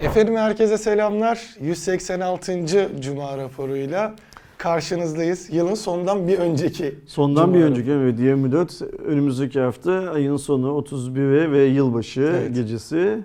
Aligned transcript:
Efendim 0.00 0.36
herkese 0.36 0.78
selamlar. 0.78 1.54
186. 1.60 2.66
Cuma 3.00 3.38
raporuyla 3.38 4.14
karşınızdayız. 4.58 5.48
Yılın 5.52 5.74
sonundan 5.74 6.28
bir 6.28 6.38
önceki. 6.38 6.94
Sondan 7.06 7.44
Cuma 7.44 7.54
bir 7.58 7.62
önceki 7.64 7.90
evet 7.90 8.18
24 8.20 8.82
önümüzdeki 9.04 9.60
hafta 9.60 9.92
ayın 9.92 10.36
sonu 10.36 10.72
31 10.72 11.52
ve 11.52 11.64
yılbaşı 11.64 12.20
Evet. 12.20 12.54
gecesi. 12.54 13.18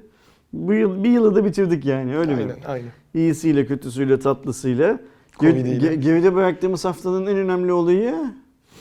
Bu 0.53 0.73
yıl 0.73 1.03
bir 1.03 1.09
yılı 1.09 1.35
da 1.35 1.45
bitirdik 1.45 1.85
yani 1.85 2.17
öyle 2.17 2.31
Aynen, 2.31 2.47
mi? 2.47 2.53
aynen. 2.67 2.89
İyisiyle, 3.13 3.65
kötüsüyle, 3.65 4.19
tatlısıyla. 4.19 4.99
Ge- 5.39 5.93
geride 5.93 6.35
bıraktığımız 6.35 6.85
haftanın 6.85 7.25
en 7.25 7.37
önemli 7.37 7.73
olayı 7.73 8.15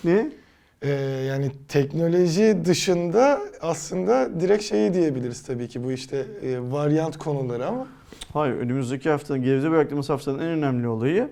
ne? 0.05 0.31
Ee, 0.85 0.91
yani 1.29 1.51
teknoloji 1.69 2.59
dışında 2.65 3.41
aslında 3.61 4.41
direkt 4.41 4.65
şeyi 4.65 4.95
diyebiliriz 4.95 5.43
tabii 5.43 5.69
ki 5.69 5.85
bu 5.85 5.93
işte 5.93 6.27
e, 6.43 6.59
varyant 6.71 7.17
konuları 7.19 7.67
ama 7.67 7.87
Hayır, 8.33 8.55
önümüzdeki 8.55 9.11
haftanın 9.11 9.43
geride 9.43 9.71
bıraktığımız 9.71 10.09
haftanın 10.09 10.39
en 10.39 10.47
önemli 10.47 10.89
olayı 10.89 11.31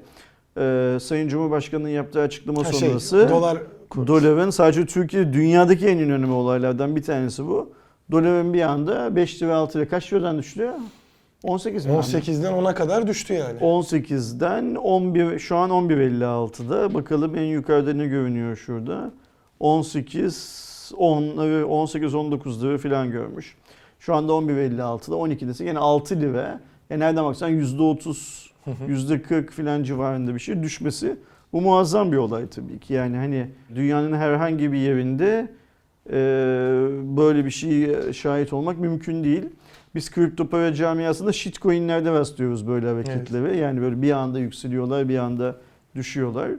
e, 0.58 0.98
Sayın 1.00 1.28
Cumhurbaşkanı'nın 1.28 1.88
yaptığı 1.88 2.20
açıklama 2.20 2.64
ha, 2.64 2.72
şey, 2.72 2.88
sonrası 2.88 3.28
dolar 3.30 3.58
Doların 3.96 4.50
sadece 4.50 4.86
Türkiye 4.86 5.32
dünyadaki 5.32 5.86
en 5.86 5.98
önemli 5.98 6.30
olaylardan 6.30 6.96
bir 6.96 7.02
tanesi 7.02 7.46
bu. 7.46 7.72
Doların 8.10 8.54
bir 8.54 8.62
anda 8.62 9.16
5 9.16 9.42
lira 9.42 9.56
6 9.56 9.78
lira 9.78 9.88
kaç 9.88 10.12
liradan 10.12 10.38
düştü? 10.38 10.70
18 11.42 11.86
mi? 11.86 11.92
18'den 11.92 12.52
10'a 12.52 12.74
kadar 12.74 13.06
düştü 13.06 13.34
yani. 13.34 13.58
18'den 13.58 14.74
11 14.74 15.38
şu 15.38 15.56
an 15.56 15.70
11.56'da. 15.70 16.94
Bakalım 16.94 17.36
en 17.36 17.44
yukarıda 17.44 17.92
ne 17.92 18.06
görünüyor 18.06 18.56
şurada? 18.56 19.10
18 19.62 20.92
10 20.96 21.36
18 21.64 22.14
19 22.14 22.64
lira 22.64 22.78
falan 22.78 23.10
görmüş. 23.10 23.56
Şu 24.00 24.14
anda 24.14 24.32
11.56'da 24.32 25.14
12'desi 25.14 25.64
yine 25.64 25.78
6 25.78 26.20
lira. 26.20 26.60
Yani 26.90 27.00
nereden 27.00 27.24
baksan 27.24 27.50
%30 27.50 28.48
%40 28.88 29.50
falan 29.50 29.82
civarında 29.82 30.34
bir 30.34 30.40
şey 30.40 30.62
düşmesi 30.62 31.16
bu 31.52 31.60
muazzam 31.60 32.12
bir 32.12 32.16
olay 32.16 32.46
tabii 32.46 32.78
ki. 32.78 32.94
Yani 32.94 33.16
hani 33.16 33.46
dünyanın 33.74 34.12
herhangi 34.12 34.72
bir 34.72 34.78
yerinde 34.78 35.50
e, 36.10 36.14
böyle 37.16 37.44
bir 37.44 37.50
şeye 37.50 38.12
şahit 38.12 38.52
olmak 38.52 38.78
mümkün 38.78 39.24
değil. 39.24 39.44
Biz 39.94 40.10
kripto 40.10 40.48
para 40.48 40.74
camiasında 40.74 41.32
shitcoinlerde 41.32 42.10
rastlıyoruz 42.10 42.66
böyle 42.66 42.86
hareketlere. 42.86 43.56
Yani 43.56 43.80
böyle 43.80 44.02
bir 44.02 44.12
anda 44.12 44.38
yükseliyorlar, 44.38 45.08
bir 45.08 45.18
anda 45.18 45.56
düşüyorlar. 45.94 46.50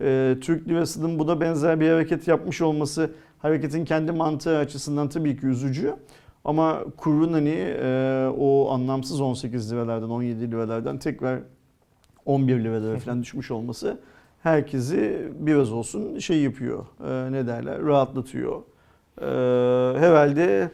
E, 0.00 0.36
Türk 0.40 0.68
lirasının 0.68 1.18
buna 1.18 1.40
benzer 1.40 1.80
bir 1.80 1.90
hareket 1.90 2.28
yapmış 2.28 2.60
olması 2.60 3.10
hareketin 3.38 3.84
kendi 3.84 4.12
mantığı 4.12 4.58
açısından 4.58 5.08
tabii 5.08 5.40
ki 5.40 5.46
üzücü. 5.46 5.94
Ama 6.44 6.78
kurun 6.96 7.32
hani 7.32 7.74
e, 7.80 8.26
o 8.38 8.70
anlamsız 8.70 9.20
18 9.20 9.72
liralardan 9.72 10.10
17 10.10 10.50
liralardan 10.50 10.98
tekrar 10.98 11.40
11 12.26 12.64
liralara 12.64 12.98
falan 12.98 13.22
düşmüş 13.22 13.50
olması 13.50 14.00
herkesi 14.42 15.28
biraz 15.38 15.72
olsun 15.72 16.18
şey 16.18 16.40
yapıyor. 16.42 16.86
e, 17.08 17.32
ne 17.32 17.46
derler? 17.46 17.82
Rahatlatıyor. 17.82 18.62
E, 19.20 19.24
herhalde 19.98 20.70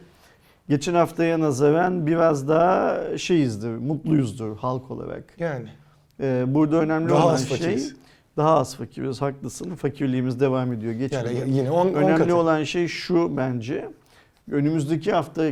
geçen 0.69 0.93
haftaya 0.93 1.39
nazaran 1.39 2.07
biraz 2.07 2.47
daha 2.47 3.01
şeyizdir, 3.17 3.69
mutluyuzdur 3.69 4.57
halk 4.57 4.91
olarak. 4.91 5.23
Yani 5.39 5.69
E, 6.19 6.43
burada 6.47 6.77
önemli 6.77 7.09
daha 7.09 7.25
olan 7.27 7.35
şey. 7.37 7.79
Daha 8.37 8.57
az 8.57 8.75
fakiriz. 8.75 9.21
Haklısın. 9.21 9.75
Fakirliğimiz 9.75 10.39
devam 10.39 10.73
ediyor. 10.73 10.93
Geçmiyor. 10.93 11.29
Yani 11.29 11.57
yine 11.57 11.71
10 11.71 11.87
Önemli 11.93 12.17
katı. 12.17 12.35
olan 12.35 12.63
şey 12.63 12.87
şu 12.87 13.37
bence. 13.37 13.89
Önümüzdeki 14.51 15.11
hafta 15.11 15.51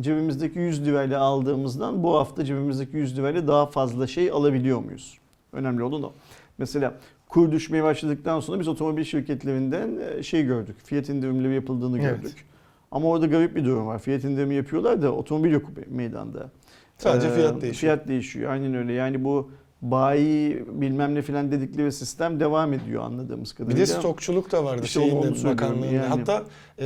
cebimizdeki 0.00 0.58
100 0.58 0.86
lirayla 0.86 1.20
aldığımızdan 1.20 2.02
bu 2.02 2.14
hafta 2.18 2.44
cebimizdeki 2.44 2.96
100 2.96 3.18
lirayla 3.18 3.48
daha 3.48 3.66
fazla 3.66 4.06
şey 4.06 4.30
alabiliyor 4.30 4.78
muyuz? 4.84 5.18
Önemli 5.52 5.82
olan 5.82 6.02
o. 6.02 6.12
Mesela 6.58 6.94
kur 7.28 7.52
düşmeye 7.52 7.82
başladıktan 7.84 8.40
sonra 8.40 8.60
biz 8.60 8.68
otomobil 8.68 9.04
şirketlerinden 9.04 9.98
e, 10.18 10.22
şey 10.22 10.42
gördük. 10.44 10.76
Fiyat 10.84 11.08
indirimleri 11.08 11.54
yapıldığını 11.54 12.00
Evet. 12.02 12.22
gördük. 12.22 12.44
Ama 12.90 13.08
orada 13.08 13.26
garip 13.26 13.56
bir 13.56 13.64
durum 13.64 13.86
var. 13.86 13.98
Fiyat 13.98 14.24
indirimi 14.24 14.54
yapıyorlar 14.54 15.02
da 15.02 15.12
otomobil 15.12 15.50
yok 15.52 15.62
meydanda. 15.90 16.50
Sadece 16.98 17.28
Ee, 17.28 17.30
fiyat 17.30 17.52
değişiyor. 17.62 17.74
Fiyat 17.94 18.08
değişiyor. 18.08 18.52
Aynen 18.52 18.74
öyle. 18.74 18.92
Yani 18.92 19.24
bu 19.24 19.50
bayi 19.82 20.64
bilmem 20.68 21.14
ne 21.14 21.22
filan 21.22 21.52
dedikleri 21.52 21.92
sistem 21.92 22.40
devam 22.40 22.72
ediyor 22.72 23.02
anladığımız 23.02 23.50
Bir 23.50 23.56
kadarıyla. 23.56 23.80
de 23.80 23.86
stokçuluk 23.86 24.52
da 24.52 24.64
vardı 24.64 24.82
İşte 24.84 25.00
şeyinde 25.00 25.44
bakanlığında. 25.44 25.86
yani. 25.86 26.06
Hatta 26.06 26.42
e, 26.78 26.84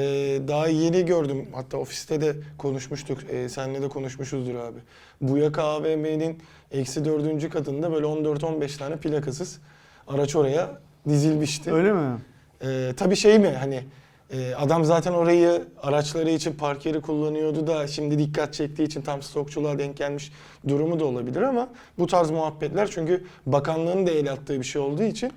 daha 0.49 0.69
yeni 0.69 1.05
gördüm. 1.05 1.47
Hatta 1.55 1.77
ofiste 1.79 2.21
de 2.21 2.37
konuşmuştuk. 2.59 3.19
E, 3.31 3.49
seninle 3.49 3.83
de 3.83 3.89
konuşmuşuzdur 3.89 4.55
abi. 4.55 4.79
Buyaka 5.21 5.63
AVM'nin 5.63 6.39
eksi 6.73 7.05
dördüncü 7.05 7.51
katında 7.51 7.93
böyle 7.93 8.07
14-15 8.07 8.79
tane 8.79 8.97
plakasız 8.97 9.59
araç 10.09 10.37
oraya 10.37 10.79
dizilmişti. 11.09 11.73
Öyle 11.73 11.93
mi? 11.93 12.17
E, 12.65 12.93
tabii 12.97 13.17
şey 13.17 13.39
mi 13.39 13.49
hani 13.61 13.85
e, 14.31 14.55
adam 14.55 14.85
zaten 14.85 15.13
orayı 15.13 15.65
araçları 15.83 16.31
için 16.31 16.53
park 16.53 16.87
yeri 16.87 17.01
kullanıyordu 17.01 17.67
da 17.67 17.87
şimdi 17.87 18.19
dikkat 18.19 18.55
çektiği 18.55 18.83
için 18.83 19.03
tam 19.03 19.23
stokçuluğa 19.23 19.79
denk 19.79 19.97
gelmiş 19.97 20.33
durumu 20.69 21.01
da 21.01 21.05
olabilir 21.05 21.43
ama 21.43 21.69
bu 21.99 22.07
tarz 22.07 22.31
muhabbetler 22.31 22.91
çünkü 22.91 23.25
bakanlığın 23.47 24.07
da 24.07 24.11
el 24.11 24.33
attığı 24.33 24.59
bir 24.59 24.65
şey 24.65 24.83
olduğu 24.83 25.03
için 25.03 25.33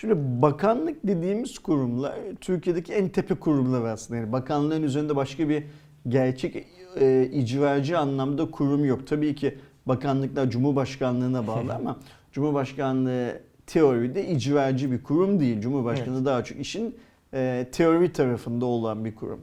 Şimdi 0.00 0.14
bakanlık 0.16 1.06
dediğimiz 1.06 1.58
kurumlar 1.58 2.14
Türkiye'deki 2.40 2.92
en 2.92 3.08
tepe 3.08 3.34
kurumlar 3.34 3.84
aslında. 3.84 4.20
Yani 4.20 4.32
bakanlığın 4.32 4.82
üzerinde 4.82 5.16
başka 5.16 5.48
bir 5.48 5.64
gerçek 6.08 6.66
e, 7.00 7.28
icracı 7.32 7.98
anlamda 7.98 8.50
kurum 8.50 8.84
yok. 8.84 9.06
Tabii 9.06 9.34
ki 9.34 9.58
bakanlıklar 9.86 10.50
Cumhurbaşkanlığına 10.50 11.46
bağlı 11.46 11.74
ama 11.78 11.96
Cumhurbaşkanlığı 12.32 13.40
teoride 13.66 14.28
icracı 14.28 14.92
bir 14.92 15.02
kurum 15.02 15.40
değil. 15.40 15.60
Cumhurbaşkanı 15.60 16.24
daha 16.24 16.44
çok 16.44 16.60
işin 16.60 16.96
e, 17.34 17.68
teori 17.72 18.12
tarafında 18.12 18.66
olan 18.66 19.04
bir 19.04 19.14
kurum. 19.14 19.40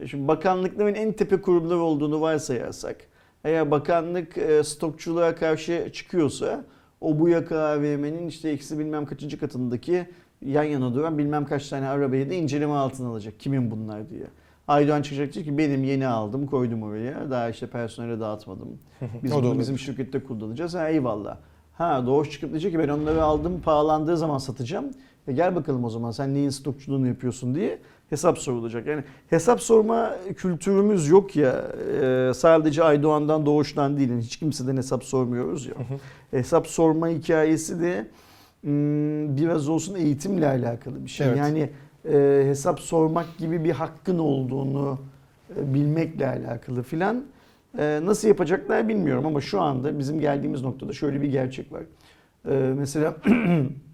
E 0.00 0.08
Şimdi 0.08 0.28
bakanlıkların 0.28 0.94
en 0.94 1.12
tepe 1.12 1.40
kurumlar 1.40 1.76
olduğunu 1.76 2.20
varsayarsak, 2.20 2.96
eğer 3.44 3.70
bakanlık 3.70 4.38
e, 4.38 4.64
stokçuluğa 4.64 5.34
karşı 5.34 5.90
çıkıyorsa 5.92 6.64
o 7.00 7.18
bu 7.18 7.28
yaka 7.28 7.58
AVM'nin 7.58 8.26
işte 8.26 8.48
eksi 8.48 8.78
bilmem 8.78 9.06
kaçıncı 9.06 9.40
katındaki 9.40 10.06
yan 10.44 10.64
yana 10.64 10.94
duran 10.94 11.18
bilmem 11.18 11.44
kaç 11.46 11.68
tane 11.68 11.88
arabayı 11.88 12.30
da 12.30 12.34
inceleme 12.34 12.72
altına 12.72 13.08
alacak. 13.08 13.40
Kimin 13.40 13.70
bunlar 13.70 14.10
diye. 14.10 14.26
Aydoğan 14.68 15.02
çıkacak 15.02 15.34
diyecek 15.34 15.52
ki 15.52 15.58
benim 15.58 15.84
yeni 15.84 16.06
aldım 16.06 16.46
koydum 16.46 16.82
oraya. 16.82 17.30
Daha 17.30 17.48
işte 17.48 17.66
personele 17.66 18.20
dağıtmadım. 18.20 18.78
Biz 19.22 19.32
bunu 19.32 19.58
bizim 19.58 19.78
şirkette 19.78 20.24
kullanacağız. 20.24 20.74
Ha 20.74 20.88
eyvallah. 20.88 21.36
Ha 21.72 22.06
Doğuş 22.06 22.30
çıkıp 22.30 22.50
diyecek 22.50 22.72
ki 22.72 22.78
ben 22.78 22.88
onları 22.88 23.22
aldım 23.22 23.60
pahalandığı 23.64 24.16
zaman 24.16 24.38
satacağım. 24.38 24.84
E 25.28 25.32
gel 25.32 25.54
bakalım 25.56 25.84
o 25.84 25.90
zaman 25.90 26.10
sen 26.10 26.34
neyin 26.34 26.50
stokçuluğunu 26.50 27.06
yapıyorsun 27.06 27.54
diye 27.54 27.78
hesap 28.10 28.38
sorulacak. 28.38 28.86
Yani 28.86 29.02
hesap 29.30 29.60
sorma 29.60 30.16
kültürümüz 30.36 31.08
yok 31.08 31.36
ya 31.36 31.64
e, 32.02 32.32
sadece 32.34 32.84
Aydoğan'dan 32.84 33.46
Doğuş'tan 33.46 33.96
değil. 33.96 34.10
Hiç 34.20 34.36
kimseden 34.36 34.76
hesap 34.76 35.04
sormuyoruz 35.04 35.66
ya. 35.66 35.74
hesap 36.30 36.66
sorma 36.66 37.08
hikayesi 37.08 37.80
de 37.80 38.06
biraz 39.36 39.68
olsun 39.68 39.94
eğitimle 39.94 40.48
alakalı 40.48 41.04
bir 41.04 41.10
şey. 41.10 41.26
Evet. 41.26 41.38
Yani 41.38 41.70
e, 42.12 42.42
hesap 42.46 42.80
sormak 42.80 43.38
gibi 43.38 43.64
bir 43.64 43.70
hakkın 43.70 44.18
olduğunu 44.18 44.98
e, 45.56 45.74
bilmekle 45.74 46.28
alakalı 46.28 46.82
filan. 46.82 47.24
E, 47.78 48.00
nasıl 48.04 48.28
yapacaklar 48.28 48.88
bilmiyorum 48.88 49.26
ama 49.26 49.40
şu 49.40 49.60
anda 49.60 49.98
bizim 49.98 50.20
geldiğimiz 50.20 50.62
noktada 50.62 50.92
şöyle 50.92 51.22
bir 51.22 51.28
gerçek 51.28 51.72
var. 51.72 51.82
E, 52.50 52.74
mesela 52.78 53.14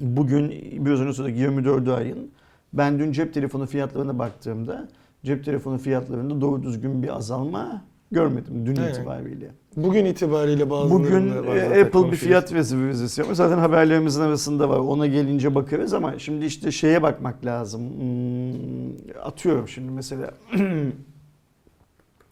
bugün 0.00 0.50
biraz 0.84 1.00
önce 1.00 1.12
söyledik 1.12 1.38
24 1.38 1.88
ayın 1.88 2.30
ben 2.72 2.98
dün 2.98 3.12
cep 3.12 3.34
telefonu 3.34 3.66
fiyatlarına 3.66 4.18
baktığımda 4.18 4.88
cep 5.24 5.44
telefonu 5.44 5.78
fiyatlarında 5.78 6.40
doğru 6.40 6.62
düzgün 6.62 7.02
bir 7.02 7.16
azalma 7.16 7.82
görmedim 8.12 8.66
dün 8.66 8.76
Evet. 8.76 8.96
itibariyle. 8.96 9.50
Bugün 9.76 10.04
itibariyle 10.04 10.70
bazı 10.70 10.90
Bugün 10.94 11.28
e, 11.28 11.80
Apple 11.80 12.12
bir 12.12 12.16
fiyat 12.16 12.52
vizesi 12.52 13.20
yapıyor. 13.20 13.36
Zaten 13.36 13.58
haberlerimizin 13.58 14.20
arasında 14.20 14.68
var. 14.68 14.78
Ona 14.78 15.06
gelince 15.06 15.54
bakarız 15.54 15.94
ama 15.94 16.18
şimdi 16.18 16.44
işte 16.44 16.70
şeye 16.72 17.02
bakmak 17.02 17.44
lazım. 17.44 17.80
Hmm, 17.80 18.92
atıyorum 19.22 19.68
şimdi 19.68 19.92
mesela 19.92 20.30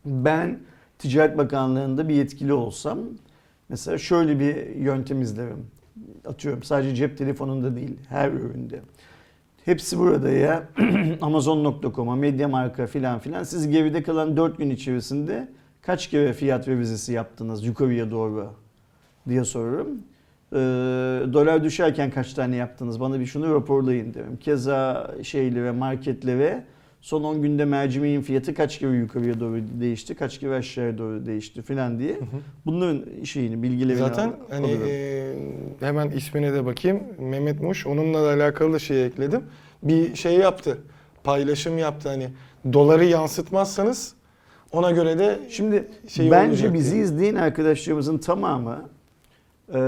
ben 0.05 0.59
Ticaret 0.99 1.39
Bakanlığı'nda 1.39 2.09
bir 2.09 2.15
yetkili 2.15 2.53
olsam 2.53 2.99
mesela 3.69 3.99
şöyle 3.99 4.41
bir 4.41 4.77
yöntem 4.77 5.23
izlerim. 5.23 5.67
Atıyorum 6.27 6.63
sadece 6.63 6.95
cep 6.95 7.19
telefonunda 7.19 7.77
değil 7.77 7.97
her 8.09 8.31
üründe. 8.31 8.81
Hepsi 9.65 9.99
burada 9.99 10.31
ya. 10.31 10.63
Amazon.com'a, 11.21 12.17
Mediamarkt'a 12.17 12.87
filan 12.87 13.19
filan. 13.19 13.43
Siz 13.43 13.69
geride 13.69 14.03
kalan 14.03 14.37
4 14.37 14.59
gün 14.59 14.71
içerisinde 14.71 15.49
kaç 15.83 16.11
kere 16.11 16.33
fiyat 16.33 16.69
revizesi 16.69 17.13
yaptınız 17.13 17.65
yukarıya 17.67 18.11
doğru 18.11 18.51
diye 19.29 19.45
soruyorum. 19.45 19.89
Ee, 20.53 20.57
dolar 21.33 21.65
düşerken 21.65 22.11
kaç 22.11 22.35
tane 22.35 22.57
yaptınız? 22.57 23.01
Bana 23.01 23.21
bir 23.21 23.27
şunu 23.27 23.55
raporlayın 23.55 24.15
derim. 24.15 24.37
Keza 24.37 25.11
şeylere, 25.23 25.71
marketlere 25.71 26.65
Son 27.01 27.25
10 27.25 27.43
günde 27.43 27.65
mercimeğin 27.65 28.21
fiyatı 28.21 28.55
kaç 28.55 28.79
kere 28.79 28.97
yukarıya 28.97 29.41
doğru 29.41 29.61
değişti, 29.81 30.15
kaç 30.15 30.39
kere 30.39 30.55
aşağıya 30.55 30.99
doğru 30.99 31.27
değişti 31.27 31.63
filan 31.63 31.99
diye. 31.99 32.19
Bunların 32.67 33.25
şeyini, 33.25 33.63
bilgilerini 33.63 33.99
Zaten 33.99 34.29
al- 34.29 34.33
hani 34.51 34.77
e, 34.89 35.35
hemen 35.81 36.11
ismine 36.11 36.53
de 36.55 36.67
bakayım. 36.67 37.01
Mehmet 37.19 37.63
Muş. 37.63 37.87
Onunla 37.87 38.23
da 38.25 38.29
alakalı 38.29 38.73
da 38.73 38.79
şey 38.79 39.07
ekledim. 39.07 39.43
Bir 39.83 40.15
şey 40.15 40.33
yaptı. 40.35 40.79
Paylaşım 41.25 41.79
yaptı 41.79 42.09
hani 42.09 42.29
doları 42.73 43.05
yansıtmazsanız 43.05 44.15
ona 44.73 44.91
göre 44.91 45.19
de 45.19 45.39
Şimdi 45.51 45.89
şey 46.09 46.31
bence 46.31 46.75
bizi 46.75 46.93
diye. 46.93 47.03
izleyen 47.05 47.35
arkadaşlarımızın 47.35 48.19
tamamı 48.19 48.89
e, 49.75 49.81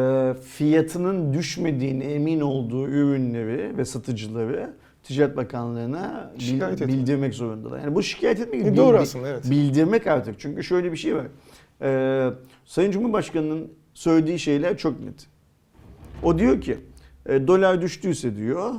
fiyatının 0.56 1.34
düşmediğine 1.34 2.04
emin 2.04 2.40
olduğu 2.40 2.88
ürünleri 2.88 3.76
ve 3.78 3.84
satıcıları 3.84 4.70
Ticaret 5.02 5.36
Bakanlığı'na 5.36 6.32
bil- 6.40 6.60
etmek. 6.72 6.88
bildirmek 6.88 7.34
zorundalar. 7.34 7.78
Yani 7.80 7.94
bu 7.94 8.02
şikayet 8.02 8.40
etmek 8.40 8.60
E, 8.60 8.64
değil, 8.64 8.76
doğru 8.76 8.94
bil- 8.96 9.02
aslında 9.02 9.28
evet. 9.28 9.50
bildirmek 9.50 10.06
artık. 10.06 10.40
Çünkü 10.40 10.64
şöyle 10.64 10.92
bir 10.92 10.96
şey 10.96 11.16
var. 11.16 11.26
Ee, 11.82 12.30
Sayın 12.64 12.90
Cumhurbaşkanı'nın 12.90 13.72
söylediği 13.94 14.38
şeyler 14.38 14.76
çok 14.78 15.00
net. 15.00 15.26
O 16.22 16.38
diyor 16.38 16.60
ki 16.60 16.78
e, 17.26 17.46
dolar 17.46 17.82
düştüyse 17.82 18.36
diyor 18.36 18.74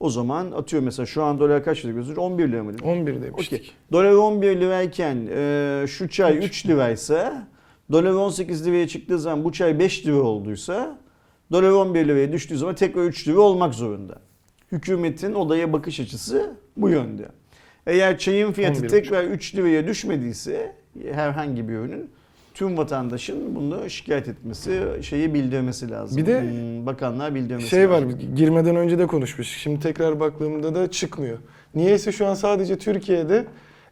o 0.00 0.10
zaman 0.10 0.50
atıyor 0.50 0.82
mesela 0.82 1.06
şu 1.06 1.22
an 1.22 1.38
dolar 1.38 1.64
kaç 1.64 1.84
lira 1.84 1.92
gözüküyor? 1.92 2.26
11 2.30 2.52
lira 2.52 2.64
mı? 2.64 2.72
dedi? 2.74 2.82
11 2.84 3.22
demiştik. 3.22 3.60
Okey. 3.60 3.70
Dolar 3.92 4.12
11 4.12 4.60
lirayken 4.60 5.28
e, 5.30 5.84
şu 5.88 6.08
çay 6.08 6.38
3 6.38 6.66
liraysa 6.66 7.48
dolar 7.92 8.10
18 8.12 8.66
liraya 8.66 8.88
çıktığı 8.88 9.18
zaman 9.18 9.44
bu 9.44 9.52
çay 9.52 9.78
5 9.78 10.06
lira 10.06 10.16
olduysa 10.22 10.98
dolar 11.52 11.70
11 11.70 12.08
liraya 12.08 12.32
düştüğü 12.32 12.58
zaman 12.58 12.74
tekrar 12.74 13.04
3 13.04 13.28
lira 13.28 13.40
olmak 13.40 13.74
zorunda. 13.74 14.20
Hükümetin 14.78 15.34
olaya 15.34 15.72
bakış 15.72 16.00
açısı 16.00 16.50
bu 16.76 16.88
yönde. 16.88 17.28
Eğer 17.86 18.18
çayın 18.18 18.52
fiyatı 18.52 18.80
11,5. 18.80 18.88
tekrar 18.88 19.24
3 19.24 19.54
liraya 19.56 19.86
düşmediyse 19.86 20.72
herhangi 21.12 21.68
bir 21.68 21.72
ürünün 21.74 22.10
tüm 22.54 22.76
vatandaşın 22.78 23.54
bunu 23.56 23.90
şikayet 23.90 24.28
etmesi, 24.28 24.82
şeyi 25.02 25.34
bildirmesi 25.34 25.90
lazım. 25.90 26.16
Bir 26.18 26.26
de 26.26 26.40
Hmm, 26.40 26.86
bakanlar 26.86 27.34
bildirmesi 27.34 27.68
Şey 27.68 27.90
var 27.90 28.02
lazım. 28.02 28.18
girmeden 28.36 28.76
önce 28.76 28.98
de 28.98 29.06
konuşmuş. 29.06 29.48
Şimdi 29.48 29.80
tekrar 29.80 30.20
baktığımda 30.20 30.74
da 30.74 30.90
çıkmıyor. 30.90 31.38
Niyeyse 31.74 32.12
şu 32.12 32.26
an 32.26 32.34
sadece 32.34 32.78
Türkiye'de 32.78 33.44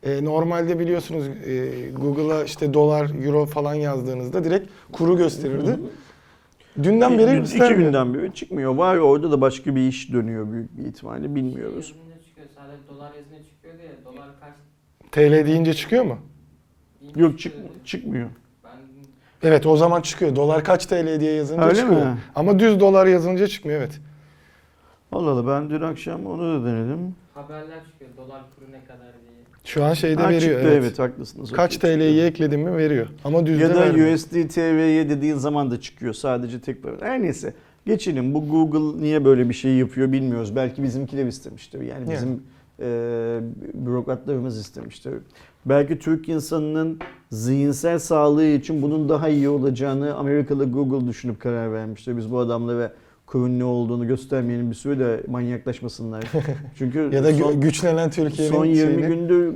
e, 0.03 0.25
normalde 0.25 0.79
biliyorsunuz 0.79 1.25
e, 1.27 1.71
Google'a 1.91 2.45
işte 2.45 2.75
dolar, 2.75 3.25
euro 3.25 3.47
falan 3.47 3.75
yazdığınızda 3.75 4.45
direkt 4.45 4.69
kuru 4.93 5.17
gösterirdi. 5.17 5.77
Dünden 6.83 7.19
beri 7.19 7.31
İki 7.31 7.39
göstermiyor. 7.41 7.79
günden 7.81 8.15
beri 8.15 8.35
çıkmıyor. 8.35 8.75
Var 8.75 8.97
orada 8.97 9.31
da 9.31 9.41
başka 9.41 9.75
bir 9.77 9.89
iş 9.89 10.13
dönüyor 10.13 10.53
büyük 10.53 10.79
bir 10.79 10.85
ihtimalle 10.85 11.35
bilmiyoruz. 11.35 11.95
Yazınca 11.99 12.23
çıkıyor. 12.27 12.47
Sadece 12.57 12.89
dolar 12.89 13.13
yazınca 13.15 13.45
çıkıyor 13.51 13.75
diye. 13.79 13.91
Dolar 14.05 14.29
kaç? 14.41 14.53
TL 15.13 15.47
deyince 15.47 15.75
çıkıyor 15.75 16.05
mu? 16.05 16.19
deyince 17.01 17.21
Yok 17.21 17.39
çık, 17.39 17.55
çıkmıyor. 17.87 18.29
Ben 18.65 18.71
Evet 19.49 19.67
o 19.67 19.77
zaman 19.77 20.01
çıkıyor. 20.01 20.37
Dolar 20.37 20.65
kaç 20.65 20.87
TL 20.87 21.21
diye 21.21 21.33
yazınca 21.33 21.63
Öyle 21.65 21.75
çıkıyor. 21.75 22.01
mi? 22.07 22.17
Ama 22.35 22.59
düz 22.59 22.81
dolar 22.81 23.07
yazınca 23.07 23.47
çıkmıyor 23.47 23.79
evet. 23.81 24.01
Allah 25.13 25.31
Allah 25.31 25.47
ben 25.47 25.71
dün 25.71 25.81
akşam 25.81 26.27
onu 26.27 26.63
da 26.63 26.67
denedim. 26.67 27.15
haberler 27.35 27.85
çıkıyor. 27.93 28.11
Dolar 28.17 28.43
kuru 28.57 28.73
ne 28.73 28.85
kadar 28.85 29.13
diye. 29.23 29.32
Şu 29.65 29.85
an 29.85 29.95
şeyde 29.95 30.23
Ha, 30.23 30.29
veriyor 30.29 30.41
çıktı, 30.41 30.61
evet. 30.69 30.79
evet. 30.83 30.99
haklısınız. 30.99 31.53
Kaç 31.53 31.77
TL'yi 31.77 31.93
çıktı. 32.11 32.27
ekledin 32.27 32.61
mi 32.61 32.77
veriyor. 32.77 33.07
Ama 33.25 33.47
düzde 33.47 33.63
Ya 33.63 33.75
da 33.75 33.81
vermiyor. 33.81 34.15
USD 34.15 34.49
TL'ye 34.49 35.11
dediğin 35.11 35.37
zaman 35.37 35.71
da 35.71 35.81
çıkıyor. 35.81 36.15
Sadece 36.15 36.61
tek 36.61 36.85
böyle. 36.85 36.97
Her 37.05 37.23
neyse. 37.23 37.55
Geçelim. 37.87 38.35
Bu 38.35 38.49
Google 38.49 39.03
niye 39.03 39.25
böyle 39.25 39.49
bir 39.49 39.55
şey 39.55 39.73
yapıyor 39.75 40.13
bilmiyoruz. 40.13 40.57
Belki 40.57 40.83
bizimkiler 40.83 41.27
istemiştir. 41.27 41.81
Yani 41.81 41.91
Yani. 42.01 42.13
bizim 42.13 42.43
e, 42.81 43.41
bürokratlarımız 43.75 44.59
istemiştir. 44.59 45.13
Belki 45.67 45.99
Türk 45.99 46.29
insanının 46.29 46.99
zihinsel 47.31 47.99
sağlığı 47.99 48.45
için 48.47 48.83
bunun 48.83 49.09
daha 49.09 49.29
iyi 49.29 49.49
olacağını 49.49 50.15
Amerikalı 50.15 50.71
Google 50.73 51.07
düşünüp 51.09 51.41
karar 51.41 51.73
vermiştir. 51.73 52.17
Biz 52.17 52.33
bu 52.33 52.39
adamlara 52.39 52.83
kurun 52.83 52.93
ne 53.39 53.65
olduğunu 53.65 54.07
göstermeyelim 54.09 54.71
bir 54.71 54.77
süre 54.77 54.99
de 54.99 55.21
manyaklaşmasınlar. 55.29 56.25
Çünkü 56.79 57.11
Ya 57.13 57.25
da 57.25 57.35
son- 57.35 57.53
gü- 57.53 57.61
güçlenen 57.61 58.11
Türkiye'nin 58.11 58.53
Son 58.55 58.65
20 58.65 58.77
şeyini- 58.93 59.07
gündür 59.07 59.55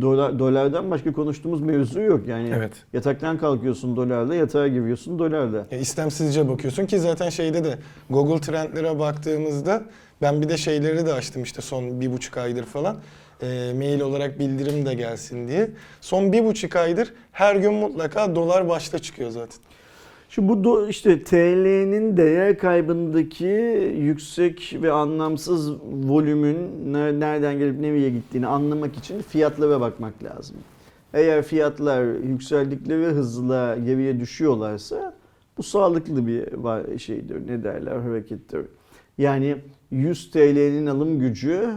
dolar, 0.00 0.38
dolardan 0.38 0.90
başka 0.90 1.12
konuştuğumuz 1.12 1.60
mevzu 1.62 2.00
yok. 2.00 2.28
Yani 2.28 2.50
Evet. 2.56 2.72
yataktan 2.92 3.38
kalkıyorsun 3.38 3.96
dolarla, 3.96 4.34
yatağa 4.34 4.68
giriyorsun 4.68 5.18
dolarla. 5.18 5.66
Ya 5.70 5.78
istemsizce 5.78 6.48
bakıyorsun 6.48 6.86
ki 6.86 6.98
zaten 6.98 7.28
şeyde 7.28 7.64
de 7.64 7.78
Google 8.10 8.40
Trendlere 8.40 8.98
baktığımızda 8.98 9.82
ben 10.22 10.42
bir 10.42 10.48
de 10.48 10.56
şeyleri 10.56 11.06
de 11.06 11.12
açtım 11.12 11.42
işte 11.42 11.62
son 11.62 12.00
bir 12.00 12.12
buçuk 12.12 12.36
aydır 12.36 12.64
falan. 12.64 12.96
E, 13.42 13.72
mail 13.76 14.00
olarak 14.00 14.38
bildirim 14.38 14.86
de 14.86 14.94
gelsin 14.94 15.48
diye. 15.48 15.70
Son 16.00 16.32
bir 16.32 16.44
buçuk 16.44 16.76
aydır 16.76 17.12
her 17.32 17.56
gün 17.56 17.74
mutlaka 17.74 18.34
dolar 18.36 18.68
başta 18.68 18.98
çıkıyor 18.98 19.30
zaten. 19.30 19.56
Şu 20.28 20.48
bu 20.48 20.52
do- 20.52 20.88
işte 20.88 21.22
TL'nin 21.24 22.16
değer 22.16 22.58
kaybındaki 22.58 23.46
yüksek 23.98 24.76
ve 24.82 24.92
anlamsız 24.92 25.72
volümün 26.08 26.56
ne- 26.92 27.20
nereden 27.20 27.58
gelip 27.58 27.80
nereye 27.80 28.10
gittiğini 28.10 28.46
anlamak 28.46 28.96
için 28.96 29.22
fiyatlara 29.22 29.80
bakmak 29.80 30.24
lazım. 30.24 30.56
Eğer 31.14 31.42
fiyatlar 31.42 32.04
yükseldikleri 32.24 33.06
hızla 33.06 33.76
geriye 33.84 34.20
düşüyorlarsa 34.20 35.14
bu 35.58 35.62
sağlıklı 35.62 36.26
bir 36.26 36.98
şeydir. 36.98 37.46
Ne 37.48 37.64
derler? 37.64 37.96
Harekettir. 37.96 38.60
Yani 39.18 39.56
100 39.90 40.30
TL'nin 40.30 40.86
alım 40.86 41.18
gücü 41.18 41.70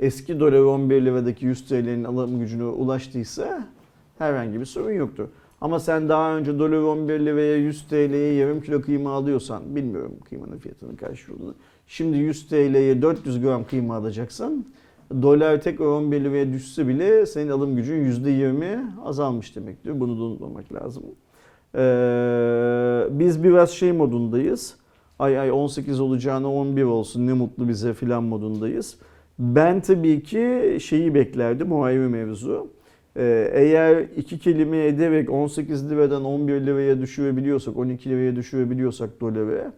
eski 0.00 0.40
dolar 0.40 0.52
11 0.60 1.04
liradaki 1.04 1.46
100 1.46 1.68
TL'nin 1.68 2.04
alım 2.04 2.38
gücüne 2.40 2.64
ulaştıysa 2.64 3.66
herhangi 4.18 4.60
bir 4.60 4.64
sorun 4.64 4.90
yoktur. 4.92 5.28
Ama 5.62 5.80
sen 5.80 6.08
daha 6.08 6.36
önce 6.36 6.58
dolar 6.58 6.76
11 6.76 7.20
liraya 7.20 7.56
100 7.56 7.82
TL'ye 7.82 8.32
yarım 8.32 8.60
kilo 8.60 8.80
kıyma 8.80 9.10
alıyorsan, 9.10 9.76
bilmiyorum 9.76 10.12
kıymanın 10.28 10.58
fiyatının 10.58 10.96
kaç 10.96 11.28
olduğunu. 11.28 11.54
Şimdi 11.86 12.16
100 12.16 12.48
TL'ye 12.48 13.02
400 13.02 13.40
gram 13.40 13.64
kıyma 13.64 13.96
alacaksan, 13.96 14.64
dolar 15.22 15.60
tekrar 15.60 15.86
11 15.86 16.24
liraya 16.24 16.52
düşse 16.52 16.88
bile 16.88 17.26
senin 17.26 17.50
alım 17.50 17.76
gücün 17.76 18.12
%20 18.12 18.78
azalmış 19.04 19.56
demektir. 19.56 20.00
Bunu 20.00 20.18
da 20.18 20.22
unutmamak 20.22 20.72
lazım. 20.72 21.02
Ee, 21.74 23.18
biz 23.18 23.44
biraz 23.44 23.70
şey 23.70 23.92
modundayız. 23.92 24.74
Ay 25.18 25.38
ay 25.38 25.50
18 25.50 26.00
olacağına 26.00 26.52
11 26.52 26.82
olsun 26.82 27.26
ne 27.26 27.32
mutlu 27.32 27.68
bize 27.68 27.94
filan 27.94 28.22
modundayız. 28.24 28.96
Ben 29.38 29.80
tabii 29.80 30.22
ki 30.22 30.78
şeyi 30.80 31.14
beklerdim 31.14 31.72
o 31.72 31.82
ayrı 31.82 32.08
mevzu. 32.08 32.68
Ee, 33.16 33.50
eğer 33.52 34.04
iki 34.16 34.38
kelime 34.38 34.84
ederek 34.84 35.30
18 35.30 35.90
liradan 35.90 36.24
11 36.24 36.66
liraya 36.66 37.00
düşürebiliyorsak, 37.00 37.76
12 37.76 38.10
liraya 38.10 38.36
düşürebiliyorsak 38.36 39.20
doları, 39.20 39.72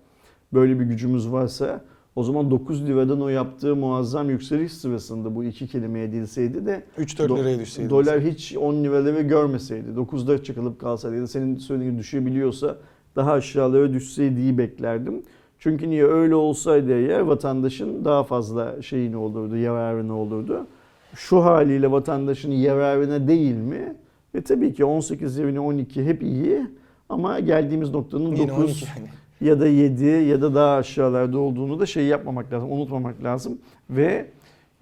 böyle 0.53 0.81
bir 0.81 0.85
gücümüz 0.85 1.33
varsa 1.33 1.81
o 2.17 2.23
zaman 2.23 2.51
9 2.51 2.87
liradan 2.87 3.21
o 3.23 3.29
yaptığı 3.29 3.77
muazzam 3.77 4.31
yükseliş 4.31 4.73
sırasında 4.73 5.35
bu 5.35 5.45
iki 5.45 5.67
kelime 5.67 6.03
edilseydi 6.03 6.67
de 6.67 6.83
3-4 6.99 7.29
Do- 7.29 7.39
liraya 7.39 7.59
düşseydi. 7.59 7.91
dolar 7.91 8.21
hiç 8.21 8.57
10 8.57 8.85
liraları 8.85 9.21
görmeseydi, 9.23 9.89
9'da 9.97 10.43
çıkılıp 10.43 10.81
kalsaydı 10.81 11.17
ya 11.17 11.27
senin 11.27 11.57
söylediğin 11.57 11.99
düşebiliyorsa 11.99 12.77
daha 13.17 13.33
aşağılara 13.33 13.93
düşseydiği 13.93 14.59
beklerdim. 14.59 15.23
Çünkü 15.59 15.91
niye 15.91 16.05
öyle 16.07 16.35
olsaydı 16.35 16.93
eğer 16.93 17.21
vatandaşın 17.21 18.05
daha 18.05 18.25
fazla 18.25 18.83
şeyini 18.83 19.17
olurdu, 19.17 19.57
yararını 19.57 20.17
olurdu. 20.19 20.67
Şu 21.15 21.45
haliyle 21.45 21.91
vatandaşın 21.91 22.51
yararına 22.53 23.29
değil 23.29 23.57
mi? 23.57 23.95
E 24.35 24.41
tabii 24.41 24.75
ki 24.75 24.85
18 24.85 25.39
yerine 25.39 25.61
12 25.61 26.05
hep 26.05 26.23
iyi 26.23 26.67
ama 27.09 27.41
geldiğimiz 27.41 27.91
noktanın 27.91 28.37
Yine 28.37 28.49
9 28.49 28.65
12 28.65 28.85
yani. 28.85 29.09
ya 29.41 29.61
da 29.61 29.67
7 29.67 30.05
ya 30.05 30.43
da 30.43 30.55
daha 30.55 30.77
aşağılarda 30.77 31.39
olduğunu 31.39 31.81
da 31.81 31.87
şey 31.87 32.05
yapmamak 32.05 32.53
lazım, 32.53 32.73
unutmamak 32.73 33.25
lazım. 33.25 33.59
Ve 33.91 34.27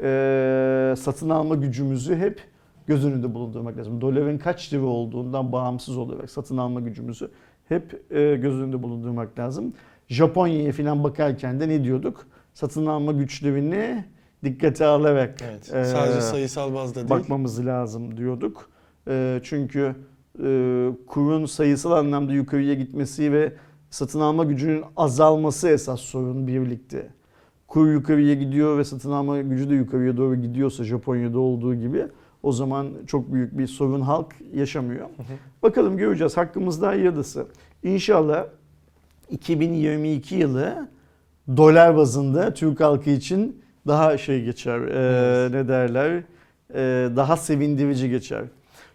e, 0.03 0.95
satın 0.99 1.31
alma 1.31 1.55
gücümüzü 1.55 2.17
hep 2.17 2.41
göz 2.87 3.07
önünde 3.07 3.35
bulundurmak 3.35 3.77
lazım. 3.79 4.01
Doların 4.01 4.39
kaç 4.39 4.73
lira 4.73 4.85
olduğundan 4.85 5.53
bağımsız 5.53 5.97
olarak 5.97 6.31
satın 6.31 6.57
alma 6.57 6.81
gücümüzü 6.81 7.31
hep 7.69 8.03
e, 8.11 8.37
göz 8.37 8.61
önünde 8.61 8.83
bulundurmak 8.83 9.39
lazım. 9.39 9.73
Japonya'ya 10.09 10.73
falan 10.73 11.05
bakarken 11.05 11.61
de 11.61 11.69
ne 11.69 11.85
diyorduk? 11.85 12.27
Satın 12.55 12.87
alma 12.87 13.12
güçlerini 13.12 14.05
dikkate 14.45 14.87
alarak 14.87 15.43
Evet. 15.51 15.75
e, 15.75 15.85
Sadece 15.85 16.21
sayısal 16.21 16.75
bazda 16.75 16.95
değil. 16.95 17.11
bakmamız 17.11 17.67
lazım 17.67 18.17
diyorduk. 18.17 18.71
E, 19.09 19.41
çünkü 19.43 19.95
e, 20.45 20.89
kurun 21.07 21.47
sayısal 21.47 21.93
anlamda 21.93 22.33
yukarıya 22.33 22.75
gitmesi 22.75 23.33
ve 23.33 23.53
satın 23.91 24.21
alma 24.21 24.45
gücünün 24.45 24.85
azalması 24.97 25.69
esas 25.69 26.01
sorun 26.01 26.47
birlikte. 26.47 27.07
Kur 27.69 27.89
yukarıya 27.93 28.35
gidiyor 28.35 28.79
ve 28.79 28.85
satın 28.85 29.11
alma 29.11 29.41
gücü 29.41 29.71
de 29.71 29.75
yukarıya 29.75 30.17
doğru 30.17 30.37
gidiyorsa 30.37 30.85
Japonya'da 30.85 31.39
olduğu 31.39 31.75
gibi 31.75 32.07
o 32.43 32.53
zaman 32.53 32.89
çok 33.07 33.33
büyük 33.33 33.59
bir 33.59 33.67
sorun 33.67 34.01
halk 34.01 34.35
yaşamıyor. 34.55 35.07
Bakalım 35.63 35.97
göreceğiz. 35.97 36.37
Hakkımızda 36.37 36.89
hayırlısı. 36.89 37.47
İnşallah 37.83 38.47
2022 39.31 40.35
yılı 40.35 40.89
dolar 41.57 41.97
bazında 41.97 42.55
Türk 42.55 42.81
halkı 42.81 43.11
için 43.11 43.62
daha 43.87 44.19
şey 44.19 44.45
geçer. 44.45 44.81
Ee, 44.81 44.91
Evet. 44.93 45.51
Ne 45.53 45.69
derler? 45.69 46.23
e, 46.75 47.09
daha 47.17 47.37
sevindirici 47.37 48.11
geçer. 48.11 48.45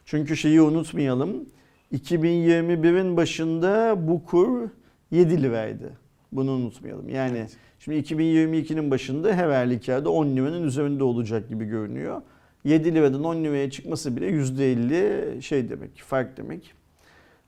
Çünkü 0.06 0.38
şeyi 0.38 0.62
unutmayalım. 0.62 1.46
2021'in 1.94 3.17
başında 3.17 3.96
bu 4.08 4.25
kur 4.25 4.70
7 5.12 5.44
liraydı. 5.44 5.91
Bunu 6.32 6.51
unutmayalım. 6.51 7.10
Yani 7.10 7.38
Evet. 7.38 7.58
şimdi 7.79 7.98
2022'nin 7.98 8.91
başında 8.91 9.34
her 9.34 9.50
halükarda 9.50 10.10
10 10.10 10.27
liranın 10.27 10.63
üzerinde 10.63 11.03
olacak 11.03 11.50
gibi 11.50 11.65
görünüyor. 11.65 12.22
7 12.63 12.96
liradan 12.96 13.24
10 13.24 13.44
liraya 13.44 13.72
çıkması 13.72 14.15
bile 14.15 14.27
%50 14.29 15.41
şey 15.41 15.70
demek, 15.70 16.01
fark 16.01 16.38
demek. 16.38 16.74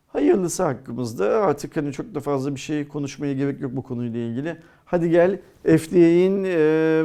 Hayırlısı 0.08 0.64
hakkımızda. 0.64 1.26
Artık 1.42 1.78
hani 1.78 1.92
çok 1.94 2.16
da 2.16 2.20
fazla 2.20 2.56
bir 2.56 2.60
şey 2.60 2.88
konuşmaya 2.88 3.34
gerek 3.34 3.62
yok 3.62 3.72
bu 3.76 3.84
konuyla 3.84 4.20
ilgili. 4.20 4.58
Hadi 4.92 5.10
gel 5.10 5.40
FDA'nin 5.64 6.44
e, 6.44 6.58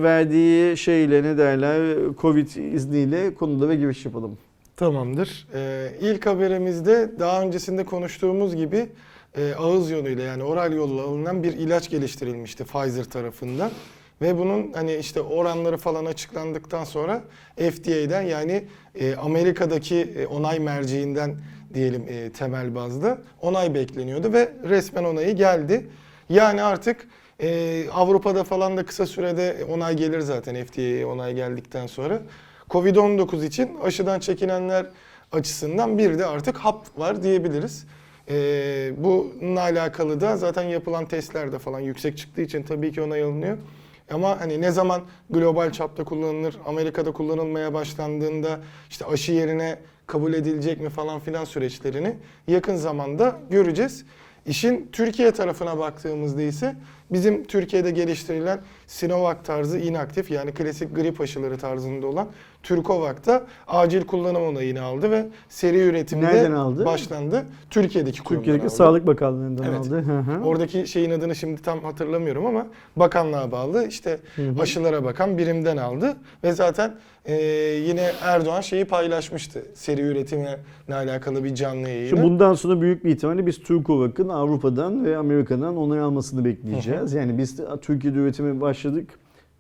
verdiği 0.03 0.77
şeyle 0.77 1.23
ne 1.23 1.39
derler 1.39 1.97
Covid 2.19 2.49
izniyle 2.75 3.35
konulara 3.35 3.75
giriş 3.75 4.05
yapalım. 4.05 4.39
Tamamdır. 4.77 5.49
Ee, 5.55 5.89
ilk 6.01 6.27
haberimizde 6.27 7.11
daha 7.19 7.43
öncesinde 7.43 7.85
konuştuğumuz 7.85 8.57
gibi 8.57 8.87
e, 9.37 9.55
ağız 9.55 9.91
yoluyla 9.91 10.25
yani 10.25 10.43
oral 10.43 10.73
yolla 10.73 11.03
alınan 11.03 11.43
bir 11.43 11.53
ilaç 11.53 11.91
geliştirilmişti 11.91 12.65
Pfizer 12.65 13.05
tarafından. 13.05 13.71
Ve 14.23 14.39
bunun 14.39 14.73
hani 14.73 14.95
işte 14.97 15.21
oranları 15.21 15.77
falan 15.77 16.05
açıklandıktan 16.05 16.85
sonra 16.85 17.23
FDA'den 17.57 18.23
yani 18.23 18.65
e, 18.95 19.15
Amerika'daki 19.15 19.97
e, 19.97 20.27
onay 20.27 20.59
merciinden 20.59 21.37
diyelim 21.75 22.07
e, 22.09 22.31
temel 22.31 22.75
bazda 22.75 23.19
onay 23.41 23.75
bekleniyordu 23.75 24.33
ve 24.33 24.53
resmen 24.69 25.05
onayı 25.05 25.37
geldi. 25.37 25.87
Yani 26.29 26.63
artık 26.63 27.07
e, 27.45 27.91
Avrupa'da 27.91 28.45
falan 28.45 28.77
da 28.77 28.87
kısa 28.87 29.07
sürede 29.07 29.67
onay 29.71 29.97
gelir 29.97 30.21
zaten 30.21 30.65
FDA'ye 30.65 31.07
onay 31.07 31.35
geldikten 31.35 31.87
sonra. 31.87 32.23
Covid-19 32.71 33.47
için 33.47 33.77
aşıdan 33.83 34.21
çekinenler 34.21 34.87
açısından 35.33 35.99
bir 35.99 36.19
de 36.19 36.27
artık 36.27 36.57
hap 36.57 36.99
var 36.99 37.23
diyebiliriz. 37.23 37.87
Ee, 38.29 38.93
bununla 38.99 39.61
alakalı 39.61 40.21
da 40.21 40.37
zaten 40.37 40.63
yapılan 40.63 41.07
testlerde 41.07 41.59
falan 41.59 41.81
yüksek 41.81 42.19
çıktığı 42.19 42.43
için 42.43 42.63
tabii 42.63 42.93
ki 42.93 43.03
onay 43.03 43.23
alınıyor. 43.23 43.59
Ama 44.11 44.41
hani 44.41 44.61
ne 44.61 44.71
zaman 44.71 45.03
global 45.31 45.73
çapta 45.73 46.05
kullanılır, 46.05 46.57
Amerika'da 46.67 47.13
kullanılmaya 47.13 47.75
başlandığında 47.75 48.61
işte 48.91 49.07
aşı 49.07 49.33
yerine 49.33 49.79
kabul 50.07 50.35
edilecek 50.35 50.81
mi 50.81 50.89
falan 50.89 51.21
filan 51.21 51.45
süreçlerini 51.45 52.17
yakın 52.49 52.77
zamanda 52.77 53.41
göreceğiz. 53.51 54.05
İşin 54.47 54.89
Türkiye 54.93 55.31
tarafına 55.31 55.79
baktığımızda 55.79 56.43
ise 56.43 56.77
bizim 57.11 57.45
Türkiye'de 57.45 57.91
geliştirilen 57.91 58.61
Sinovac 58.87 59.37
tarzı 59.45 59.79
inaktif 59.79 60.31
yani 60.31 60.55
klasik 60.55 60.97
grip 60.97 61.21
aşıları 61.21 61.59
tarzında 61.59 62.07
olan 62.07 62.29
Türkovak 62.65 63.27
da 63.27 63.43
acil 63.69 64.05
kullanım 64.05 64.43
onayını 64.43 64.83
aldı 64.83 65.11
ve 65.11 65.27
seri 65.49 65.79
üretimde 65.79 66.27
Nereden 66.27 66.53
aldı? 66.53 66.85
başlandı. 66.85 67.43
Türkiye'deki 67.71 68.25
Türkiye'deki 68.25 68.67
aldı. 68.67 68.75
Sağlık 68.75 69.07
Bakanlığı'ndan 69.07 69.65
Evet. 69.65 69.79
aldı. 69.79 70.03
Hı 70.03 70.19
hı. 70.19 70.45
Oradaki 70.45 70.87
şeyin 70.87 71.11
adını 71.11 71.35
şimdi 71.35 71.63
tam 71.63 71.81
hatırlamıyorum 71.85 72.47
ama 72.47 72.67
bakanlığa 72.97 73.51
bağlı 73.53 73.87
işte 73.89 74.19
Hı 74.37 74.43
hı. 74.43 74.63
aşılara 74.63 75.05
bakan 75.05 75.39
birimden 75.39 75.77
aldı 75.77 76.17
ve 76.45 76.53
zaten 76.53 76.95
e, 77.25 77.35
yine 77.89 78.11
Erdoğan 78.23 78.61
şeyi 78.61 78.85
paylaşmıştı 78.85 79.63
seri 79.75 80.01
üretimle 80.01 80.59
alakalı 80.93 81.45
bir 81.45 81.55
canlı 81.55 81.89
yayını. 81.89 82.09
Şimdi 82.09 82.23
bundan 82.23 82.55
sonra 82.55 82.81
büyük 82.81 83.05
bir 83.05 83.11
ihtimalle 83.11 83.47
biz 83.47 83.63
Turkovak'ın 83.63 84.29
Avrupa'dan 84.29 85.05
ve 85.05 85.17
Amerika'dan 85.17 85.77
onay 85.77 86.01
almasını 86.01 86.45
bekleyeceğiz. 86.45 87.13
Yani 87.13 87.39
biz 87.39 87.59
de 87.59 87.63
Türkiye'de 87.83 88.19
üretime 88.19 88.61
başladık. 88.61 89.09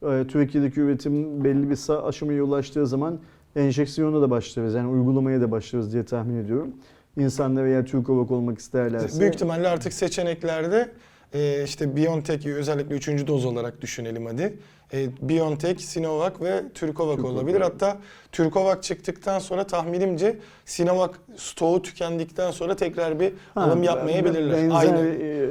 Ee, 0.09 0.27
Türkiye'deki 0.27 0.81
üretim 0.81 1.45
belli 1.45 1.71
bir 1.71 2.07
aşamaya 2.09 2.43
ulaştığı 2.43 2.87
zaman 2.87 3.19
enjeksiyona 3.57 4.23
da 4.23 4.31
başlarız. 4.31 4.75
Yani 4.75 4.89
uygulamaya 4.89 5.41
da 5.41 5.51
başlarız 5.51 5.93
diye 5.93 6.05
tahmin 6.05 6.45
ediyorum. 6.45 6.75
İnsanlar 7.17 7.65
eğer 7.65 7.87
Turkovak 7.87 8.31
olmak 8.31 8.59
isterlerse. 8.59 9.21
Büyük 9.21 9.35
ihtimalle 9.35 9.69
artık 9.69 9.93
seçeneklerde 9.93 10.91
e, 11.35 11.65
işte 11.65 11.97
BioNTech 11.97 12.47
özellikle 12.47 12.95
3. 12.95 13.27
doz 13.27 13.45
olarak 13.45 13.81
düşünelim 13.81 14.27
hadi. 14.27 14.59
E, 14.93 15.09
BioNTech, 15.23 15.81
Sinovac 15.81 16.33
ve 16.41 16.63
Türkovak 16.75 17.17
Türkovak, 17.17 17.25
olabilir. 17.25 17.57
evet. 17.57 17.67
Hatta 17.67 17.99
Türkovak 18.33 18.83
çıktıktan 18.83 19.39
sonra 19.39 19.65
tahminimce 19.65 20.39
Sinovac 20.65 21.11
stoğu 21.37 21.83
tükendikten 21.83 22.51
sonra 22.51 22.77
tekrar 22.77 23.21
bir 23.21 23.33
Ha, 23.55 23.63
alım 23.63 23.83
yapmayabilirler. 23.83 24.57
Benzer 24.57 24.77
Aynı 24.77 25.07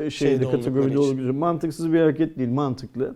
e, 0.05 0.09
şeyde 0.09 0.51
kategoride 0.51 0.99
olabilir. 0.99 1.29
Mantıksız 1.29 1.93
bir 1.93 1.99
hareket 1.99 2.37
değil, 2.37 2.49
mantıklı. 2.49 3.15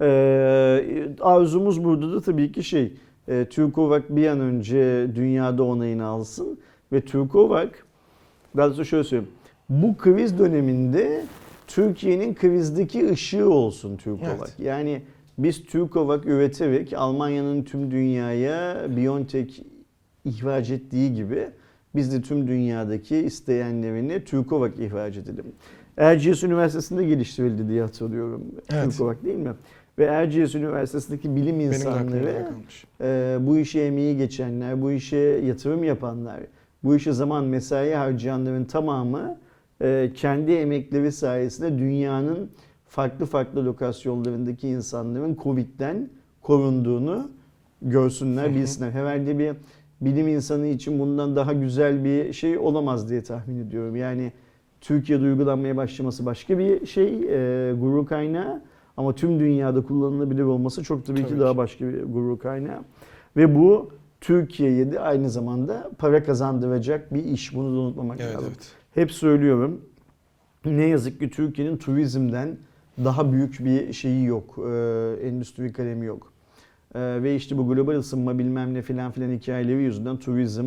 Ee, 0.00 1.08
arzumuz 1.20 1.84
burada 1.84 2.12
da 2.12 2.20
tabii 2.20 2.52
ki 2.52 2.64
şey, 2.64 2.92
e, 3.28 3.46
Türkovak 3.50 4.16
bir 4.16 4.26
an 4.26 4.40
önce 4.40 5.06
dünyada 5.14 5.64
onayını 5.64 6.04
alsın 6.04 6.58
ve 6.92 7.00
Türkovak, 7.00 7.86
daha 8.56 8.66
doğrusu 8.66 8.84
şöyle 8.84 9.04
söyleyeyim, 9.04 9.32
bu 9.68 9.96
kriz 9.96 10.38
döneminde 10.38 11.24
Türkiye'nin 11.66 12.34
krizdeki 12.34 13.10
ışığı 13.10 13.50
olsun 13.50 13.96
Türkovak. 13.96 14.38
Evet. 14.38 14.54
Yani 14.58 15.02
biz 15.38 15.64
Türkovak 15.64 16.26
üreterek 16.26 16.92
Almanya'nın 16.92 17.62
tüm 17.62 17.90
dünyaya 17.90 18.86
Biontech 18.96 19.60
ihraç 20.24 20.70
ettiği 20.70 21.14
gibi 21.14 21.48
biz 21.94 22.12
de 22.12 22.22
tüm 22.22 22.48
dünyadaki 22.48 23.16
isteyenlerini 23.16 24.24
Türkovak 24.24 24.78
ihraç 24.78 25.16
edelim. 25.16 25.44
Erciyes 25.96 26.42
Üniversitesi'nde 26.42 27.04
geliştirildi 27.04 27.68
diye 27.68 27.82
hatırlıyorum. 27.82 28.42
Evet. 28.72 28.84
Türkovak 28.84 29.24
değil 29.24 29.38
mi? 29.38 29.52
Ve 29.98 30.04
Erciyes 30.04 30.54
Üniversitesi'ndeki 30.54 31.36
bilim 31.36 31.60
insanları 31.60 32.46
e, 33.00 33.36
bu 33.40 33.58
işe 33.58 33.80
emeği 33.80 34.16
geçenler, 34.16 34.82
bu 34.82 34.92
işe 34.92 35.16
yatırım 35.16 35.84
yapanlar, 35.84 36.40
bu 36.84 36.96
işe 36.96 37.12
zaman 37.12 37.44
mesai 37.44 37.94
harcayanların 37.94 38.64
tamamı 38.64 39.38
e, 39.82 40.10
kendi 40.14 40.52
emekleri 40.52 41.12
sayesinde 41.12 41.78
dünyanın 41.78 42.50
farklı 42.88 43.26
farklı 43.26 43.64
lokasyonlarındaki 43.64 44.68
insanların 44.68 45.36
Covid'den 45.42 46.08
korunduğunu 46.42 47.30
görsünler, 47.82 48.54
bilsinler. 48.54 48.90
Herhalde 48.90 49.38
bir 49.38 49.52
bilim 50.00 50.28
insanı 50.28 50.66
için 50.66 50.98
bundan 50.98 51.36
daha 51.36 51.52
güzel 51.52 52.04
bir 52.04 52.32
şey 52.32 52.58
olamaz 52.58 53.10
diye 53.10 53.22
tahmin 53.22 53.66
ediyorum. 53.66 53.96
Yani 53.96 54.32
Türkiye'de 54.80 55.24
uygulanmaya 55.24 55.76
başlaması 55.76 56.26
başka 56.26 56.58
bir 56.58 56.86
şey, 56.86 57.08
e, 57.08 57.72
gurur 57.72 58.06
kaynağı. 58.06 58.62
Ama 58.96 59.14
tüm 59.14 59.40
dünyada 59.40 59.82
kullanılabilir 59.82 60.42
olması 60.42 60.82
çok 60.82 61.06
tabii, 61.06 61.22
ki 61.24 61.28
Tabii 61.28 61.40
daha 61.40 61.52
ki. 61.52 61.56
başka 61.56 61.88
bir 61.88 62.02
gurur 62.02 62.38
kaynağı. 62.38 62.80
Ve 63.36 63.54
bu 63.54 63.90
Türkiye'ye 64.20 64.92
de 64.92 65.00
aynı 65.00 65.30
zamanda 65.30 65.90
para 65.98 66.24
kazandıracak 66.24 67.14
bir 67.14 67.24
iş. 67.24 67.54
Bunu 67.54 67.76
da 67.76 67.80
unutmamak 67.80 68.20
Evet 68.20 68.34
lazım. 68.34 68.48
evet. 68.48 68.72
Hep 68.94 69.12
söylüyorum. 69.12 69.80
Ne 70.64 70.84
yazık 70.84 71.20
ki 71.20 71.30
Türkiye'nin 71.30 71.76
turizmden 71.76 72.56
daha 73.04 73.32
büyük 73.32 73.64
bir 73.64 73.92
şeyi 73.92 74.24
yok. 74.24 74.58
Ee, 74.68 75.16
endüstri 75.22 75.72
kalemi 75.72 76.06
yok. 76.06 76.32
Ee, 76.94 77.22
ve 77.22 77.36
işte 77.36 77.58
bu 77.58 77.68
global 77.68 77.94
ısınma 77.94 78.38
bilmem 78.38 78.74
ne 78.74 78.82
filan 78.82 79.12
filan 79.12 79.30
hikayeleri 79.30 79.82
yüzünden 79.82 80.16
turizm 80.16 80.66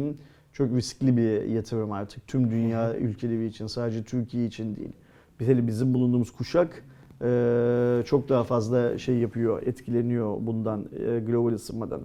çok 0.53 0.71
riskli 0.75 1.17
bir 1.17 1.43
yatırım 1.43 1.91
artık. 1.91 2.27
Tüm 2.27 2.51
dünya 2.51 2.97
ülkeleri 2.97 3.45
için 3.45 3.67
sadece 3.67 4.03
Türkiye 4.03 4.45
için 4.45 4.75
değil. 4.75 4.91
Bir 5.39 5.47
hele 5.47 5.67
bizim 5.67 5.93
bulunduğumuz 5.93 6.31
kuşak 6.31 6.83
e, 7.23 8.03
çok 8.05 8.29
daha 8.29 8.43
fazla 8.43 8.97
şey 8.97 9.17
yapıyor, 9.17 9.63
etkileniyor 9.63 10.37
bundan 10.39 10.85
e, 10.99 11.19
global 11.19 11.53
ısınmadan. 11.53 12.01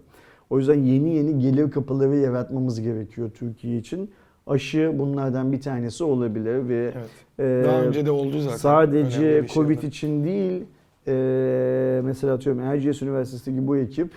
O 0.50 0.58
yüzden 0.58 0.78
yeni 0.78 1.14
yeni 1.14 1.38
gelir 1.38 1.70
kapıları 1.70 2.16
yaratmamız 2.16 2.80
gerekiyor 2.80 3.30
Türkiye 3.34 3.78
için. 3.78 4.10
Aşı 4.46 4.92
bunlardan 4.98 5.52
bir 5.52 5.60
tanesi 5.60 6.04
olabilir 6.04 6.68
ve 6.68 6.92
evet. 6.96 7.10
e, 7.38 7.64
Daha 7.68 7.82
önce 7.82 8.06
de 8.06 8.10
oldu 8.10 8.40
zaten. 8.40 8.56
sadece 8.56 9.20
şey 9.20 9.46
Covid 9.46 9.74
şeyler. 9.76 9.88
için 9.88 10.24
değil, 10.24 10.64
e, 11.06 12.00
mesela 12.04 12.34
atıyorum 12.34 12.62
Erciyes 12.62 13.02
Üniversitesi'ndeki 13.02 13.66
bu 13.66 13.76
ekip 13.76 14.10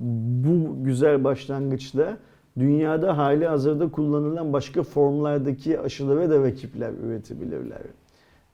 bu 0.00 0.84
güzel 0.84 1.24
başlangıçta 1.24 2.16
dünyada 2.58 3.18
hali 3.18 3.46
hazırda 3.46 3.90
kullanılan 3.90 4.52
başka 4.52 4.82
formlardaki 4.82 5.80
aşılara 5.80 6.30
da 6.30 6.42
rakipler 6.42 6.90
üretebilirler. 7.06 7.80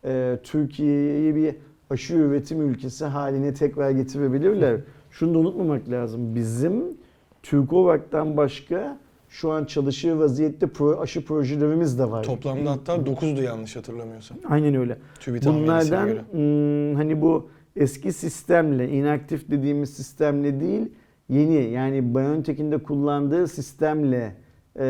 E, 0.04 0.38
Türkiye'yi 0.42 1.34
bir 1.36 1.54
aşı 1.92 2.14
üretim 2.14 2.68
ülkesi 2.68 3.04
haline 3.04 3.54
tekrar 3.54 3.90
getirebilirler. 3.90 4.80
Şunu 5.10 5.34
da 5.34 5.38
unutmamak 5.38 5.90
lazım. 5.90 6.34
Bizim 6.34 6.84
Türkovak'tan 7.42 8.36
başka 8.36 8.98
şu 9.28 9.50
an 9.50 9.64
çalışır 9.64 10.12
vaziyette 10.12 10.66
pro, 10.66 11.00
aşı 11.00 11.24
projelerimiz 11.24 11.98
de 11.98 12.10
var. 12.10 12.22
Toplamda 12.22 12.70
hatta 12.70 12.94
9'du 12.94 13.42
yanlış 13.42 13.76
hatırlamıyorsam. 13.76 14.38
Aynen 14.48 14.74
öyle. 14.74 14.98
TÜBİTAK 15.20 15.54
Bunlardan 15.54 16.08
göre. 16.08 16.24
hmm, 16.30 16.94
hani 16.94 17.22
bu 17.22 17.50
eski 17.76 18.12
sistemle, 18.12 18.88
inaktif 18.88 19.50
dediğimiz 19.50 19.90
sistemle 19.90 20.60
değil, 20.60 20.92
yeni 21.28 21.70
yani 21.70 22.14
BioNTech'in 22.14 22.72
de 22.72 22.78
kullandığı 22.78 23.48
sistemle 23.48 24.36
e, 24.76 24.82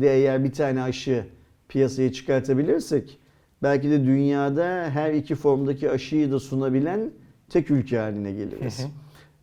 de 0.00 0.14
eğer 0.14 0.44
bir 0.44 0.52
tane 0.52 0.82
aşı 0.82 1.24
piyasaya 1.68 2.12
çıkartabilirsek 2.12 3.18
belki 3.64 3.90
de 3.90 4.04
dünyada 4.04 4.90
her 4.90 5.12
iki 5.12 5.34
formdaki 5.34 5.90
aşıyı 5.90 6.32
da 6.32 6.40
sunabilen 6.40 7.10
tek 7.48 7.70
ülke 7.70 7.98
haline 7.98 8.32
geliriz. 8.32 8.78
Hı 8.80 8.86
hı. 8.86 8.88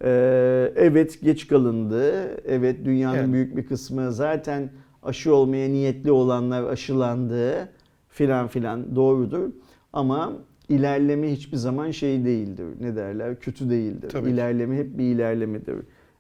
Ee, 0.04 0.74
evet 0.76 1.22
geç 1.24 1.48
kalındı. 1.48 2.32
Evet 2.46 2.86
dünyanın 2.86 3.18
Evet. 3.18 3.34
büyük 3.34 3.58
bir 3.58 3.66
kısmı 3.66 4.12
zaten 4.12 4.70
aşı 5.04 5.36
olmaya 5.36 5.70
niyetli 5.70 6.12
olanlar 6.12 6.64
aşılandı 6.64 7.70
filan 8.10 8.48
filan 8.48 8.96
doğrudur. 8.96 9.50
Ama 9.94 10.34
ilerleme 10.70 11.32
hiçbir 11.32 11.58
zaman 11.58 11.92
şey 11.92 12.26
değildir. 12.26 12.66
Ne 12.82 12.96
derler? 12.96 13.40
Kötü 13.40 13.70
değildir. 13.70 14.10
Tabii 14.10 14.26
ki. 14.26 14.32
İlerleme 14.32 14.78
hep 14.78 14.98
bir 14.98 15.04
ilerlemedir. 15.04 15.76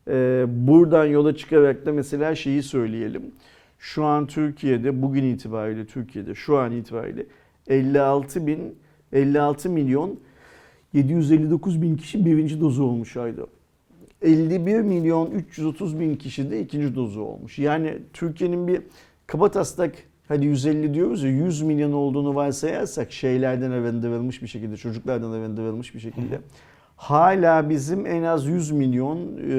Ee, 0.07 0.45
buradan 0.47 1.05
yola 1.05 1.35
çıkarak 1.35 1.85
da 1.85 1.93
mesela 1.93 2.35
şeyi 2.35 2.63
söyleyelim. 2.63 3.21
Şu 3.79 4.03
an 4.03 4.27
Türkiye'de 4.27 5.01
bugün 5.01 5.23
itibariyle 5.23 5.85
Türkiye'de 5.85 6.35
şu 6.35 6.57
an 6.57 6.71
itibariyle 6.71 7.25
56 7.67 8.47
bin 8.47 8.75
56 9.13 9.69
milyon 9.69 10.19
759 10.93 11.81
bin 11.81 11.97
kişi 11.97 12.25
birinci 12.25 12.61
dozu 12.61 12.83
olmuş 12.83 13.17
ayda. 13.17 13.41
51 14.21 14.81
milyon 14.81 15.31
330 15.31 15.99
bin 15.99 16.15
kişi 16.15 16.51
de 16.51 16.61
ikinci 16.61 16.95
dozu 16.95 17.21
olmuş. 17.21 17.59
Yani 17.59 17.97
Türkiye'nin 18.13 18.67
bir 18.67 18.81
kabataslak 19.27 19.95
hadi 20.27 20.45
150 20.45 20.93
diyoruz 20.93 21.23
ya 21.23 21.29
100 21.29 21.61
milyon 21.61 21.91
olduğunu 21.91 22.35
varsayarsak 22.35 23.11
şeylerden 23.11 23.71
arındırılmış 23.71 24.41
bir 24.41 24.47
şekilde 24.47 24.77
çocuklardan 24.77 25.31
arındırılmış 25.31 25.95
bir 25.95 25.99
şekilde 25.99 26.39
hala 26.95 27.69
bizim 27.69 28.05
en 28.05 28.23
az 28.23 28.45
100 28.45 28.71
milyon 28.71 29.17
e, 29.17 29.51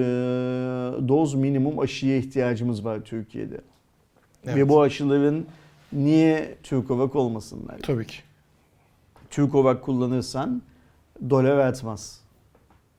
doz 1.09 1.35
minimum 1.35 1.79
aşıya 1.79 2.17
ihtiyacımız 2.17 2.85
var 2.85 3.01
Türkiye'de. 3.01 3.61
Ve 4.47 4.53
Evet. 4.53 4.69
bu 4.69 4.81
aşıların 4.81 5.45
niye 5.93 6.55
Türkovak 6.63 7.17
olmasınlar? 7.17 7.79
Tabii 7.83 8.07
ki. 8.07 8.17
Türkovak 9.31 9.83
kullanırsan 9.83 10.63
dolar 11.31 11.59
artmaz. 11.59 12.23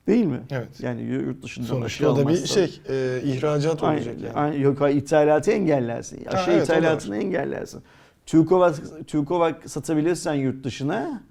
Değil 0.07 0.25
mi? 0.25 0.39
Evet. 0.51 0.79
Yani 0.79 1.01
yurt 1.01 1.43
dışından 1.43 1.81
aşı 1.81 2.03
Sonuçta 2.03 2.15
da 2.15 2.27
bir 2.27 2.45
şey, 2.45 2.81
e, 2.89 3.21
ihracat 3.23 3.83
olacak 3.83 4.07
Aynen, 4.07 4.19
yani. 4.25 4.33
aynen. 4.35 4.59
Yok 4.59 4.81
ithalatı 4.93 5.51
engellersin. 5.51 6.25
Aşı 6.25 6.51
evet, 6.51 6.69
o 6.69 6.73
da 6.73 6.77
ithalatını 6.77 7.17
engellersin. 7.17 7.81
Türkovak, 8.25 8.75
Türkovak 9.07 9.69
satabilirsen 9.69 10.33
yurt 10.33 10.63
dışına 10.63 11.21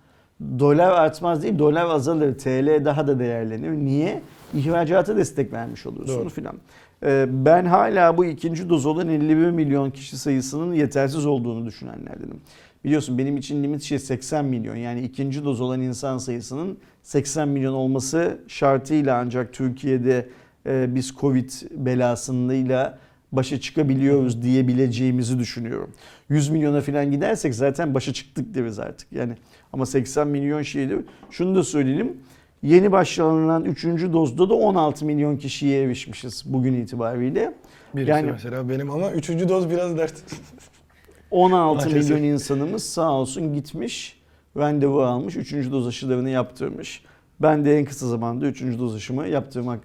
dolar 0.59 0.91
artmaz 0.91 1.43
değil 1.43 1.59
dolar 1.59 1.85
azalır. 1.87 2.39
TL 2.39 2.85
daha 2.85 3.07
da 3.07 3.19
değerlenir. 3.19 3.71
Niye? 3.71 4.23
İhracata 4.55 5.17
destek 5.17 5.53
vermiş 5.53 5.87
olursun 5.87 6.29
filan. 6.29 6.57
Ee, 7.03 7.27
Ben 7.31 7.65
hala 7.65 8.17
bu 8.17 8.25
ikinci 8.25 8.69
doz 8.69 8.87
olan 8.87 9.09
51 9.09 9.51
milyon 9.51 9.91
kişi 9.91 10.19
sayısının 10.19 10.75
yetersiz 10.75 11.27
olduğunu 11.27 11.67
düşünenlerdenim. 11.67 12.41
Biliyorsun 12.85 13.19
benim 13.19 13.37
için 13.37 13.63
limit 13.63 13.83
şey 13.83 13.99
80 13.99 14.45
milyon. 14.45 14.77
Yani 14.77 15.03
ikinci 15.03 15.45
doz 15.45 15.61
olan 15.61 15.81
insan 15.81 16.19
sayısının 16.19 16.79
80 17.03 17.49
milyon 17.49 17.73
olması 17.73 18.39
şartıyla 18.49 19.19
ancak 19.19 19.53
Türkiye'de 19.53 20.29
e, 20.67 20.95
biz 20.95 21.15
Covid 21.21 21.51
belasıyla 21.71 22.99
başa 23.33 23.61
çıkabiliyoruz 23.61 24.43
diyebileceğimizi 24.43 25.39
düşünüyorum. 25.39 25.91
100 26.29 26.49
milyona 26.49 26.81
falan 26.81 27.11
gidersek 27.11 27.55
zaten 27.55 27.95
başa 27.95 28.13
çıktık 28.13 28.55
deriz 28.55 28.79
artık. 28.79 29.13
Yani 29.13 29.33
ama 29.73 29.87
80 29.87 30.29
milyon 30.29 30.63
şeydir. 30.63 30.99
Şunu 31.31 31.55
da 31.55 31.63
söyleyelim. 31.63 32.17
Yeni 32.63 32.93
başlanılan 32.93 33.65
3. 33.65 33.85
dozda 34.13 34.49
da 34.49 34.55
16 34.55 35.05
milyon 35.05 35.37
kişiye 35.37 35.83
erişmişiz 35.83 36.43
bugün 36.47 36.73
itibariyle. 36.75 37.55
Birisi 37.95 38.11
Yani- 38.11 38.31
mesela 38.33 38.69
benim 38.69 38.91
ama 38.91 39.11
üçüncü 39.13 39.49
doz 39.49 39.71
biraz 39.71 39.97
dert. 39.99 40.15
16 41.31 41.89
Maalesef. 41.89 42.11
milyon 42.11 42.23
insanımız 42.33 42.85
sağ 42.85 43.13
olsun 43.13 43.55
gitmiş, 43.55 44.21
randevu 44.57 45.03
almış, 45.03 45.37
3. 45.37 45.53
doz 45.71 45.87
aşılarını 45.87 46.31
yaptırmış. 46.31 47.03
Ben 47.43 47.65
de 47.65 47.79
en 47.79 47.85
kısa 47.85 48.07
zamanda 48.09 48.47
3. 48.47 48.63
doz 48.79 48.95
aşımı 48.95 49.27
yaptırmak 49.29 49.81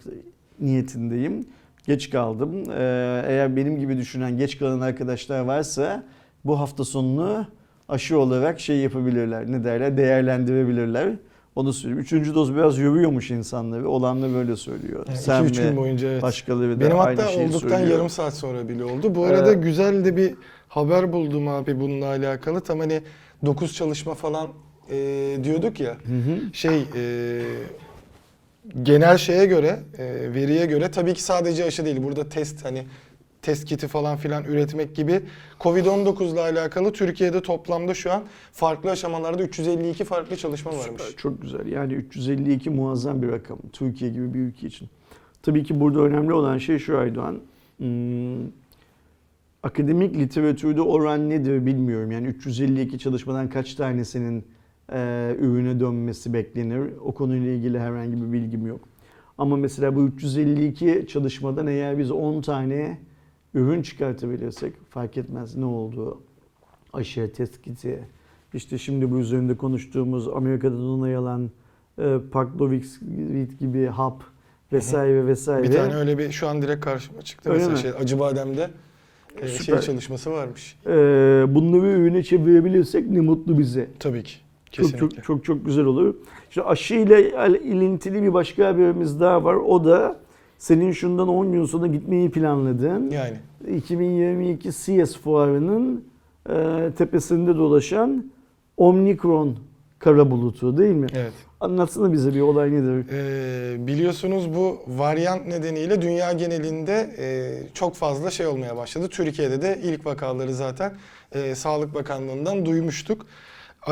niyetindeyim. 0.59 1.45
Geç 1.87 2.09
kaldım. 2.09 2.63
Ee, 2.71 3.23
Eğer 3.27 3.55
benim 3.55 3.79
gibi 3.79 3.97
düşünen 3.97 4.37
geç 4.37 4.57
kalan 4.59 4.79
arkadaşlar 4.81 5.39
varsa 5.39 6.03
bu 6.45 6.59
hafta 6.59 6.83
sonunu 6.85 7.45
aşı 7.89 8.19
olarak 8.19 8.59
şey 8.59 8.77
yapabilirler. 8.77 9.51
Ne 9.51 9.63
derler? 9.63 9.97
Değerlendirebilirler. 9.97 11.13
Onu 11.57 11.73
söyleyeyim. 11.73 11.99
Üçüncü 11.99 12.35
doz 12.35 12.55
biraz 12.55 12.77
yoruyormuş 12.77 13.31
insanları. 13.31 13.89
Olanlar 13.89 14.33
böyle 14.33 14.55
söylüyor. 14.55 15.05
Sen 15.15 15.43
2-3 15.43 15.59
ve 15.59 15.67
gün 15.69 15.77
boyunca 15.77 16.07
evet. 16.07 16.21
başkaları 16.21 16.75
da 16.75 16.79
Benim 16.79 16.99
aynı 16.99 17.21
hatta 17.21 17.31
şeyi 17.31 17.47
olduktan 17.47 17.69
söylüyor. 17.69 17.91
yarım 17.91 18.09
saat 18.09 18.33
sonra 18.33 18.69
bile 18.69 18.83
oldu. 18.83 19.15
Bu 19.15 19.23
arada 19.23 19.51
Ee, 19.51 19.55
güzel 19.55 20.05
de 20.05 20.17
bir 20.17 20.33
haber 20.67 21.13
buldum 21.13 21.47
abi 21.47 21.79
bununla 21.79 22.05
alakalı. 22.05 22.61
Tam 22.61 22.79
hani 22.79 23.01
9 23.45 23.73
çalışma 23.73 24.13
falan 24.13 24.47
e, 24.91 25.37
diyorduk 25.43 25.79
ya. 25.79 25.91
Hı 25.91 26.13
hı. 26.13 26.53
Şey 26.53 26.83
e, 26.95 27.41
genel 28.83 29.17
şeye 29.17 29.45
göre, 29.45 29.79
e, 29.97 30.33
veriye 30.33 30.65
göre 30.65 30.91
tabii 30.91 31.13
ki 31.13 31.23
sadece 31.23 31.65
aşı 31.65 31.85
değil. 31.85 32.03
Burada 32.03 32.29
test 32.29 32.65
hani 32.65 32.83
test 33.47 33.65
kiti 33.65 33.87
falan 33.87 34.17
filan 34.17 34.43
üretmek 34.43 34.95
gibi 34.95 35.21
Covid-19 35.59 36.33
ile 36.33 36.39
alakalı 36.39 36.93
Türkiye'de 36.93 37.41
toplamda 37.41 37.93
şu 37.93 38.11
an 38.11 38.23
farklı 38.51 38.91
aşamalarda 38.91 39.43
352 39.43 40.03
farklı 40.03 40.35
çalışma 40.35 40.71
varmış. 40.71 41.01
Süper, 41.01 41.17
çok 41.17 41.41
güzel. 41.41 41.67
Yani 41.67 41.93
352 41.93 42.69
muazzam 42.69 43.21
bir 43.21 43.27
rakam. 43.27 43.57
Türkiye 43.73 44.11
gibi 44.11 44.33
bir 44.33 44.39
ülke 44.39 44.67
için. 44.67 44.89
Tabii 45.43 45.63
ki 45.63 45.79
burada 45.79 45.99
önemli 45.99 46.33
olan 46.33 46.57
şey 46.57 46.79
şu 46.79 46.97
Aydoğan. 46.97 47.39
Hmm, 47.77 48.47
akademik 49.63 50.15
literatürde 50.15 50.81
oran 50.81 51.29
nedir 51.29 51.65
bilmiyorum. 51.65 52.11
Yani 52.11 52.27
352 52.27 52.99
çalışmadan 52.99 53.49
kaç 53.49 53.75
tanesinin 53.75 54.45
e, 54.93 55.35
ürüne 55.39 55.79
dönmesi 55.79 56.33
beklenir. 56.33 56.91
O 57.05 57.13
konuyla 57.13 57.51
ilgili 57.51 57.79
herhangi 57.79 58.21
bir 58.21 58.33
bilgim 58.33 58.67
yok. 58.67 58.79
Ama 59.37 59.55
mesela 59.57 59.95
bu 59.95 60.03
352 60.03 61.05
çalışmadan 61.07 61.67
eğer 61.67 61.97
biz 61.97 62.11
10 62.11 62.41
tane 62.41 62.97
ürün 63.53 63.81
çıkartabilirsek 63.81 64.73
fark 64.89 65.17
etmez 65.17 65.55
ne 65.55 65.65
olduğu. 65.65 66.21
Aşı, 66.93 67.33
test 67.33 67.61
kiti, 67.61 68.03
işte 68.53 68.77
şimdi 68.77 69.11
bu 69.11 69.19
üzerinde 69.19 69.57
konuştuğumuz 69.57 70.27
Amerika'da 70.27 70.75
onay 70.75 71.15
alan 71.15 71.51
e, 71.99 72.17
Paxlovid 72.31 73.59
gibi 73.59 73.85
hap 73.85 74.23
vesaire 74.73 75.27
vesaire. 75.27 75.63
Bir 75.63 75.71
tane 75.71 75.95
öyle 75.95 76.17
bir 76.17 76.31
şu 76.31 76.47
an 76.47 76.61
direkt 76.61 76.85
karşıma 76.85 77.21
çıktı. 77.21 77.49
Öyle 77.49 77.67
Mesela 77.67 77.73
mi? 77.73 77.81
şey 77.81 78.03
Acıbadem'de 78.03 78.69
e, 79.41 79.47
şey 79.47 79.79
çalışması 79.79 80.31
varmış. 80.31 80.77
E, 80.85 80.91
bunları 81.55 81.87
ürüne 81.87 82.23
çevirebilirsek 82.23 83.09
ne 83.09 83.19
mutlu 83.19 83.59
bize. 83.59 83.89
Tabii 83.99 84.23
ki. 84.23 84.33
Çok 84.71 84.85
Kesinlikle. 84.85 85.15
çok 85.15 85.23
çok 85.23 85.45
çok 85.45 85.65
güzel 85.65 85.85
olur. 85.85 86.15
İşte 86.49 86.63
aşı 86.63 86.95
ile 86.95 87.31
ilintili 87.59 88.23
bir 88.23 88.33
başka 88.33 88.67
haberimiz 88.67 89.19
daha 89.19 89.43
var. 89.43 89.55
O 89.55 89.85
da 89.85 90.19
senin 90.57 90.91
şundan 90.91 91.27
10 91.27 91.51
gün 91.51 91.65
sonra 91.65 91.87
gitmeyi 91.87 92.31
planladığın 92.31 93.09
Yani 93.09 93.37
2022 93.77 94.71
CS 94.71 95.17
fuarının 95.17 96.05
e, 96.49 96.89
tepesinde 96.97 97.55
dolaşan 97.55 98.31
Omikron 98.77 99.57
kara 99.99 100.31
bulutu 100.31 100.77
değil 100.77 100.95
mi? 100.95 101.07
evet. 101.15 101.33
Anlatsana 101.59 102.13
bize 102.13 102.33
bir 102.33 102.41
olay 102.41 102.71
nedir? 102.71 103.05
Ee, 103.11 103.87
biliyorsunuz 103.87 104.55
bu 104.55 104.79
varyant 104.87 105.47
nedeniyle 105.47 106.01
dünya 106.01 106.31
genelinde 106.33 107.15
e, 107.17 107.53
çok 107.73 107.95
fazla 107.95 108.31
şey 108.31 108.47
olmaya 108.47 108.77
başladı. 108.77 109.07
Türkiye'de 109.07 109.61
de 109.61 109.79
ilk 109.83 110.05
vakaları 110.05 110.53
zaten 110.53 110.93
e, 111.31 111.55
Sağlık 111.55 111.93
Bakanlığı'ndan 111.93 112.65
duymuştuk. 112.65 113.25
Ee, 113.87 113.91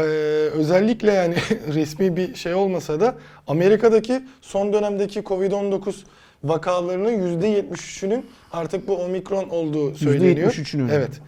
özellikle 0.54 1.12
yani 1.12 1.36
resmi 1.73 2.17
bir 2.17 2.36
şey 2.36 2.54
olmasa 2.54 2.99
da 2.99 3.15
Amerika'daki 3.47 4.21
son 4.41 4.73
dönemdeki 4.73 5.19
Covid-19 5.19 5.95
vakalarının 6.43 7.41
%73'ünün 7.41 8.25
artık 8.51 8.87
bu 8.87 8.95
omikron 8.97 9.49
olduğu 9.49 9.95
söyleniyor. 9.95 10.51
%73'ünün. 10.51 10.89
Evet. 10.89 11.21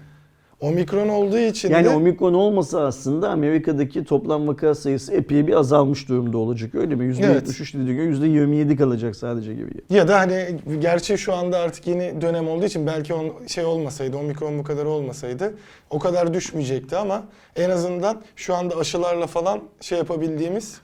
Omikron 0.61 1.09
olduğu 1.09 1.37
için 1.37 1.69
Yani 1.69 1.85
de 1.85 1.89
omikron 1.89 2.33
olmasa 2.33 2.85
aslında 2.85 3.29
Amerika'daki 3.29 4.03
toplam 4.03 4.47
vaka 4.47 4.75
sayısı 4.75 5.13
epey 5.13 5.47
bir 5.47 5.53
azalmış 5.53 6.09
durumda 6.09 6.37
olacak 6.37 6.75
öyle 6.75 6.95
mi? 6.95 7.05
%73 7.05 7.25
Evet. 7.25 7.47
dediğine 7.73 7.93
göre 7.93 8.09
%27 8.09 8.75
kalacak 8.75 9.15
sadece 9.15 9.53
gibi. 9.53 9.71
Ya 9.89 10.07
da 10.07 10.19
hani 10.19 10.59
gerçi 10.79 11.17
şu 11.17 11.33
anda 11.33 11.59
artık 11.59 11.87
yeni 11.87 12.21
dönem 12.21 12.47
olduğu 12.47 12.65
için 12.65 12.87
belki 12.87 13.13
on, 13.13 13.47
şey 13.47 13.65
olmasaydı, 13.65 14.17
omikron 14.17 14.59
bu 14.59 14.63
kadar 14.63 14.85
olmasaydı 14.85 15.53
o 15.89 15.99
kadar 15.99 16.33
düşmeyecekti 16.33 16.97
ama 16.97 17.23
en 17.55 17.69
azından 17.69 18.21
şu 18.35 18.55
anda 18.55 18.75
aşılarla 18.77 19.27
falan 19.27 19.61
şey 19.81 19.97
yapabildiğimiz 19.97 20.81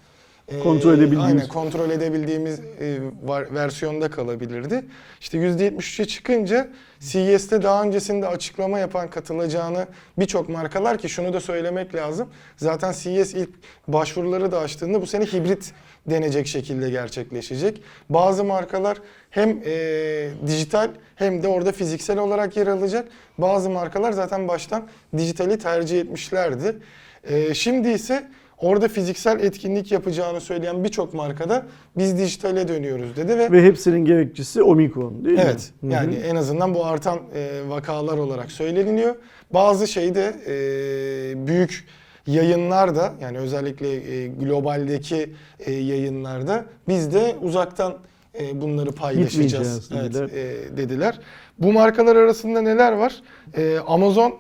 Kontrol 0.64 0.94
edebildiğimiz. 0.94 1.26
Aynen 1.26 1.48
kontrol 1.48 1.90
edebildiğimiz 1.90 2.60
e, 2.60 3.00
var, 3.24 3.54
versiyonda 3.54 4.10
kalabilirdi. 4.10 4.86
İşte 5.22 5.38
%73'e 5.38 6.06
çıkınca 6.06 6.68
CES'te 7.00 7.64
daha 7.64 7.84
öncesinde 7.84 8.28
açıklama 8.28 8.80
yapan 8.80 9.10
katılacağını 9.10 9.88
birçok 10.20 10.50
markalar 10.50 10.98
ki 10.98 11.10
şunu 11.10 11.34
da 11.34 11.40
söylemek 11.40 11.96
lazım. 11.96 12.30
Zaten 12.58 12.94
CES 13.00 13.34
ilk 13.34 13.50
başvuruları 13.88 14.52
da 14.52 14.60
açtığında 14.60 15.02
bu 15.02 15.08
sene 15.08 15.26
hibrit 15.26 15.74
denecek 16.08 16.48
şekilde 16.48 16.90
gerçekleşecek. 16.90 17.82
Bazı 18.10 18.44
markalar 18.44 18.98
hem 19.30 19.62
e, 19.66 20.30
dijital 20.48 20.90
hem 21.16 21.44
de 21.44 21.48
orada 21.48 21.72
fiziksel 21.72 22.18
olarak 22.18 22.58
yer 22.58 22.68
alacak. 22.68 23.08
Bazı 23.38 23.70
markalar 23.70 24.12
zaten 24.12 24.48
baştan 24.48 24.88
dijitali 25.18 25.60
tercih 25.60 26.00
etmişlerdi. 26.02 26.76
E, 27.24 27.54
şimdi 27.54 27.90
ise 27.90 28.28
orada 28.64 28.88
fiziksel 28.88 29.40
etkinlik 29.40 29.92
yapacağını 29.92 30.42
söyleyen 30.42 30.84
birçok 30.84 31.14
markada 31.14 31.66
biz 31.98 32.18
dijitale 32.18 32.68
dönüyoruz 32.68 33.18
dedi 33.18 33.38
ve 33.38 33.52
Ve 33.52 33.64
hepsinin 33.64 34.06
gerekçesi 34.06 34.64
Omikron 34.64 35.26
değil 35.26 35.36
mi? 35.36 35.42
Evet. 35.46 35.72
Hı 35.82 35.88
hı. 35.88 35.92
Yani 35.92 36.16
en 36.16 36.36
azından 36.36 36.74
bu 36.74 36.86
artan 36.86 37.20
e, 37.36 37.62
vakalar 37.68 38.18
olarak 38.18 38.52
söyleniliyor. 38.52 39.16
Bazı 39.54 39.88
şeyde 39.88 40.36
e, 40.48 41.48
büyük 41.48 41.86
yayınlar 42.28 42.96
da 42.96 43.14
yani 43.22 43.38
özellikle 43.38 43.94
e, 43.94 44.28
globaldeki 44.28 45.30
e, 45.60 45.72
yayınlarda 45.72 46.66
biz 46.88 47.14
de 47.14 47.36
uzaktan 47.42 47.94
e, 48.40 48.62
bunları 48.62 48.92
paylaşacağız 48.92 49.90
evet, 49.94 50.14
dediler. 50.14 50.30
e, 50.30 50.78
dediler. 50.78 51.20
Bu 51.60 51.74
markalar 51.74 52.16
arasında 52.16 52.62
neler 52.62 52.92
var? 52.92 53.22
E, 53.58 53.78
Amazon, 53.88 54.36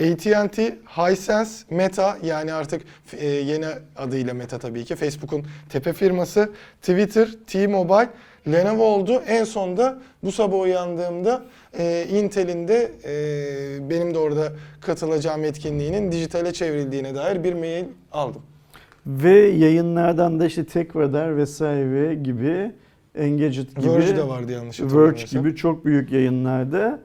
AT&T, 0.00 0.78
Hisense, 0.86 1.64
Meta 1.70 2.18
yani 2.22 2.52
artık 2.52 2.82
e, 3.18 3.26
yeni 3.26 3.66
adıyla 3.96 4.34
Meta 4.34 4.58
tabii 4.58 4.84
ki 4.84 4.96
Facebook'un 4.96 5.44
tepe 5.68 5.92
firması, 5.92 6.52
Twitter, 6.82 7.28
T-Mobile, 7.46 8.08
Lenovo 8.52 8.82
oldu. 8.84 9.22
En 9.26 9.44
sonda 9.44 9.98
bu 10.24 10.32
sabah 10.32 10.60
uyandığımda 10.60 11.42
e, 11.78 12.06
Intel'in 12.10 12.68
de 12.68 12.92
e, 13.04 13.90
benim 13.90 14.14
de 14.14 14.18
orada 14.18 14.52
katılacağım 14.80 15.44
etkinliğinin 15.44 16.12
dijitale 16.12 16.52
çevrildiğine 16.52 17.14
dair 17.14 17.44
bir 17.44 17.52
mail 17.54 17.84
aldım. 18.12 18.42
Ve 19.06 19.38
yayınlardan 19.38 20.40
da 20.40 20.46
işte 20.46 20.64
Tech 20.66 20.96
Radar 20.96 21.36
vesaire 21.36 22.14
gibi 22.14 22.72
Engadget 23.14 23.76
gibi 23.76 23.92
Verge 23.92 24.16
de 24.16 24.28
vardı 24.28 24.52
yanlış 24.52 24.80
Verge 24.80 24.94
hatırlamıyorsam. 24.94 25.42
gibi 25.42 25.56
çok 25.56 25.84
büyük 25.84 26.12
yayınlarda 26.12 27.00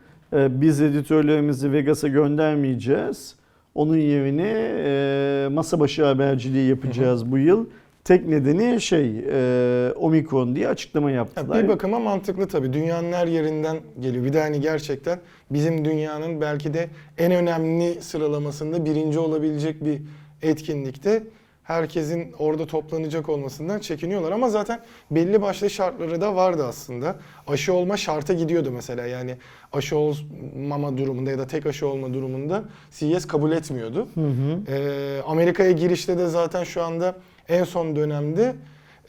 biz 0.62 0.82
editörlerimizi 0.82 1.72
Vegas'a 1.72 2.08
göndermeyeceğiz. 2.08 3.36
Onun 3.76 3.98
yerine 3.98 4.54
e, 4.86 5.48
masa 5.52 5.80
başı 5.80 6.06
haberciliği 6.06 6.70
yapacağız 6.70 7.32
bu 7.32 7.38
yıl. 7.38 7.66
Tek 8.04 8.28
nedeni 8.28 8.82
şey 8.82 9.12
e, 9.32 9.92
Omikron 9.96 10.56
diye 10.56 10.68
açıklama 10.68 11.12
Ya 11.12 11.16
yaptılar. 11.18 11.64
bir 11.64 11.68
bakıma 11.68 12.00
mantıklı 12.00 12.48
tabii. 12.48 12.74
Dünyanın 12.74 13.14
her 13.14 13.28
yerinden 13.28 13.78
geliyor. 14.00 14.26
Bir 14.26 14.34
de 14.34 14.42
hani 14.42 14.62
gerçekten 14.62 15.20
bizim 15.52 15.86
dünyanın 15.86 16.42
belki 16.42 16.74
de 16.74 16.88
en 17.18 17.32
önemli 17.32 18.02
sıralamasında 18.02 18.86
birinci 18.86 19.20
olabilecek 19.20 19.86
bir 19.86 20.02
etkinlikte 20.42 21.24
herkesin 21.64 22.34
orada 22.40 22.66
toplanacak 22.66 23.30
olmasından 23.30 23.80
çekiniyorlar. 23.80 24.32
Ama 24.32 24.50
zaten 24.50 24.80
belli 25.12 25.42
başlı 25.42 25.70
şartları 25.70 26.22
da 26.22 26.36
vardı 26.36 26.66
aslında. 26.66 27.16
Aşı 27.48 27.74
olma 27.74 27.98
şarta 27.98 28.34
gidiyordu 28.34 28.72
mesela. 28.72 29.06
Yani 29.06 29.38
aşı 29.74 29.98
olmama 29.98 30.98
durumunda 30.98 31.32
ya 31.32 31.38
da 31.38 31.48
tek 31.48 31.66
aşı 31.66 31.88
olma 31.88 32.14
durumunda 32.14 32.64
CES 32.92 33.28
kabul 33.28 33.52
etmiyordu. 33.52 34.08
Hı 34.14 34.22
hı. 34.22 34.72
Ee, 34.72 35.22
Amerika'ya 35.28 35.72
girişte 35.72 36.18
de 36.18 36.28
zaten 36.28 36.64
şu 36.64 36.84
anda 36.84 37.16
en 37.50 37.64
son 37.64 37.96
dönemde 37.96 38.56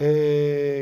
ee, 0.00 0.06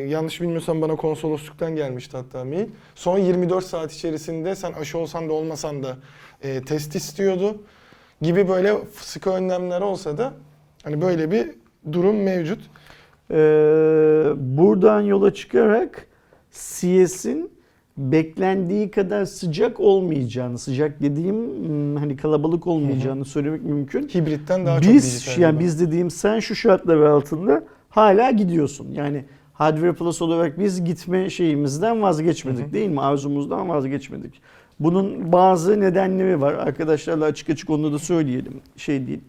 yanlış 0.08 0.40
bilmiyorsam 0.40 0.82
bana 0.82 0.96
konsolosluktan 0.96 1.76
gelmişti 1.76 2.16
hatta 2.16 2.44
mail. 2.44 2.68
Son 2.94 3.18
24 3.18 3.64
saat 3.64 3.92
içerisinde 3.92 4.56
sen 4.56 4.72
aşı 4.72 4.98
olsan 4.98 5.28
da 5.28 5.32
olmasan 5.32 5.82
da 5.82 5.96
e, 6.42 6.62
test 6.62 6.96
istiyordu 6.96 7.62
gibi 8.22 8.48
böyle 8.48 8.74
sıkı 8.96 9.30
önlemler 9.30 9.80
olsa 9.80 10.18
da 10.18 10.32
hani 10.84 11.00
böyle 11.00 11.30
bir 11.30 11.61
durum 11.92 12.22
mevcut. 12.22 12.60
Ee, 13.30 13.34
buradan 14.36 15.00
yola 15.00 15.34
çıkarak 15.34 16.06
CS'in 16.50 17.50
beklendiği 17.96 18.90
kadar 18.90 19.24
sıcak 19.24 19.80
olmayacağını, 19.80 20.58
sıcak 20.58 21.00
dediğim 21.00 21.36
hmm, 21.36 21.96
hani 21.96 22.16
kalabalık 22.16 22.66
olmayacağını 22.66 23.24
söylemek 23.24 23.62
mümkün. 23.62 24.08
Hibritten 24.08 24.66
daha 24.66 24.80
çok 24.80 24.92
biz 24.92 25.04
dijital. 25.04 25.42
yani 25.42 25.60
biz 25.60 25.80
dediğim 25.80 26.10
sen 26.10 26.40
şu 26.40 26.54
şartlar 26.54 26.96
altında 26.96 27.64
hala 27.88 28.30
gidiyorsun. 28.30 28.88
Yani 28.92 29.24
Hardware 29.52 29.92
Plus 29.92 30.22
olarak 30.22 30.58
biz 30.58 30.84
gitme 30.84 31.30
şeyimizden 31.30 32.02
vazgeçmedik 32.02 32.64
Hı 32.64 32.68
hı. 32.68 32.72
değil 32.72 32.90
mi? 32.90 33.00
Arzumuzdan 33.00 33.68
vazgeçmedik. 33.68 34.40
Bunun 34.80 35.32
bazı 35.32 35.80
nedenleri 35.80 36.40
var. 36.40 36.54
Arkadaşlarla 36.54 37.24
açık 37.24 37.50
açık 37.50 37.70
onu 37.70 37.92
da 37.92 37.98
söyleyelim. 37.98 38.60
Şey 38.76 39.06
değil. 39.06 39.20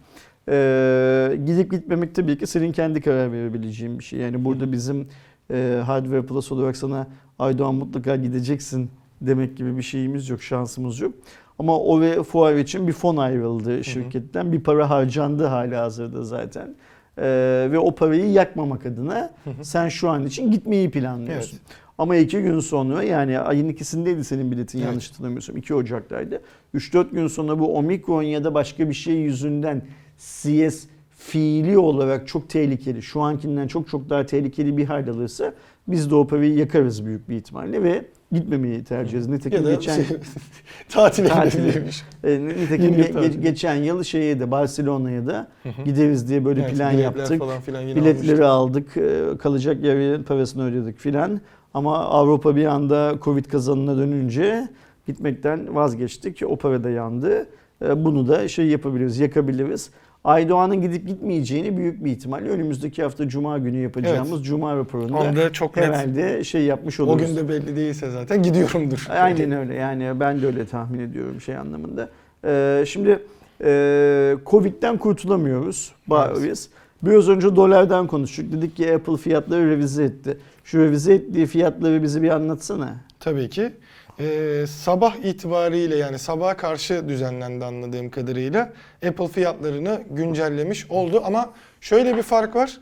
Ee, 0.48 1.38
gidip 1.46 1.70
gitmemek 1.70 2.14
tabii 2.14 2.38
ki 2.38 2.46
senin 2.46 2.72
kendi 2.72 3.00
karar 3.00 3.32
verebileceğin 3.32 3.98
bir 3.98 4.04
şey. 4.04 4.18
Yani 4.20 4.44
burada 4.44 4.72
bizim 4.72 5.08
e, 5.50 5.82
Hardware 5.86 6.22
Plus 6.22 6.52
olarak 6.52 6.76
sana 6.76 7.06
Aydoğan 7.38 7.74
mutlaka 7.74 8.16
gideceksin 8.16 8.90
demek 9.20 9.56
gibi 9.56 9.76
bir 9.76 9.82
şeyimiz 9.82 10.28
yok, 10.28 10.42
şansımız 10.42 11.00
yok. 11.00 11.14
Ama 11.58 11.78
o 11.78 12.00
ve 12.00 12.22
fuar 12.22 12.54
için 12.54 12.88
bir 12.88 12.92
fon 12.92 13.16
ayrıldı 13.16 13.84
şirketten. 13.84 14.52
Bir 14.52 14.60
para 14.60 14.90
harcandı 14.90 15.44
hala 15.46 15.82
hazırda 15.82 16.24
zaten. 16.24 16.74
Ee, 17.18 17.68
ve 17.72 17.78
o 17.78 17.94
parayı 17.94 18.30
yakmamak 18.30 18.86
adına 18.86 19.30
sen 19.62 19.88
şu 19.88 20.08
an 20.10 20.26
için 20.26 20.50
gitmeyi 20.50 20.90
planlıyorsun. 20.90 21.58
Ama 21.98 22.16
iki 22.16 22.42
gün 22.42 22.60
sonra 22.60 23.02
yani 23.02 23.38
ayın 23.38 23.68
ikisindeydi 23.68 24.24
senin 24.24 24.50
biletin 24.50 24.78
Evet. 24.78 24.88
yanlış 24.88 25.10
hatırlamıyorsam. 25.10 25.56
2 25.56 25.74
Ocak'taydı. 25.74 26.40
3-4 26.74 27.10
gün 27.10 27.26
sonra 27.26 27.58
bu 27.58 27.76
Omikron 27.78 28.22
ya 28.22 28.44
da 28.44 28.54
başka 28.54 28.88
bir 28.88 28.94
şey 28.94 29.14
yüzünden 29.14 29.82
CS 30.18 30.84
fiili 31.10 31.78
olarak 31.78 32.28
çok 32.28 32.48
tehlikeli, 32.48 33.02
şu 33.02 33.20
ankinden 33.20 33.66
çok 33.68 33.88
çok 33.88 34.10
daha 34.10 34.26
tehlikeli 34.26 34.76
bir 34.76 34.84
hal 34.84 35.08
alırsa 35.08 35.54
biz 35.88 36.10
de 36.10 36.14
o 36.14 36.26
parayı 36.26 36.54
yakarız 36.54 37.06
büyük 37.06 37.28
bir 37.28 37.36
ihtimalle 37.36 37.82
ve 37.82 38.04
gitmemeyi 38.32 38.84
tercih 38.84 39.10
ederiz. 39.12 39.26
Nitekim 39.28 39.64
geçen 39.64 39.94
şey, 39.94 40.04
tatile 40.88 41.28
gidebilirmiş. 41.28 42.02
e, 42.24 42.40
nitekim 42.46 42.92
ge- 42.94 43.12
ge- 43.12 43.40
geçen 43.40 43.74
yıl 43.74 44.02
şeye 44.02 44.40
de 44.40 44.50
Barcelona'ya 44.50 45.26
da 45.26 45.48
gideriz 45.84 46.28
diye 46.28 46.44
böyle 46.44 46.62
Evet, 46.62 46.74
plan 46.76 46.90
yaptık. 46.90 47.38
Falan 47.38 47.60
filan 47.60 47.86
Biletleri 47.86 48.44
almıştık. 48.44 48.96
aldık, 48.96 48.96
e, 48.96 49.38
kalacak 49.38 49.84
yerin 49.84 50.22
parasını 50.22 50.64
ödedik 50.64 50.98
filan. 50.98 51.40
Ama 51.74 51.98
Avrupa 51.98 52.56
bir 52.56 52.64
anda 52.66 53.14
Covid 53.22 53.44
kazanına 53.44 53.98
dönünce 53.98 54.68
gitmekten 55.06 55.74
vazgeçtik. 55.74 56.42
O 56.46 56.56
para 56.56 56.84
da 56.84 56.90
yandı. 56.90 57.46
E, 57.84 58.04
Bunu 58.04 58.28
da 58.28 58.48
şey 58.48 58.66
yapabiliriz, 58.66 59.18
yakabiliriz. 59.18 59.90
Aydoğan'ın 60.24 60.80
gidip 60.82 61.06
gitmeyeceğini 61.08 61.76
büyük 61.76 62.04
bir 62.04 62.10
ihtimalle 62.10 62.48
önümüzdeki 62.48 63.02
hafta 63.02 63.28
Cuma 63.28 63.58
günü 63.58 63.76
yapacağımız 63.78 64.44
Cuma 64.44 64.76
raporunda 64.76 65.16
Onda 65.16 65.52
çok 65.52 65.76
net. 65.76 65.86
herhalde 65.86 66.44
şey 66.44 66.64
yapmış 66.64 67.00
O 67.00 67.04
oluruz. 67.04 67.26
gün 67.26 67.36
de 67.36 67.48
belli 67.48 67.76
değilse 67.76 68.10
zaten 68.10 68.42
gidiyorumdur. 68.42 69.06
Aynen 69.10 69.52
öyle 69.52 69.74
yani 69.74 70.20
ben 70.20 70.42
de 70.42 70.46
öyle 70.46 70.66
tahmin 70.66 70.98
ediyorum 70.98 71.40
şey 71.40 71.56
anlamında. 71.56 72.08
Ee, 72.44 72.84
şimdi 72.86 73.18
e, 73.64 74.36
Covid'den 74.46 74.98
kurtulamıyoruz 74.98 75.92
bariz. 76.06 76.68
Biraz 77.02 77.28
önce 77.28 77.56
dolardan 77.56 78.06
konuştuk. 78.06 78.52
Dedik 78.52 78.76
ki 78.76 78.94
Apple 78.94 79.16
fiyatları 79.16 79.70
revize 79.70 80.04
etti. 80.04 80.38
Şu 80.64 80.78
revize 80.78 81.14
ettiği 81.14 81.46
fiyatları 81.46 82.02
bize 82.02 82.22
bir 82.22 82.30
anlatsana. 82.30 82.96
Tabii 83.20 83.48
ki. 83.50 83.72
Ee, 84.20 84.64
sabah 84.68 85.16
itibariyle 85.16 85.96
yani 85.96 86.18
sabaha 86.18 86.56
karşı 86.56 87.08
düzenlendi 87.08 87.64
anladığım 87.64 88.10
kadarıyla 88.10 88.72
Apple 89.08 89.28
fiyatlarını 89.28 90.02
güncellemiş 90.10 90.90
oldu 90.90 91.22
ama 91.24 91.50
şöyle 91.80 92.16
bir 92.16 92.22
fark 92.22 92.56
var. 92.56 92.78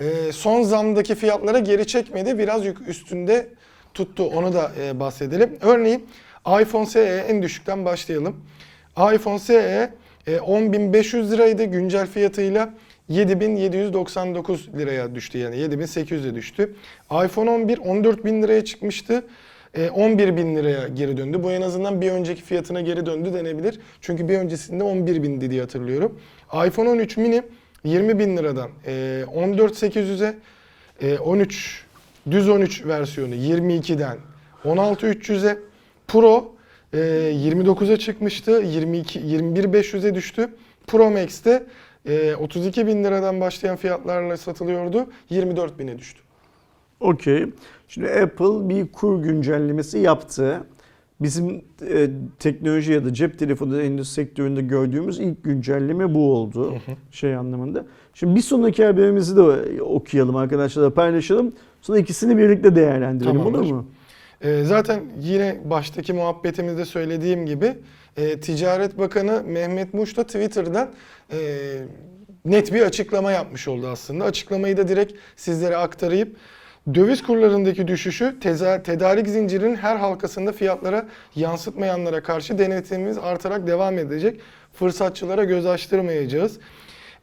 Ee, 0.00 0.32
son 0.32 0.62
zamdaki 0.62 1.14
fiyatlara 1.14 1.58
geri 1.58 1.86
çekmedi. 1.86 2.38
Biraz 2.38 2.66
yük 2.66 2.88
üstünde 2.88 3.48
tuttu. 3.94 4.24
Onu 4.24 4.52
da 4.52 4.72
e, 4.80 5.00
bahsedelim. 5.00 5.58
Örneğin 5.60 6.06
iPhone 6.62 6.86
SE 6.86 7.24
en 7.28 7.42
düşükten 7.42 7.84
başlayalım. 7.84 8.36
iPhone 9.14 9.38
SE 9.38 9.92
e, 10.26 10.36
10.500 10.36 11.30
liraydı 11.30 11.64
güncel 11.64 12.06
fiyatıyla 12.06 12.70
7799 13.08 14.68
liraya 14.78 15.14
düştü 15.14 15.38
yani 15.38 15.56
7800'e 15.56 16.34
düştü. 16.34 16.74
iPhone 17.24 17.50
11 17.50 17.78
14.000 17.78 18.42
liraya 18.42 18.64
çıkmıştı. 18.64 19.24
E, 19.76 19.90
11 19.90 20.36
bin 20.36 20.56
liraya 20.56 20.88
geri 20.88 21.16
döndü. 21.16 21.42
Bu 21.42 21.52
en 21.52 21.62
azından 21.62 22.00
bir 22.00 22.10
önceki 22.10 22.42
fiyatına 22.42 22.80
geri 22.80 23.06
döndü 23.06 23.34
denebilir. 23.34 23.80
Çünkü 24.00 24.28
bir 24.28 24.38
öncesinde 24.38 24.84
11 24.84 25.22
bindi 25.22 25.50
diye 25.50 25.60
hatırlıyorum. 25.60 26.20
iPhone 26.66 26.88
13 26.88 27.16
mini 27.16 27.42
20 27.84 28.18
bin 28.18 28.36
liradan 28.36 28.70
e, 28.86 29.24
14.800'e 29.34 30.34
e, 31.00 31.18
13 31.18 31.84
düz 32.30 32.48
13 32.48 32.86
versiyonu 32.86 33.34
22'den 33.34 34.18
16.300'e 34.64 35.58
Pro 36.08 36.54
e, 36.92 36.96
29'a 36.98 37.96
çıkmıştı. 37.96 38.50
22 38.50 39.20
21.500'e 39.20 40.14
düştü. 40.14 40.48
Pro 40.86 41.10
Max'te 41.10 41.62
e, 42.06 42.34
32 42.34 42.86
bin 42.86 43.04
liradan 43.04 43.40
başlayan 43.40 43.76
fiyatlarla 43.76 44.36
satılıyordu. 44.36 45.06
24 45.30 45.78
bine 45.78 45.98
düştü. 45.98 46.25
Okey. 47.00 47.46
Şimdi 47.88 48.08
Apple 48.08 48.68
bir 48.68 48.92
kur 48.92 49.22
güncellemesi 49.22 49.98
yaptı. 49.98 50.60
Bizim 51.20 51.64
e, 51.90 52.10
teknoloji 52.38 52.92
ya 52.92 53.04
da 53.04 53.14
cep 53.14 53.38
telefonu 53.38 53.80
endüstri 53.80 54.14
sektöründe 54.14 54.62
gördüğümüz 54.62 55.20
ilk 55.20 55.44
güncelleme 55.44 56.14
bu 56.14 56.34
oldu. 56.34 56.74
Şey 57.10 57.36
anlamında. 57.36 57.86
Şimdi 58.14 58.34
bir 58.36 58.40
sonraki 58.40 58.84
haberimizi 58.84 59.36
de 59.36 59.42
okuyalım 59.82 60.36
arkadaşlarla 60.36 60.94
paylaşalım. 60.94 61.52
Sonra 61.82 61.98
ikisini 61.98 62.38
birlikte 62.38 62.76
değerlendirelim 62.76 63.36
Tamamdır. 63.36 63.58
olur 63.58 63.70
mu? 63.70 63.86
Ee, 64.40 64.64
zaten 64.64 65.00
yine 65.20 65.60
baştaki 65.64 66.12
muhabbetimizde 66.12 66.84
söylediğim 66.84 67.46
gibi 67.46 67.74
e, 68.16 68.40
Ticaret 68.40 68.98
Bakanı 68.98 69.42
Mehmet 69.46 69.94
Muş 69.94 70.16
da 70.16 70.24
Twitter'dan 70.24 70.88
e, 71.32 71.38
net 72.44 72.74
bir 72.74 72.82
açıklama 72.82 73.32
yapmış 73.32 73.68
oldu 73.68 73.86
aslında. 73.86 74.24
Açıklamayı 74.24 74.76
da 74.76 74.88
direkt 74.88 75.12
sizlere 75.36 75.76
aktarayım. 75.76 76.28
Döviz 76.94 77.22
kurlarındaki 77.22 77.88
düşüşü 77.88 78.40
tedarik 78.84 79.28
zincirinin 79.28 79.74
her 79.76 79.96
halkasında 79.96 80.52
fiyatlara 80.52 81.06
yansıtmayanlara 81.36 82.22
karşı 82.22 82.58
denetimimiz 82.58 83.18
artarak 83.18 83.66
devam 83.66 83.98
edecek. 83.98 84.40
Fırsatçılara 84.72 85.44
göz 85.44 85.66
açtırmayacağız. 85.66 86.58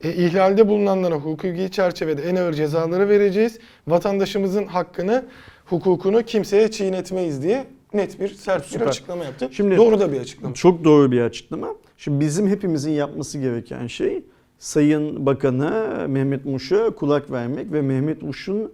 E, 0.04 0.14
ihlalde 0.14 0.68
bulunanlara 0.68 1.16
hukuki 1.16 1.72
çerçevede 1.72 2.22
en 2.22 2.36
ağır 2.36 2.54
cezaları 2.54 3.10
vereceğiz. 3.10 3.60
Vatandaşımızın 3.88 4.66
hakkını, 4.66 5.26
hukukunu 5.66 6.24
kimseye 6.24 6.72
çiğnetmeyiz 6.72 7.44
diye 7.44 7.66
net 7.94 8.20
bir 8.20 8.28
sert 8.28 8.66
Süper. 8.66 8.82
bir 8.82 8.90
açıklama 8.90 9.24
yaptı. 9.24 9.50
Şimdi- 9.52 9.78
Doğru 9.78 10.00
da 10.00 10.12
bir 10.12 10.20
açıklama. 10.20 10.54
Çok 10.54 10.84
doğru 10.84 11.12
bir 11.12 11.22
açıklama. 11.22 11.68
Şimdi 11.98 12.20
bizim 12.20 12.48
hepimizin 12.48 12.92
yapması 12.92 13.40
gereken 13.40 13.88
şey 13.88 14.24
Sayın 14.60 15.26
Bakan'a 15.26 16.08
Mehmet 16.08 16.46
Muş'a 16.46 16.90
kulak 16.90 17.32
vermek 17.32 17.72
ve 17.72 17.82
Mehmet 17.82 18.22
Muş'un 18.22 18.72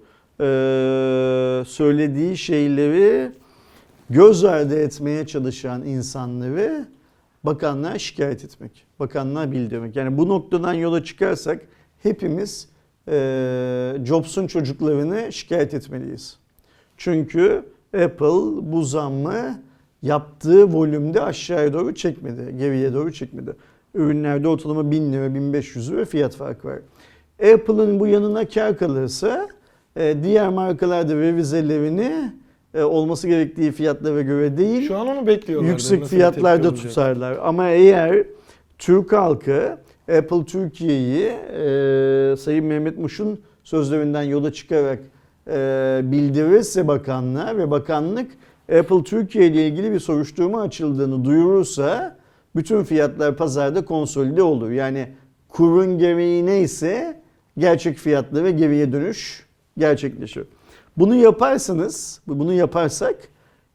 söylediği 1.65 2.38
şeyleri 2.38 3.32
göz 4.10 4.43
ardı 4.43 4.80
etmeye 4.80 5.28
çalışan 5.28 5.86
insanları 5.86 6.88
bakanlığa 7.43 7.99
şikayet 7.99 8.45
etmek. 8.45 8.86
Bakanlığa 8.99 9.52
bildirmek. 9.52 9.95
Yani 9.95 10.17
bu 10.17 10.30
noktadan 10.30 10.73
yola 10.73 11.04
çıkarsak 11.04 11.62
hepimiz 12.04 12.69
eee 13.08 14.06
Jobs'un 14.06 14.47
çocuklarını 14.47 15.34
şikayet 15.34 15.73
etmeliyiz. 15.73 16.38
Çünkü 16.97 17.65
Apple 17.93 18.71
bu 18.71 18.84
zammı 18.84 19.62
yaptığı 20.02 20.73
volümde 20.73 21.21
aşağıya 21.21 21.73
doğru 21.73 21.95
çekmedi, 21.95 22.58
geriye 22.58 22.93
doğru 22.93 23.13
çekmedi. 23.13 23.56
Ürünlerde 23.93 24.47
ortalama 24.47 24.91
1000 24.91 25.13
lira, 25.13 25.36
1500 25.36 25.91
lira 25.91 26.06
fiyat 26.06 26.36
farkı 26.36 26.67
var. 26.67 26.80
Apple'ın 27.54 27.99
bu 27.99 28.08
yanına 28.08 28.47
kar 28.47 28.78
kalırsa 28.78 29.28
e, 29.38 29.49
diğer 29.97 30.49
markalarda 30.49 31.15
revizelerini 31.15 32.32
e, 32.73 32.84
olması 32.84 33.28
gerektiği 33.28 33.71
fiyatlara 33.71 34.21
göre 34.21 34.58
değil, 34.58 34.88
Şu 34.88 34.97
an 34.97 35.08
onu 35.08 35.28
bekliyorlar. 35.28 35.69
yüksek 35.69 36.06
fiyatlarda 36.06 36.75
tutarlar. 36.75 37.38
Ama 37.43 37.69
eğer 37.69 38.23
Türk 38.78 39.13
halkı 39.13 39.78
Apple 40.17 40.45
Türkiye'yi 40.45 41.25
e, 41.25 42.36
Sayın 42.38 42.65
Mehmet 42.65 42.97
Muş'un 42.97 43.39
sözlerinden 43.63 44.23
yola 44.23 44.54
çıkarak 44.54 44.99
e, 45.47 45.99
bildirirse 46.04 46.88
bakanlığa 46.88 47.58
ve 47.58 47.71
bakanlık 47.71 48.32
Apple 48.80 49.04
Türkiye 49.04 49.47
ile 49.47 49.67
ilgili 49.67 49.91
bir 49.91 49.99
soruşturma 49.99 50.62
açıldığını 50.62 51.25
duyurursa 51.25 52.17
bütün 52.56 52.84
fiyatlar 52.84 53.38
pazarda 53.38 53.86
konsolide 53.86 54.43
olur. 54.43 54.71
Yani 54.71 55.08
kurun 55.49 55.97
gereği 55.99 56.45
neyse 56.45 57.21
gerçek 57.58 57.97
fiyatla 57.97 58.43
ve 58.43 58.52
geriye 58.52 58.91
dönüş 58.91 59.49
gerçekleşir. 59.80 60.44
Bunu 60.98 61.15
yaparsanız, 61.15 62.22
bunu 62.28 62.54
yaparsak 62.54 63.15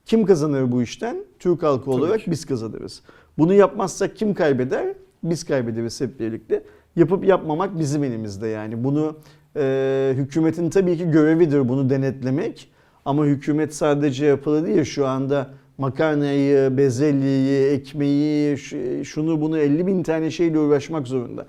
kim 0.06 0.24
kazanır 0.24 0.72
bu 0.72 0.82
işten? 0.82 1.16
Türk 1.38 1.62
halkı 1.62 1.90
olarak 1.90 2.20
ki. 2.20 2.30
biz 2.30 2.44
kazanırız. 2.46 3.02
Bunu 3.38 3.54
yapmazsak 3.54 4.16
kim 4.16 4.34
kaybeder? 4.34 4.94
Biz 5.22 5.44
kaybederiz 5.44 6.00
hep 6.00 6.20
birlikte. 6.20 6.62
Yapıp 6.96 7.24
yapmamak 7.24 7.78
bizim 7.78 8.04
elimizde 8.04 8.46
yani. 8.48 8.84
Bunu 8.84 9.16
e, 9.56 10.12
hükümetin 10.16 10.70
tabii 10.70 10.96
ki 10.98 11.10
görevidir 11.10 11.68
bunu 11.68 11.90
denetlemek. 11.90 12.70
Ama 13.04 13.24
hükümet 13.24 13.74
sadece 13.74 14.26
yapılı 14.26 14.66
değil. 14.66 14.84
Şu 14.84 15.06
anda 15.06 15.50
makarnayı, 15.78 16.76
bezelyeyi, 16.76 17.66
ekmeği, 17.70 18.58
şu- 18.58 19.04
şunu 19.04 19.40
bunu 19.40 19.58
50 19.58 19.86
bin 19.86 20.02
tane 20.02 20.30
şeyle 20.30 20.58
uğraşmak 20.58 21.06
zorunda. 21.06 21.46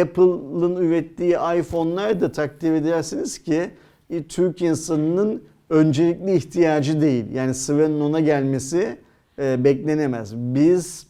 Apple'ın 0.00 0.76
ürettiği 0.76 1.36
iPhone'lar 1.58 2.20
da 2.20 2.32
takdir 2.32 2.72
edersiniz 2.72 3.38
ki 3.38 3.70
Türk 4.28 4.62
insanının 4.62 5.42
öncelikli 5.70 6.34
ihtiyacı 6.34 7.00
değil. 7.00 7.24
Yani 7.34 7.54
sıranın 7.54 8.00
ona 8.00 8.20
gelmesi 8.20 8.96
e, 9.38 9.64
beklenemez. 9.64 10.36
Biz 10.36 11.06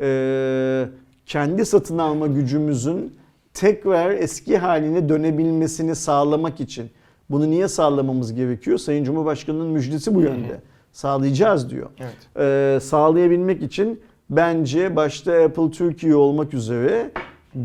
e, 0.00 0.88
kendi 1.26 1.66
satın 1.66 1.98
alma 1.98 2.26
gücümüzün 2.26 3.14
tekrar 3.54 4.10
eski 4.10 4.58
haline 4.58 5.08
dönebilmesini 5.08 5.94
sağlamak 5.94 6.60
için 6.60 6.90
bunu 7.30 7.50
niye 7.50 7.68
sağlamamız 7.68 8.34
gerekiyor? 8.34 8.78
Sayın 8.78 9.04
Cumhurbaşkanı'nın 9.04 9.66
müjdesi 9.66 10.14
bu 10.14 10.20
yönde. 10.20 10.60
Sağlayacağız 10.92 11.70
diyor. 11.70 11.90
Evet. 11.98 12.16
Ee, 12.38 12.80
sağlayabilmek 12.80 13.62
için 13.62 14.00
bence 14.30 14.96
başta 14.96 15.32
Apple 15.32 15.70
Türkiye 15.70 16.14
olmak 16.14 16.54
üzere 16.54 17.10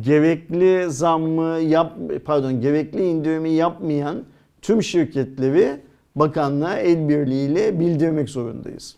gerekli 0.02 0.91
zammı 0.91 1.60
yap 1.60 1.93
pardon 2.26 2.62
gerekli 2.62 3.06
indirimi 3.06 3.50
yapmayan 3.50 4.24
tüm 4.65 4.84
şirketleri 4.84 5.78
bakanlığa 6.15 6.80
el 6.80 7.10
birliğiyle 7.10 7.80
bildirmek 7.80 8.30
zorundayız. 8.30 8.95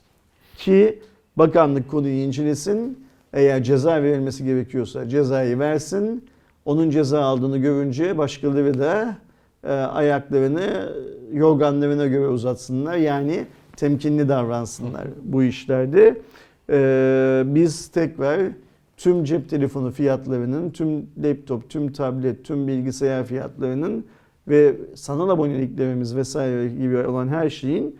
Ki 0.57 0.99
bakanlık 1.37 1.91
konuyu 1.91 2.13
incelesin. 2.13 3.07
Eğer 3.33 3.63
ceza 3.63 4.03
verilmesi 4.03 4.45
gerekiyorsa 4.45 5.09
cezayı 5.09 5.59
versin. 5.59 6.25
Onun 6.65 6.89
ceza 6.89 7.21
aldığını 7.21 7.57
görünce 7.57 8.17
başkaları 8.17 8.79
da 8.79 9.17
e, 9.63 9.71
ayaklarını 9.71 10.93
yorganlarına 11.33 12.05
göre 12.05 12.27
uzatsınlar. 12.27 12.97
Yani 12.97 13.45
temkinli 13.75 14.29
davransınlar 14.29 15.07
bu 15.23 15.43
işlerde. 15.43 16.21
E, 16.69 17.43
biz 17.45 17.87
tekrar 17.87 18.41
tüm 18.97 19.23
cep 19.23 19.49
telefonu 19.49 19.91
fiyatlarının, 19.91 20.69
tüm 20.69 21.05
laptop, 21.23 21.69
tüm 21.69 21.91
tablet, 21.91 22.45
tüm 22.45 22.67
bilgisayar 22.67 23.25
fiyatlarının 23.25 24.05
ve 24.47 24.75
sanal 24.95 25.29
aboneliklerimiz 25.29 26.15
vesaire 26.15 26.67
gibi 26.67 26.97
olan 26.97 27.27
her 27.27 27.49
şeyin 27.49 27.95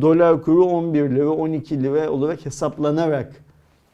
dolar 0.00 0.42
kuru 0.42 0.64
11 0.64 1.10
lira, 1.10 1.30
12 1.30 1.82
lira 1.82 2.10
olarak 2.10 2.46
hesaplanarak 2.46 3.32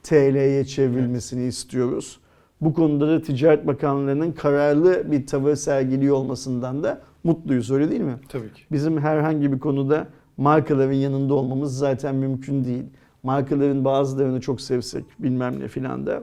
TL'ye 0.02 0.64
çevrilmesini 0.64 1.46
istiyoruz. 1.46 2.18
Bu 2.60 2.74
konuda 2.74 3.08
da 3.08 3.22
Ticaret 3.22 3.66
Bakanlığı'nın 3.66 4.32
kararlı 4.32 5.12
bir 5.12 5.26
tavır 5.26 5.54
sergiliyor 5.54 6.16
olmasından 6.16 6.82
da 6.82 7.00
mutluyuz 7.24 7.70
öyle 7.70 7.90
değil 7.90 8.00
mi? 8.00 8.16
Tabii 8.28 8.52
ki. 8.52 8.62
Bizim 8.72 9.00
herhangi 9.00 9.52
bir 9.52 9.58
konuda 9.58 10.06
markaların 10.36 10.92
yanında 10.92 11.34
olmamız 11.34 11.78
zaten 11.78 12.14
mümkün 12.14 12.64
değil. 12.64 12.84
Markaların 13.22 13.84
bazılarını 13.84 14.40
çok 14.40 14.60
sevsek 14.60 15.04
bilmem 15.18 15.60
ne 15.60 15.68
filan 15.68 16.06
da. 16.06 16.22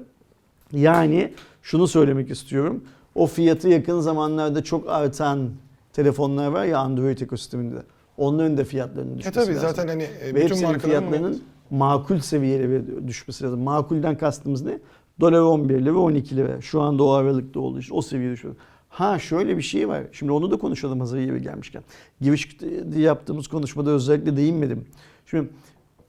Yani 0.71 1.33
şunu 1.61 1.87
söylemek 1.87 2.31
istiyorum. 2.31 2.83
O 3.15 3.27
fiyatı 3.27 3.69
yakın 3.69 3.99
zamanlarda 3.99 4.63
çok 4.63 4.89
artan 4.89 5.49
telefonlar 5.95 6.47
var 6.47 6.65
ya 6.65 6.79
Android 6.79 7.19
ekosisteminde. 7.19 7.75
Onların 8.17 8.57
da 8.57 8.63
fiyatlarının 8.63 9.13
E 9.15 9.17
düşmesi 9.17 9.35
tabii 9.39 9.55
lazım. 9.55 9.69
zaten 9.69 9.87
hani 9.87 10.03
e, 10.03 10.25
Ve 10.25 10.35
bütün 10.35 10.49
hepsinin 10.49 10.79
fiyatlarının 10.79 11.41
makul 11.69 12.19
seviyelere 12.19 13.07
düşmesi 13.07 13.43
lazım. 13.43 13.59
Makulden 13.61 14.17
kastımız 14.17 14.61
ne? 14.61 14.79
Dolar 15.19 15.39
11 15.39 15.85
lira 15.85 15.97
12 15.97 16.35
lira. 16.35 16.61
Şu 16.61 16.81
anda 16.81 17.03
o 17.03 17.09
aralıkta 17.09 17.59
olduğu 17.59 17.79
için 17.79 17.95
o 17.95 18.01
seviyede 18.01 18.33
düşüyor. 18.33 18.55
Ha 18.89 19.19
şöyle 19.19 19.57
bir 19.57 19.61
şey 19.61 19.87
var. 19.87 20.03
Şimdi 20.11 20.31
onu 20.31 20.51
da 20.51 20.57
konuşalım 20.57 20.99
hazır 20.99 21.17
yeri 21.17 21.41
gelmişken. 21.41 21.83
Girişte 22.21 22.67
yaptığımız 22.97 23.47
konuşmada 23.47 23.91
özellikle 23.91 24.37
değinmedim. 24.37 24.85
Şimdi 25.25 25.49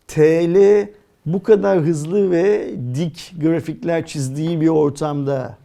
TL 0.08 0.88
bu 1.26 1.42
kadar 1.42 1.80
hızlı 1.80 2.30
ve 2.30 2.74
dik 2.94 3.34
grafikler 3.40 4.06
çizdiği 4.06 4.60
bir 4.60 4.68
ortamda 4.68 5.56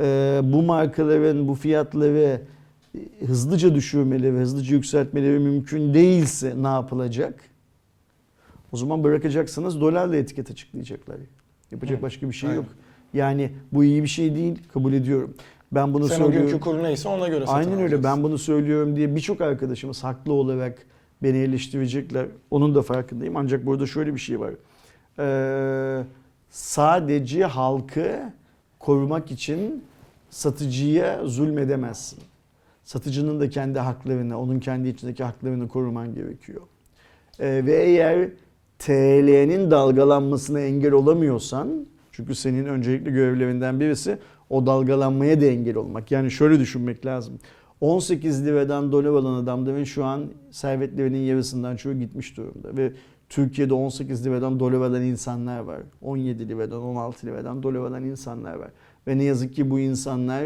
e, 0.00 0.40
bu 0.44 0.62
markaların 0.62 1.48
bu 1.48 1.54
fiyatları 1.54 2.40
hızlıca 3.26 3.74
düşürmeleri, 3.74 4.36
hızlıca 4.36 4.74
yükseltmeleri 4.76 5.38
mümkün 5.38 5.94
değilse 5.94 6.54
ne 6.62 6.66
yapılacak? 6.68 7.40
O 8.72 8.76
zaman 8.76 9.04
bırakacaksınız 9.04 9.80
dolarla 9.80 10.16
etiket 10.16 10.50
açıklayacaklar. 10.50 11.16
Yapacak 11.70 11.98
Hı, 11.98 12.02
başka 12.02 12.28
bir 12.28 12.32
şey 12.34 12.50
aynen. 12.50 12.60
yok. 12.62 12.70
Yani 13.14 13.50
bu 13.72 13.84
iyi 13.84 14.02
bir 14.02 14.08
şey 14.08 14.34
değil 14.34 14.62
kabul 14.72 14.92
ediyorum. 14.92 15.34
Ben 15.72 15.94
bunu 15.94 16.08
Sen 16.08 16.14
o 16.14 16.18
söylüyorum. 16.18 16.48
günkü 16.48 16.64
kur 16.64 16.82
neyse 16.82 17.08
ona 17.08 17.28
göre 17.28 17.46
satın 17.46 17.58
Aynen 17.58 17.82
öyle. 17.82 18.04
Ben 18.04 18.22
bunu 18.22 18.38
söylüyorum 18.38 18.96
diye 18.96 19.16
birçok 19.16 19.40
arkadaşımız 19.40 20.04
haklı 20.04 20.32
olarak 20.32 20.86
beni 21.22 21.38
eleştirecekler. 21.38 22.26
Onun 22.50 22.74
da 22.74 22.82
farkındayım. 22.82 23.36
Ancak 23.36 23.66
burada 23.66 23.86
şöyle 23.86 24.14
bir 24.14 24.20
şey 24.20 24.40
var. 24.40 24.54
Ee, 25.18 26.04
sadece 26.50 27.44
halkı 27.44 28.32
korumak 28.78 29.30
için 29.30 29.84
satıcıya 30.30 31.26
zulmedemezsin. 31.26 32.18
Satıcının 32.88 33.40
da 33.40 33.50
kendi 33.50 33.78
haklarını, 33.78 34.40
onun 34.40 34.60
kendi 34.60 34.88
içindeki 34.88 35.24
haklarını 35.24 35.68
koruman 35.68 36.14
gerekiyor. 36.14 36.60
Ee, 37.38 37.62
ve 37.66 37.84
eğer 37.84 38.28
TL'nin 38.78 39.70
dalgalanmasına 39.70 40.60
engel 40.60 40.92
olamıyorsan, 40.92 41.86
çünkü 42.12 42.34
senin 42.34 42.64
öncelikli 42.64 43.12
görevlerinden 43.12 43.80
birisi 43.80 44.18
o 44.50 44.66
dalgalanmaya 44.66 45.40
da 45.40 45.44
engel 45.44 45.76
olmak. 45.76 46.10
Yani 46.10 46.30
şöyle 46.30 46.60
düşünmek 46.60 47.06
lazım. 47.06 47.38
18 47.80 48.46
liradan 48.46 48.92
dolar 48.92 49.08
alan 49.08 49.42
adamların 49.42 49.84
şu 49.84 50.04
an 50.04 50.24
servetlerinin 50.50 51.22
yarısından 51.22 51.76
çoğu 51.76 51.98
gitmiş 51.98 52.36
durumda. 52.36 52.76
Ve 52.76 52.92
Türkiye'de 53.28 53.74
18 53.74 54.26
liradan 54.26 54.60
dolar 54.60 54.72
alan 54.72 55.02
insanlar 55.02 55.58
var. 55.58 55.80
17 56.02 56.48
liradan 56.48 56.82
16 56.82 57.26
liradan 57.26 57.62
dolar 57.62 57.78
alan 57.78 58.04
insanlar 58.04 58.54
var. 58.54 58.70
Ve 59.06 59.18
ne 59.18 59.24
yazık 59.24 59.54
ki 59.54 59.70
bu 59.70 59.80
insanlar 59.80 60.44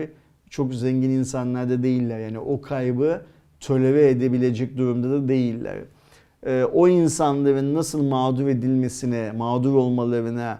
çok 0.52 0.74
zengin 0.74 1.10
insanlar 1.10 1.70
da 1.70 1.82
değiller. 1.82 2.18
Yani 2.18 2.38
o 2.38 2.60
kaybı 2.60 3.22
tolere 3.60 4.08
edebilecek 4.08 4.76
durumda 4.76 5.10
da 5.10 5.28
değiller. 5.28 5.78
Ee, 6.46 6.64
o 6.72 6.88
insanların 6.88 7.74
nasıl 7.74 8.02
mağdur 8.02 8.46
edilmesine, 8.46 9.32
mağdur 9.32 9.74
olmalarına 9.74 10.58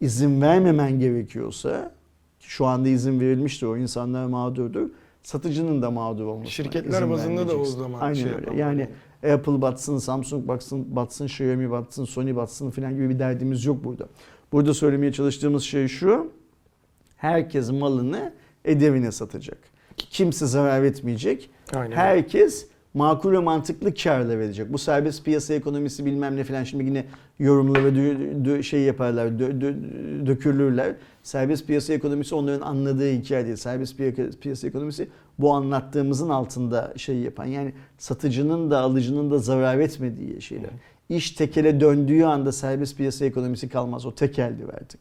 izin 0.00 0.40
vermemen 0.40 0.98
gerekiyorsa 0.98 1.92
ki 2.40 2.50
şu 2.50 2.66
anda 2.66 2.88
izin 2.88 3.20
verilmiştir 3.20 3.66
o 3.66 3.76
insanlar 3.76 4.26
mağdurdur. 4.26 4.90
Satıcının 5.22 5.82
da 5.82 5.90
mağdur 5.90 6.24
olmasına 6.24 6.50
Şirketler 6.50 7.10
bazında 7.10 7.48
da 7.48 7.56
o 7.56 7.64
zaman 7.64 8.00
Aynen 8.00 8.14
şey 8.14 8.32
öyle. 8.32 8.56
Yani 8.56 8.88
Apple 9.32 9.62
batsın, 9.62 9.98
Samsung 9.98 10.48
batsın, 10.48 10.96
batsın, 10.96 11.26
Xiaomi 11.26 11.70
batsın, 11.70 12.04
Sony 12.04 12.36
batsın 12.36 12.70
falan 12.70 12.94
gibi 12.94 13.08
bir 13.08 13.18
derdimiz 13.18 13.64
yok 13.64 13.84
burada. 13.84 14.08
Burada 14.52 14.74
söylemeye 14.74 15.12
çalıştığımız 15.12 15.62
şey 15.62 15.88
şu. 15.88 16.32
Herkes 17.16 17.70
malını 17.70 18.32
ederine 18.68 19.12
satacak. 19.12 19.58
Kimse 19.96 20.46
zarar 20.46 20.82
etmeyecek. 20.82 21.50
Aynen. 21.74 21.96
Herkes 21.96 22.66
makul 22.94 23.32
ve 23.32 23.38
mantıklı 23.38 23.94
karla 23.94 24.38
verecek. 24.38 24.72
Bu 24.72 24.78
serbest 24.78 25.24
piyasa 25.24 25.54
ekonomisi 25.54 26.06
bilmem 26.06 26.36
ne 26.36 26.44
falan 26.44 26.64
şimdi 26.64 26.84
yine 26.84 27.04
yorumlara 27.38 27.88
dö- 27.88 28.44
dö- 28.44 28.62
şey 28.62 28.80
yaparlar, 28.80 29.26
dö- 29.26 29.60
dö- 29.60 30.26
dökülürler. 30.26 30.94
Serbest 31.22 31.66
piyasa 31.66 31.92
ekonomisi 31.92 32.34
onların 32.34 32.60
anladığı 32.60 33.10
hikaye 33.12 33.44
değil. 33.44 33.56
Serbest 33.56 33.98
piya- 34.00 34.38
piyasa 34.40 34.66
ekonomisi 34.68 35.08
bu 35.38 35.52
anlattığımızın 35.52 36.28
altında 36.28 36.92
şey 36.96 37.16
yapan. 37.16 37.44
Yani 37.44 37.72
satıcının 37.98 38.70
da 38.70 38.78
alıcının 38.80 39.30
da 39.30 39.38
zarar 39.38 39.78
etmediği 39.78 40.42
şeyler. 40.42 40.70
İş 41.08 41.30
tekele 41.30 41.80
döndüğü 41.80 42.22
anda 42.24 42.52
serbest 42.52 42.96
piyasa 42.96 43.24
ekonomisi 43.24 43.68
kalmaz. 43.68 44.06
O 44.06 44.14
tekeldir 44.14 44.68
artık. 44.68 45.00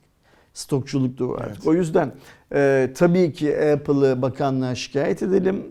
Stokçuluk 0.57 1.19
da 1.19 1.25
artık. 1.25 1.47
Evet. 1.47 1.67
O 1.67 1.73
yüzden 1.73 2.11
e, 2.53 2.89
tabii 2.95 3.33
ki 3.33 3.57
Apple'ı 3.57 4.21
bakanlığa 4.21 4.75
şikayet 4.75 5.23
edelim. 5.23 5.63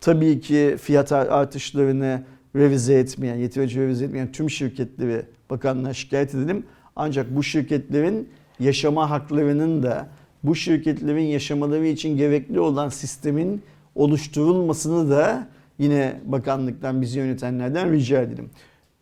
Tabii 0.00 0.40
ki 0.40 0.76
fiyat 0.82 1.12
ar- 1.12 1.26
artışlarını 1.26 2.22
revize 2.56 2.94
etmeyen, 2.94 3.36
yeterince 3.36 3.80
revize 3.80 4.04
etmeyen 4.04 4.32
tüm 4.32 4.50
şirketleri 4.50 5.22
bakanlığa 5.50 5.92
şikayet 5.94 6.34
edelim. 6.34 6.64
Ancak 6.96 7.36
bu 7.36 7.42
şirketlerin 7.42 8.28
yaşama 8.60 9.10
haklarının 9.10 9.82
da 9.82 10.08
bu 10.42 10.54
şirketlerin 10.54 11.20
yaşamaları 11.24 11.86
için 11.86 12.16
gerekli 12.16 12.60
olan 12.60 12.88
sistemin 12.88 13.62
oluşturulmasını 13.94 15.10
da 15.10 15.48
yine 15.78 16.20
bakanlıktan 16.24 17.02
bizi 17.02 17.18
yönetenlerden 17.18 17.92
rica 17.92 18.22
edelim. 18.22 18.50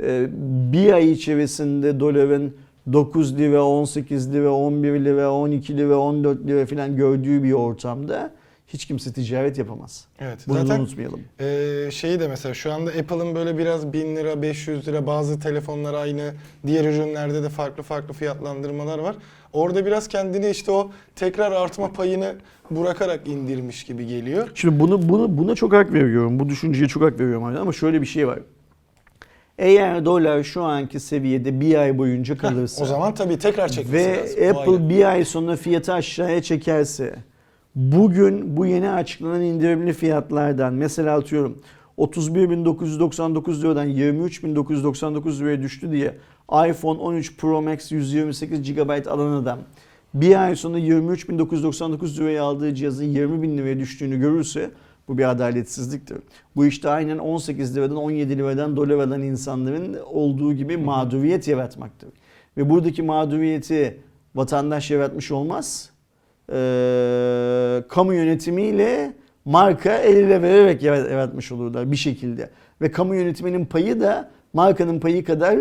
Ee, 0.03 0.27
Bir 0.73 0.93
ay 0.93 1.13
içerisinde 1.13 2.01
doların 2.01 2.55
9 2.93 3.39
lira, 3.39 3.65
18 3.65 4.33
lira, 4.33 4.53
11 4.53 5.05
lira, 5.05 5.33
12 5.33 5.77
lira, 5.77 5.99
14 5.99 6.47
lira 6.47 6.67
falan 6.67 6.97
gördüğü 6.97 7.43
bir 7.43 7.53
ortamda 7.53 8.31
hiç 8.69 8.85
kimse 8.85 9.13
ticaret 9.13 9.59
yapamaz. 9.59 10.05
Evet. 10.21 10.39
Bunu 10.49 10.59
Zaten 10.59 10.81
unutmayalım. 10.81 11.21
Ee, 11.41 11.91
şeyi 11.93 12.21
de 12.21 12.29
mesela 12.29 12.55
şu 12.55 12.73
anda 12.73 12.91
Apple'ın 12.91 13.35
böyle 13.35 13.59
biraz 13.59 13.93
1000 13.93 14.17
lira, 14.17 14.43
500 14.43 14.89
lira 14.89 15.07
bazı 15.07 15.41
telefonlar 15.41 15.95
aynı. 15.95 16.35
Diğer 16.67 16.85
ürünlerde 16.85 17.43
de 17.43 17.49
farklı 17.49 17.83
farklı 17.83 18.15
fiyatlandırmalar 18.15 18.99
var. 18.99 19.17
Orada 19.53 19.87
biraz 19.87 20.09
kendini 20.09 20.51
işte 20.51 20.71
o 20.71 20.91
tekrar 21.17 21.53
artma 21.53 21.93
payını 21.93 22.35
bırakarak 22.71 23.29
indirmiş 23.29 23.85
gibi 23.85 24.07
geliyor. 24.07 24.51
Şimdi 24.55 24.81
bunu, 24.81 25.09
bunu 25.09 25.39
buna 25.39 25.55
çok 25.55 25.73
hak 25.73 25.93
veriyorum. 25.93 26.41
Bu 26.41 26.49
düşünceye 26.49 26.89
çok 26.89 27.03
hak 27.03 27.21
veriyorum 27.21 27.45
ama 27.45 27.73
şöyle 27.73 28.01
bir 28.01 28.07
şey 28.07 28.27
var. 28.27 28.39
Eğer 29.59 30.05
dolar 30.05 30.43
şu 30.43 30.63
anki 30.63 31.01
seviyede 31.01 31.61
bir 31.61 31.75
ay 31.75 31.99
boyunca 31.99 32.37
kalırsa 32.39 32.85
O 32.85 32.87
zaman 32.87 33.15
tabii 33.15 33.39
tekrar 33.39 33.69
çekmesi 33.69 33.95
ve 33.95 34.17
lazım. 34.17 34.57
O 34.57 34.61
Apple 34.61 34.89
bir 34.89 35.05
ay 35.05 35.25
sonra 35.25 35.57
fiyatı 35.57 35.93
aşağıya 35.93 36.43
çekerse 36.43 37.15
bugün 37.75 38.57
bu 38.57 38.67
yeni 38.67 38.91
açıklanan 38.91 39.43
indirimli 39.43 39.93
fiyatlardan 39.93 40.75
mesela 40.75 41.17
atıyorum 41.19 41.59
31.999 41.99 43.63
liradan 43.63 43.89
23.999 43.89 45.41
liraya 45.41 45.63
düştü 45.63 45.93
diye 45.93 46.15
iPhone 46.51 46.99
13 46.99 47.37
Pro 47.37 47.63
Max 47.63 47.93
128 47.93 48.75
GB 48.75 49.07
alan 49.07 49.43
adam 49.43 49.59
bir 50.15 50.45
ay 50.45 50.57
sonra 50.57 50.79
23.999 50.79 52.19
liraya 52.19 52.43
aldığı 52.43 52.75
cihazın 52.75 53.05
20.000 53.05 53.59
liraya 53.59 53.79
düştüğünü 53.79 54.21
görürse 54.21 54.71
bu 55.09 55.19
bir 55.19 55.31
adaletsizliktir. 55.31 56.19
Bu 56.57 56.67
işte 56.67 56.89
aynen 56.89 57.19
18 57.19 57.77
liradan 57.77 57.97
17 57.97 58.39
liradan 58.39 58.77
dolar 58.77 58.95
alan 58.95 59.23
insanların 59.23 59.97
olduğu 60.13 60.53
gibi 60.53 60.77
mağduriyet 60.77 61.49
yaratmaktır. 61.49 62.09
Ve 62.57 62.71
buradaki 62.71 63.03
mağduriyeti 63.03 64.01
vatandaş 64.35 64.91
yaratmış 64.91 65.31
olmaz. 65.31 65.91
Ee, 66.53 67.83
kamu 67.89 68.15
yönetimiyle 68.15 69.13
marka 69.45 69.97
el 69.97 70.17
ele 70.17 70.43
vererek 70.43 70.83
yarat- 70.83 71.11
yaratmış 71.11 71.53
olurlar 71.53 71.91
bir 71.91 71.97
şekilde. 71.97 72.51
Ve 72.81 72.91
kamu 72.91 73.15
yönetiminin 73.15 73.65
payı 73.67 74.01
da 74.01 74.31
markanın 74.53 75.01
payı 75.01 75.25
kadar 75.25 75.59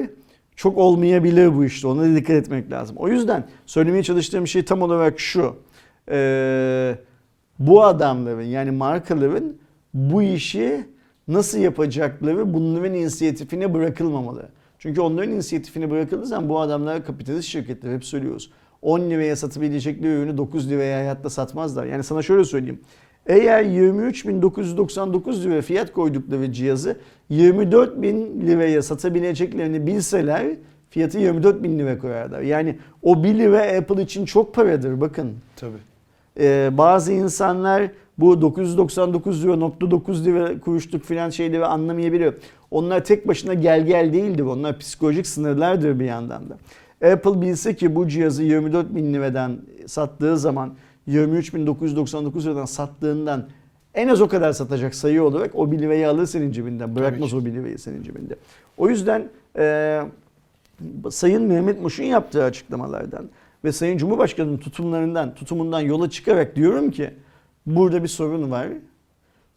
çok 0.56 0.78
olmayabilir 0.78 1.56
bu 1.56 1.66
işte. 1.66 1.88
Ona 1.88 2.16
dikkat 2.16 2.36
etmek 2.36 2.72
lazım. 2.72 2.96
O 3.00 3.08
yüzden 3.08 3.44
söylemeye 3.66 4.04
çalıştığım 4.04 4.48
şey 4.48 4.66
tam 4.66 4.82
olarak 4.82 5.20
şu. 5.20 5.56
Ee, 6.12 6.96
bu 7.60 7.84
adamların 7.84 8.42
yani 8.42 8.72
markaların 8.72 9.54
bu 9.94 10.24
işi 10.24 10.86
nasıl 11.28 11.60
yapacakları 11.60 12.54
bunların 12.54 12.94
inisiyatifine 12.94 13.74
bırakılmamalı. 13.74 14.50
Çünkü 14.80 15.02
onların 15.02 15.32
inisiyatifine 15.32 15.90
bırakıldığı 15.90 16.26
zaman 16.26 16.50
bu 16.50 16.60
adamlar 16.60 17.06
kapitalist 17.06 17.50
şirketler 17.50 17.94
hep 17.94 18.06
söylüyoruz. 18.06 18.52
10 18.82 19.00
liraya 19.00 19.36
satabilecekleri 19.36 20.14
ürünü 20.14 20.38
9 20.38 20.70
liraya 20.70 20.98
hayatta 20.98 21.30
satmazlar. 21.30 21.86
Yani 21.86 22.04
sana 22.04 22.22
şöyle 22.22 22.46
söyleyeyim. 22.46 22.80
Eğer 23.28 23.64
23.999 23.64 25.44
lira 25.44 25.62
fiyat 25.62 25.94
koydukları 25.94 26.52
cihazı 26.52 26.98
24.000 27.32 28.48
liraya 28.48 28.82
satabileceklerini 28.82 29.88
bilseler 29.88 30.56
fiyatı 30.90 31.20
24.000 31.20 31.80
lira 31.80 31.98
koyarlar. 31.98 32.42
Yani 32.42 32.78
o 33.02 33.24
1 33.24 33.36
lira 33.36 33.78
Apple 33.78 34.04
için 34.04 34.26
çok 34.26 34.56
paradır 34.56 35.02
bakın. 35.02 35.34
Tabii. 35.56 35.93
Ee, 36.40 36.70
bazı 36.74 37.14
insanlar 37.14 37.92
bu 38.18 38.42
999 38.42 39.44
lira 39.44 39.56
nokta 39.56 39.92
9 39.92 40.26
lira 40.26 40.60
kuruşluk 40.60 41.04
filan 41.04 41.30
şeyleri 41.30 41.66
anlamayabiliyor. 41.66 42.34
Onlar 42.72 43.06
tek 43.06 43.28
başına 43.28 43.54
gel 43.54 43.86
gel 43.86 44.14
değildir. 44.14 44.44
Onlar 44.44 44.80
psikolojik 44.80 45.28
sınırlardır 45.28 46.00
bir 46.00 46.06
yandan 46.06 46.44
da. 46.50 46.58
Apple 47.12 47.42
bilse 47.42 47.76
ki 47.76 47.96
bu 47.96 48.08
cihazı 48.08 48.44
24 48.44 48.96
bin 48.96 49.14
liradan 49.14 49.58
sattığı 49.86 50.38
zaman 50.38 50.74
23.999 51.08 52.44
liradan 52.44 52.66
sattığından 52.66 53.46
en 53.94 54.08
az 54.08 54.22
o 54.22 54.28
kadar 54.28 54.54
satacak 54.54 54.96
sayı 54.96 55.24
olarak 55.24 55.56
o 55.56 55.72
1 55.72 55.80
lirayı 55.80 56.10
alır 56.10 56.26
senin 56.26 56.52
cebinden. 56.52 56.96
Bırakmaz 56.96 57.34
o 57.34 57.46
1 57.46 57.54
lirayı 57.54 57.80
senin 57.80 58.04
cebinde. 58.04 58.36
O 58.78 58.90
yüzden 58.90 59.30
e, 59.58 60.02
Sayın 61.10 61.44
Mehmet 61.44 61.82
Muş'un 61.82 62.04
yaptığı 62.04 62.44
açıklamalardan 62.44 63.30
ve 63.64 63.72
Sayın 63.72 63.98
Cumhurbaşkanı'nın 63.98 64.58
tutumlarından, 64.58 65.36
tutumundan 65.36 65.80
yola 65.80 66.10
çıkarak 66.10 66.56
diyorum 66.56 66.92
ki 66.92 67.14
burada 67.66 68.04
bir 68.04 68.08
sorun 68.08 68.52
var. 68.52 68.68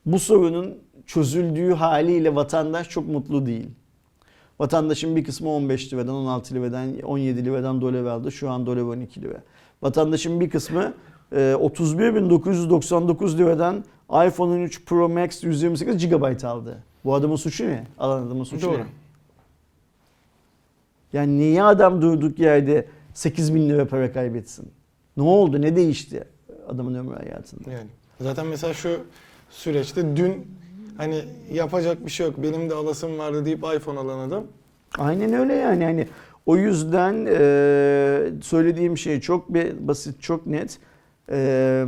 Bu 0.07 0.19
sorunun 0.19 0.79
çözüldüğü 1.07 1.73
haliyle 1.73 2.35
vatandaş 2.35 2.88
çok 2.88 3.09
mutlu 3.09 3.47
değil. 3.47 3.69
Vatandaşın 4.59 5.16
bir 5.16 5.25
kısmı 5.25 5.51
15 5.51 5.92
liradan, 5.92 6.14
16 6.14 6.55
liradan, 6.55 7.01
17 7.01 7.45
liradan 7.45 7.81
dolar 7.81 8.05
aldı. 8.05 8.33
Şu 8.33 8.51
an 8.51 8.66
dolar 8.66 8.81
12 8.81 9.23
lira. 9.23 9.42
Vatandaşın 9.83 10.40
bir 10.40 10.51
kısmı 10.51 10.92
e, 11.33 11.37
31.999 11.37 13.38
liradan 13.38 13.85
iPhone 14.11 14.53
13 14.53 14.85
Pro 14.85 15.09
Max 15.09 15.45
128 15.45 16.09
GB 16.09 16.45
aldı. 16.45 16.83
Bu 17.05 17.14
adamın 17.14 17.37
suçu 17.37 17.69
ne? 17.69 17.85
Alan 17.99 18.27
adamın 18.27 18.45
suçu 18.45 18.66
Doğru. 18.66 18.79
ne? 18.79 18.85
Yani 21.12 21.38
niye 21.38 21.62
adam 21.62 22.03
durduk 22.03 22.38
yerde 22.38 22.87
8 23.16 23.55
bin 23.55 23.68
lira 23.68 23.87
para 23.87 24.12
kaybetsin? 24.12 24.68
Ne 25.16 25.22
oldu? 25.22 25.62
Ne 25.62 25.76
değişti 25.76 26.24
adamın 26.68 26.94
ömrü 26.94 27.14
hayatında? 27.14 27.70
Yani 27.70 27.88
zaten 28.20 28.46
mesela 28.46 28.74
şu 28.74 29.00
süreçte 29.50 30.16
dün 30.16 30.46
hani 30.96 31.24
yapacak 31.52 32.07
bir 32.07 32.11
şey 32.11 32.26
yok 32.26 32.37
benim 32.42 32.70
de 32.70 32.74
alasım 32.74 33.18
vardı 33.18 33.44
deyip 33.44 33.59
iPhone 33.59 33.98
alan 33.98 34.29
adam 34.29 34.44
Aynen 34.98 35.33
öyle 35.33 35.55
yani. 35.55 35.83
yani 35.83 36.09
o 36.47 36.57
yüzden 36.57 37.26
e, 37.30 38.43
söylediğim 38.43 38.99
şey 38.99 39.20
çok 39.20 39.49
basit, 39.80 40.22
çok 40.22 40.47
net. 40.47 40.78
E, 41.30 41.84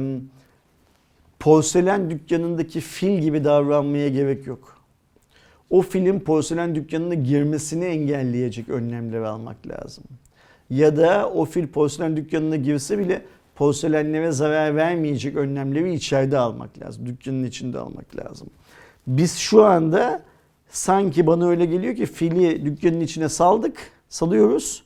porselen 1.38 2.10
dükkanındaki 2.10 2.80
fil 2.80 3.18
gibi 3.18 3.44
davranmaya 3.44 4.08
gerek 4.08 4.46
yok. 4.46 4.78
O 5.70 5.82
filin 5.82 6.20
porselen 6.20 6.74
dükkanına 6.74 7.14
girmesini 7.14 7.84
engelleyecek 7.84 8.68
önlemleri 8.68 9.26
almak 9.26 9.56
lazım. 9.66 10.04
Ya 10.70 10.96
da 10.96 11.30
o 11.34 11.44
fil 11.44 11.66
porselen 11.66 12.16
dükkanına 12.16 12.56
girse 12.56 12.98
bile 12.98 13.22
porselenlere 13.54 14.32
zarar 14.32 14.76
vermeyecek 14.76 15.36
önlemleri 15.36 15.94
içeride 15.94 16.38
almak 16.38 16.78
lazım. 16.78 17.06
Dükkanın 17.06 17.44
içinde 17.44 17.78
almak 17.78 18.16
lazım. 18.16 18.48
Biz 19.06 19.36
şu 19.36 19.64
anda 19.64 20.22
sanki 20.68 21.26
bana 21.26 21.48
öyle 21.48 21.64
geliyor 21.64 21.96
ki 21.96 22.06
fili 22.06 22.64
dükkanın 22.64 23.00
içine 23.00 23.28
saldık, 23.28 23.76
salıyoruz 24.08 24.82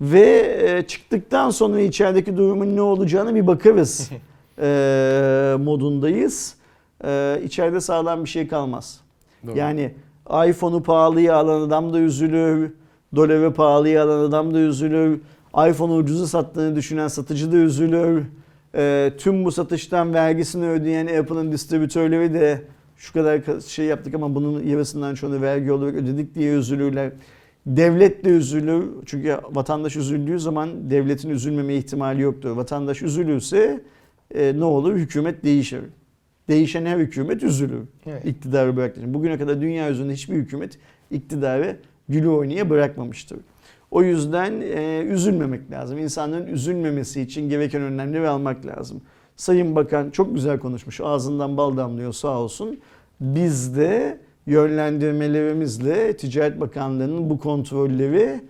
ve 0.00 0.56
e, 0.62 0.86
çıktıktan 0.86 1.50
sonra 1.50 1.80
içerideki 1.80 2.36
durumun 2.36 2.76
ne 2.76 2.82
olacağını 2.82 3.34
bir 3.34 3.46
bakarız. 3.46 4.10
Ee, 4.58 5.54
modundayız. 5.60 6.54
E, 7.04 7.40
içeride 7.44 7.80
sağlam 7.80 8.24
bir 8.24 8.28
şey 8.28 8.48
kalmaz. 8.48 9.00
Doğru. 9.46 9.58
Yani 9.58 9.94
iPhone'u 10.48 10.82
pahalıya 10.82 11.36
alan 11.36 11.60
adam 11.60 11.92
da 11.92 11.98
üzülür. 11.98 12.72
Doları 13.16 13.52
pahalıya 13.54 14.04
alan 14.04 14.28
adam 14.28 14.54
da 14.54 14.58
üzülür. 14.58 15.20
iPhone'u 15.68 15.96
ucuza 15.96 16.26
sattığını 16.26 16.76
düşünen 16.76 17.08
satıcı 17.08 17.52
da 17.52 17.56
üzülür. 17.56 18.22
Ee, 18.74 19.12
tüm 19.18 19.44
bu 19.44 19.52
satıştan 19.52 20.14
vergisini 20.14 20.68
ödeyen 20.68 21.06
Apple'ın 21.06 21.52
distribütörleri 21.52 22.34
de 22.34 22.62
şu 22.96 23.12
kadar 23.12 23.36
ka- 23.38 23.68
şey 23.68 23.86
yaptık 23.86 24.14
ama 24.14 24.34
bunun 24.34 24.62
yarısından 24.62 25.14
çoğunu 25.14 25.40
vergi 25.42 25.72
olarak 25.72 25.94
ödedik 25.94 26.34
diye 26.34 26.54
üzülürler. 26.54 27.12
Devlet 27.66 28.24
de 28.24 28.28
üzülür. 28.28 28.84
Çünkü 29.06 29.36
vatandaş 29.50 29.96
üzüldüğü 29.96 30.38
zaman 30.40 30.90
devletin 30.90 31.30
üzülmeme 31.30 31.74
ihtimali 31.74 32.22
yoktur. 32.22 32.50
Vatandaş 32.50 33.02
üzülürse 33.02 33.80
e, 34.34 34.58
ne 34.58 34.64
olur? 34.64 34.94
Hükümet 34.94 35.44
değişir. 35.44 35.80
Değişen 36.48 36.86
her 36.86 36.98
hükümet 36.98 37.42
üzülür 37.42 37.80
Evet. 38.06 38.24
iktidarı 38.26 38.76
bıraktığı 38.76 39.00
için. 39.00 39.14
Bugüne 39.14 39.38
kadar 39.38 39.60
dünya 39.60 39.90
üzerinde 39.90 40.12
hiçbir 40.12 40.34
hükümet 40.34 40.78
iktidarı 41.10 41.76
gülü 42.08 42.28
oynaya 42.28 42.70
bırakmamıştır. 42.70 43.38
O 43.90 44.02
yüzden 44.02 44.60
e, 44.60 45.02
üzülmemek 45.02 45.70
lazım. 45.70 45.98
İnsanların 45.98 46.46
üzülmemesi 46.46 47.20
için 47.20 47.48
gereken 47.48 47.82
önlemleri 47.82 48.28
almak 48.28 48.66
lazım. 48.66 49.00
Sayın 49.36 49.76
Bakan 49.76 50.10
çok 50.10 50.34
güzel 50.34 50.58
konuşmuş. 50.58 51.00
Ağzından 51.00 51.56
bal 51.56 51.76
damlıyor 51.76 52.12
sağ 52.12 52.38
olsun. 52.40 52.80
Biz 53.20 53.76
de 53.76 54.18
yönlendirmelerimizle 54.46 56.16
Ticaret 56.16 56.60
Bakanlığı'nın 56.60 57.30
bu 57.30 57.38
kontrolleri 57.38 58.40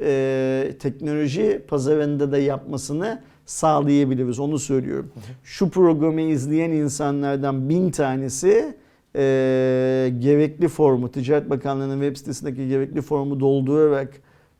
e, 0.00 0.74
teknoloji 0.80 1.62
pazarında 1.68 2.32
da 2.32 2.38
yapmasını 2.38 3.22
sağlayabiliriz. 3.46 4.38
Onu 4.38 4.58
söylüyorum. 4.58 5.12
Şu 5.44 5.70
programı 5.70 6.20
izleyen 6.20 6.70
insanlardan 6.70 7.68
bin 7.68 7.90
tanesi 7.90 8.76
e, 9.16 10.12
gerekli 10.18 10.68
formu, 10.68 11.10
Ticaret 11.10 11.50
Bakanlığı'nın 11.50 12.00
web 12.00 12.16
sitesindeki 12.16 12.68
gerekli 12.68 13.02
formu 13.02 13.40
doldurarak 13.40 14.14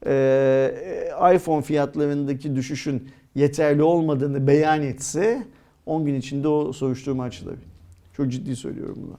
e, 0.07 0.70
iPhone 1.34 1.62
fiyatlarındaki 1.62 2.57
düşüşün 2.57 3.09
yeterli 3.34 3.82
olmadığını 3.82 4.46
beyan 4.46 4.82
etse 4.82 5.42
10 5.86 6.05
gün 6.05 6.14
içinde 6.14 6.48
o 6.48 6.72
soruşturma 6.72 7.22
açılır. 7.22 7.57
Çok 8.16 8.28
ciddi 8.28 8.57
söylüyorum 8.57 8.96
bunu. 8.96 9.16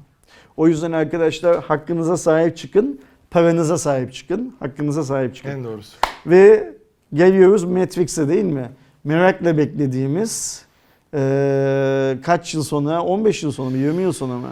O 0.57 0.67
yüzden 0.67 0.91
arkadaşlar 0.91 1.63
hakkınıza 1.63 2.17
sahip 2.17 2.57
çıkın, 2.57 2.99
paranıza 3.31 3.77
sahip 3.77 4.13
çıkın, 4.13 4.55
hakkınıza 4.59 5.03
sahip 5.03 5.35
çıkın. 5.35 5.49
En 5.49 5.63
doğrusu. 5.63 5.97
Ve 6.25 6.73
geliyoruz 7.13 7.63
Matrix'e 7.63 8.29
değil 8.29 8.43
mi? 8.43 8.69
Merakla 9.03 9.57
beklediğimiz 9.57 10.65
eee, 11.13 12.17
kaç 12.23 12.53
yıl 12.53 12.63
sonra, 12.63 13.03
15 13.03 13.43
yıl 13.43 13.51
sonra 13.51 13.69
mı, 13.69 13.77
20 13.77 14.01
yıl 14.01 14.11
sonra 14.11 14.33
mı? 14.33 14.47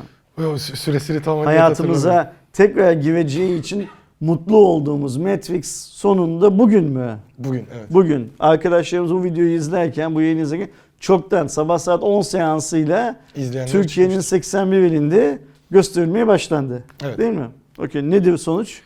Süresini 0.57 1.21
tam. 1.21 1.39
Hayatımıza 1.39 2.33
tekrar 2.53 2.93
gireceği 2.93 3.59
için 3.59 3.87
mutlu 4.19 4.57
olduğumuz 4.57 5.17
Matrix 5.17 5.75
sonunda 5.75 6.59
bugün 6.59 6.83
mü? 6.83 7.17
Bugün 7.37 7.65
evet. 7.75 7.85
Bugün. 7.89 8.33
Arkadaşlarımız 8.39 9.13
bu 9.13 9.23
videoyu 9.23 9.55
izlerken, 9.55 10.15
bu 10.15 10.21
yayını 10.21 10.41
izlerken 10.41 10.69
çoktan 10.99 11.47
sabah 11.47 11.77
saat 11.77 12.03
10 12.03 12.21
seansıyla 12.21 13.19
Türkiye'nin 13.67 14.09
çıkmıştır. 14.21 14.21
81 14.21 14.77
ilinde 14.77 15.39
gösterilmeye 15.71 16.27
başlandı. 16.27 16.83
Evet. 17.03 17.17
Değil 17.17 17.33
mi? 17.33 17.47
Okey. 17.77 18.09
Nedir 18.09 18.37
sonuç? 18.37 18.81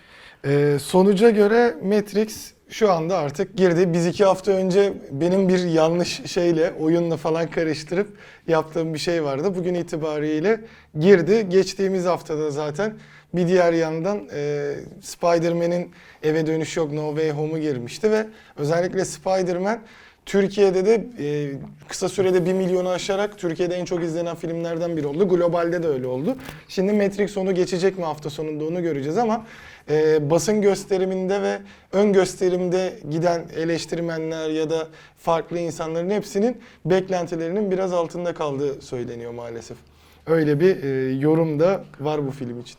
Ee, 0.46 0.78
sonuca 0.82 1.30
göre 1.30 1.78
Matrix 1.84 2.52
şu 2.70 2.92
anda 2.92 3.18
artık 3.18 3.58
girdi. 3.58 3.94
Biz 3.94 4.08
iki 4.08 4.26
hafta 4.26 4.52
önce 4.52 4.94
benim 5.12 5.50
bir 5.50 5.64
yanlış 5.64 6.22
şeyle, 6.26 6.74
oyunla 6.80 7.18
falan 7.18 7.50
karıştırıp 7.50 8.18
yaptığım 8.48 8.94
bir 8.94 9.00
şey 9.00 9.24
vardı. 9.24 9.56
Bugün 9.56 9.74
itibariyle 9.74 10.62
girdi. 11.00 11.50
Geçtiğimiz 11.50 12.06
haftada 12.06 12.52
zaten 12.52 12.94
bir 13.34 13.48
diğer 13.48 13.74
yandan 13.74 14.30
e, 14.34 14.74
Spider-Man'in 15.02 15.92
eve 16.24 16.48
dönüş 16.48 16.78
yok 16.78 16.94
No 16.94 17.10
Way 17.10 17.32
Home'u 17.32 17.60
girmişti 17.60 18.12
ve 18.12 18.28
özellikle 18.58 19.06
Spider-Man 19.06 19.80
Türkiye'de 20.28 20.86
de 20.86 21.08
e, 21.20 21.52
kısa 21.88 22.10
sürede 22.10 22.46
1 22.46 22.54
milyonu 22.54 22.90
aşarak 22.90 23.38
Türkiye'de 23.38 23.76
en 23.76 23.86
çok 23.86 24.04
izlenen 24.04 24.36
filmlerden 24.36 24.98
biri 24.98 25.08
oldu. 25.08 25.30
Globalde 25.30 25.84
de 25.84 25.88
öyle 25.88 26.08
oldu. 26.08 26.36
Şimdi 26.68 26.94
Matrix 26.94 27.38
onu 27.38 27.56
geçecek 27.56 27.98
mi 27.98 28.04
hafta 28.04 28.30
sonunda 28.30 28.66
onu 28.66 28.82
göreceğiz 28.82 29.18
ama 29.18 29.46
e, 29.90 30.30
basın 30.30 30.62
gösteriminde 30.62 31.42
ve 31.42 31.58
ön 31.92 32.14
gösterimde 32.14 32.94
giden 33.10 33.42
eleştirmenler 33.56 34.50
ya 34.50 34.70
da 34.70 34.88
farklı 35.18 35.60
insanların 35.60 36.10
hepsinin 36.10 36.58
beklentilerinin 36.86 37.72
biraz 37.72 37.94
altında 37.94 38.34
kaldığı 38.34 38.82
söyleniyor 38.82 39.32
maalesef. 39.32 39.78
Öyle 40.26 40.60
bir 40.60 40.84
e, 40.84 41.12
yorum 41.20 41.60
da 41.60 41.84
var 42.00 42.28
bu 42.28 42.32
film 42.32 42.60
için. 42.60 42.78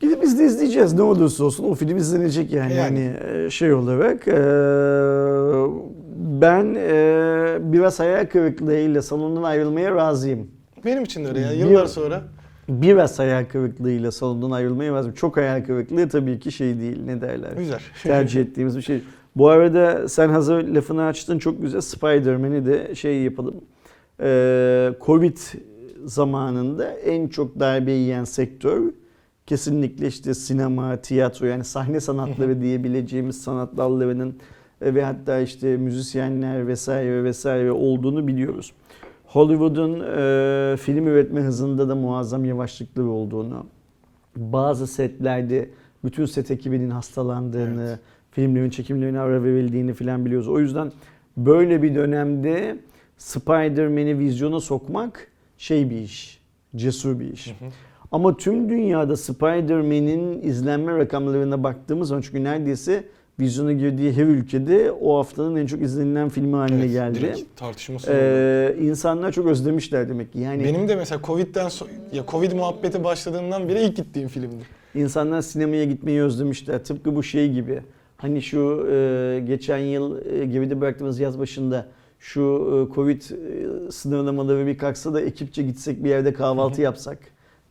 Gidip 0.00 0.22
biz 0.22 0.38
de 0.38 0.44
izleyeceğiz 0.44 0.92
ne 0.92 1.02
olursa 1.02 1.44
olsun 1.44 1.64
o 1.64 1.74
film 1.74 1.96
izlenecek 1.96 2.52
yani, 2.52 2.74
Yani. 2.74 3.00
yani 3.00 3.44
e, 3.46 3.50
şey 3.50 3.72
olarak. 3.72 4.28
e, 4.28 4.34
ben 6.16 6.74
e, 6.78 7.58
biraz 7.60 8.00
hayal 8.00 8.26
kırıklığıyla 8.26 9.02
salondan 9.02 9.42
ayrılmaya 9.42 9.94
razıyım. 9.94 10.50
Benim 10.84 11.02
için 11.02 11.24
de 11.24 11.28
öyle 11.28 11.40
ya. 11.40 11.50
Bir- 11.50 11.56
Yıllar 11.56 11.86
sonra 11.86 12.22
Biraz 12.68 13.18
hayal 13.18 13.44
kırıklığıyla 13.44 14.10
salondan 14.12 14.50
ayrılmaya 14.50 14.92
razıyım. 14.92 15.14
Çok 15.14 15.36
hayal 15.36 15.64
kırıklığı 15.64 16.08
tabii 16.08 16.38
ki 16.40 16.52
şey 16.52 16.80
değil 16.80 17.02
ne 17.04 17.20
derler. 17.20 17.52
güzel. 17.56 17.80
Tercih 18.02 18.40
ettiğimiz 18.40 18.76
bir 18.76 18.82
şey. 18.82 19.02
Bu 19.36 19.48
arada 19.48 20.08
sen 20.08 20.28
hazır 20.28 20.68
lafını 20.68 21.04
açtın 21.04 21.38
çok 21.38 21.62
güzel. 21.62 21.80
Spider-Man'i 21.80 22.66
de 22.66 22.94
şey 22.94 23.22
yapalım. 23.22 23.54
Ee, 24.20 24.90
Covid 25.06 25.36
zamanında 26.04 26.90
en 26.90 27.28
çok 27.28 27.60
darbe 27.60 27.92
yiyen 27.92 28.24
sektör 28.24 28.82
kesinlikle 29.46 30.06
işte 30.06 30.34
sinema, 30.34 30.96
tiyatro 30.96 31.46
yani 31.46 31.64
sahne 31.64 32.00
sanatları 32.00 32.60
diyebileceğimiz 32.62 33.42
sanat 33.42 33.76
dallarının 33.76 34.38
ve 34.84 35.04
hatta 35.04 35.40
işte 35.40 35.76
müzisyenler 35.76 36.66
vesaire 36.68 37.24
vesaire 37.24 37.72
olduğunu 37.72 38.26
biliyoruz. 38.26 38.72
Hollywood'un 39.26 40.00
e, 40.00 40.76
film 40.76 41.06
üretme 41.06 41.40
hızında 41.40 41.88
da 41.88 41.94
muazzam 41.94 42.44
yavaşlıkları 42.44 43.08
olduğunu, 43.08 43.66
bazı 44.36 44.86
setlerde 44.86 45.70
bütün 46.04 46.26
set 46.26 46.50
ekibinin 46.50 46.90
hastalandığını, 46.90 47.88
Evet. 47.88 47.98
filmlerin 48.30 48.70
çekimlerine 48.70 49.20
ara 49.20 49.44
verildiğini 49.44 49.92
falan 49.94 50.24
biliyoruz. 50.24 50.48
O 50.48 50.60
yüzden 50.60 50.92
böyle 51.36 51.82
bir 51.82 51.94
dönemde 51.94 52.78
Spider-Man'i 53.18 54.18
vizyona 54.18 54.60
sokmak 54.60 55.28
şey 55.58 55.90
bir 55.90 55.96
iş, 55.98 56.40
cesur 56.76 57.20
bir 57.20 57.32
iş. 57.32 57.54
Ama 58.12 58.36
tüm 58.36 58.68
dünyada 58.68 59.16
Spider-Man'in 59.16 60.42
izlenme 60.42 60.98
rakamlarına 60.98 61.62
baktığımız 61.64 62.08
zaman 62.08 62.22
çünkü 62.22 62.44
neredeyse 62.44 63.04
vizyona 63.40 63.72
girdiği 63.72 64.12
her 64.12 64.24
ülkede 64.26 64.92
o 64.92 65.18
haftanın 65.18 65.56
en 65.56 65.66
çok 65.66 65.82
izlenilen 65.82 66.28
filmi 66.28 66.56
haline 66.56 66.80
Evet, 66.80 66.92
geldi. 66.92 67.20
direkt 67.20 67.56
tartışması. 67.56 68.10
Ee, 68.14 68.76
insanlar 68.80 69.32
çok 69.32 69.46
özlemişler 69.46 70.08
demek 70.08 70.32
ki. 70.32 70.38
Yani 70.38 70.64
Benim 70.64 70.88
de 70.88 70.96
mesela 70.96 71.20
Covid'den 71.24 71.66
so- 71.66 71.86
ya 72.12 72.24
Covid 72.28 72.52
muhabbeti 72.52 73.04
başladığından 73.04 73.68
beri 73.68 73.80
ilk 73.80 73.96
gittiğim 73.96 74.28
filmdi. 74.28 74.64
İnsanlar 74.94 75.42
sinemaya 75.42 75.84
gitmeyi 75.84 76.22
özlemişler. 76.22 76.84
Tıpkı 76.84 77.16
bu 77.16 77.22
şey 77.22 77.52
gibi. 77.52 77.80
Hani 78.16 78.42
şu 78.42 78.88
e, 78.92 79.40
geçen 79.46 79.78
yıl 79.78 80.26
e, 80.26 80.44
geride 80.46 80.80
bıraktığımız 80.80 81.20
yaz 81.20 81.38
başında 81.38 81.86
şu 82.18 82.40
e, 82.90 82.94
Covid 82.94 83.22
e, 83.22 83.90
sınırlamaları 83.90 84.66
bir 84.66 84.78
kalksa 84.78 85.14
da 85.14 85.20
ekipçe 85.20 85.62
gitsek 85.62 86.04
bir 86.04 86.08
yerde 86.10 86.32
kahvaltı 86.32 86.82
yapsak. 86.82 87.18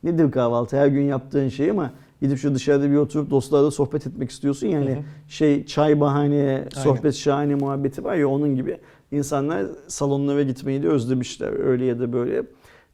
Nedir 0.04 0.30
kahvaltı? 0.30 0.76
Her 0.76 0.86
gün 0.86 1.02
yaptığın 1.02 1.48
şey 1.48 1.70
ama 1.70 1.92
gidip 2.24 2.38
şu 2.38 2.54
dışarıda 2.54 2.90
bir 2.90 2.96
oturup 2.96 3.30
dostlarla 3.30 3.70
sohbet 3.70 4.06
etmek 4.06 4.30
istiyorsun 4.30 4.66
yani 4.66 4.90
Hı 4.90 4.94
hı. 4.94 5.02
şey 5.28 5.66
çay 5.66 6.00
bahane, 6.00 6.64
sohbet 6.74 7.14
şahane 7.14 7.54
muhabbeti 7.54 8.04
var 8.04 8.14
ya 8.14 8.28
onun 8.28 8.56
gibi. 8.56 8.78
İnsanlar 9.12 9.66
salonlara 9.88 10.42
gitmeyi 10.42 10.82
de 10.82 10.88
özlemişler 10.88 11.66
öyle 11.66 11.84
ya 11.84 12.00
da 12.00 12.12
böyle. 12.12 12.42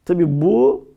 Tabii 0.05 0.41
bu 0.41 0.87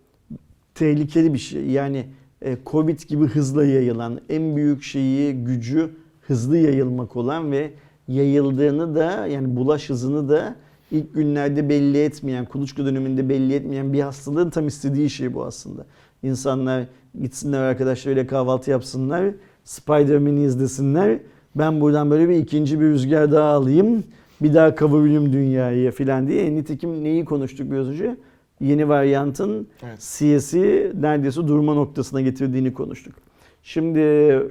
tehlikeli 0.75 1.35
bir 1.35 1.39
şey. 1.39 1.67
Yani 1.67 2.07
e, 2.43 2.57
Covid 2.67 3.01
gibi 3.01 3.27
hızla 3.27 3.65
yayılan, 3.65 4.21
en 4.29 4.57
büyük 4.57 4.83
şeyi, 4.83 5.45
gücü 5.45 5.91
hızlı 6.21 6.59
yayılmak 6.59 7.17
olan 7.17 7.53
ve 7.53 7.71
yayıldığını 8.09 8.95
da 8.95 9.27
yani 9.27 9.57
bulaş 9.57 9.91
hızını 9.91 10.29
da 10.29 10.57
ilk 10.91 11.15
günlerde 11.15 11.69
belli 11.69 12.03
etmeyen, 12.03 12.45
kuluçka 12.45 12.85
döneminde 12.85 13.29
belli 13.29 13.55
etmeyen 13.55 13.93
bir 13.93 14.01
hastalığın 14.01 14.51
tam 14.51 14.67
istediği 14.67 15.11
şey 15.11 15.35
bu 15.35 15.45
aslında. 15.45 15.87
İnsanlar 16.25 16.85
gitsinler 17.21 17.61
arkadaşlarıyla 17.61 18.27
kahvaltı 18.27 18.71
yapsınlar, 18.71 19.25
Spider-Man'i 19.65 20.45
izlesinler. 20.45 21.19
Ben 21.57 21.81
buradan 21.81 22.11
böyle 22.11 22.29
bir 22.29 22.37
ikinci 22.37 22.81
bir 22.81 22.85
rüzgar 22.85 23.33
daha 23.33 23.49
alayım, 23.51 24.05
bir 24.43 24.55
daha 24.55 24.75
kavurayım 24.75 25.33
dünyayı 25.33 25.91
falan 25.91 26.29
diye. 26.29 26.55
Nitekim 26.55 27.05
neyi 27.05 27.25
konuştuk 27.25 27.71
biraz 27.71 27.89
önce? 27.89 28.17
Yeni 28.61 28.89
varyantın 28.89 29.69
Evet. 29.83 29.99
CS'i 29.99 30.93
neredeyse 31.01 31.49
durma 31.49 31.75
noktasına 31.75 32.21
getirdiğini 32.21 32.73
konuştuk. 32.73 33.15
Şimdi 33.63 34.01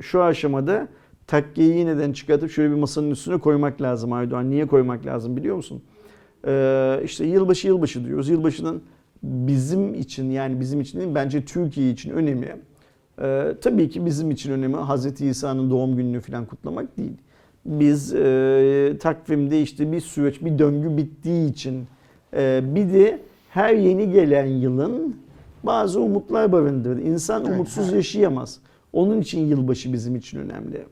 şu 0.02 0.24
aşamada 0.24 0.88
takkeyi 1.28 1.78
yeniden 1.78 2.14
çıkartıp 2.14 2.52
şöyle 2.52 2.72
bir 2.72 2.80
masanın 2.80 3.12
üstüne 3.12 3.38
koymak 3.38 3.82
lazım 3.82 4.14
Aydoğan. 4.14 4.50
Niye 4.50 4.68
koymak 4.68 5.06
lazım 5.06 5.38
biliyor 5.38 5.56
musun? 5.56 5.82
Ee, 6.48 7.02
işte 7.04 7.26
yılbaşı 7.26 7.68
yılbaşı 7.68 8.06
diyoruz. 8.06 8.30
Yılbaşının 8.30 8.82
bizim 9.24 9.94
için 9.94 10.32
yani 10.32 10.60
bizim 10.60 10.82
için 10.82 11.00
değil 11.00 11.16
bence 11.16 11.46
Türkiye 11.46 11.90
için 11.90 12.12
önemi 12.12 12.56
e, 13.22 13.54
tabii 13.62 13.90
ki 13.90 14.06
bizim 14.06 14.32
için 14.32 14.52
önemi 14.52 14.78
Hz. 14.78 15.22
İsa'nın 15.22 15.70
doğum 15.70 15.98
gününü 15.98 16.22
falan 16.22 16.46
kutlamak 16.46 16.98
değil. 16.98 17.18
Biz 17.66 18.14
e, 18.14 18.98
takvimde 19.00 19.62
işte 19.62 19.92
bir 19.92 20.02
süreç, 20.02 20.42
bir 20.42 20.60
döngü 20.60 20.98
bittiği 20.98 21.52
için 21.52 21.88
e, 22.34 22.62
bir 22.76 22.94
de 22.94 23.20
her 23.50 23.74
yeni 23.74 24.12
gelen 24.12 24.46
yılın 24.46 25.16
bazı 25.64 26.02
umutlar 26.02 26.52
barındırır. 26.52 26.98
İnsan 26.98 27.46
umutsuz 27.46 27.94
yaşayamaz. 27.94 28.60
Onun 28.94 29.22
için 29.22 29.46
yılbaşı 29.46 29.94
bizim 29.94 30.16
için 30.16 30.40
önemli. 30.40 30.86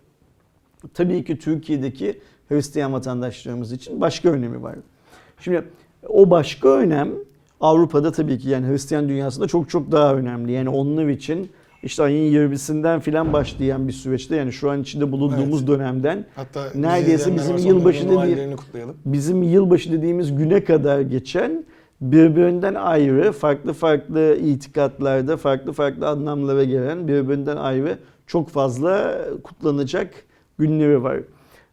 Tabii 0.93 1.23
ki 1.23 1.39
Türkiye'deki 1.39 2.19
Hristiyan 2.49 2.93
vatandaşlarımız 2.93 3.71
için 3.71 4.01
başka 4.01 4.29
önemi 4.29 4.63
var. 4.63 4.75
Şimdi 5.39 5.63
o 6.07 6.29
başka 6.29 6.69
önem 6.69 7.09
Avrupa'da 7.61 8.11
tabii 8.11 8.37
ki 8.39 8.49
yani 8.49 8.67
Hristiyan 8.67 9.09
dünyasında 9.09 9.47
çok 9.47 9.69
çok 9.69 9.91
daha 9.91 10.15
önemli. 10.15 10.51
Yani 10.51 10.69
onlar 10.69 11.07
için 11.07 11.49
işte 11.83 12.03
ayın 12.03 12.31
20'sinden 12.33 12.99
filan 12.99 13.33
başlayan 13.33 13.87
bir 13.87 13.93
süreçte 13.93 14.35
yani 14.35 14.51
şu 14.53 14.71
an 14.71 14.81
içinde 14.81 15.11
bulunduğumuz 15.11 15.59
Evet. 15.59 15.67
dönemden 15.67 16.25
Hatta 16.35 16.63
Neredeyse 16.75 17.35
bizim 17.35 17.57
yılbaşı 17.57 18.03
onların 18.05 18.17
dediği- 18.25 18.31
Noel'lerini 18.35 18.55
kutlayalım. 18.55 18.95
bizim 19.05 19.43
yılbaşı 19.43 19.91
dediğimiz 19.91 20.35
güne 20.35 20.63
kadar 20.63 20.99
geçen 21.01 21.65
birbirinden 22.01 22.75
ayrı, 22.75 23.31
farklı 23.31 23.73
farklı 23.73 24.35
itikatlarda, 24.35 25.37
farklı 25.37 25.71
farklı 25.73 26.07
anlamlara 26.09 26.63
gelen 26.63 27.07
birbirinden 27.07 27.57
ayrı 27.57 27.97
çok 28.27 28.49
fazla 28.49 29.17
kutlanacak 29.43 30.09
günleri 30.59 31.03
var. 31.03 31.19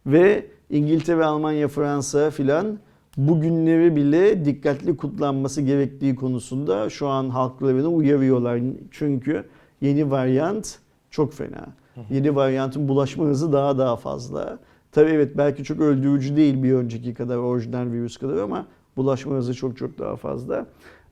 Ve 0.06 0.46
İngiltere, 0.70 1.24
Almanya, 1.24 1.68
Fransa 1.68 2.30
filan 2.30 2.78
bu 3.18 3.40
günleri 3.40 3.96
bile 3.96 4.44
dikkatli 4.44 4.96
kutlanması 4.96 5.62
gerektiği 5.62 6.14
konusunda 6.14 6.90
şu 6.90 7.08
an 7.08 7.30
halklarını 7.30 7.88
uyarıyorlar. 7.88 8.60
Çünkü 8.90 9.44
yeni 9.80 10.10
varyant 10.10 10.78
çok 11.10 11.32
fena. 11.32 11.66
Yeni 12.10 12.36
varyantın 12.36 12.88
bulaşma 12.88 13.24
hızı 13.24 13.52
daha 13.52 13.78
daha 13.78 13.96
fazla. 13.96 14.58
Tabii 14.92 15.10
evet 15.10 15.36
belki 15.36 15.64
çok 15.64 15.80
öldürücü 15.80 16.36
değil 16.36 16.62
bir 16.62 16.72
önceki 16.72 17.14
kadar 17.14 17.36
orijinal 17.36 17.92
virüs 17.92 18.16
kadar 18.16 18.36
ama 18.36 18.66
bulaşma 18.96 19.34
hızı 19.34 19.54
çok 19.54 19.76
çok 19.76 19.98
daha 19.98 20.16
fazla. 20.16 20.66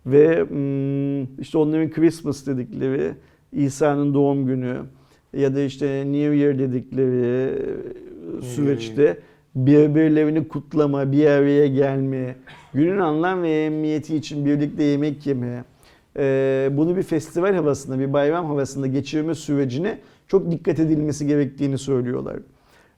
Ve 0.07 0.45
hmm, 0.49 1.41
işte 1.41 1.59
onların 1.59 1.91
Christmas 1.91 2.47
dedikleri 2.47 3.15
İsa'nın 3.53 4.15
doğum 4.15 4.47
günü 4.47 4.77
ya 5.33 5.55
da 5.55 5.61
işte 5.61 6.05
New 6.07 6.37
Year 6.37 6.59
dedikleri 6.59 7.63
süreçte 8.43 9.19
birbirlerini 9.57 10.49
kutlama, 10.49 11.13
bir 11.13 11.27
araya 11.27 11.67
gelme, 11.67 12.37
günün 12.75 12.99
anlam 12.99 13.43
ve 13.43 13.65
emniyeti 13.65 14.17
için 14.17 14.47
birlikte 14.47 14.83
yemek 14.85 15.27
yeme, 15.27 15.65
e, 16.17 16.69
bunu 16.73 16.97
bir 16.97 17.03
festival 17.03 17.55
havasında, 17.55 17.99
bir 17.99 18.13
bayram 18.13 18.47
havasında 18.47 18.87
geçirme 18.87 19.35
sürecine 19.35 19.99
çok 20.29 20.51
dikkat 20.51 20.79
edilmesi 20.79 21.27
gerektiğini 21.27 21.79
söylüyorlar. 21.79 22.37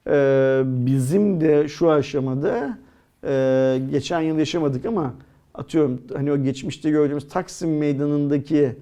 E, 0.07 0.63
Bizim 0.87 1.41
de 1.41 1.69
şu 1.69 1.91
aşamada 1.91 2.79
e, 3.25 3.81
geçen 3.91 4.21
yıl 4.21 4.39
yaşamadık 4.39 4.87
ama 4.87 5.15
atıyorum 5.55 6.03
hani 6.17 6.33
o 6.33 6.43
geçmişte 6.43 6.91
gördüğümüz 6.91 7.29
Taksim 7.29 7.79
Meydanı'ndaki 7.79 8.73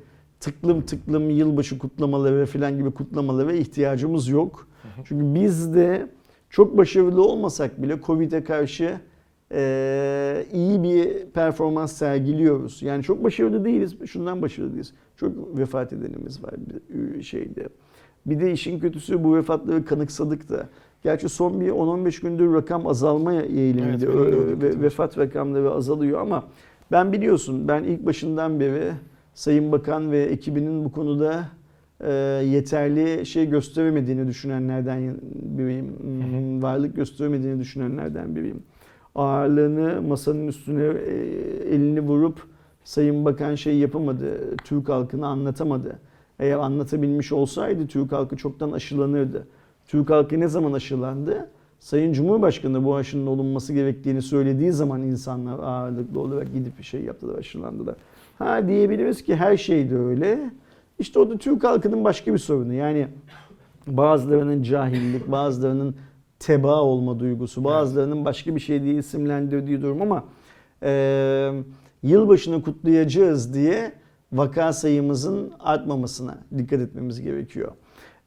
tıklım 0.40 0.82
tıklım 0.82 1.30
yılbaşı 1.30 1.78
kutlamaları 1.78 2.46
falan 2.46 2.78
gibi 2.78 2.90
kutlamalara 2.90 3.52
ihtiyacımız 3.52 4.28
yok. 4.28 4.66
Çünkü 5.04 5.40
biz 5.40 5.74
de 5.74 6.06
çok 6.56 6.76
başarılı 6.76 7.22
olmasak 7.24 7.82
bile 7.82 7.98
Covid'e 8.06 8.44
karşı 8.44 9.00
e, 9.52 10.46
iyi 10.52 10.82
bir 10.82 11.26
performans 11.26 11.92
sergiliyoruz. 11.92 12.82
Yani 12.82 13.02
çok 13.02 13.24
başarılı 13.24 13.64
değiliz. 13.64 13.96
Şundan 14.06 14.42
başarılı 14.42 14.70
değiliz. 14.70 14.92
Çok 15.16 15.58
vefat 15.58 15.92
edenimiz 15.92 16.44
var 16.44 16.54
bir 16.88 17.22
şeyde. 17.22 17.68
Bir 18.26 18.40
de 18.40 18.52
işin 18.52 18.78
kötüsü 18.78 19.24
bu 19.24 19.36
vefatları 19.36 19.84
kanıksadık 19.84 20.48
da. 20.48 20.68
Gerçi 21.02 21.28
son 21.28 21.60
bir 21.60 21.68
10-15 21.68 22.22
gündür 22.22 22.54
rakam 22.54 22.86
azalma 22.86 23.32
eğiliminde. 23.34 24.06
Evet, 24.06 24.62
ve- 24.62 24.82
vefat 24.82 25.18
rakamları 25.18 25.70
azalıyor 25.70 26.20
ama 26.20 26.44
ben 26.92 27.12
biliyorsun 27.12 27.68
ben 27.68 27.84
ilk 27.84 28.06
başından 28.06 28.60
beri 28.60 28.92
Sayın 29.34 29.72
Bakan 29.72 30.12
ve 30.12 30.22
ekibinin 30.22 30.84
bu 30.84 30.92
konuda 30.92 31.44
e, 32.00 32.12
yeterli 32.46 33.26
şey 33.26 33.50
gösteremediğini 33.50 34.28
düşünenlerden 34.28 35.16
biriyim. 35.32 35.86
Hmm, 36.00 36.62
Varlık 36.62 36.96
gösteremediğini 36.96 37.60
düşünenlerden 37.60 38.36
biriyim. 38.36 38.62
Ağırlığını 39.14 40.02
masanın 40.02 40.48
üstüne 40.48 40.84
e, 40.84 41.14
elini 41.74 42.00
vurup 42.00 42.42
Sayın 42.84 43.24
Bakan 43.24 43.54
şey 43.54 43.78
yapamadı. 43.78 44.56
Türk 44.56 44.88
halkını 44.88 45.26
anlatamadı. 45.26 45.98
Eğer 46.38 46.56
anlatabilmiş 46.56 47.32
olsaydı 47.32 47.86
Türk 47.86 48.12
halkı 48.12 48.36
çoktan 48.36 48.72
aşılanırdı. 48.72 49.46
Türk 49.86 50.10
halkı 50.10 50.40
ne 50.40 50.48
zaman 50.48 50.72
aşılandı? 50.72 51.50
Sayın 51.80 52.12
Cumhurbaşkanı 52.12 52.84
bu 52.84 52.96
aşının 52.96 53.26
olunması 53.26 53.72
gerektiğini 53.72 54.22
söylediği 54.22 54.72
zaman 54.72 55.02
insanlar 55.02 55.58
ağırlıklı 55.58 56.20
olarak 56.20 56.54
gidip 56.54 56.78
bir 56.78 56.84
şey 56.84 57.00
yaptılar, 57.00 57.38
aşılandılar. 57.38 57.94
Ha 58.38 58.68
diyebiliriz 58.68 59.22
ki 59.22 59.36
her 59.36 59.56
şey 59.56 59.90
de 59.90 59.96
öyle. 59.96 60.50
İşte 60.98 61.18
o 61.18 61.30
da 61.30 61.38
Türk 61.38 61.64
halkının 61.64 62.04
başka 62.04 62.32
bir 62.32 62.38
sorunu. 62.38 62.72
Yani 62.72 63.08
bazılarının 63.86 64.62
cahillik, 64.62 65.30
bazılarının 65.32 65.96
teba 66.38 66.80
olma 66.80 67.20
duygusu, 67.20 67.64
bazılarının 67.64 68.24
başka 68.24 68.54
bir 68.54 68.60
şey 68.60 68.82
diye 68.82 68.94
isimlendirdiği 68.94 69.82
durum 69.82 70.02
ama 70.02 70.24
e, 70.82 71.50
yılbaşını 72.02 72.62
kutlayacağız 72.62 73.54
diye 73.54 73.92
vaka 74.32 74.72
sayımızın 74.72 75.52
artmamasına 75.60 76.38
dikkat 76.58 76.80
etmemiz 76.80 77.20
gerekiyor. 77.20 77.72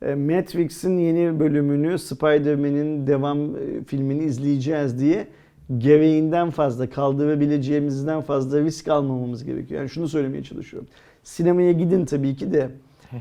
E, 0.02 0.16
Matrix'in 0.16 0.98
yeni 0.98 1.40
bölümünü, 1.40 2.00
Spider-Man'in 2.00 3.08
devam 3.08 3.56
e, 3.56 3.84
filmini 3.88 4.24
izleyeceğiz 4.24 5.00
diye 5.00 5.28
gereğinden 5.78 6.50
fazla, 6.50 6.90
kaldırabileceğimizden 6.90 8.22
fazla 8.22 8.62
risk 8.62 8.88
almamamız 8.88 9.44
gerekiyor. 9.44 9.80
Yani 9.80 9.90
şunu 9.90 10.08
söylemeye 10.08 10.44
çalışıyorum. 10.44 10.90
Sinemaya 11.34 11.72
gidin 11.72 12.06
tabii 12.06 12.36
ki 12.36 12.54
de 12.54 12.70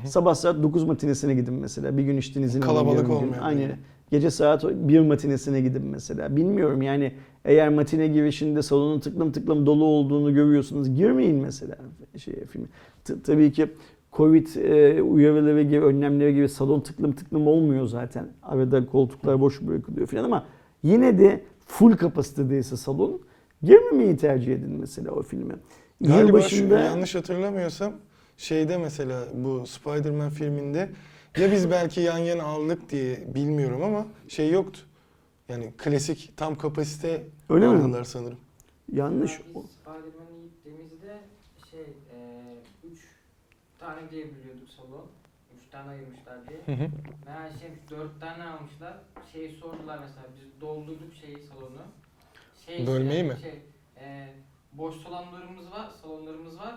sabah 0.07 0.35
saat 0.35 0.63
9 0.63 0.85
matinesine 0.85 1.35
gidin 1.35 1.55
mesela. 1.55 1.97
Bir 1.97 2.03
gün 2.03 2.17
işte 2.17 2.41
izin 2.41 2.61
Kalabalık 2.61 3.11
olmayan 3.11 3.43
Aynen. 3.43 3.69
bir- 3.69 3.75
Gece 4.11 4.31
saat 4.31 4.65
1 4.65 5.01
matinesine 5.01 5.61
gidin 5.61 5.83
mesela. 5.87 6.37
Bilmiyorum 6.37 6.83
yani 6.83 7.13
eğer 7.45 7.69
matine 7.69 8.09
girişinde 8.09 8.63
salonun 8.63 9.01
tıklım 9.01 9.33
tıklım 9.33 9.67
dolu 9.67 9.85
olduğunu 9.85 10.35
görüyorsunuz 10.35 10.95
girmeyin 10.95 11.37
mesela 11.37 11.77
şeye 12.17 12.47
filme. 12.47 12.67
T- 13.05 13.23
tabii 13.23 13.53
ki 13.53 13.67
Covid 14.13 14.47
e, 14.57 15.03
uyarıları 15.03 15.63
gibi, 15.63 15.81
önlemleri 15.81 16.35
gibi 16.35 16.49
salon 16.49 16.81
tıklım 16.81 17.13
tıklım 17.13 17.47
olmuyor 17.47 17.87
zaten. 17.87 18.29
Arada 18.43 18.87
koltuklar 18.87 19.41
boş 19.41 19.63
bırakılıyor 19.63 20.07
falan 20.07 20.25
ama 20.25 20.45
yine 20.83 21.19
de 21.19 21.41
full 21.67 21.97
kapasitedeyse 21.97 22.77
salon 22.77 23.21
girmemeyi 23.63 24.17
tercih 24.17 24.53
edin 24.55 24.71
mesela 24.81 25.11
o 25.11 25.23
filme. 25.23 25.55
Galiba 26.01 26.27
Yılbaşında 26.27 26.79
şu, 26.79 26.85
yanlış 26.85 27.15
hatırlamıyorsam 27.15 27.93
şeyde 28.37 28.79
mesela 28.79 29.25
bu 29.35 29.67
Spider-Man 29.67 30.31
filminde 30.31 30.91
ya 31.37 31.53
biz 31.53 31.71
belki 31.71 32.01
yan 32.01 32.19
yana 32.19 32.43
aldık 32.43 32.91
diye 32.91 33.35
bilmiyorum 33.35 33.83
ama 33.83 34.07
şey 34.29 34.51
yoktu. 34.51 34.81
Yani 35.49 35.73
klasik 35.79 36.33
tam 36.37 36.59
kapasite 36.59 37.27
Öyle 37.51 37.69
mi? 37.69 37.73
aldılar 37.79 38.05
sanırım. 38.05 38.39
yanlış. 38.93 39.33
Ya 39.39 39.45
Biz 39.55 39.71
Spider-Man'i 39.71 40.43
gittiğimizde 40.43 41.21
şey, 41.71 41.81
e, 41.81 42.19
üç 42.93 43.01
tane 43.79 44.11
diye 44.11 44.25
biliyorduk 44.25 44.69
salon. 44.77 45.07
Üç 45.57 45.71
tane 45.71 45.91
ayırmışlar 45.91 46.39
diye. 46.49 46.77
Meğer 47.27 47.51
şey 47.61 47.71
dört 47.91 48.21
tane 48.21 48.45
almışlar. 48.45 48.97
Şeyi 49.33 49.53
sordular 49.61 49.99
mesela 50.03 50.27
biz 50.37 50.61
doldurduk 50.61 51.15
şeyi 51.21 51.37
salonu. 51.49 51.83
Şey, 52.77 52.87
Bölmeyi 52.87 53.25
mi? 53.25 53.37
Şey, 53.41 54.05
e, 54.05 54.35
boş 54.79 54.95
salonlarımız 54.97 55.67
var, 55.73 55.89
salonlarımız 56.03 56.59
var. 56.59 56.75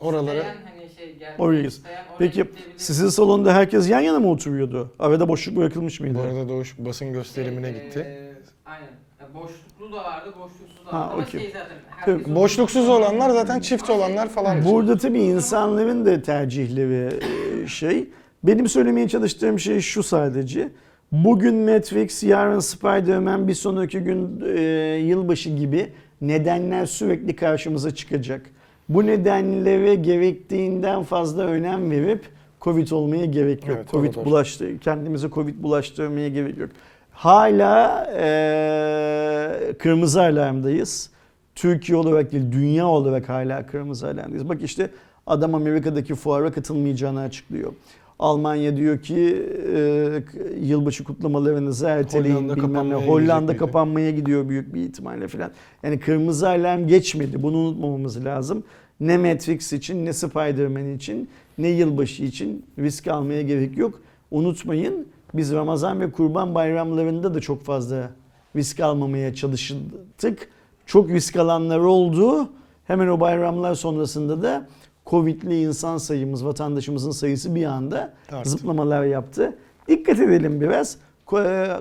Oralara- 0.00 0.36
İsteyen 0.38 0.56
hani 0.64 0.88
şey 0.98 1.16
gelmek 1.18 1.40
Oraya- 1.40 1.62
isteyen 1.66 2.04
oraya 2.04 2.18
Peki 2.18 2.32
gidebilir. 2.34 2.64
sizin 2.76 3.08
salonda 3.08 3.54
herkes 3.54 3.90
yan 3.90 4.00
yana 4.00 4.20
mı 4.20 4.30
oturuyordu? 4.30 4.90
Arada 4.98 5.28
boşluk 5.28 5.56
bırakılmış 5.56 6.00
mıydı? 6.00 6.14
Bu 6.18 6.20
arada 6.22 6.48
Doğuş 6.48 6.74
basın 6.78 7.12
gösterimine 7.12 7.72
Şey, 7.72 7.84
gitti. 7.84 7.98
e, 7.98 8.32
aynen. 8.64 8.86
Ya 9.20 9.34
boşluklu 9.34 9.92
da 9.96 10.04
vardı, 10.04 10.34
boşluksuz 10.40 10.86
da 10.86 10.92
Ha, 10.92 11.00
vardı. 11.00 11.12
Ama 11.14 11.22
okey. 11.22 11.40
şey 11.40 11.50
zaten. 11.52 11.76
Tabii, 12.04 12.18
herkes 12.18 12.34
Boşluksuz 12.34 12.88
oturduğu 12.88 12.96
olanlar 13.04 13.30
zaten 13.30 13.60
çift 13.60 13.90
olanlar 13.90 14.28
falan. 14.28 14.64
Burada 14.64 14.96
tabii 14.98 15.22
insanların 15.22 16.06
da 16.06 16.22
tercihleri 16.22 17.18
e, 17.62 17.66
şey. 17.66 18.08
Benim 18.44 18.68
söylemeye 18.68 19.08
çalıştığım 19.08 19.58
şey 19.58 19.80
şu 19.80 20.02
sadece. 20.02 20.68
Bugün 21.12 21.54
Matrix, 21.54 22.22
yarın 22.22 22.58
Spider-Man, 22.58 23.48
bir 23.48 23.54
sonraki 23.54 23.98
gün 24.00 24.42
e, 24.56 24.60
yılbaşı 24.96 25.50
gibi 25.50 25.92
nedenler 26.22 26.86
sürekli 26.86 27.36
karşımıza 27.36 27.94
çıkacak. 27.94 28.50
Bu 28.88 29.06
nedenlere 29.06 29.94
gerektiğinden 29.94 31.02
fazla 31.02 31.42
önem 31.42 31.90
verip 31.90 32.24
Covid 32.60 32.90
olmaya 32.90 33.24
gerek 33.24 33.66
yok. 33.66 33.76
Evet, 33.76 33.90
Covid 33.90 34.14
bulaştı, 34.14 34.78
kendimize 34.78 35.30
Covid 35.30 35.62
bulaştırmaya 35.62 36.28
gerek 36.28 36.58
yok. 36.58 36.70
Hala 37.12 38.04
e, 38.18 39.72
kırmızı 39.78 40.22
alarmdayız. 40.22 41.10
Türkiye 41.54 41.98
olarak 41.98 42.32
değil 42.32 42.52
dünya 42.52 42.86
olarak 42.86 43.28
hala 43.28 43.66
kırmızı 43.66 44.06
alandayız. 44.06 44.48
Bak 44.48 44.62
işte 44.62 44.90
adam 45.26 45.54
Amerika'daki 45.54 46.14
fuara 46.14 46.52
katılmayacağını 46.52 47.20
açıklıyor. 47.20 47.72
Almanya 48.18 48.76
diyor 48.76 49.02
ki 49.02 49.46
e, 49.74 50.22
yılbaşı 50.60 51.04
kutlamalarınızı 51.04 51.86
erteleyin 51.86 52.34
Hollanda 52.34 52.56
bilmem 52.56 52.90
ne. 52.90 52.94
Hollanda 52.94 53.56
kapanmaya 53.56 54.10
gidiyor 54.10 54.48
büyük 54.48 54.74
bir 54.74 54.80
ihtimalle 54.80 55.28
filan. 55.28 55.50
Yani 55.82 56.00
kırmızı 56.00 56.48
alarm 56.48 56.86
geçmedi. 56.86 57.42
Bunu 57.42 57.56
unutmamamız 57.56 58.24
lazım. 58.24 58.64
Ne 59.00 59.18
Matrix 59.18 59.72
için 59.72 60.06
ne 60.06 60.12
Spider-Man 60.12 60.94
için 60.94 61.28
ne 61.58 61.68
yılbaşı 61.68 62.22
için 62.24 62.66
risk 62.78 63.08
almaya 63.08 63.42
gerek 63.42 63.78
yok. 63.78 64.00
Unutmayın 64.30 65.06
biz 65.34 65.52
Ramazan 65.52 66.00
ve 66.00 66.12
Kurban 66.12 66.54
bayramlarında 66.54 67.34
da 67.34 67.40
çok 67.40 67.64
fazla 67.64 68.10
risk 68.56 68.80
almamaya 68.80 69.34
çalıştık. 69.34 70.48
Çok 70.86 71.10
risk 71.10 71.36
alanlar 71.36 71.78
oldu. 71.78 72.48
Hemen 72.84 73.08
o 73.08 73.20
bayramlar 73.20 73.74
sonrasında 73.74 74.42
da 74.42 74.68
Covid'li 75.06 75.62
insan 75.62 75.98
sayımız, 75.98 76.44
vatandaşımızın 76.44 77.10
sayısı 77.10 77.54
bir 77.54 77.64
anda 77.64 78.14
Arttı. 78.32 78.50
zıplamalar 78.50 79.04
yaptı. 79.04 79.58
Dikkat 79.88 80.20
edelim 80.20 80.60
biraz. 80.60 80.96
E, 81.32 81.34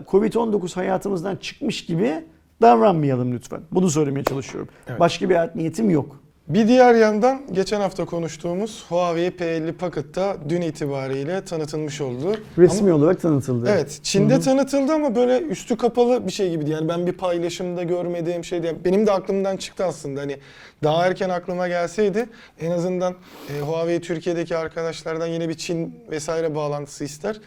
Covid-19 0.07 0.75
hayatımızdan 0.75 1.35
çıkmış 1.35 1.85
gibi 1.85 2.23
davranmayalım 2.61 3.33
lütfen. 3.33 3.61
Bunu 3.71 3.89
söylemeye 3.89 4.23
çalışıyorum. 4.23 4.69
Evet. 4.87 4.99
Başka 4.99 5.29
bir 5.29 5.35
art 5.35 5.55
niyetim 5.55 5.89
yok. 5.89 6.20
Bir 6.47 6.67
diğer 6.67 6.95
yandan 6.95 7.41
geçen 7.51 7.81
hafta 7.81 8.05
konuştuğumuz 8.05 8.85
Huawei 8.89 9.27
P50 9.29 9.73
Pocket 9.73 10.15
da 10.15 10.37
dün 10.49 10.61
itibariyle 10.61 11.45
tanıtılmış 11.45 12.01
oldu. 12.01 12.35
Resmi 12.57 12.93
olarak 12.93 13.21
tanıtıldı. 13.21 13.69
Evet, 13.71 13.99
Çin'de 14.03 14.33
Hı 14.33 14.37
hı. 14.37 14.41
tanıtıldı 14.41 14.93
ama 14.93 15.15
böyle 15.15 15.39
üstü 15.39 15.77
kapalı 15.77 16.27
bir 16.27 16.31
şey 16.31 16.49
gibiydi. 16.51 16.69
Yani 16.71 16.87
ben 16.87 17.07
bir 17.07 17.11
paylaşımda 17.13 17.83
görmediğim 17.83 18.43
şeydi. 18.43 18.75
Benim 18.85 19.07
de 19.07 19.11
aklımdan 19.11 19.57
çıktı 19.57 19.85
aslında. 19.85 20.21
Hani 20.21 20.37
daha 20.83 21.07
erken 21.07 21.29
aklıma 21.29 21.67
gelseydi 21.67 22.29
en 22.59 22.71
azından 22.71 23.15
e, 23.49 23.61
Huawei 23.61 24.01
Türkiye'deki 24.01 24.57
arkadaşlardan 24.57 25.27
yine 25.27 25.49
bir 25.49 25.53
Çin 25.53 25.95
vesaire 26.11 26.55
bağlantısı 26.55 27.03
ister. 27.03 27.41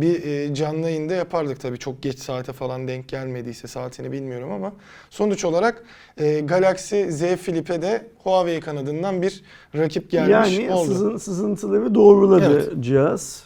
Bir 0.00 0.24
e, 0.24 0.54
canlı 0.54 0.80
yayında 0.80 1.14
yapardık 1.14 1.60
tabii 1.60 1.78
çok 1.78 2.02
geç 2.02 2.18
saate 2.18 2.52
falan 2.52 2.88
denk 2.88 3.08
gelmediyse 3.08 3.68
saatini 3.68 4.12
bilmiyorum 4.12 4.52
ama 4.52 4.72
sonuç 5.10 5.44
olarak 5.44 5.84
e, 6.18 6.40
Galaxy 6.40 7.02
Z 7.02 7.20
Flip'e 7.20 7.82
de 7.82 8.06
Huawei 8.24 8.60
kanadından 8.60 9.22
bir 9.22 9.42
rakip 9.76 10.10
gelmiş 10.10 10.58
yani 10.58 10.72
oldu. 10.74 10.92
sızın, 10.92 11.16
sızıntıları 11.16 11.94
doğruladı 11.94 12.52
Evet. 12.72 12.84
cihaz. 12.84 13.42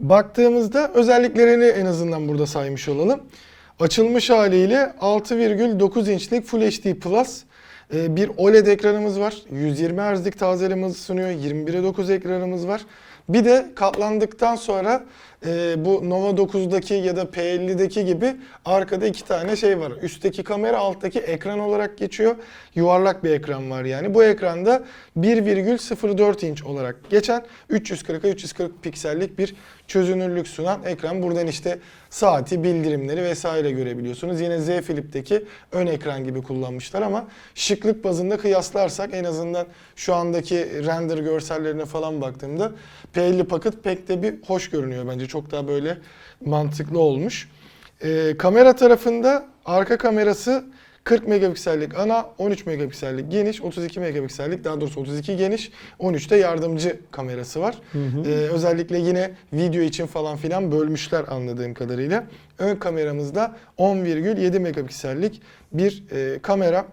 Baktığımızda 0.00 0.90
özelliklerini 0.94 1.64
en 1.64 1.86
azından 1.86 2.28
burada 2.28 2.46
saymış 2.46 2.88
olalım. 2.88 3.20
Açılmış 3.80 4.30
haliyle 4.30 4.94
6,9 5.00 6.12
inçlik 6.12 6.44
Full 6.44 6.60
HD 6.60 6.94
Plus 6.94 7.42
e, 7.94 8.16
bir 8.16 8.30
OLED 8.36 8.66
ekranımız 8.66 9.20
var. 9.20 9.36
120 9.50 10.00
Hz'lik 10.00 10.38
tazeleme 10.38 10.90
sunuyor. 10.90 11.28
21'e 11.28 11.82
9 11.82 12.10
ekranımız 12.10 12.66
var. 12.68 12.80
Bir 13.28 13.44
de 13.44 13.70
katlandıktan 13.74 14.56
sonra 14.56 15.04
e, 15.46 15.84
bu 15.84 16.10
Nova 16.10 16.30
9'daki 16.30 16.94
ya 16.94 17.16
da 17.16 17.22
P50'deki 17.22 18.04
gibi 18.04 18.36
arkada 18.64 19.06
iki 19.06 19.24
tane 19.24 19.56
şey 19.56 19.80
var. 19.80 19.92
Üstteki 20.02 20.44
kamera 20.44 20.78
alttaki 20.78 21.18
ekran 21.18 21.58
olarak 21.58 21.98
geçiyor. 21.98 22.36
Yuvarlak 22.74 23.24
bir 23.24 23.30
ekran 23.30 23.70
var 23.70 23.84
yani. 23.84 24.14
Bu 24.14 24.24
ekranda 24.24 24.84
1,04 25.18 26.46
inç 26.46 26.64
olarak 26.64 27.10
geçen 27.10 27.44
340'a 27.70 28.28
340 28.30 28.82
piksellik 28.82 29.38
bir 29.38 29.54
çözünürlük 29.88 30.48
sunan 30.48 30.84
ekran. 30.84 31.22
Buradan 31.22 31.46
işte 31.46 31.78
saati, 32.10 32.64
bildirimleri 32.64 33.22
vesaire 33.22 33.70
görebiliyorsunuz. 33.70 34.40
Yine 34.40 34.60
Z 34.60 34.66
Flip'teki 34.66 35.44
ön 35.72 35.86
ekran 35.86 36.24
gibi 36.24 36.42
kullanmışlar 36.42 37.02
ama 37.02 37.26
şıklık 37.54 38.04
bazında 38.04 38.38
kıyaslarsak 38.38 39.14
en 39.14 39.24
azından 39.24 39.66
şu 39.96 40.14
andaki 40.14 40.84
render 40.86 41.18
görsellerine 41.18 41.84
falan 41.84 42.20
baktığımda 42.20 42.72
P50 43.14 43.44
Pocket 43.44 43.84
pek 43.84 44.08
de 44.08 44.22
bir 44.22 44.34
hoş 44.46 44.70
görünüyor 44.70 45.08
bence. 45.08 45.26
Çok 45.26 45.50
daha 45.50 45.68
böyle 45.68 45.98
mantıklı 46.44 46.98
olmuş. 46.98 47.48
Ee, 48.02 48.36
kamera 48.38 48.76
tarafında 48.76 49.46
arka 49.64 49.98
kamerası 49.98 50.64
40 51.08 51.28
megapiksellik 51.28 51.98
ana, 51.98 52.26
13 52.38 52.66
megapiksellik 52.66 53.32
geniş, 53.32 53.62
32 53.62 54.00
megapiksellik 54.00 54.64
daha 54.64 54.80
doğrusu 54.80 55.00
32 55.00 55.36
geniş, 55.36 55.70
13 55.98 56.30
de 56.30 56.36
yardımcı 56.36 57.00
kamerası 57.10 57.60
var. 57.60 57.78
Ee, 58.26 58.28
özellikle 58.30 58.98
yine 58.98 59.30
video 59.52 59.82
için 59.82 60.06
falan 60.06 60.36
filan 60.36 60.72
bölmüşler 60.72 61.24
anladığım 61.28 61.74
kadarıyla. 61.74 62.24
Ön 62.58 62.76
kameramızda 62.76 63.56
10,7 63.78 64.58
megapiksellik 64.58 65.42
bir 65.72 66.04
e, 66.12 66.38
kamera. 66.38 66.86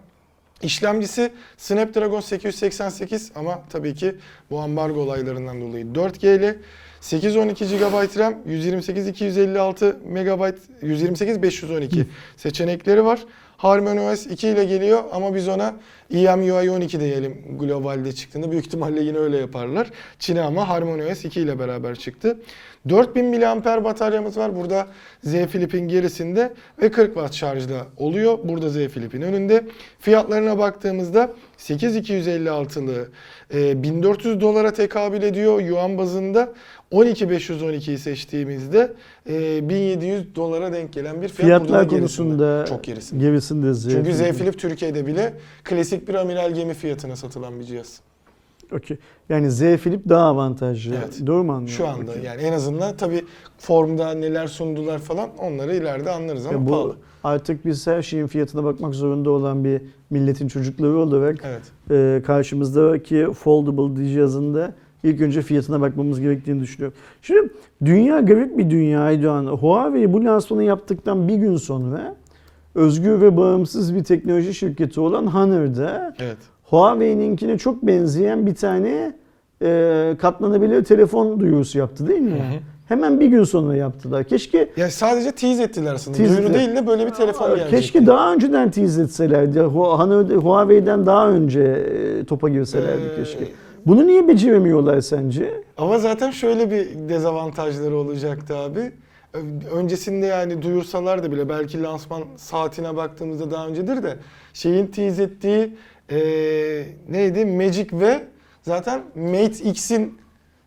İşlemcisi 0.62 1.32
Snapdragon 1.56 2.20
888 2.20 3.32
ama 3.34 3.62
tabii 3.70 3.94
ki 3.94 4.14
bu 4.50 4.60
ambargo 4.60 5.00
olaylarından 5.00 5.60
dolayı 5.60 5.84
4G'li. 5.84 6.58
812 7.00 7.64
GB 7.64 8.18
RAM, 8.18 8.34
128 8.46 9.08
256 9.08 9.96
MB, 10.04 10.54
128 10.82 11.42
512 11.42 12.06
seçenekleri 12.36 13.04
var. 13.04 13.20
HarmonyOS 13.56 14.26
2 14.26 14.48
ile 14.48 14.64
geliyor 14.64 15.04
ama 15.12 15.34
biz 15.34 15.48
ona 15.48 15.74
EMUI 16.10 16.70
12 16.70 17.00
diyelim 17.00 17.58
globalde 17.58 18.12
çıktığında. 18.12 18.50
Büyük 18.50 18.66
ihtimalle 18.66 19.00
yine 19.00 19.18
öyle 19.18 19.36
yaparlar. 19.36 19.90
Çin'e 20.18 20.40
ama 20.40 20.68
HarmonyOS 20.68 21.24
2 21.24 21.40
ile 21.40 21.58
beraber 21.58 21.96
çıktı. 21.96 22.38
4000 22.88 23.24
mAh 23.24 23.84
bataryamız 23.84 24.36
var 24.36 24.56
burada 24.56 24.86
Z 25.24 25.32
Flip'in 25.32 25.88
gerisinde 25.88 26.52
ve 26.82 26.90
40 26.90 27.14
Watt 27.14 27.34
şarjla 27.34 27.86
oluyor. 27.96 28.38
Burada 28.44 28.68
Z 28.68 28.74
Flip'in 28.74 29.22
önünde. 29.22 29.64
Fiyatlarına 30.00 30.58
baktığımızda 30.58 31.32
8256'lı 31.58 33.08
e, 33.54 33.82
1400 33.82 34.40
dolara 34.40 34.72
tekabül 34.72 35.22
ediyor 35.22 35.60
yuan 35.60 35.98
bazında. 35.98 36.52
12512'yi 36.92 37.98
seçtiğimizde 37.98 38.92
e, 39.28 39.68
1700 39.68 40.34
dolara 40.34 40.72
denk 40.72 40.92
gelen 40.92 41.22
bir 41.22 41.28
fiyat. 41.28 41.46
Fiyatlar 41.46 41.82
gerisinde. 41.82 41.98
konusunda 41.98 42.64
çok 42.68 42.84
gerisinde. 42.84 43.24
gerisinde 43.24 43.74
Z 43.74 43.90
Çünkü 43.90 44.12
Z 44.14 44.18
Flip. 44.22 44.58
Türkiye'de 44.58 45.06
bile 45.06 45.34
klasik 45.64 46.08
bir 46.08 46.14
amiral 46.14 46.54
gemi 46.54 46.74
fiyatına 46.74 47.16
satılan 47.16 47.60
bir 47.60 47.64
cihaz. 47.64 48.00
Okey. 48.72 48.96
Yani 49.28 49.50
Z 49.50 49.60
Flip 49.60 50.08
daha 50.08 50.24
avantajlı. 50.26 50.94
Evet. 50.94 51.26
Doğru 51.26 51.44
mu 51.44 51.52
anlıyorum? 51.52 51.68
Şu 51.76 51.88
anda 51.88 52.10
Okey. 52.10 52.22
yani 52.22 52.42
en 52.42 52.52
azından 52.52 52.96
tabii 52.96 53.24
formda 53.58 54.14
neler 54.14 54.46
sundular 54.46 54.98
falan 54.98 55.30
onları 55.38 55.74
ileride 55.76 56.10
anlarız 56.10 56.46
ama 56.46 56.54
Ya 56.58 56.66
bu 56.66 56.70
pahalı. 56.70 56.96
artık 57.24 57.66
biz 57.66 57.86
her 57.86 58.02
şeyin 58.02 58.26
fiyatına 58.26 58.64
bakmak 58.64 58.94
zorunda 58.94 59.30
olan 59.30 59.64
bir 59.64 59.82
milletin 60.10 60.48
çocukları 60.48 60.96
olarak 60.98 61.38
Evet. 61.44 61.62
e, 61.90 62.22
karşımızdaki 62.22 63.26
foldable 63.38 64.08
cihazında 64.08 64.74
ilk 65.06 65.20
önce 65.20 65.42
fiyatına 65.42 65.80
bakmamız 65.80 66.20
gerektiğini 66.20 66.60
düşünüyorum. 66.60 66.98
Şimdi 67.22 67.48
dünya 67.84 68.20
garip 68.20 68.58
bir 68.58 68.70
dünya 68.70 69.00
Aydoğan. 69.00 69.46
Huawei 69.46 70.12
bu 70.12 70.24
lansmanı 70.24 70.64
yaptıktan 70.64 71.28
bir 71.28 71.34
gün 71.36 71.56
sonra 71.56 72.14
özgür 72.74 73.20
ve 73.20 73.36
bağımsız 73.36 73.94
bir 73.94 74.04
teknoloji 74.04 74.54
şirketi 74.54 75.00
olan 75.00 75.26
Honor'da 75.26 76.14
Evet. 76.18 76.36
Huawei'ninkine 76.64 77.58
çok 77.58 77.82
benzeyen 77.86 78.46
bir 78.46 78.54
tane 78.54 79.12
e, 79.62 80.16
katlanabilir 80.20 80.84
telefon 80.84 81.40
duyurusu 81.40 81.78
yaptı 81.78 82.08
değil 82.08 82.20
mi? 82.20 82.30
Hı 82.30 82.34
hı. 82.36 82.60
Hemen 82.88 83.20
bir 83.20 83.26
gün 83.26 83.44
sonra 83.44 83.76
yaptılar. 83.76 84.24
Keşke 84.24 84.70
Ya 84.76 84.90
sadece 84.90 85.32
tease 85.32 85.62
ettiler 85.62 85.94
aslında. 85.94 86.16
Tease 86.16 86.36
Duyuru 86.38 86.54
değil 86.54 86.76
de 86.76 86.86
böyle 86.86 87.06
bir 87.06 87.10
telefon 87.10 87.48
gelecek. 87.48 87.70
Keşke 87.70 88.06
daha 88.06 88.34
önceden 88.34 88.70
tease 88.70 89.02
etselerdi. 89.02 89.58
Hu- 89.58 90.36
Huawei'den 90.36 91.06
daha 91.06 91.30
önce 91.30 91.60
e, 91.62 92.24
topa 92.24 92.48
girselerdi 92.48 93.02
Ee, 93.12 93.16
keşke. 93.16 93.44
Bunu 93.86 94.06
niye 94.06 94.28
beceremiyorlar 94.28 95.00
sence? 95.00 95.62
Ama 95.76 95.98
zaten 95.98 96.30
şöyle 96.30 96.70
bir 96.70 97.08
dezavantajları 97.08 97.96
olacaktı 97.96 98.56
abi. 98.56 98.92
Öncesinde 99.72 100.26
yani 100.26 100.62
duyursalardı 100.62 101.32
bile 101.32 101.48
belki 101.48 101.82
lansman 101.82 102.22
saatine 102.36 102.96
baktığımızda 102.96 103.50
daha 103.50 103.66
öncedir 103.68 104.02
de 104.02 104.16
şeyin 104.52 104.86
tease 104.86 105.22
ettiği 105.22 105.76
eee, 106.10 106.86
neydi? 107.08 107.44
Magic 107.46 107.86
ve 107.92 108.24
zaten 108.62 109.02
Mate 109.14 109.64
X'in 109.70 110.18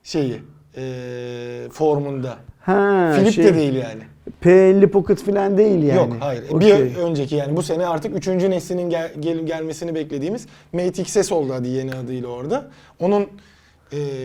şeyi 0.03 0.41
eee, 0.77 1.69
formunda. 1.69 2.37
Ha, 2.69 3.13
Flip 3.15 3.33
şey, 3.33 3.45
de 3.45 3.55
değil 3.55 3.73
yani. 3.73 4.01
P50 4.43 4.87
Pocket 4.87 5.23
falan 5.23 5.57
değil 5.57 5.83
yani. 5.83 5.97
Yok 5.97 6.13
hayır. 6.19 6.43
Okey. 6.51 6.69
Bir 6.85 6.95
önceki 6.95 7.35
yani 7.35 7.57
bu 7.57 7.63
sene 7.63 7.87
artık 7.87 8.17
3. 8.17 8.27
neslinin 8.27 8.89
gel, 8.89 9.11
gel- 9.19 9.45
gelmesini 9.45 9.95
beklediğimiz 9.95 10.47
Mate 10.73 11.01
XS 11.01 11.31
oldu 11.31 11.53
adı 11.53 11.67
yeni 11.67 11.95
adıyla 11.95 12.27
orada. 12.27 12.67
Onun 12.99 13.25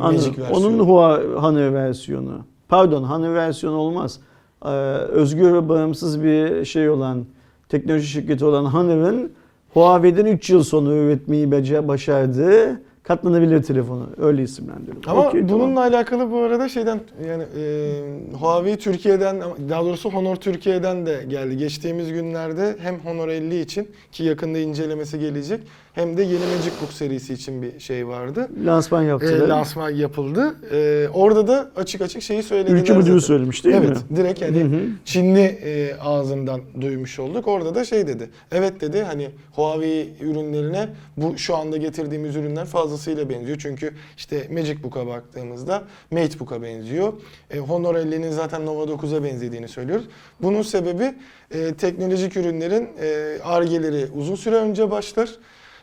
Anladım. 0.00 0.16
Magic 0.16 0.42
versiyonu. 0.42 0.66
Onun 0.66 0.78
Hua- 0.78 1.34
Honor 1.34 1.72
versiyonu. 1.72 2.44
Pardon 2.68 3.02
Honor 3.02 3.34
versiyonu 3.34 3.76
olmaz. 3.76 4.20
Ee, 4.64 4.68
özgür 4.68 5.52
ve 5.52 5.68
bağımsız 5.68 6.22
bir 6.22 6.64
şey 6.64 6.88
olan 6.88 7.24
teknoloji 7.68 8.06
şirketi 8.06 8.44
olan 8.44 8.64
Honor'ın 8.64 9.32
Huawei'den 9.72 10.26
3 10.26 10.50
yıl 10.50 10.62
sonra 10.62 10.94
üretmeyi 10.94 11.50
başardığı 11.88 12.82
katlanabilir 13.04 13.62
telefonu. 13.62 14.08
Öyle 14.18 14.42
isimlendiriyorum. 14.42 15.02
Ama 15.06 15.28
Okey, 15.28 15.48
bununla 15.48 15.58
tamam. 15.58 15.78
alakalı 15.94 16.30
bu 16.30 16.38
arada 16.38 16.68
şeyden 16.68 17.00
yani 17.28 17.44
e, 17.58 18.36
Huawei 18.40 18.76
Türkiye'den 18.76 19.42
daha 19.68 19.84
doğrusu 19.84 20.10
Honor 20.10 20.36
Türkiye'den 20.36 21.06
de 21.06 21.24
geldi. 21.28 21.56
Geçtiğimiz 21.56 22.12
günlerde 22.12 22.76
hem 22.78 22.98
Honor 22.98 23.28
50 23.28 23.60
için 23.60 23.88
ki 24.12 24.24
yakında 24.24 24.58
incelemesi 24.58 25.18
gelecek 25.18 25.60
hem 25.94 26.16
de 26.16 26.22
yeni 26.22 26.38
MagicBook 26.56 26.92
serisi 26.92 27.34
için 27.34 27.62
bir 27.62 27.80
şey 27.80 28.06
vardı. 28.08 28.48
Lansman 28.64 29.04
E, 29.04 29.06
yaptılar. 29.08 29.48
lansman 29.48 29.90
yapıldı. 29.90 30.54
E, 30.72 31.08
orada 31.14 31.46
da 31.48 31.70
açık 31.76 32.00
açık 32.02 32.22
şeyi 32.22 32.42
söylediler 32.42 32.76
Ülke 32.76 32.92
müdürü 32.92 33.20
söylemiş 33.20 33.64
değil 33.64 33.76
evet, 33.78 34.10
mi? 34.10 34.16
direkt 34.16 34.42
hani 34.42 34.60
Hı 34.60 34.64
hı. 34.64 34.80
Çinli 35.04 35.40
e, 35.40 35.94
ağzından 36.00 36.60
duymuş 36.80 37.18
olduk. 37.18 37.48
Orada 37.48 37.74
da 37.74 37.84
şey 37.84 38.06
dedi. 38.06 38.30
Evet 38.52 38.80
dedi 38.80 39.02
hani 39.02 39.30
Huawei 39.52 40.08
ürünlerine 40.20 40.88
bu 41.16 41.38
şu 41.38 41.56
anda 41.56 41.76
getirdiğimiz 41.76 42.36
ürünler 42.36 42.64
fazlasıyla 42.66 43.28
benziyor. 43.28 43.58
Çünkü 43.60 43.90
işte 44.16 44.48
MagicBook'a 44.52 45.06
baktığımızda 45.06 45.82
MateBook'a 46.10 46.62
benziyor. 46.62 47.12
E, 47.50 47.58
Honor 47.58 47.94
50'nin 47.94 48.30
zaten 48.30 48.66
Nova 48.66 48.84
9'a 48.84 49.24
benzediğini 49.24 49.68
söylüyoruz. 49.68 50.04
Bunun 50.42 50.62
sebebi 50.62 51.14
e, 51.50 51.74
teknolojik 51.74 52.36
ürünlerin 52.36 52.88
e, 53.02 53.38
argeleri 53.44 54.06
uzun 54.16 54.34
süre 54.34 54.56
önce 54.56 54.90
başlar. 54.90 55.30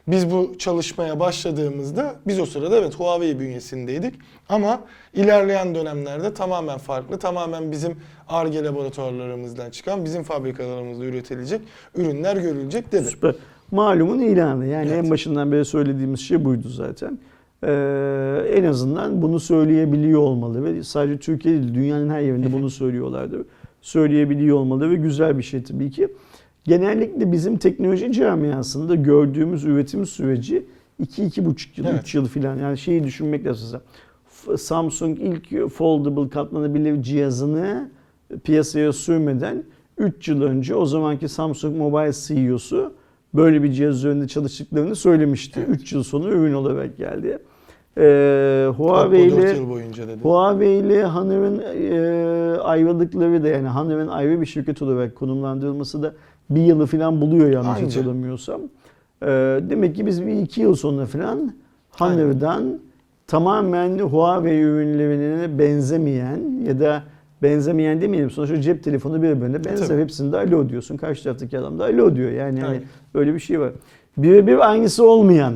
Biz 0.07 0.31
bu 0.31 0.55
çalışmaya 0.57 1.19
başladığımızda 1.19 2.15
biz 2.27 2.39
o 2.39 2.45
sırada 2.45 2.77
evet 2.77 2.95
Huawei 2.95 3.39
bünyesindeydik 3.39 4.13
ama 4.49 4.81
ilerleyen 5.13 5.75
dönemlerde 5.75 6.33
tamamen 6.33 6.77
farklı, 6.77 7.19
tamamen 7.19 7.71
bizim 7.71 7.95
ARGE 8.29 8.63
laboratuvarlarımızdan 8.63 9.69
çıkan, 9.69 10.05
bizim 10.05 10.23
fabrikalarımızda 10.23 11.05
üretilecek 11.05 11.61
ürünler 11.95 12.37
görülecek 12.37 12.91
dedi. 12.91 13.05
Süper. 13.05 13.35
Malumun 13.71 14.19
ilanı. 14.19 14.65
Yani 14.67 14.89
Evet. 14.89 15.03
en 15.05 15.09
başından 15.11 15.51
beri 15.51 15.65
söylediğimiz 15.65 16.19
şey 16.19 16.45
buydu 16.45 16.69
zaten. 16.69 17.19
Ee, 17.63 17.71
en 18.55 18.63
azından 18.63 19.21
bunu 19.21 19.39
söyleyebiliyor 19.39 20.21
olmalı 20.21 20.63
ve 20.63 20.83
sadece 20.83 21.19
Türkiye 21.19 21.55
değil 21.61 21.73
dünyanın 21.73 22.09
her 22.09 22.21
yerinde 22.21 22.53
bunu 22.53 22.69
söylüyorlardı. 22.69 23.45
Söyleyebiliyor 23.81 24.57
olmalı 24.57 24.89
ve 24.91 24.95
güzel 24.95 25.37
bir 25.37 25.43
şey 25.43 25.63
tabii 25.63 25.91
ki. 25.91 26.07
Genellikle 26.63 27.31
bizim 27.31 27.57
teknoloji 27.57 28.11
camiasında 28.11 28.95
gördüğümüz 28.95 29.65
üretim 29.65 30.05
süreci 30.05 30.65
2-2,5 31.01 31.67
yıl, 31.75 31.85
Evet. 31.85 32.01
3 32.01 32.15
yıl 32.15 32.25
falan. 32.25 32.57
Yani 32.57 32.77
şeyi 32.77 33.03
düşünmek 33.03 33.45
lazım. 33.45 33.81
Samsung 34.57 35.19
ilk 35.19 35.69
foldable 35.69 36.29
katlanabilir 36.29 37.03
cihazını 37.03 37.89
piyasaya 38.43 38.93
sürmeden 38.93 39.63
3 39.97 40.27
yıl 40.27 40.41
önce 40.41 40.75
o 40.75 40.85
zamanki 40.85 41.29
Samsung 41.29 41.77
Mobile 41.77 42.11
CEO'su 42.13 42.93
böyle 43.33 43.63
bir 43.63 43.71
cihaz 43.71 43.95
üzerinde 43.95 44.27
çalıştıklarını 44.27 44.95
söylemişti. 44.95 45.59
3 45.69 45.93
yıl 45.93 46.03
sonra 46.03 46.29
ürün 46.29 46.53
olarak 46.53 46.97
geldi. 46.97 47.37
Ee, 47.97 48.67
Huawei 48.77 49.31
Oppo 49.33 49.41
4 49.41 49.97
ile. 49.97 50.15
Huawei 50.21 50.79
ile 50.79 51.05
Honor'ın 51.05 51.59
e, 51.59 52.59
ayrıldıkları 52.59 53.43
da 53.43 53.47
yani 53.47 53.67
Honor'ın 53.67 54.07
ayrı 54.07 54.41
bir 54.41 54.45
şirket 54.45 54.81
olarak 54.81 55.15
konumlandırılması 55.15 56.03
da 56.03 56.13
bir 56.55 56.61
yılı 56.61 56.85
falan 56.85 57.21
buluyor 57.21 57.49
yanlış 57.49 57.69
Anca. 57.69 57.85
hatırlamıyorsam. 57.85 58.61
Ee, 59.23 59.27
demek 59.69 59.95
ki 59.95 60.05
biz 60.05 60.25
bir 60.25 60.33
iki 60.33 60.61
yıl 60.61 60.75
sonra 60.75 61.05
falan 61.05 61.53
Honor'dan 61.91 62.79
tamamen 63.27 63.99
Huawei 63.99 64.61
ürünlerine 64.61 65.59
benzemeyen 65.59 66.39
ya 66.67 66.79
da 66.79 67.03
benzemeyen 67.43 68.01
demeyelim 68.01 68.29
sonuçta 68.31 68.61
cep 68.61 68.83
telefonu 68.83 69.21
birbirine 69.21 69.65
benzer. 69.65 69.87
Tabii. 69.87 70.01
Hepsinde 70.01 70.37
alo 70.37 70.69
diyorsun. 70.69 70.97
Karşı 70.97 71.23
taraftaki 71.23 71.59
adam 71.59 71.79
da 71.79 71.83
alo 71.83 72.15
diyor. 72.15 72.31
Yani 72.31 72.59
hani 72.61 72.69
Aynen. 72.71 72.83
böyle 73.13 73.33
bir 73.33 73.39
şey 73.39 73.59
var. 73.59 73.71
Birebir 74.17 74.69
aynısı 74.69 75.09
olmayan 75.09 75.53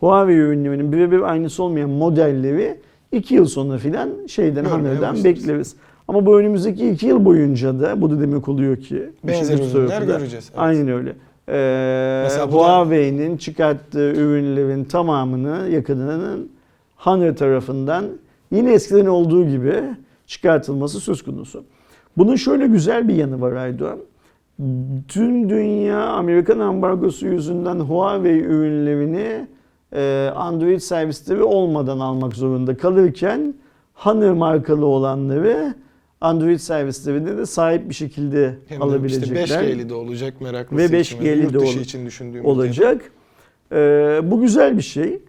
Huawei 0.00 0.36
ürünlerinin 0.36 0.92
birebir 0.92 1.20
aynısı 1.20 1.62
olmayan 1.62 1.90
modelleri 1.90 2.76
iki 3.12 3.34
yıl 3.34 3.46
sonra 3.46 3.78
filan 3.78 4.10
şeyden 4.26 4.64
başlarız. 4.64 5.24
bekleriz. 5.24 5.76
Ama 6.08 6.26
bu 6.26 6.38
önümüzdeki 6.38 6.90
iki 6.90 7.06
yıl 7.06 7.24
boyunca 7.24 7.80
da 7.80 8.00
bu 8.00 8.10
da 8.10 8.20
demek 8.20 8.48
oluyor 8.48 8.76
ki 8.76 9.10
Benzer 9.24 9.58
ürünler 9.58 10.02
göreceğiz, 10.02 10.50
evet. 10.50 10.60
Aynen 10.60 10.88
öyle. 10.88 11.14
Ee, 11.48 12.28
Huawei'nin 12.50 13.36
çıkarttığı 13.36 14.12
ürünlerin 14.12 14.84
tamamını 14.84 15.68
yakınının 15.68 16.50
Honor 16.96 17.36
tarafından 17.36 18.04
yine 18.52 18.72
eskiden 18.72 19.06
olduğu 19.06 19.48
gibi 19.48 19.82
çıkartılması 20.26 21.00
söz 21.00 21.22
konusu. 21.22 21.64
Bunun 22.16 22.36
şöyle 22.36 22.66
güzel 22.66 23.08
bir 23.08 23.14
yanı 23.14 23.40
var 23.40 23.52
Aydoğan. 23.52 23.98
Tüm 25.08 25.50
dünya 25.50 26.06
Amerikan 26.06 26.58
ambargosu 26.58 27.26
yüzünden 27.26 27.80
Huawei 27.80 28.38
ürünlerini 28.38 29.46
e, 29.92 30.30
Android 30.36 30.78
servisleri 30.78 31.42
olmadan 31.42 31.98
almak 31.98 32.34
zorunda 32.34 32.76
kalırken 32.76 33.54
Honor 33.94 34.32
markalı 34.32 34.86
olanları 34.86 35.74
Android 36.20 36.58
servislerine 36.58 37.36
de 37.36 37.46
sahip 37.46 37.88
bir 37.88 37.94
şekilde 37.94 38.54
Hem 38.68 38.82
alabilecekler 38.82 39.42
işte 39.44 39.54
5G'li 39.54 39.88
de 39.88 39.94
olacak 39.94 40.40
meraklısı 40.40 40.92
Ve 40.92 41.00
için. 41.00 41.18
5G'li 41.18 41.42
yurt 41.42 41.52
de 41.52 41.58
ol- 41.58 41.64
için 41.64 42.06
düşündüğümüzde. 42.06 42.48
olacak. 42.48 43.10
Ee, 43.72 44.20
bu 44.24 44.40
güzel 44.40 44.76
bir 44.76 44.82
şey. 44.82 45.22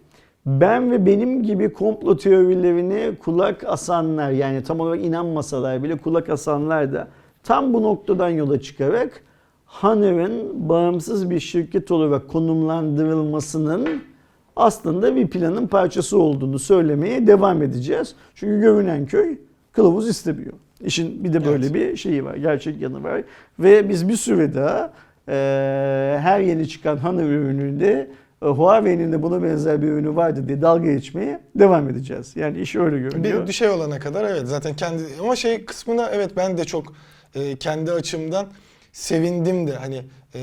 Ben 0.46 0.92
ve 0.92 1.06
benim 1.06 1.44
gibi 1.44 1.74
komplo 1.74 2.18
teorilerine 2.18 3.16
kulak 3.16 3.64
asanlar 3.64 4.32
yani 4.32 4.64
tam 4.64 4.80
olarak 4.80 5.04
inanmasalar 5.06 5.84
bile 5.84 5.98
kulak 5.98 6.30
asanlar 6.30 6.94
da 6.94 7.08
tam 7.44 7.74
bu 7.74 7.84
noktadan 7.84 8.30
yola 8.30 8.62
çıkarak 8.62 9.22
Honor'ın 9.66 10.70
bağımsız 10.70 11.30
bir 11.30 11.40
şirket 11.40 11.92
olarak 11.92 12.28
konumlandırılmasının 12.28 13.88
aslında 14.56 15.16
bir 15.16 15.28
planın 15.28 15.68
parçası 15.68 16.20
olduğunu 16.22 16.60
söylemeye 16.60 17.28
devam 17.28 17.62
edeceğiz. 17.64 18.16
Çünkü 18.36 18.62
görünen 18.62 19.06
köy 19.06 19.38
kılavuz 19.72 20.08
istemiyor. 20.10 20.54
İşin 20.86 21.24
bir 21.24 21.34
de 21.34 21.46
böyle 21.46 21.66
Evet. 21.66 21.74
bir 21.74 21.98
şeyi 21.98 22.26
var, 22.26 22.36
gerçek 22.36 22.82
yanı 22.82 23.04
var. 23.04 23.22
Ve 23.60 23.90
biz 23.90 24.10
bir 24.10 24.16
süre 24.16 24.56
daha 24.56 24.94
e, 25.28 25.34
her 26.22 26.40
yeni 26.40 26.68
çıkan 26.70 26.98
Honor 26.98 27.24
ürününde 27.24 28.08
e, 28.42 28.46
Huawei'nin 28.46 29.12
de 29.12 29.22
buna 29.24 29.44
benzer 29.44 29.82
bir 29.82 29.88
ürünü 29.88 30.16
vardı 30.16 30.48
diye 30.48 30.62
dalga 30.62 30.92
geçmeye 30.92 31.40
devam 31.56 31.90
edeceğiz. 31.90 32.36
Yani 32.36 32.60
iş 32.60 32.76
öyle 32.76 33.00
görünüyor. 33.00 33.42
Bir, 33.44 33.48
bir 33.48 33.54
şey 33.54 33.70
olana 33.70 34.00
kadar 34.00 34.24
evet 34.24 34.48
zaten 34.48 34.76
kendi 34.76 35.04
ama 35.22 35.36
şey 35.36 35.66
kısmına 35.66 36.10
evet 36.14 36.32
ben 36.38 36.58
de 36.58 36.66
çok 36.66 36.94
e, 37.36 37.56
kendi 37.56 37.92
açımdan 37.92 38.48
sevindim 38.94 39.68
de 39.68 39.76
hani 39.76 40.02
e, 40.36 40.42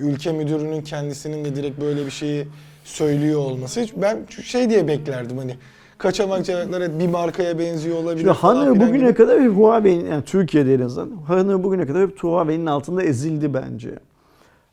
ülke 0.00 0.32
müdürünün 0.32 0.82
kendisinin 0.82 1.44
de 1.44 1.56
direkt 1.56 1.80
böyle 1.80 2.06
bir 2.06 2.10
şeyi 2.10 2.46
söylüyor 2.84 3.40
olması. 3.40 3.80
Hiç- 3.80 3.92
Ben 3.96 4.18
şey 4.42 4.70
diye 4.70 4.88
beklerdim 4.88 5.38
hani 5.38 5.56
kaçamak 5.98 6.44
cevaplar 6.44 6.80
evet 6.80 7.00
bir 7.00 7.08
markaya 7.08 7.58
benziyor 7.58 7.96
olabilir 7.96 8.24
Şimdi 8.24 8.38
filan 8.38 8.80
bugüne 8.80 8.98
gibi. 8.98 9.14
kadar 9.14 9.40
hep 9.40 9.50
Huawei'nin, 9.50 10.06
yani 10.10 10.24
Türkiye'de 10.24 10.74
en 10.74 10.80
azından, 10.80 11.10
Honor 11.10 11.62
bugüne 11.62 11.86
kadar 11.86 12.02
hep 12.02 12.24
Huawei'nin 12.24 12.66
altında 12.66 13.02
ezildi 13.02 13.54
bence. 13.54 13.90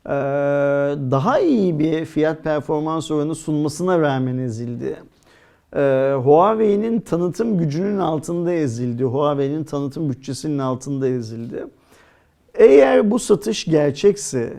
Ee, 0.06 0.10
daha 1.12 1.40
iyi 1.40 1.80
bir 1.80 2.06
fiyat 2.06 2.44
performans 2.44 3.12
oranı 3.12 3.36
sunmasına 3.36 4.00
rağmen 4.00 4.38
ezildi. 4.38 4.96
Ee, 5.76 6.14
Huawei'nin 6.24 7.00
tanıtım 7.00 7.58
gücünün 7.58 7.98
altında 7.98 8.54
ezildi. 8.54 9.04
Huawei'nin 9.04 9.64
tanıtım 9.64 10.10
bütçesinin 10.10 10.60
altında 10.60 11.08
ezildi. 11.08 11.66
Eğer 12.54 13.12
bu 13.12 13.20
satış 13.20 13.66
gerçekse, 13.66 14.54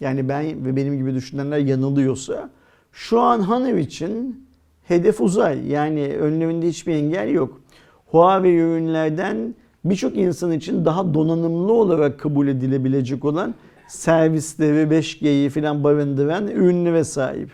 yani 0.00 0.28
ben 0.28 0.64
ve 0.64 0.76
benim 0.76 0.96
gibi 0.98 1.14
düşünenler 1.14 1.58
yanılıyorsa, 1.58 2.50
şu 2.92 3.20
an 3.20 3.38
Honor 3.38 3.74
için 3.78 4.46
hedef 4.90 5.20
uzay. 5.20 5.68
Yani 5.68 6.16
önlerinde 6.20 6.68
hiçbir 6.68 6.94
engel 6.94 7.28
yok. 7.28 7.60
Huawei 8.06 8.56
ürünlerden 8.56 9.54
birçok 9.84 10.16
insan 10.16 10.52
için 10.52 10.84
daha 10.84 11.14
donanımlı 11.14 11.72
olarak 11.72 12.20
kabul 12.20 12.48
edilebilecek 12.48 13.24
olan 13.24 13.54
servisleri, 13.88 14.90
5G'yi 14.90 15.50
falan 15.50 15.84
barındıran 15.84 16.48
ürünlere 16.48 17.04
sahip. 17.04 17.50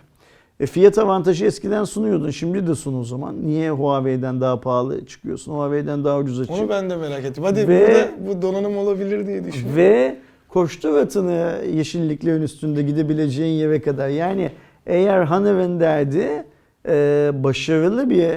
E 0.61 0.67
fiyat 0.67 0.99
avantajı 0.99 1.45
eskiden 1.45 1.85
sunuyordun. 1.85 2.31
Şimdi 2.31 2.67
de 2.67 2.75
sun 2.75 3.01
o 3.01 3.05
zaman. 3.05 3.47
Niye 3.47 3.71
Huawei'den 3.71 4.41
daha 4.41 4.61
pahalı 4.61 5.07
çıkıyorsun? 5.07 5.53
Huawei'den 5.53 6.05
daha 6.05 6.19
ucuza 6.19 6.45
çık. 6.45 6.55
Onu 6.55 6.69
ben 6.69 6.91
de 6.91 6.97
merak 6.97 7.25
ettim. 7.25 7.45
Hadi 7.45 7.69
Ve- 7.69 7.81
burada 7.81 8.11
bu 8.29 8.43
donanım 8.43 8.77
olabilir 8.77 9.27
diye 9.27 9.45
düşünüyorum. 9.45 9.77
Ve 9.77 10.17
koştur 10.49 10.97
atını 10.97 11.55
yeşilliklerin 11.75 12.43
üstünde 12.43 12.83
gidebileceğin 12.83 13.59
yere 13.59 13.81
kadar. 13.81 14.09
Yani 14.09 14.51
eğer 14.87 15.25
Honor'ın 15.25 15.81
derdi 15.81 16.45
e, 16.87 17.31
başarılı 17.35 18.11
bir 18.11 18.31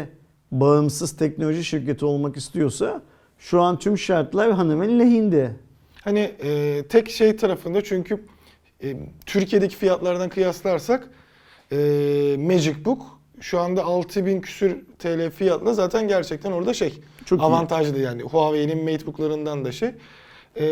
bağımsız 0.52 1.18
teknoloji 1.18 1.64
şirketi 1.64 2.06
olmak 2.06 2.38
istiyorsa 2.38 3.02
şu 3.40 3.62
an 3.62 3.80
tüm 3.80 3.98
şartlar 3.98 4.58
Honor'ın 4.58 5.00
lehinde. 5.00 5.52
Hani 6.04 6.32
e, 6.44 6.84
tek 6.90 7.10
şey 7.10 7.36
tarafında 7.36 7.84
çünkü 7.84 8.24
e, 8.84 8.96
Türkiye'deki 9.26 9.76
fiyatlardan 9.76 10.30
kıyaslarsak 10.30 11.10
e, 11.72 11.76
MagicBook 12.40 13.20
şu 13.42 13.60
anda 13.60 13.84
6000 13.84 14.42
küsür 14.42 14.78
TL 15.00 15.32
fiyatla 15.32 15.74
zaten 15.74 16.08
gerçekten 16.08 16.52
orada 16.52 16.74
şey 16.74 16.94
Çok 17.26 17.40
iyi. 17.40 17.44
avantajlı 17.44 18.00
yani 18.00 18.22
Huawei'nin 18.22 18.92
MateBook'larından 18.92 19.66
da 19.66 19.72
şey. 19.72 19.90
E, 20.60 20.66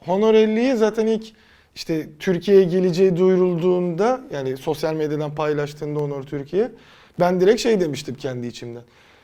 Honor 0.00 0.34
50'yi 0.34 0.76
zaten 0.76 1.06
ilk 1.06 1.26
işte 1.74 2.08
Türkiye'ye 2.18 2.64
geleceği 2.64 3.16
duyurulduğunda 3.16 4.20
yani 4.32 4.56
sosyal 4.56 4.94
medyadan 4.94 5.34
paylaştığında 5.34 6.00
Honor 6.00 6.22
Türkiye 6.22 6.70
ben 7.20 7.40
direkt 7.40 7.60
şey 7.60 7.80
demiştim 7.80 8.14
kendi 8.14 8.46
içimden. 8.46 8.82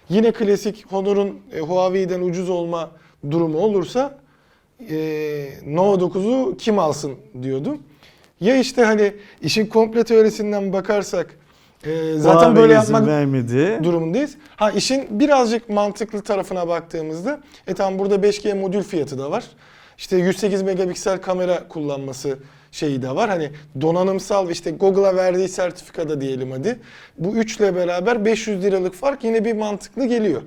Yine 0.09 0.33
klasik 0.33 0.87
Honor'un 0.93 1.41
e, 1.53 1.61
Huawei'den 1.61 2.21
ucuz 2.21 2.51
olma 2.51 2.91
durumu 3.31 3.59
olursa 3.59 4.19
e, 4.91 4.97
Nova 5.67 5.95
9'u 5.95 6.57
kim 6.57 6.79
alsın 6.79 7.15
diyordum. 7.43 7.79
Ya 8.41 8.57
işte 8.57 8.85
hani 8.85 9.13
işin 9.43 9.67
komple 9.67 10.05
teorisinden 10.05 10.73
bakarsak 10.73 11.39
e, 11.85 12.13
zaten 12.17 12.39
Huawei 12.39 12.57
böyle 12.57 12.73
yapmak 12.73 13.07
vermedi. 13.07 13.81
durumundayız. 13.83 14.37
Ha 14.57 14.71
işin 14.71 15.21
birazcık 15.21 15.69
mantıklı 15.69 16.23
tarafına 16.23 16.69
baktığımızda 16.69 17.41
e 17.67 17.75
tamam 17.75 17.99
burada 17.99 18.15
5G 18.15 18.55
modül 18.61 18.83
fiyatı 18.83 19.19
da 19.19 19.31
var. 19.31 19.45
İşte 19.99 20.17
108 20.17 20.63
megapiksel 20.63 21.21
kamera 21.21 21.69
kullanması 21.69 22.39
şeyi 22.73 23.03
de 23.03 23.15
var. 23.15 23.31
Hani 23.31 23.51
donanımsal 23.81 24.51
işte 24.51 24.71
Google'a 24.71 25.17
verdiği 25.17 25.49
sertifikada 25.49 26.21
diyelim 26.21 26.51
hadi. 26.51 26.79
Bu 27.19 27.37
üçle 27.37 27.77
beraber 27.77 28.25
500 28.25 28.65
liralık 28.65 28.95
fark 28.95 29.25
yine 29.25 29.45
bir 29.45 29.53
mantıklı 29.53 30.07
geliyor. 30.07 30.43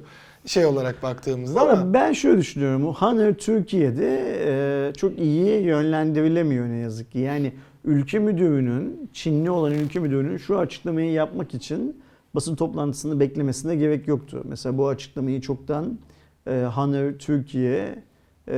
Şey 0.45 0.65
olarak 0.65 1.03
baktığımızda 1.03 1.61
ama 1.61 1.71
Ama 1.71 1.93
ben 1.93 2.13
şöyle 2.13 2.37
düşünüyorum. 2.37 2.87
Honor 2.87 3.33
Türkiye'de 3.33 4.35
e, 4.45 4.93
çok 4.93 5.19
iyi 5.19 5.61
yönlendirilemiyor 5.61 6.69
ne 6.69 6.77
yazık 6.77 7.11
ki. 7.11 7.19
Yani 7.19 7.53
ülke 7.85 8.19
müdürünün, 8.19 9.09
Çinli 9.13 9.51
olan 9.51 9.71
ülke 9.71 9.99
müdürünün 9.99 10.37
şu 10.37 10.59
açıklamayı 10.59 11.11
yapmak 11.11 11.53
için 11.53 12.01
basın 12.35 12.55
toplantısını 12.55 13.19
beklemesine 13.19 13.75
gerek 13.75 14.07
yoktu. 14.07 14.41
Mesela 14.45 14.77
bu 14.77 14.87
açıklamayı 14.87 15.41
çoktan 15.41 15.99
e, 16.47 16.51
Honor 16.75 17.11
Türkiye 17.11 18.03
e, 18.47 18.53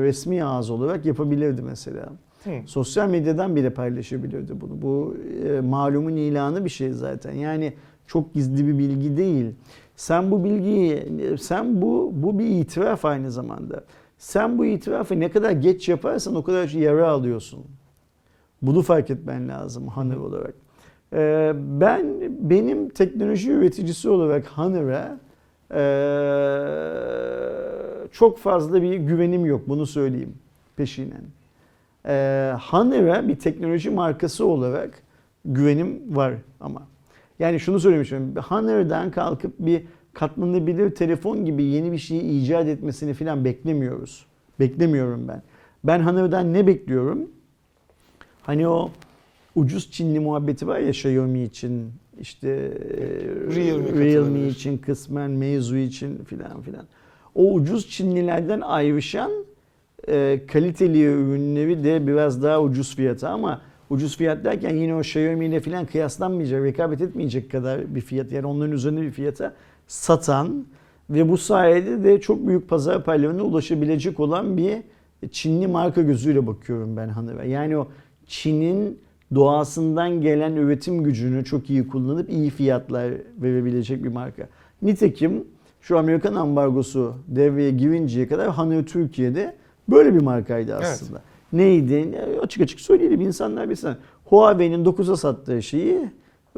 resmi 0.00 0.44
ağız 0.44 0.70
olarak 0.70 1.06
yapabilirdi 1.06 1.62
mesela. 1.62 2.08
Hı. 2.44 2.50
Sosyal 2.66 3.08
medyadan 3.08 3.56
bile 3.56 3.70
paylaşabilirdi 3.70 4.60
bunu. 4.60 4.82
Bu 4.82 5.16
e, 5.48 5.60
malumun 5.60 6.16
ilanı 6.16 6.64
bir 6.64 6.70
şey 6.70 6.92
zaten. 6.92 7.32
Yani 7.32 7.72
çok 8.06 8.34
gizli 8.34 8.66
bir 8.66 8.78
bilgi 8.78 9.16
değil. 9.16 9.54
Sen 9.96 10.30
bu 10.30 10.44
bilgiyi, 10.44 11.06
sen 11.38 11.82
bu 11.82 12.12
bu 12.14 12.38
bir 12.38 12.46
itiraf 12.46 13.04
aynı 13.04 13.30
zamanda. 13.30 13.84
Sen 14.18 14.58
bu 14.58 14.64
itirafı 14.66 15.20
ne 15.20 15.30
kadar 15.30 15.50
geç 15.50 15.88
yaparsan 15.88 16.34
o 16.34 16.42
kadar 16.42 16.68
yara 16.68 17.08
alıyorsun. 17.08 17.64
Bunu 18.62 18.82
fark 18.82 19.10
etmen 19.10 19.48
lazım 19.48 19.88
Hanır 19.88 20.16
olarak. 20.16 20.54
Ee, 21.12 21.52
ben 21.56 22.06
benim 22.40 22.88
teknoloji 22.88 23.50
üreticisi 23.50 24.08
olarak 24.08 24.46
Hanır'a 24.46 25.18
ee, 25.74 25.78
çok 28.12 28.38
fazla 28.38 28.82
bir 28.82 28.94
güvenim 28.94 29.46
yok. 29.46 29.68
Bunu 29.68 29.86
söyleyeyim 29.86 30.34
peşinen. 30.76 31.22
Ee, 32.06 32.52
Hanır'a 32.60 33.28
bir 33.28 33.36
teknoloji 33.36 33.90
markası 33.90 34.46
olarak 34.46 35.02
güvenim 35.44 36.16
var 36.16 36.34
ama. 36.60 36.82
Yani 37.38 37.60
şunu 37.60 37.80
söylemişim. 37.80 38.36
Honor'dan 38.36 39.10
kalkıp 39.10 39.52
bir 39.58 39.82
katlanabilir 40.12 40.94
telefon 40.94 41.44
gibi 41.44 41.62
yeni 41.62 41.92
bir 41.92 41.98
şeyi 41.98 42.22
icat 42.22 42.66
etmesini 42.66 43.14
falan 43.14 43.44
beklemiyoruz. 43.44 44.26
Beklemiyorum 44.60 45.28
ben. 45.28 45.42
Ben 45.84 46.00
Honor'dan 46.00 46.52
ne 46.52 46.66
bekliyorum? 46.66 47.30
Hani 48.42 48.68
o 48.68 48.90
ucuz 49.54 49.90
Çinli 49.90 50.20
muhabbeti 50.20 50.66
var 50.66 50.78
ya 50.78 50.90
Xiaomi 50.90 51.42
için 51.42 51.92
işte 52.20 52.48
e, 52.48 53.04
Realme 53.56 54.04
Realme 54.04 54.48
için 54.48 54.78
kısmen 54.78 55.30
Meizu 55.30 55.76
için 55.76 56.24
filan 56.24 56.62
filan. 56.62 56.86
O 57.34 57.52
ucuz 57.52 57.90
Çinlilerden 57.90 58.60
ayrışan 58.60 59.30
e, 60.08 60.40
kaliteli 60.52 61.02
ürünleri 61.02 61.84
de 61.84 62.06
biraz 62.06 62.42
daha 62.42 62.62
ucuz 62.62 62.96
fiyata 62.96 63.28
ama 63.28 63.60
ucuz 63.90 64.16
fiyat 64.16 64.44
derken 64.44 64.74
yine 64.74 64.94
o 64.94 65.00
Xiaomi 65.00 65.46
ile 65.46 65.60
falan 65.60 65.86
kıyaslanmayacak, 65.86 66.64
rekabet 66.64 67.00
etmeyecek 67.00 67.50
kadar 67.50 67.94
bir 67.94 68.00
fiyat 68.00 68.32
yani 68.32 68.46
onların 68.46 68.72
üzerinde 68.72 69.02
bir 69.02 69.10
fiyata 69.10 69.54
satan 69.86 70.66
ve 71.10 71.28
bu 71.28 71.38
sayede 71.38 72.04
de 72.04 72.20
çok 72.20 72.46
büyük 72.46 72.68
pazar 72.68 73.04
paylarına 73.04 73.42
ulaşabilecek 73.42 74.20
olan 74.20 74.56
bir 74.56 74.78
Çinli 75.30 75.66
marka 75.66 76.02
gözüyle 76.02 76.46
bakıyorum 76.46 76.96
ben 76.96 77.08
Hanıva. 77.08 77.44
Yani 77.44 77.76
o 77.76 77.88
Çin'in 78.26 78.98
doğasından 79.34 80.20
gelen 80.20 80.56
üretim 80.56 81.04
gücünü 81.04 81.44
çok 81.44 81.70
iyi 81.70 81.88
kullanıp 81.88 82.30
iyi 82.30 82.50
fiyatlar 82.50 83.12
verebilecek 83.42 84.04
bir 84.04 84.08
marka. 84.08 84.48
Nitekim 84.82 85.44
şu 85.82 85.98
Amerikan 85.98 86.34
ambargosu 86.34 87.14
devreye 87.28 87.70
girinceye 87.70 88.28
kadar 88.28 88.50
Hanır 88.50 88.86
Türkiye'de 88.86 89.54
böyle 89.88 90.14
bir 90.14 90.22
markaydı 90.22 90.76
aslında. 90.76 91.22
Neydi? 91.52 92.18
Açık 92.42 92.62
açık 92.62 92.80
söyleyelim 92.80 93.20
insanlar 93.20 93.70
bilsin. 93.70 93.90
Huawei'nin 94.24 94.84
9'a 94.84 95.16
sattığı 95.16 95.62
şeyi 95.62 96.10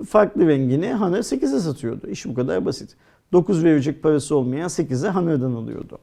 farklı 0.08 0.48
rengini 0.48 0.86
Hanır 0.86 1.18
8'e 1.18 1.60
satıyordu. 1.60 2.06
İş 2.06 2.26
bu 2.26 2.34
kadar 2.34 2.64
basit. 2.64 2.96
9 3.32 3.64
verecek 3.64 4.02
parası 4.02 4.36
olmayan 4.36 4.68
8'e 4.68 5.08
Hanır'dan 5.08 5.52
alıyordu. 5.52 5.98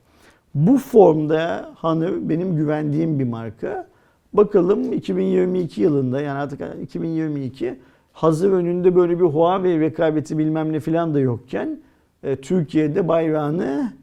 Bu 0.55 0.77
formda 0.77 1.71
Hanır 1.75 2.29
benim 2.29 2.55
güvendiğim 2.55 3.19
bir 3.19 3.27
marka. 3.27 3.87
Bakalım 4.33 4.93
2022 4.93 5.81
yılında 5.81 6.21
yani 6.21 6.39
artık 6.39 6.61
2022 6.83 7.79
hazır 8.13 8.51
önünde 8.51 8.95
böyle 8.95 9.19
bir 9.19 9.25
Huawei 9.25 9.79
rekabeti 9.79 10.37
bilmem 10.37 10.73
ne 10.73 10.79
falan 10.79 11.13
da 11.13 11.19
yokken 11.19 11.79
e, 12.23 12.35
Türkiye'de 12.35 13.07
bayrağını 13.07 13.93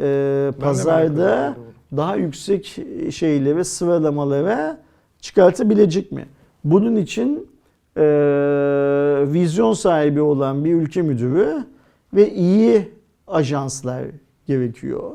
e, 0.00 0.52
pazarda 0.60 1.56
daha 1.96 2.16
yüksek 2.16 2.76
şeylere 3.10 3.64
sıralamalara 3.64 4.80
çıkartabilecek 5.20 6.12
mi? 6.12 6.26
Bunun 6.64 6.96
için 6.96 7.48
e, 7.96 8.02
vizyon 9.32 9.72
sahibi 9.72 10.20
olan 10.20 10.64
bir 10.64 10.74
ülke 10.74 11.02
müdürü 11.02 11.64
ve 12.14 12.30
iyi 12.34 12.88
ajanslar 13.26 14.04
gerekiyor. 14.46 15.12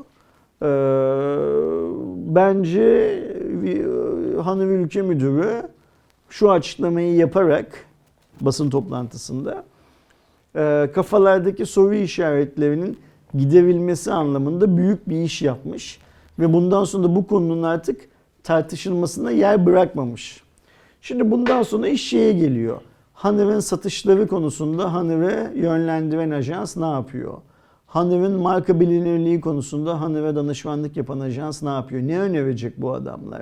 E, 0.62 0.70
bence 2.36 2.82
e, 3.66 4.42
hanım 4.42 4.84
ülke 4.84 5.02
müdürü 5.02 5.62
şu 6.30 6.52
açıklamayı 6.52 7.16
yaparak 7.16 7.86
basın 8.42 8.70
toplantısında 8.70 9.64
e, 10.56 10.90
kafalardaki 10.96 11.66
soru 11.66 11.96
işaretlerinin 11.96 12.98
giderilmesi 13.34 14.14
anlamında 14.14 14.78
büyük 14.78 15.10
bir 15.10 15.22
iş 15.22 15.42
yapmış 15.42 16.00
ve 16.40 16.54
bundan 16.54 16.84
sonra 16.84 17.16
bu 17.16 17.28
konunun 17.28 17.64
artık 17.64 18.02
tartışılmasına 18.44 19.32
yer 19.32 19.66
bırakmamış. 19.66 20.44
Şimdi 21.02 21.32
bundan 21.32 21.64
sonra 21.64 21.88
iş 21.88 22.10
şeye 22.10 22.34
geliyor. 22.34 22.82
Hanır'ın 23.14 23.60
satışları 23.60 24.28
konusunda 24.28 24.94
Hanır'ı 24.94 25.52
yönlendiren 25.56 26.32
ajans 26.32 26.78
ne 26.78 26.86
yapıyor? 26.86 27.34
Hanır'ın 27.88 28.42
marka 28.42 28.80
bilinirliği 28.80 29.42
konusunda 29.42 30.02
Hanır'a 30.02 30.36
danışmanlık 30.36 30.98
yapan 30.98 31.20
ajans 31.20 31.64
ne 31.64 31.70
yapıyor? 31.70 32.02
Ne 32.02 32.20
önerecek 32.20 32.82
bu 32.82 32.94
adamlar? 32.94 33.42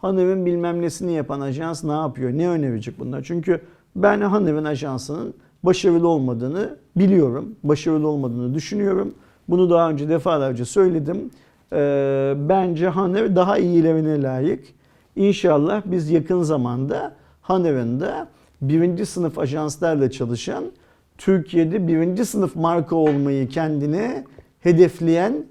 Hanır'ın 0.00 0.46
bilmem 0.46 0.82
nesini 0.82 1.12
yapan 1.12 1.40
ajans 1.40 1.84
ne 1.84 1.92
yapıyor? 1.92 2.30
Ne 2.30 2.48
önerecek 2.48 2.98
bunlar? 2.98 3.22
Çünkü 3.22 3.60
ben 3.96 4.20
Hanır'ın 4.20 4.64
ajansının 4.64 5.34
başarılı 5.66 6.08
olmadığını 6.08 6.76
biliyorum. 6.96 7.54
Başarılı 7.64 8.08
olmadığını 8.08 8.54
düşünüyorum. 8.54 9.14
Bunu 9.48 9.70
daha 9.70 9.90
önce 9.90 10.08
defalarca 10.08 10.64
söyledim. 10.64 11.30
Ee, 11.72 12.34
bence 12.36 12.88
Hanır 12.88 13.36
daha 13.36 13.58
iyilerine 13.58 14.22
layık. 14.22 14.64
İnşallah 15.16 15.82
biz 15.84 16.10
yakın 16.10 16.42
zamanda 16.42 17.14
Hanır'ın 17.42 18.00
da 18.00 18.28
birinci 18.62 19.06
sınıf 19.06 19.38
ajanslarla 19.38 20.10
çalışan 20.10 20.64
Türkiye'de 21.18 21.88
birinci 21.88 22.24
sınıf 22.24 22.56
marka 22.56 22.96
olmayı 22.96 23.48
kendine 23.48 24.24
hedefleyen 24.60 25.44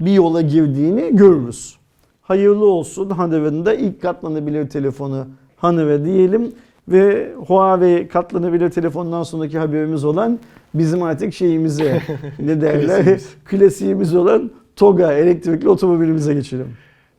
bir 0.00 0.12
yola 0.12 0.40
girdiğini 0.40 1.16
görürüz. 1.16 1.76
Hayırlı 2.22 2.66
olsun 2.66 3.10
Hanır'ın 3.10 3.66
da 3.66 3.74
ilk 3.74 4.02
katlanabilir 4.02 4.68
telefonu 4.68 5.26
Hanır'a 5.56 6.04
diyelim 6.04 6.52
ve 6.90 7.32
Huawei 7.46 8.08
katlanabilir 8.08 8.70
telefondan 8.70 9.22
sonraki 9.22 9.58
haberimiz 9.58 10.04
olan 10.04 10.38
bizim 10.74 11.02
artık 11.02 11.34
şeyimize 11.34 12.02
ne 12.38 12.60
derler 12.60 12.86
Klasiğimiz. 12.86 13.28
klasiğimiz 13.44 14.14
olan 14.14 14.50
TOGA 14.76 15.12
elektrikli 15.12 15.68
otomobilimize 15.68 16.34
geçelim. 16.34 16.68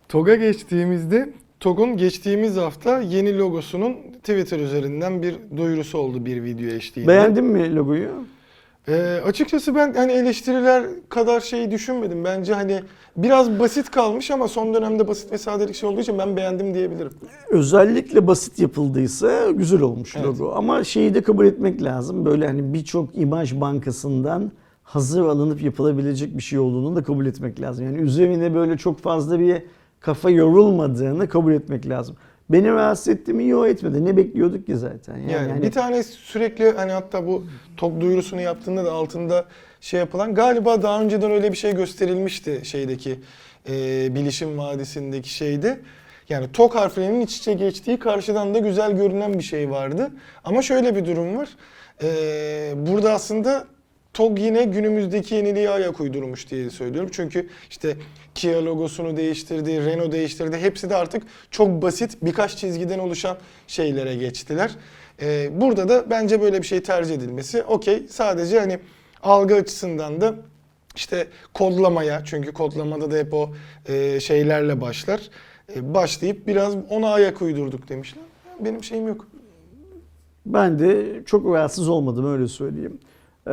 TOG'a 0.09 0.35
geçtiğimizde 0.35 1.29
TOG'un 1.59 1.97
geçtiğimiz 1.97 2.57
hafta 2.57 2.99
yeni 2.99 3.37
logosunun 3.37 3.93
Twitter 4.23 4.59
üzerinden 4.59 5.21
bir 5.21 5.35
duyurusu 5.57 5.97
oldu 5.97 6.25
bir 6.25 6.43
video 6.43 6.69
eşliğinde. 6.69 7.11
Beğendin 7.11 7.43
mi 7.43 7.75
logoyu? 7.75 8.09
Ee, 8.87 9.21
açıkçası 9.25 9.75
ben 9.75 9.93
hani 9.93 10.11
eleştiriler 10.11 10.83
kadar 11.09 11.39
şeyi 11.39 11.71
düşünmedim. 11.71 12.23
Bence 12.23 12.53
hani 12.53 12.81
biraz 13.17 13.59
basit 13.59 13.91
kalmış 13.91 14.31
ama 14.31 14.47
son 14.47 14.73
dönemde 14.73 15.07
basit 15.07 15.31
ve 15.31 15.37
sadelik 15.37 15.75
şey 15.75 15.89
olduğu 15.89 16.01
için 16.01 16.17
ben 16.17 16.35
beğendim 16.37 16.73
diyebilirim. 16.73 17.11
Özellikle 17.49 18.27
basit 18.27 18.59
yapıldıysa 18.59 19.51
güzel 19.51 19.81
olmuş 19.81 20.15
Evet. 20.15 20.25
logo. 20.25 20.51
Ama 20.55 20.83
şeyi 20.83 21.13
de 21.13 21.21
kabul 21.21 21.45
etmek 21.45 21.83
lazım. 21.83 22.25
Böyle 22.25 22.47
hani 22.47 22.73
birçok 22.73 23.17
imaj 23.17 23.61
bankasından 23.61 24.51
hazır 24.83 25.21
alınıp 25.21 25.61
yapılabilecek 25.63 26.37
bir 26.37 26.43
şey 26.43 26.59
olduğunu 26.59 26.95
da 26.95 27.03
kabul 27.03 27.25
etmek 27.25 27.61
lazım. 27.61 27.85
Yani 27.85 27.97
üzerine 27.97 28.55
böyle 28.55 28.77
çok 28.77 28.99
fazla 28.99 29.39
bir 29.39 29.63
kafa 29.99 30.29
yorulmadığını 30.29 31.29
kabul 31.29 31.53
etmek 31.53 31.89
lazım. 31.89 32.15
Beni 32.53 32.71
rahatsız 32.71 33.07
etti 33.07 33.33
mi? 33.33 33.47
Yok 33.47 33.67
etmedi. 33.67 34.05
Ne 34.05 34.17
bekliyorduk 34.17 34.65
ki 34.65 34.77
zaten? 34.77 35.17
Yani, 35.17 35.31
Yani, 35.31 35.49
hani- 35.51 35.61
bir 35.61 35.71
tane 35.71 36.03
sürekli 36.03 36.71
hani 36.71 36.91
hatta 36.91 37.27
bu 37.27 37.43
TOG 37.77 38.01
duyurusunu 38.01 38.41
yaptığında 38.41 38.85
da 38.85 38.91
altında 38.91 39.45
şey 39.81 39.99
yapılan 39.99 40.35
galiba 40.35 40.81
daha 40.81 41.01
önceden 41.01 41.31
öyle 41.31 41.51
bir 41.51 41.57
şey 41.57 41.75
gösterilmişti 41.75 42.61
şeydeki 42.63 43.19
e, 43.69 43.73
Bilişim 44.15 44.57
Vadisi'ndeki 44.57 45.29
şeyde. 45.29 45.79
Yani 46.29 46.51
TOG 46.51 46.75
harflerinin 46.75 47.21
iç 47.21 47.37
içe 47.37 47.53
geçtiği 47.53 47.99
karşıdan 47.99 48.53
da 48.53 48.59
güzel 48.59 48.91
görünen 48.91 49.33
bir 49.33 49.43
şey 49.43 49.69
vardı. 49.69 50.11
Ama 50.43 50.61
şöyle 50.61 50.95
bir 50.95 51.05
durum 51.05 51.37
var. 51.37 51.49
Ee, 52.03 52.73
burada 52.75 53.13
aslında 53.13 53.67
TOG 54.13 54.39
yine 54.39 54.63
günümüzdeki 54.63 55.35
yeniliğe 55.35 55.69
ayak 55.69 55.99
uydurmuş 55.99 56.49
diye 56.49 56.69
söylüyorum. 56.69 57.09
Çünkü 57.13 57.49
işte 57.69 57.97
Kia 58.35 58.65
logosunu 58.65 59.17
değiştirdi, 59.17 59.85
Renault 59.85 60.11
değiştirdi. 60.11 60.57
Hepsi 60.57 60.89
de 60.89 60.95
artık 60.95 61.23
çok 61.51 61.81
basit 61.81 62.17
birkaç 62.21 62.57
çizgiden 62.57 62.99
oluşan 62.99 63.37
şeylere 63.67 64.15
geçtiler. 64.15 64.71
Ee, 65.21 65.49
burada 65.61 65.89
da 65.89 66.09
bence 66.09 66.41
böyle 66.41 66.61
bir 66.61 66.67
şey 66.67 66.83
tercih 66.83 67.15
edilmesi 67.15 67.63
okey. 67.63 68.07
Sadece 68.09 68.59
hani 68.59 68.79
algı 69.23 69.55
açısından 69.55 70.21
da 70.21 70.35
işte 70.95 71.27
kodlamaya 71.53 72.21
çünkü 72.25 72.53
kodlamada 72.53 73.11
da 73.11 73.17
hep 73.17 73.33
o 73.33 73.49
e, 73.85 74.19
şeylerle 74.19 74.81
başlar. 74.81 75.21
E, 75.75 75.93
başlayıp 75.93 76.47
biraz 76.47 76.75
ona 76.89 77.13
ayak 77.13 77.41
uydurduk 77.41 77.89
demişler. 77.89 78.23
Benim 78.59 78.83
şeyim 78.83 79.07
yok. 79.07 79.27
Ben 80.45 80.79
de 80.79 81.21
çok 81.25 81.45
rahatsız 81.45 81.89
olmadım 81.89 82.33
öyle 82.33 82.47
söyleyeyim. 82.47 82.99
Ee, 83.47 83.51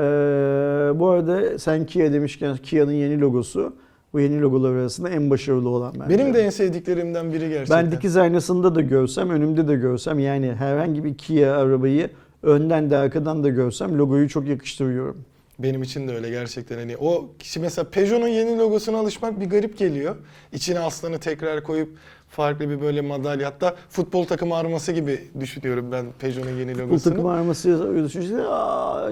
bu 0.95 1.09
arada 1.09 1.59
sen 1.59 1.87
Kia 1.87 2.13
demişken 2.13 2.57
Kia'nın 2.57 2.93
yeni 2.93 3.21
logosu 3.21 3.77
bu 4.13 4.21
yeni 4.21 4.41
logolar 4.41 4.73
arasında 4.75 5.09
en 5.09 5.31
başarılı 5.31 5.69
olan 5.69 5.95
bence. 6.01 6.19
Benim 6.19 6.35
de 6.35 6.41
en 6.43 6.51
sevdiklerimden 6.51 7.33
biri 7.33 7.49
gerçekten. 7.49 7.85
Ben 7.85 7.93
dikiz 7.93 8.17
aynasında 8.17 8.75
da 8.75 8.81
görsem, 8.81 9.31
önümde 9.31 9.69
de 9.69 9.75
görsem 9.75 10.19
yani 10.19 10.55
herhangi 10.55 11.05
bir 11.05 11.15
Kia 11.19 11.57
arabayı 11.57 12.11
önden 12.43 12.91
de 12.91 12.97
arkadan 12.97 13.45
da 13.45 13.49
görsem 13.49 13.99
logoyu 13.99 14.29
çok 14.29 14.49
yakıştırıyorum. 14.49 15.25
Benim 15.59 15.83
için 15.83 16.09
de 16.09 16.15
öyle 16.15 16.31
gerçekten 16.31 16.79
hani 16.79 16.97
o 16.97 17.29
kişi 17.39 17.61
mesela 17.61 17.91
Peugeot'un 17.91 18.29
yeni 18.29 18.59
logosuna 18.59 18.99
alışmak 18.99 19.41
bir 19.41 19.47
garip 19.47 19.79
geliyor. 19.79 20.17
İçine 20.53 20.81
aslanı 20.81 21.19
tekrar 21.19 21.63
koyup 21.63 21.89
farklı 22.29 22.71
bir 22.71 22.81
böyle 22.81 23.01
madalya 23.01 23.47
hatta 23.49 23.75
futbol 23.89 24.25
takımı 24.25 24.57
arması 24.57 24.93
gibi 24.93 25.21
düşünüyorum 25.41 25.93
ben 25.93 26.07
Peugeot'un 26.19 26.51
yeni 26.51 26.79
logosunu. 26.79 27.15
takım 27.15 27.27
arması 27.27 27.95
düşünce 28.05 28.35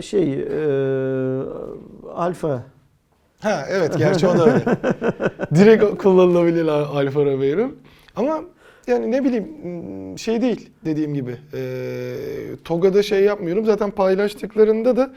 şey 0.02 0.32
e, 0.32 1.42
Alfa 2.14 2.62
Ha 3.40 3.66
evet 3.70 3.94
gerçi 3.98 4.26
o 4.28 4.38
da 4.38 4.46
öyle. 4.46 4.64
Direkt 5.54 6.02
kullanılabilir 6.02 6.66
Al- 6.66 6.96
Alfa 6.96 7.24
Romeo. 7.24 7.70
Ama 8.16 8.40
yani 8.86 9.10
ne 9.10 9.24
bileyim 9.24 9.44
hmm, 9.62 10.18
şey 10.18 10.42
değil 10.42 10.70
dediğim 10.84 11.14
gibi. 11.14 11.36
E, 11.54 11.62
Toga'da 12.64 13.02
şey 13.02 13.24
yapmıyorum. 13.24 13.64
Zaten 13.64 13.90
paylaştıklarında 13.90 14.96
da 14.96 15.10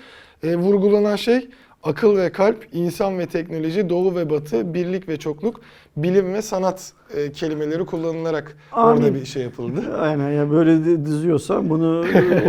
e, 0.43 0.56
vurgulanan 0.56 1.16
şey 1.16 1.50
akıl 1.84 2.18
ve 2.18 2.32
kalp, 2.32 2.68
insan 2.74 3.20
ve 3.20 3.26
teknoloji, 3.26 3.90
doğu 3.90 4.16
ve 4.16 4.30
batı, 4.30 4.74
birlik 4.74 5.10
ve 5.10 5.18
çokluk, 5.18 5.62
bilim 5.98 6.34
ve 6.34 6.42
sanat 6.42 6.94
e, 7.16 7.32
kelimeleri 7.32 7.86
kullanılarak 7.86 8.58
Amin. 8.72 9.02
orada 9.02 9.16
bir 9.16 9.26
şey 9.26 9.44
yapıldı. 9.44 9.82
Aynen 10.00 10.30
ya 10.30 10.52
böyle 10.52 10.86
de 10.86 11.06
diziyorsan 11.06 11.70
bunu 11.70 12.06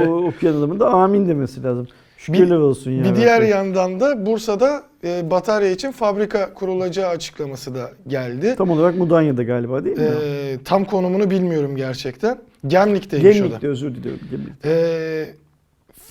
o, 0.07 0.27
okuyan 0.29 0.55
adamın 0.55 0.81
da 0.81 0.89
amin 0.89 1.29
demesi 1.29 1.63
lazım. 1.63 1.89
Şükürler 2.17 2.57
olsun 2.57 2.91
ya. 2.91 3.05
Bir 3.05 3.17
diğer 3.17 3.43
yandan 3.43 4.01
da 4.01 4.27
Bursa'da 4.27 4.83
e, 5.05 5.31
batarya 5.31 5.71
için 5.71 5.93
fabrika 5.93 6.55
kurulacağı 6.55 7.09
açıklaması 7.09 7.75
da 7.75 7.91
geldi. 8.07 8.55
Tam 8.59 8.71
olarak 8.71 8.97
Mudanya'da 8.97 9.43
galiba 9.43 9.85
değil 9.85 9.99
mi? 9.99 10.05
Ee, 10.23 10.59
tam 10.65 10.85
konumunu 10.85 11.31
bilmiyorum 11.31 11.77
gerçekten. 11.77 12.39
Gemlik'teymiş 12.67 13.31
o 13.31 13.35
da. 13.35 13.47
Gemlik'te 13.47 13.69
özür 13.69 13.95
diliyorum. 13.95 14.21
Gemlik'te. 14.31 14.71
Ee, 14.71 15.35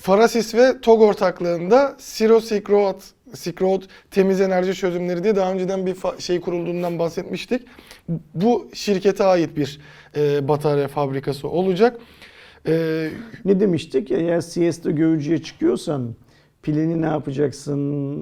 Farasis 0.00 0.54
ve 0.54 0.80
TOG 0.80 1.02
ortaklığında 1.02 1.96
Siro 1.98 2.40
Silk 2.40 2.70
Road, 2.70 3.00
Silk 3.34 3.62
Road 3.62 3.82
temiz 4.10 4.40
enerji 4.40 4.74
çözümleri 4.74 5.22
diye 5.24 5.36
daha 5.36 5.52
önceden 5.52 5.86
bir 5.86 5.96
şey 6.18 6.40
kurulduğundan 6.40 6.98
bahsetmiştik. 6.98 7.62
Bu 8.34 8.68
şirkete 8.74 9.24
ait 9.24 9.56
bir 9.56 9.80
e, 10.16 10.48
batarya 10.48 10.88
fabrikası 10.88 11.48
olacak. 11.48 12.00
Ee, 12.66 13.10
Ne 13.44 13.60
demiştik? 13.60 14.10
Eğer 14.10 14.40
CS'de 14.40 14.92
görücüye 14.92 15.42
çıkıyorsan 15.42 16.14
pilini 16.62 17.02
ne 17.02 17.06
yapacaksın, 17.06 18.18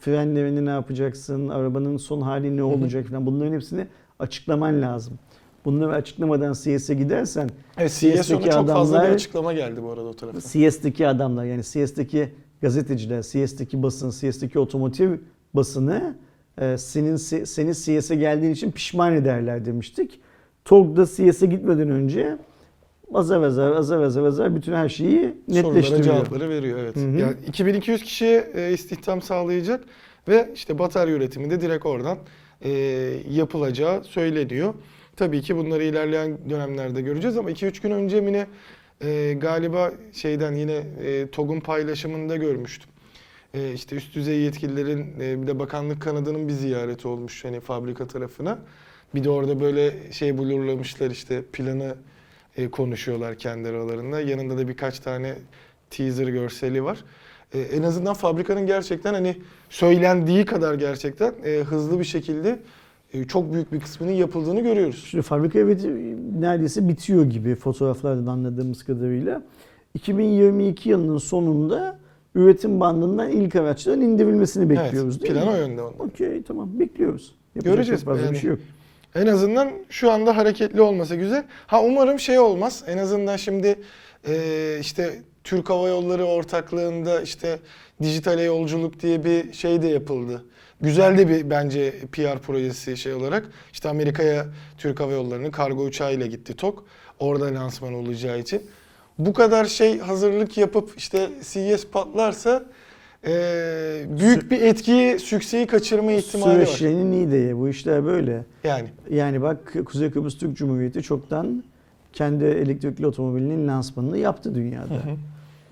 frenlerini 0.00 0.64
ne 0.64 0.70
yapacaksın, 0.70 1.48
arabanın 1.48 1.96
son 1.96 2.20
hali 2.20 2.56
ne 2.56 2.62
olacak 2.62 3.06
falan 3.06 3.26
bunların 3.26 3.52
hepsini 3.52 3.86
açıklaman 4.18 4.82
lazım. 4.82 5.18
Bunları 5.64 5.92
açıklamadan 5.92 6.52
CS'e 6.52 6.94
gidersen 6.94 7.50
evet, 7.78 7.90
CS'deki 7.90 8.28
çok 8.28 8.44
fazla 8.68 8.94
bir 8.94 8.98
adamlar- 8.98 9.10
açıklama 9.14 9.52
geldi 9.52 9.82
bu 9.82 9.90
arada 9.90 10.06
o 10.08 10.12
tarafa. 10.16 10.40
CS'deki 10.40 11.06
adamlar 11.08 11.44
yani 11.44 11.62
CS'deki 11.62 12.28
gazeteciler, 12.62 13.22
CS'deki 13.22 13.82
basın, 13.82 14.10
CS'deki 14.10 14.58
otomotiv 14.58 15.10
basını 15.54 16.16
e, 16.60 16.78
senin 16.78 17.16
seni 17.44 17.74
CS'e 17.74 18.14
geldiğin 18.14 18.52
için 18.52 18.70
pişman 18.70 19.14
ederler 19.14 19.64
demiştik. 19.64 20.20
TOG'da 20.64 21.06
CS'e 21.06 21.46
gitmeden 21.46 21.90
önce 21.90 22.36
azar 23.14 23.42
azar 23.42 23.72
azar 23.72 24.02
azar 24.02 24.22
azar 24.24 24.56
bütün 24.56 24.72
her 24.72 24.88
şeyi 24.88 25.34
Sorulara 25.48 25.68
netleştiriyor. 25.68 26.04
cevapları 26.04 26.48
veriyor 26.48 26.78
evet. 26.78 26.96
Hı 26.96 27.00
hı. 27.00 27.18
Yani 27.18 27.34
2200 27.48 28.02
kişiye 28.02 28.50
e, 28.54 28.72
istihdam 28.72 29.22
sağlayacak 29.22 29.84
ve 30.28 30.50
işte 30.54 30.78
batarya 30.78 31.14
üretimi 31.14 31.50
de 31.50 31.60
direkt 31.60 31.86
oradan 31.86 32.18
e, 32.64 32.70
yapılacağı 33.30 34.04
söyleniyor. 34.04 34.74
Tabii 35.16 35.42
ki 35.42 35.56
bunları 35.56 35.84
ilerleyen 35.84 36.38
dönemlerde 36.50 37.00
göreceğiz 37.02 37.36
ama 37.36 37.50
2-3 37.50 37.82
gün 37.82 37.90
önce 37.90 38.16
yine 38.16 38.46
e, 39.00 39.34
galiba 39.34 39.92
şeyden 40.12 40.54
yine 40.54 40.82
e, 41.04 41.30
TOG'un 41.30 41.60
paylaşımında 41.60 42.36
görmüştüm. 42.36 42.90
E, 43.54 43.72
işte 43.72 43.96
üst 43.96 44.14
düzey 44.14 44.40
yetkililerin 44.40 45.20
e, 45.20 45.42
bir 45.42 45.46
de 45.46 45.58
bakanlık 45.58 46.02
kanadının 46.02 46.48
bir 46.48 46.52
ziyareti 46.52 47.08
olmuş 47.08 47.44
hani 47.44 47.60
fabrika 47.60 48.06
tarafına. 48.06 48.58
Bir 49.14 49.24
de 49.24 49.30
orada 49.30 49.60
böyle 49.60 50.12
şey 50.12 50.38
blurlamışlar 50.38 51.10
işte 51.10 51.42
planı 51.52 51.96
e, 52.56 52.70
konuşuyorlar 52.70 53.38
kendi 53.38 53.68
aralarında. 53.68 54.20
Yanında 54.20 54.58
da 54.58 54.68
birkaç 54.68 54.98
tane 54.98 55.34
teaser 55.90 56.28
görseli 56.28 56.84
var. 56.84 57.04
E, 57.54 57.60
en 57.60 57.82
azından 57.82 58.14
fabrikanın 58.14 58.66
gerçekten 58.66 59.14
hani 59.14 59.36
söylendiği 59.70 60.44
kadar 60.44 60.74
gerçekten 60.74 61.34
e, 61.44 61.50
hızlı 61.50 61.98
bir 61.98 62.04
şekilde 62.04 62.58
çok 63.28 63.52
büyük 63.52 63.72
bir 63.72 63.80
kısmının 63.80 64.12
yapıldığını 64.12 64.60
görüyoruz. 64.60 65.04
Şimdi 65.10 65.22
fabrika 65.22 65.58
evet 65.58 65.84
neredeyse 66.40 66.88
bitiyor 66.88 67.24
gibi 67.24 67.54
fotoğraflardan 67.54 68.26
anladığımız 68.26 68.84
kadarıyla. 68.84 69.42
2022 69.94 70.88
yılının 70.88 71.18
sonunda 71.18 71.98
üretim 72.34 72.80
bandından 72.80 73.30
ilk 73.30 73.56
araçların 73.56 74.00
indirilmesini 74.00 74.70
bekliyoruz 74.70 75.16
evet, 75.16 75.22
değil 75.22 75.34
plan 75.34 75.46
mi? 75.46 75.54
o 75.54 75.56
yönde 75.56 75.82
onda. 75.82 76.02
Okey 76.02 76.42
tamam 76.42 76.78
bekliyoruz. 76.80 77.34
Yapacak 77.54 77.74
Göreceğiz. 77.74 78.04
fazla 78.04 78.22
Yani 78.22 78.32
bir 78.32 78.38
şey 78.38 78.50
yok. 78.50 78.58
En 79.14 79.26
azından 79.26 79.70
şu 79.88 80.10
anda 80.10 80.36
hareketli 80.36 80.80
olması 80.80 81.16
güzel. 81.16 81.44
Ha 81.66 81.82
umarım 81.82 82.18
şey 82.18 82.38
olmaz. 82.38 82.84
En 82.86 82.98
azından 82.98 83.36
şimdi 83.36 83.76
e, 84.28 84.78
işte 84.80 85.22
Türk 85.44 85.70
Hava 85.70 85.88
Yolları 85.88 86.24
ortaklığında 86.24 87.20
işte 87.20 87.58
dijitale 88.02 88.42
yolculuk 88.42 89.00
diye 89.00 89.24
bir 89.24 89.52
şey 89.52 89.82
de 89.82 89.88
yapıldı. 89.88 90.44
Güzel 90.80 91.18
de 91.18 91.28
bir 91.28 91.50
bence 91.50 91.94
PR 92.12 92.38
projesi 92.38 92.96
şey 92.96 93.14
olarak. 93.14 93.48
İşte 93.72 93.88
Amerika'ya 93.88 94.46
Türk 94.78 95.00
Hava 95.00 95.12
Yolları'nın 95.12 95.50
kargo 95.50 95.82
uçağıyla 95.84 96.26
gitti 96.26 96.56
TOK. 96.56 96.84
Orada 97.18 97.54
lansman 97.54 97.94
olacağı 97.94 98.38
için. 98.38 98.62
Bu 99.18 99.32
kadar 99.32 99.64
şey 99.64 99.98
hazırlık 99.98 100.58
yapıp 100.58 100.94
işte 100.96 101.28
CES 101.42 101.86
patlarsa 101.86 102.64
e, 103.26 103.32
büyük 104.20 104.50
bir 104.50 104.60
etkiyi, 104.60 105.18
sükseyi 105.18 105.66
kaçırma 105.66 106.12
ihtimali 106.12 106.60
var. 106.60 106.66
Süreçlerinin 106.66 107.12
iyi 107.12 107.30
de 107.30 107.56
bu 107.58 107.68
işler 107.68 108.04
böyle. 108.04 108.44
Yani. 108.64 108.88
Yani 109.10 109.42
bak 109.42 109.74
Kuzey 109.84 110.10
Kıbrıs 110.10 110.38
Türk 110.38 110.56
Cumhuriyeti 110.56 111.02
çoktan 111.02 111.64
kendi 112.12 112.44
elektrikli 112.44 113.06
otomobilinin 113.06 113.68
lansmanını 113.68 114.18
yaptı 114.18 114.54
dünyada. 114.54 114.94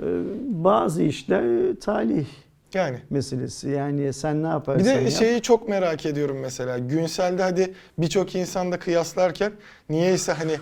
Ee, 0.02 0.04
Bazı 0.48 1.02
işler 1.02 1.74
talih 1.76 2.26
Yani. 2.74 2.98
meselesi. 3.10 3.68
Yani 3.68 4.12
sen 4.12 4.42
ne 4.42 4.46
yaparsan 4.46 4.84
Bir 4.84 4.90
de 4.90 5.02
yap. 5.02 5.10
şeyi 5.10 5.42
çok 5.42 5.68
merak 5.68 6.06
ediyorum 6.06 6.38
mesela. 6.40 6.78
Günsel'de 6.78 7.42
hadi 7.42 7.74
birçok 7.98 8.34
insanda 8.34 8.78
kıyaslarken 8.78 9.52
niyeyse 9.90 10.32
hani 10.32 10.56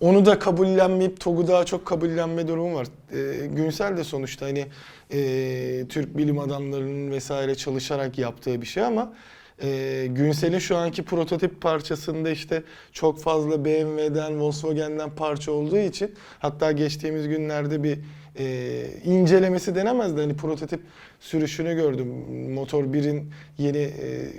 onu 0.00 0.26
da 0.26 0.38
kabullenmeyip 0.38 1.20
TOG'u 1.20 1.48
daha 1.48 1.64
çok 1.64 1.86
kabullenme 1.86 2.48
durumu 2.48 2.74
var. 2.74 2.86
Ee, 3.12 3.46
Günsel 3.46 3.96
de 3.96 4.04
sonuçta 4.04 4.46
hani 4.46 4.66
e, 5.12 5.18
Türk 5.88 6.16
bilim 6.16 6.38
adamlarının 6.38 7.10
vesaire 7.10 7.54
çalışarak 7.54 8.18
yaptığı 8.18 8.60
bir 8.60 8.66
şey 8.66 8.82
ama 8.84 9.12
e, 9.62 10.06
Günsel'in 10.10 10.58
şu 10.58 10.76
anki 10.76 11.02
prototip 11.04 11.60
parçasında 11.60 12.30
işte 12.30 12.62
çok 12.92 13.20
fazla 13.20 13.64
BMW'den, 13.64 14.40
Volkswagen'den 14.40 15.10
parça 15.10 15.52
olduğu 15.52 15.78
için 15.78 16.14
hatta 16.38 16.72
geçtiğimiz 16.72 17.28
günlerde 17.28 17.82
bir 17.82 17.98
e, 18.38 18.86
incelemesi 19.04 19.74
denemez 19.74 20.16
de 20.16 20.20
hani 20.20 20.36
prototip 20.36 20.80
sürüşünü 21.20 21.74
gördüm. 21.74 22.08
Motor 22.54 22.84
1'in 22.84 23.30
yeni 23.58 23.78
e, 23.78 23.92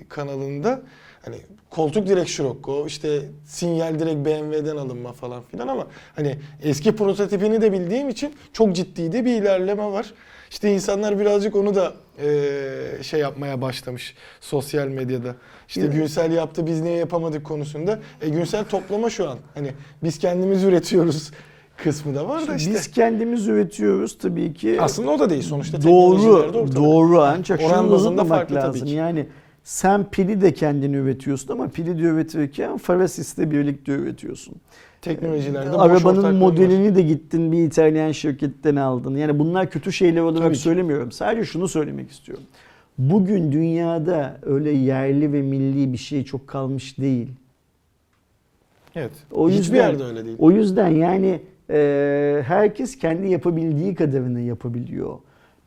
kanalında. 0.10 0.82
Hani 1.26 1.36
koltuk 1.70 2.08
direkt 2.08 2.30
Scirocco, 2.30 2.88
işte 2.88 3.22
sinyal 3.46 4.00
direkt 4.00 4.16
BMW'den 4.26 4.76
alınma 4.78 5.14
falan 5.14 5.44
filan 5.44 5.68
ama 5.68 5.88
hani 6.16 6.36
eski 6.64 6.96
prototipini 6.96 7.62
de 7.62 7.72
bildiğim 7.72 8.10
için 8.10 8.36
çok 8.54 8.76
ciddi 8.76 9.12
de 9.12 9.26
bir 9.26 9.42
ilerleme 9.42 9.86
var. 9.86 10.14
İşte 10.50 10.74
insanlar 10.74 11.20
birazcık 11.20 11.56
onu 11.56 11.76
da 11.76 11.94
e, 12.24 13.04
şey 13.04 13.20
yapmaya 13.20 13.62
başlamış 13.62 14.16
sosyal 14.42 14.88
medyada. 14.88 15.36
İşte 15.68 15.82
Ya- 15.82 15.88
Günsel 15.88 16.32
yaptı 16.32 16.66
biz 16.68 16.82
niye 16.82 16.98
yapamadık 16.98 17.44
konusunda. 17.46 18.00
E 18.22 18.30
Günsel 18.30 18.66
toplama 18.66 19.10
şu 19.10 19.30
an. 19.30 19.38
Hani 19.54 19.72
biz 20.04 20.20
kendimiz 20.20 20.64
üretiyoruz 20.64 21.32
kısmı 21.78 22.16
da 22.16 22.30
var 22.30 22.48
da 22.48 22.56
işte. 22.56 22.72
Biz 22.72 22.92
kendimiz 22.92 23.48
üretiyoruz 23.48 24.18
tabii 24.18 24.54
ki. 24.54 24.78
Aslında 24.82 25.12
o 25.12 25.20
da 25.20 25.30
değil 25.30 25.42
sonuçta 25.42 25.84
doğru, 25.84 26.54
doğru 26.76 27.22
ancak 27.22 27.62
şunu 27.62 27.94
unutmamak 27.96 28.52
lazım. 28.52 28.88
Yani 28.88 29.26
sen 29.64 30.10
pili 30.10 30.42
de 30.42 30.54
kendin 30.54 30.94
üretiyorsun 30.94 31.54
ama 31.54 31.68
pili 31.68 31.98
de 31.98 32.02
üretirken 32.02 32.78
Farasis'le 32.78 33.38
birlikte 33.38 33.92
üretiyorsun. 33.92 34.56
Teknolojilerde 35.02 35.70
boş 35.74 35.80
Arabanın 35.80 36.04
ortaklığı 36.06 36.24
var. 36.24 36.32
modelini 36.32 36.96
de 36.96 37.02
gittin 37.02 37.52
bir 37.52 37.64
İtalyan 37.64 38.12
şirketten 38.12 38.76
aldın. 38.76 39.16
Yani 39.16 39.40
bunlar 39.40 39.70
kötü 39.70 39.92
şeyler 39.94 40.54
ki. 40.54 40.60
söylemiyorum. 40.60 41.12
Sadece 41.12 41.46
şunu 41.46 41.68
söylemek 41.68 42.12
istiyorum. 42.12 42.44
Bugün 42.98 43.52
dünyada 43.52 44.38
öyle 44.42 44.72
yerli 44.72 45.34
ve 45.34 45.42
milli 45.42 45.94
bir 45.94 45.98
şey 45.98 46.24
çok 46.26 46.48
kalmış 46.48 46.98
değil. 46.98 47.28
Evet. 48.96 49.12
O 49.32 49.50
Hiçbir 49.50 49.58
yüzden- 49.60 49.76
yerde 49.76 50.04
öyle 50.04 50.26
değil. 50.26 50.36
O 50.40 50.52
yüzden 50.52 50.90
yani 50.90 51.42
e, 51.70 52.44
herkes 52.48 52.98
kendi 52.98 53.28
yapabildiği 53.30 53.96
kadarını 53.96 54.42
yapabiliyor. 54.42 55.18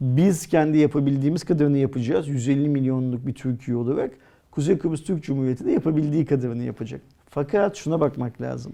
Biz 0.00 0.46
kendi 0.46 0.78
yapabildiğimiz 0.78 1.44
kadarını 1.44 1.78
yapacağız. 1.78 2.28
150 2.28 2.68
milyonluk 2.68 3.26
bir 3.26 3.34
Türkiye 3.34 3.76
olarak. 3.76 4.10
Kuzey 4.50 4.78
Kıbrıs 4.78 5.02
Türk 5.04 5.22
Cumhuriyeti 5.24 5.64
de 5.64 5.70
yapabildiği 5.72 6.24
kadarını 6.24 6.62
yapacak. 6.62 7.00
Fakat 7.30 7.76
şuna 7.76 8.00
bakmak 8.00 8.40
lazım. 8.40 8.72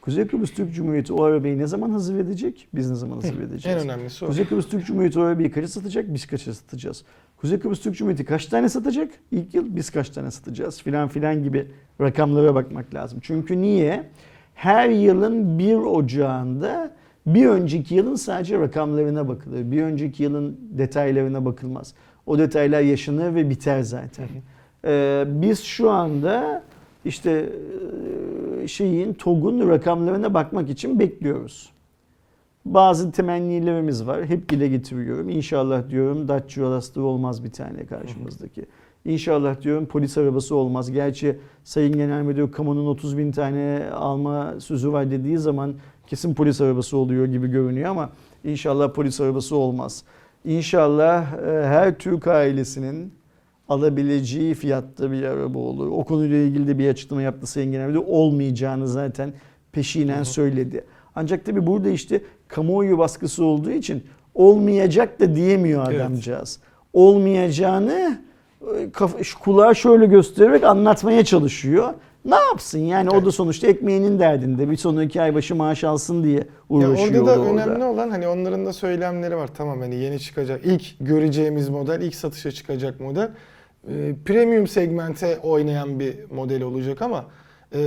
Kuzey 0.00 0.26
Kıbrıs 0.26 0.50
Türk 0.50 0.74
Cumhuriyeti 0.74 1.12
o 1.12 1.22
arabayı 1.22 1.58
ne 1.58 1.66
zaman 1.66 1.90
hazır 1.90 2.18
edecek? 2.18 2.68
Biz 2.74 2.90
ne 2.90 2.96
zaman 2.96 3.14
hazır 3.16 3.34
En 3.38 3.42
edeceğiz? 3.42 3.84
önemlisi 3.84 4.24
o. 4.24 4.28
Kuzey 4.28 4.44
Kıbrıs 4.44 4.68
Türk 4.68 4.86
Cumhuriyeti 4.86 5.20
o 5.20 5.22
arabayı 5.22 5.52
kaça 5.52 5.68
satacak? 5.68 6.14
Biz 6.14 6.26
kaça 6.26 6.54
satacağız? 6.54 7.04
Kuzey 7.36 7.58
Kıbrıs 7.58 7.80
Türk 7.80 7.96
Cumhuriyeti 7.96 8.24
kaç 8.24 8.46
tane 8.46 8.68
satacak? 8.68 9.10
İlk 9.30 9.54
yıl 9.54 9.76
biz 9.76 9.90
kaç 9.90 10.10
tane 10.10 10.30
satacağız? 10.30 10.82
Filan 10.82 11.08
filan 11.08 11.42
gibi 11.42 11.66
rakamlara 12.00 12.54
bakmak 12.54 12.94
lazım. 12.94 13.18
Çünkü 13.22 13.62
niye? 13.62 14.08
Her 14.56 14.88
yılın 14.88 15.58
bir 15.58 15.76
ocağında 15.76 16.90
bir 17.26 17.46
önceki 17.46 17.94
yılın 17.94 18.14
sadece 18.14 18.58
rakamlarına 18.58 19.28
bakılır. 19.28 19.70
Bir 19.70 19.82
önceki 19.82 20.22
yılın 20.22 20.58
detaylarına 20.70 21.44
bakılmaz. 21.44 21.94
O 22.26 22.38
detaylar 22.38 22.80
yaşanır 22.80 23.34
ve 23.34 23.50
biter 23.50 23.82
zaten. 23.82 24.28
Ee, 24.84 25.24
biz 25.28 25.62
şu 25.62 25.90
anda 25.90 26.62
işte 27.04 27.50
e, 28.62 28.68
şeyin 28.68 29.14
TOG'un 29.14 29.68
rakamlarına 29.68 30.34
bakmak 30.34 30.70
için 30.70 30.98
bekliyoruz. 30.98 31.70
Bazı 32.64 33.12
temennilerimiz 33.12 34.06
var. 34.06 34.24
Hep 34.24 34.48
dile 34.48 34.68
getiriyorum. 34.68 35.28
İnşallah 35.28 35.88
diyorum 35.90 36.28
Dacia 36.28 36.76
Duster 36.76 37.00
olmaz 37.00 37.44
bir 37.44 37.52
tane 37.52 37.86
karşımızdaki. 37.86 38.66
İnşallah 39.06 39.62
diyorum 39.62 39.86
polis 39.86 40.18
arabası 40.18 40.54
olmaz. 40.54 40.90
Gerçi 40.90 41.38
Sayın 41.64 41.92
Genel 41.92 42.22
Müdür 42.22 42.52
kamunun 42.52 42.86
30 42.86 43.18
bin 43.18 43.32
tane 43.32 43.82
alma 43.94 44.54
sözü 44.60 44.92
var 44.92 45.10
dediği 45.10 45.38
zaman 45.38 45.74
kesin 46.06 46.34
polis 46.34 46.60
arabası 46.60 46.96
oluyor 46.96 47.26
gibi 47.26 47.48
görünüyor 47.48 47.90
ama 47.90 48.10
inşallah 48.44 48.92
polis 48.92 49.20
arabası 49.20 49.56
olmaz. 49.56 50.04
İnşallah 50.44 51.32
e, 51.32 51.66
her 51.66 51.98
Türk 51.98 52.26
ailesinin 52.26 53.12
alabileceği 53.68 54.54
fiyatta 54.54 55.12
bir 55.12 55.22
araba 55.22 55.58
olur. 55.58 55.88
O 55.88 56.04
konuyla 56.04 56.36
ilgili 56.36 56.68
de 56.68 56.78
bir 56.78 56.88
açıklama 56.88 57.22
yaptı 57.22 57.46
Sayın 57.46 57.72
Genel 57.72 57.86
Müdür. 57.88 58.02
Olmayacağını 58.06 58.88
zaten 58.88 59.32
peşinen 59.72 60.22
söyledi. 60.22 60.84
Ancak 61.14 61.44
tabii 61.44 61.66
burada 61.66 61.88
işte 61.88 62.20
kamuoyu 62.48 62.98
baskısı 62.98 63.44
olduğu 63.44 63.70
için 63.70 64.02
olmayacak 64.34 65.20
da 65.20 65.36
diyemiyor 65.36 65.86
Evet. 65.90 66.00
adamcağız. 66.00 66.60
Olmayacağını 66.92 67.92
e, 67.92 67.98
kafa, 67.98 68.20
şu 68.20 68.25
kulağa 69.40 69.74
şöyle 69.74 70.06
göstererek 70.06 70.64
anlatmaya 70.64 71.24
çalışıyor. 71.24 71.94
Ne 72.24 72.34
yapsın 72.34 72.78
yani 72.78 73.10
o 73.10 73.12
da 73.12 73.18
Evet. 73.22 73.34
sonuçta 73.34 73.66
ekmeğinin 73.66 74.18
derdinde. 74.18 74.70
Bir 74.70 74.76
sonraki 74.76 75.22
ay 75.22 75.34
başı 75.34 75.54
maaş 75.54 75.84
alsın 75.84 76.24
diye 76.24 76.46
uğraşıyor 76.68 77.26
orada 77.26 77.26
da 77.26 77.40
orada. 77.40 77.52
önemli 77.52 77.84
olan 77.84 78.10
hani 78.10 78.28
onların 78.28 78.66
da 78.66 78.72
söylemleri 78.72 79.36
var. 79.36 79.50
Tamam 79.56 79.80
hani 79.80 79.94
yeni 79.94 80.20
çıkacak 80.20 80.60
ilk 80.64 80.82
göreceğimiz 81.00 81.68
model, 81.68 82.00
ilk 82.00 82.14
satışa 82.14 82.50
çıkacak 82.52 83.00
model 83.00 83.30
e, 83.88 84.14
premium 84.24 84.66
segmente 84.66 85.38
oynayan 85.42 86.00
bir 86.00 86.14
model 86.30 86.62
olacak 86.62 87.02
ama 87.02 87.24
e, 87.74 87.80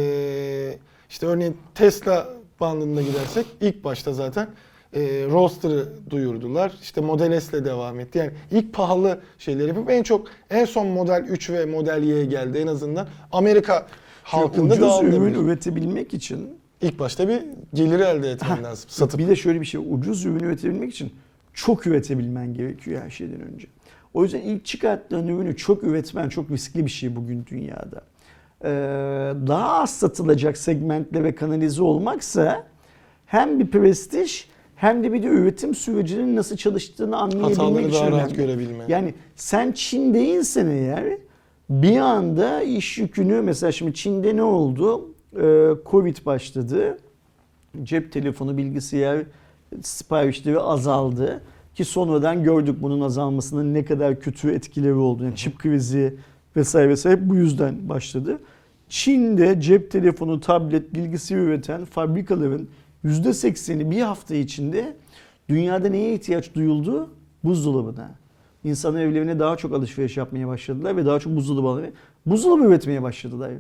işte 1.09 1.25
örneğin 1.25 1.57
Tesla 1.75 2.27
bandında 2.59 3.01
gidersek 3.01 3.45
ilk 3.61 3.83
başta 3.83 4.13
zaten 4.13 4.47
e, 4.93 4.99
Roadster'ı 5.31 5.89
duyurdular. 6.09 6.73
İşte 6.81 7.01
Model 7.01 7.39
S 7.39 7.57
ile 7.57 7.65
devam 7.65 7.99
etti. 7.99 8.17
Yani 8.17 8.31
ilk 8.51 8.73
pahalı 8.73 9.19
şeyleri 9.37 9.67
yapıp 9.67 9.89
en 9.89 10.03
çok 10.03 10.27
en 10.49 10.65
son 10.65 10.87
Model 10.87 11.25
3 11.29 11.49
ve 11.49 11.65
Model 11.65 12.03
Y 12.03 12.25
geldi 12.25 12.57
en 12.57 12.67
azından 12.67 13.07
Amerika 13.31 13.87
halkında 14.23 14.73
Ucuz 14.73 15.01
ürün 15.03 15.33
üretebilmek 15.33 16.13
için 16.13 16.59
İlk 16.81 16.99
başta 16.99 17.27
bir 17.27 17.41
gelir 17.73 17.99
elde 17.99 18.31
etmen 18.31 18.63
lazım. 18.63 18.89
Satıp 18.89 19.19
Bir 19.19 19.27
de 19.27 19.35
şöyle 19.35 19.61
bir 19.61 19.65
şey, 19.65 19.81
ucuz 19.89 20.25
ürün 20.25 20.39
üretebilmek 20.39 20.91
için 20.91 21.13
çok 21.53 21.87
üretebilmen 21.87 22.53
gerekiyor 22.53 23.01
her 23.01 23.09
şeyden 23.09 23.41
önce. 23.41 23.67
O 24.13 24.23
yüzden 24.23 24.41
ilk 24.41 24.65
çıkarttığın 24.65 25.27
ürünü 25.27 25.57
çok 25.57 25.83
üretmen 25.83 26.29
çok 26.29 26.51
riskli 26.51 26.85
bir 26.85 26.91
şey 26.91 27.15
bugün 27.15 27.45
dünyada. 27.45 28.01
Ee, 28.63 28.69
daha 29.47 29.81
az 29.81 29.99
satılacak 29.99 30.57
segmentle 30.57 31.23
ve 31.23 31.35
kanalize 31.35 31.83
olmaksa 31.83 32.67
hem 33.25 33.59
bir 33.59 33.67
prestij 33.67 34.45
hem 34.79 35.03
de 35.03 35.13
bir 35.13 35.23
de 35.23 35.27
üretim 35.27 35.75
sürecinin 35.75 36.35
nasıl 36.35 36.57
çalıştığını 36.57 37.17
anlayabilmek 37.17 37.57
hataları 37.57 37.87
için 37.87 37.99
daha 37.99 38.11
rahat 38.11 38.35
görebilme. 38.35 38.85
Yani 38.87 39.13
sen 39.35 39.71
Çin 39.71 40.13
değilsen 40.13 40.67
eğer 40.67 41.17
bir 41.69 41.97
anda 41.97 42.61
iş 42.61 42.97
yükünü 42.97 43.41
mesela 43.41 43.71
şimdi 43.71 43.93
Çin'de 43.93 44.35
ne 44.35 44.43
oldu? 44.43 45.05
Ee, 45.41 45.69
Covid 45.85 46.17
başladı. 46.25 46.97
Cep 47.83 48.11
telefonu, 48.11 48.57
bilgisayar 48.57 49.23
siparişleri 49.81 50.59
azaldı. 50.59 51.41
Ki 51.75 51.85
sonradan 51.85 52.43
gördük 52.43 52.75
bunun 52.81 53.01
azalmasının 53.01 53.73
ne 53.73 53.85
kadar 53.85 54.19
kötü 54.19 54.51
etkileri 54.51 54.93
olduğunu. 54.93 55.25
Yani 55.25 55.35
çip 55.35 55.59
krizi 55.59 56.15
vesaire 56.55 56.89
vesaire 56.89 57.17
hep 57.17 57.29
bu 57.29 57.35
yüzden 57.35 57.89
başladı. 57.89 58.39
Çin'de 58.89 59.61
cep 59.61 59.91
telefonu, 59.91 60.39
tablet, 60.39 60.93
bilgisayar 60.93 61.37
üreten 61.37 61.85
fabrikaların 61.85 62.69
%80'i 63.05 63.91
bir 63.91 64.01
hafta 64.01 64.35
içinde 64.35 64.95
dünyada 65.49 65.89
neye 65.89 66.13
ihtiyaç 66.13 66.55
duyuldu? 66.55 67.09
Buzdolabına. 67.43 68.11
İnsanlar 68.63 68.99
evlerine 68.99 69.39
daha 69.39 69.57
çok 69.57 69.73
alışveriş 69.73 70.17
yapmaya 70.17 70.47
başladılar 70.47 70.97
ve 70.97 71.05
daha 71.05 71.19
çok 71.19 71.35
buzdolabı 71.35 71.67
almaya, 71.67 71.91
buzdolabı 72.25 72.63
üretmeye 72.63 73.03
başladılar. 73.03 73.51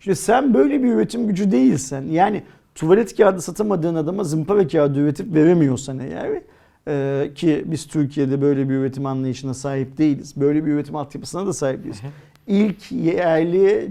Şimdi 0.00 0.16
sen 0.16 0.54
böyle 0.54 0.82
bir 0.82 0.88
üretim 0.88 1.26
gücü 1.26 1.52
değilsen 1.52 2.02
yani 2.02 2.42
tuvalet 2.74 3.16
kağıdı 3.16 3.40
satamadığın 3.40 3.94
adama 3.94 4.24
zımpara 4.24 4.68
kağıdı 4.68 4.98
üretip 4.98 5.34
veremiyorsan 5.34 5.98
eğer 5.98 6.42
e, 6.88 7.30
ki 7.34 7.64
biz 7.66 7.86
Türkiye'de 7.86 8.42
böyle 8.42 8.68
bir 8.68 8.74
üretim 8.74 9.06
anlayışına 9.06 9.54
sahip 9.54 9.98
değiliz. 9.98 10.36
Böyle 10.36 10.66
bir 10.66 10.72
üretim 10.72 10.96
altyapısına 10.96 11.46
da 11.46 11.52
sahip 11.52 11.84
değiliz. 11.84 12.00
İlk 12.46 12.92
yerli 12.92 13.90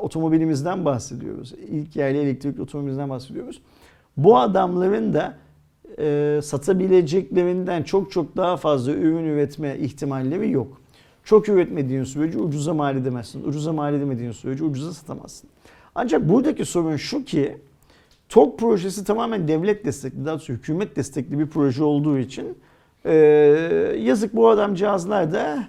otomobilimizden 0.00 0.84
bahsediyoruz. 0.84 1.54
İlk 1.70 1.96
yerli 1.96 2.18
elektrikli 2.18 2.62
otomobilimizden 2.62 3.10
bahsediyoruz. 3.10 3.60
Bu 4.16 4.38
adamların 4.38 5.14
da 5.14 5.34
e, 5.98 6.40
satabileceklerinden 6.42 7.82
çok 7.82 8.12
çok 8.12 8.36
daha 8.36 8.56
fazla 8.56 8.92
ürün 8.92 9.24
üretme 9.24 9.78
ihtimalleri 9.78 10.50
yok. 10.50 10.80
Çok 11.24 11.48
üretmediğin 11.48 12.04
sürece 12.04 12.38
ucuza 12.38 12.74
mal 12.74 12.96
edemezsin. 12.96 13.44
Ucuza 13.48 13.72
mal 13.72 13.94
edemediğin 13.94 14.32
sürece 14.32 14.64
ucuza 14.64 14.92
satamazsın. 14.92 15.50
Ancak 15.94 16.28
buradaki 16.28 16.64
sorun 16.64 16.96
şu 16.96 17.24
ki 17.24 17.56
TOG 18.28 18.58
projesi 18.58 19.04
tamamen 19.04 19.48
devlet 19.48 19.84
destekli, 19.84 20.24
daha 20.24 20.34
doğrusu 20.34 20.52
hükümet 20.52 20.96
destekli 20.96 21.38
bir 21.38 21.46
proje 21.46 21.84
olduğu 21.84 22.18
için 22.18 22.58
e, 23.04 23.14
yazık 24.00 24.36
bu 24.36 24.48
adamcağızlar 24.48 25.32
da 25.32 25.68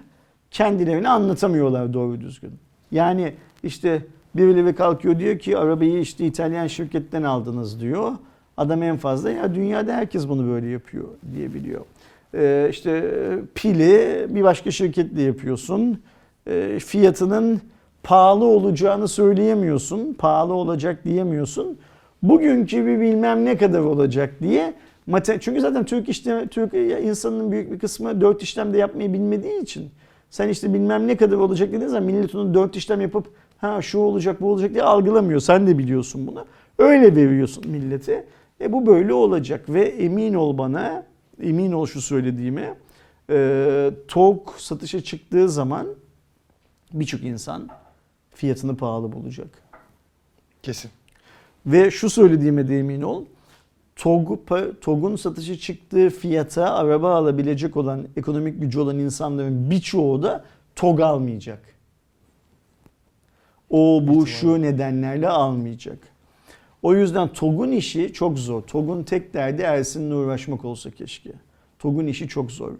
kendilerini 0.50 1.08
anlatamıyorlar 1.08 1.94
doğru 1.94 2.20
düzgün. 2.20 2.52
Yani 2.90 3.34
işte 3.62 4.02
birileri 4.34 4.74
kalkıyor 4.74 5.18
diyor 5.18 5.38
ki 5.38 5.58
arabayı 5.58 6.00
işte 6.00 6.26
İtalyan 6.26 6.66
şirketten 6.66 7.22
aldınız 7.22 7.80
diyor. 7.80 8.12
Adam 8.56 8.82
en 8.82 8.96
fazla 8.96 9.30
ya 9.30 9.54
dünyada 9.54 9.92
herkes 9.92 10.28
bunu 10.28 10.48
böyle 10.48 10.66
yapıyor 10.66 11.04
diyebiliyor. 11.34 11.80
Ee, 12.34 12.68
işte 12.70 13.10
pili 13.54 14.26
bir 14.28 14.42
başka 14.42 14.70
şirketle 14.70 15.22
yapıyorsun. 15.22 16.02
Ee, 16.48 16.78
fiyatının 16.78 17.60
pahalı 18.02 18.44
olacağını 18.44 19.08
söyleyemiyorsun. 19.08 20.14
Pahalı 20.18 20.52
olacak 20.52 21.04
diyemiyorsun. 21.04 21.78
Bugünkü 22.22 22.86
bir 22.86 23.00
bilmem 23.00 23.44
ne 23.44 23.56
kadar 23.56 23.80
olacak 23.80 24.34
diye 24.40 24.74
çünkü 25.40 25.60
zaten 25.60 25.84
Türk 25.84 26.08
işlem 26.08 26.48
Türk 26.48 26.74
insanının 27.04 27.52
büyük 27.52 27.72
bir 27.72 27.78
kısmı 27.78 28.20
dört 28.20 28.42
işlemde 28.42 28.78
yapmayı 28.78 29.12
bilmediği 29.12 29.62
için 29.62 29.90
sen 30.30 30.48
işte 30.48 30.74
bilmem 30.74 31.06
ne 31.06 31.16
kadar 31.16 31.36
olacak 31.36 31.72
dediğin 31.72 31.88
zaman 31.88 32.06
millet 32.06 32.34
onu 32.34 32.54
dört 32.54 32.76
işlem 32.76 33.00
yapıp 33.00 33.26
ha 33.58 33.82
şu 33.82 33.98
olacak 33.98 34.40
bu 34.40 34.52
olacak 34.52 34.74
diye 34.74 34.82
algılamıyor. 34.82 35.40
Sen 35.40 35.66
de 35.66 35.78
biliyorsun 35.78 36.26
bunu. 36.26 36.44
Öyle 36.78 37.16
veriyorsun 37.16 37.70
millete. 37.70 38.24
E 38.60 38.72
bu 38.72 38.86
böyle 38.86 39.12
olacak 39.12 39.68
ve 39.68 39.82
emin 39.82 40.34
ol 40.34 40.58
bana, 40.58 41.06
emin 41.42 41.72
ol 41.72 41.86
şu 41.86 42.00
söylediğime. 42.00 42.74
Ee, 43.30 43.90
TOG 44.08 44.50
satışa 44.56 45.00
çıktığı 45.00 45.48
zaman 45.48 45.86
birçok 46.92 47.22
insan 47.22 47.68
fiyatını 48.34 48.76
pahalı 48.76 49.12
bulacak. 49.12 49.48
Kesin. 50.62 50.90
Ve 51.66 51.90
şu 51.90 52.10
söylediğime 52.10 52.68
de 52.68 52.78
emin 52.78 53.02
ol. 53.02 53.24
TOG, 53.96 54.38
TOG'un 54.80 55.16
satışa 55.16 55.58
çıktığı 55.58 56.10
fiyata 56.10 56.74
araba 56.74 57.14
alabilecek 57.14 57.76
olan, 57.76 58.06
ekonomik 58.16 58.60
gücü 58.60 58.80
olan 58.80 58.98
insanların 58.98 59.70
birçoğu 59.70 60.22
da 60.22 60.44
TOG 60.76 61.00
almayacak. 61.00 61.62
O 63.70 64.02
bu 64.06 64.26
şu 64.26 64.62
nedenlerle 64.62 65.28
almayacak. 65.28 65.98
O 66.86 66.94
yüzden 66.94 67.28
TOG'un 67.28 67.72
işi 67.72 68.12
çok 68.12 68.38
zor. 68.38 68.62
TOG'un 68.62 69.02
tek 69.02 69.34
derdi 69.34 69.62
Ersin'le 69.62 70.10
uğraşmak 70.10 70.64
olsa 70.64 70.90
keşke. 70.90 71.32
TOG'un 71.78 72.06
işi 72.06 72.28
çok 72.28 72.52
zor. 72.52 72.72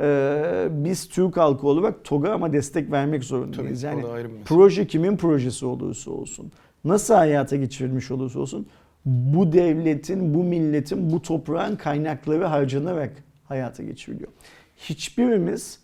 Ee, 0.00 0.68
biz 0.70 1.08
Türk 1.08 1.36
halkı 1.36 1.66
olarak 1.66 2.04
TOG'a 2.04 2.32
ama 2.32 2.52
destek 2.52 2.90
vermek 2.90 3.20
Tabii 3.20 3.28
zorundayız. 3.28 3.82
Yani 3.82 4.02
bir 4.02 4.08
mesele. 4.08 4.28
Proje 4.44 4.86
kimin 4.86 5.16
projesi 5.16 5.66
olursa 5.66 6.10
olsun, 6.10 6.52
nasıl 6.84 7.14
hayata 7.14 7.56
geçirilmiş 7.56 8.10
olursa 8.10 8.38
olsun, 8.38 8.66
bu 9.04 9.52
devletin, 9.52 10.34
bu 10.34 10.44
milletin, 10.44 11.12
bu 11.12 11.22
toprağın 11.22 11.76
kaynakları 11.76 12.44
harcanarak 12.44 13.12
hayata 13.44 13.82
geçiriliyor. 13.82 14.30
Hiçbirimiz 14.76 15.78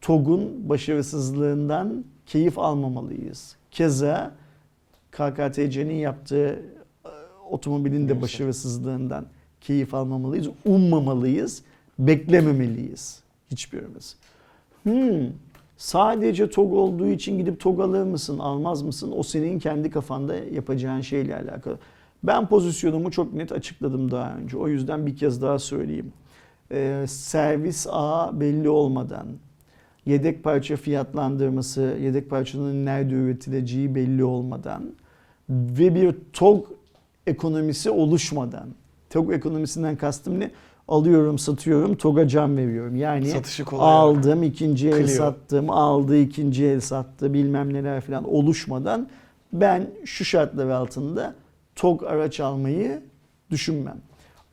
TOG'un 0.00 0.68
başarısızlığından 0.68 2.04
keyif 2.26 2.58
almamalıyız. 2.58 3.56
Keza 3.70 4.34
KKTC'nin 5.10 5.94
yaptığı 5.94 6.62
otomobilin 7.52 8.08
de 8.08 8.22
başarısızlığından 8.22 9.26
keyif 9.60 9.94
almamalıyız, 9.94 10.48
ummamalıyız, 10.64 11.62
beklememeliyiz 11.98 13.22
hiçbirimiz. 13.50 14.16
Hmm, 14.82 15.30
sadece 15.76 16.50
TOG 16.50 16.72
olduğu 16.72 17.06
için 17.06 17.38
gidip 17.38 17.60
TOG 17.60 17.80
alır 17.80 18.02
mısın, 18.02 18.38
almaz 18.38 18.82
mısın? 18.82 19.12
O 19.16 19.22
senin 19.22 19.58
kendi 19.58 19.90
kafanda 19.90 20.34
yapacağın 20.36 21.00
şeyle 21.00 21.36
alakalı. 21.36 21.78
Ben 22.22 22.46
pozisyonumu 22.46 23.10
çok 23.10 23.32
net 23.32 23.52
açıkladım 23.52 24.10
daha 24.10 24.36
önce. 24.36 24.56
O 24.56 24.68
yüzden 24.68 25.06
bir 25.06 25.16
kez 25.16 25.42
daha 25.42 25.58
söyleyeyim. 25.58 26.12
Ee, 26.72 27.04
servis 27.08 27.86
ağı 27.90 28.40
belli 28.40 28.68
olmadan, 28.68 29.26
yedek 30.06 30.44
parça 30.44 30.76
fiyatlandırması, 30.76 31.96
yedek 32.00 32.30
parçanın 32.30 32.86
nerede 32.86 33.14
üretileceği 33.14 33.94
belli 33.94 34.24
olmadan 34.24 34.92
ve 35.48 35.94
bir 35.94 36.16
TOG 36.32 36.66
ekonomisi 37.26 37.90
oluşmadan. 37.90 38.68
TOG 39.10 39.32
ekonomisinden 39.32 39.96
kastım 39.96 40.40
ne? 40.40 40.50
Alıyorum, 40.88 41.38
satıyorum, 41.38 41.94
TOG'a 41.94 42.28
can 42.28 42.56
veriyorum. 42.56 42.96
Yani 42.96 43.26
Satışı 43.28 43.64
kolay. 43.64 43.92
aldım, 43.92 44.42
ikinci 44.42 44.88
el 44.88 44.96
Clio. 45.06 45.16
sattım, 45.16 45.70
aldı, 45.70 46.18
ikinci 46.18 46.64
el 46.64 46.80
sattı, 46.80 47.34
bilmem 47.34 47.72
neler 47.72 48.00
falan 48.00 48.24
oluşmadan 48.24 49.08
ben 49.52 49.86
şu 50.04 50.24
şartlar 50.24 50.68
altında 50.68 51.34
TOG 51.76 52.02
araç 52.02 52.40
almayı 52.40 53.00
düşünmem. 53.50 53.96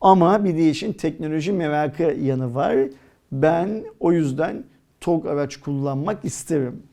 Ama 0.02 0.44
bir 0.44 0.58
de 0.58 0.70
işin 0.70 0.94
teknoloji 0.94 1.52
merakı 1.52 2.04
yanı 2.04 2.56
var. 2.56 2.78
Ben 3.32 3.84
o 4.00 4.12
yüzden 4.12 4.64
TOG 5.02 5.26
araç 5.26 5.58
kullanmak 5.58 6.26
isterim. 6.26 6.84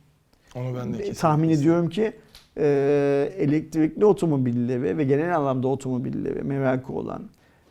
Onu 0.55 0.77
ben 0.77 0.94
de. 0.94 1.12
Tahmin 1.12 1.48
ediyorum 1.48 1.89
ki 1.89 2.12
e, 2.59 3.33
elektrikli 3.37 4.05
otomobillere 4.05 4.99
ve 4.99 5.05
genel 5.05 5.37
anlamda 5.37 5.69
otomobillere 5.69 6.43
merakı 6.43 6.93
olan, 6.93 7.23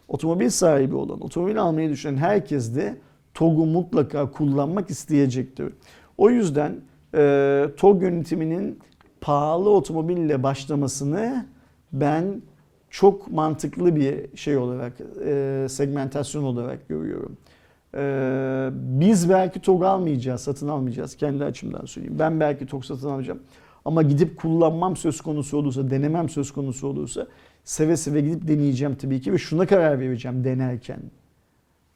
otomobil 0.08 0.50
sahibi 0.50 0.96
olan, 0.96 1.22
otomobil 1.22 1.62
almayı 1.62 1.90
düşünen 1.90 2.18
herkes 2.18 2.76
de 2.76 2.98
TOG'u 3.34 3.66
mutlaka 3.66 4.32
kullanmak 4.32 4.90
isteyecektir. 4.90 5.74
O 6.18 6.30
yüzden 6.30 6.76
e, 7.16 7.66
TOG 7.78 8.02
yönetiminin 8.02 8.80
pahalı 9.22 9.70
otomobille 9.70 10.44
başlamasını 10.44 11.46
ben 11.94 12.42
çok 12.90 13.32
mantıklı 13.32 13.96
bir 13.96 14.38
şey 14.38 14.58
olarak, 14.58 14.94
e, 15.26 15.66
segmentasyon 15.70 16.44
olarak 16.44 16.90
görüyorum. 16.90 17.38
Ee, 17.96 18.70
biz 18.74 19.30
belki 19.30 19.62
TOG 19.62 19.84
almayacağız, 19.84 20.42
satın 20.42 20.68
almayacağız. 20.68 21.16
Kendi 21.16 21.44
açımdan 21.44 21.86
söyleyeyim. 21.86 22.20
Ben 22.20 22.40
belki 22.40 22.66
TOG 22.66 22.86
satın 22.86 23.10
almayacağım. 23.10 23.40
Ama 23.86 24.02
gidip 24.02 24.38
kullanmam 24.40 24.96
söz 24.96 25.22
konusu 25.22 25.58
olursa, 25.58 25.90
denemem 25.90 26.30
söz 26.30 26.52
konusu 26.52 26.88
olursa 26.88 27.28
seve 27.64 27.98
seve 27.98 28.22
gidip 28.22 28.48
deneyeceğim 28.48 28.96
tabii 28.96 29.22
ki 29.22 29.34
ve 29.34 29.38
şuna 29.38 29.66
karar 29.66 30.00
vereceğim 30.00 30.44
denerken. 30.44 31.00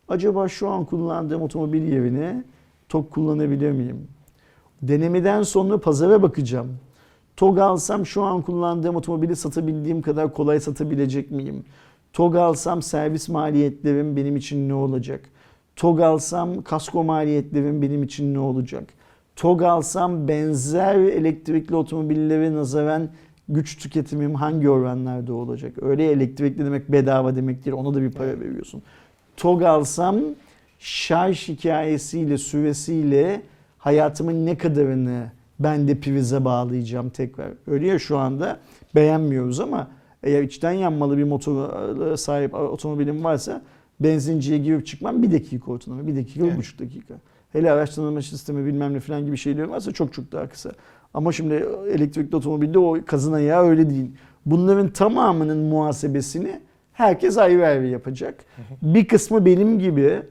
Acaba 0.07 0.47
şu 0.47 0.69
an 0.69 0.85
kullandığım 0.85 1.41
otomobil 1.41 1.91
yerine 1.91 2.43
TOG 2.89 3.09
kullanabilir 3.09 3.71
miyim? 3.71 4.07
Denemeden 4.81 5.43
sonra 5.43 5.77
pazara 5.77 6.21
bakacağım. 6.21 6.77
TOG 7.35 7.59
alsam 7.59 8.05
şu 8.05 8.23
an 8.23 8.41
kullandığım 8.41 8.95
otomobili 8.95 9.35
satabildiğim 9.35 10.01
kadar 10.01 10.33
kolay 10.33 10.59
satabilecek 10.59 11.31
miyim? 11.31 11.65
TOG 12.13 12.35
alsam 12.35 12.81
servis 12.81 13.29
maliyetlerim 13.29 14.15
benim 14.15 14.35
için 14.35 14.69
ne 14.69 14.73
olacak? 14.73 15.29
TOG 15.75 16.01
alsam 16.01 16.61
kasko 16.61 17.03
maliyetlerim 17.03 17.81
benim 17.81 18.03
için 18.03 18.33
ne 18.33 18.39
olacak? 18.39 18.93
TOG 19.39 19.61
alsam 19.63 20.27
benzer 20.27 20.95
elektrikli 20.95 21.75
otomobillere 21.75 22.53
nazaran 22.53 23.09
güç 23.49 23.77
tüketimim 23.77 24.35
hangi 24.35 24.69
oranlarda 24.69 25.33
olacak? 25.33 25.73
Öyle 25.81 26.11
elektrikli 26.11 26.65
demek 26.65 26.91
bedava 26.91 27.35
demek 27.35 27.65
değil. 27.65 27.75
Ona 27.77 27.93
da 27.93 28.01
bir 28.01 28.11
para 28.11 28.39
veriyorsun. 28.39 28.81
TOG 29.37 29.63
alsam 29.63 30.19
şarj 30.79 31.47
hikayesiyle, 31.47 32.37
süresiyle 32.37 33.41
hayatımın 33.77 34.45
ne 34.45 34.57
kadarını 34.57 35.31
ben 35.59 35.87
de 35.87 35.99
prize 35.99 36.45
bağlayacağım 36.45 37.09
tekrar. 37.09 37.51
Öyle 37.67 37.87
ya 37.87 37.99
şu 37.99 38.17
anda 38.17 38.59
beğenmiyoruz 38.95 39.59
ama 39.59 39.87
eğer 40.23 40.43
içten 40.43 40.71
yanmalı 40.71 41.17
bir 41.17 41.23
motora 41.23 42.17
sahip 42.17 42.53
otomobilim 42.53 43.23
varsa 43.23 43.61
benzinciye 43.99 44.57
girip 44.57 44.87
çıkmam 44.87 45.23
bir 45.23 45.31
dakika 45.31 45.71
ortalama. 45.71 46.07
Bir 46.07 46.15
dakika, 46.15 46.45
Evet. 46.45 46.57
buçuk 46.57 46.79
dakika. 46.79 47.13
Hele 47.51 47.71
araç 47.71 47.95
tanıma 47.95 48.21
sistemi 48.21 48.65
bilmem 48.65 48.93
ne 48.93 48.99
falan 48.99 49.25
gibi 49.25 49.37
şeyler 49.37 49.63
varsa 49.63 49.91
çok 49.91 50.13
çok 50.13 50.31
daha 50.31 50.49
kısa. 50.49 50.71
Ama 51.13 51.31
şimdi 51.31 51.65
elektrikli 51.89 52.35
otomobilde 52.35 52.79
o 52.79 52.97
kazın 53.05 53.33
ayağı 53.33 53.63
öyle 53.63 53.89
değil. 53.89 54.11
Bunların 54.45 54.89
tamamının 54.89 55.57
muhasebesini 55.57 56.59
herkes 56.93 57.37
ayrı 57.37 57.67
ayrı 57.67 57.87
yapacak. 57.87 58.45
Bir 58.81 59.07
kısmı 59.07 59.45
benim 59.45 59.79
gibi 59.79 60.21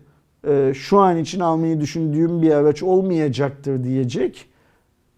e, 0.48 0.72
şu 0.74 0.98
an 0.98 1.16
için 1.16 1.40
almayı 1.40 1.80
düşündüğüm 1.80 2.42
bir 2.42 2.50
araç 2.50 2.82
olmayacaktır 2.82 3.84
diyecek. 3.84 4.46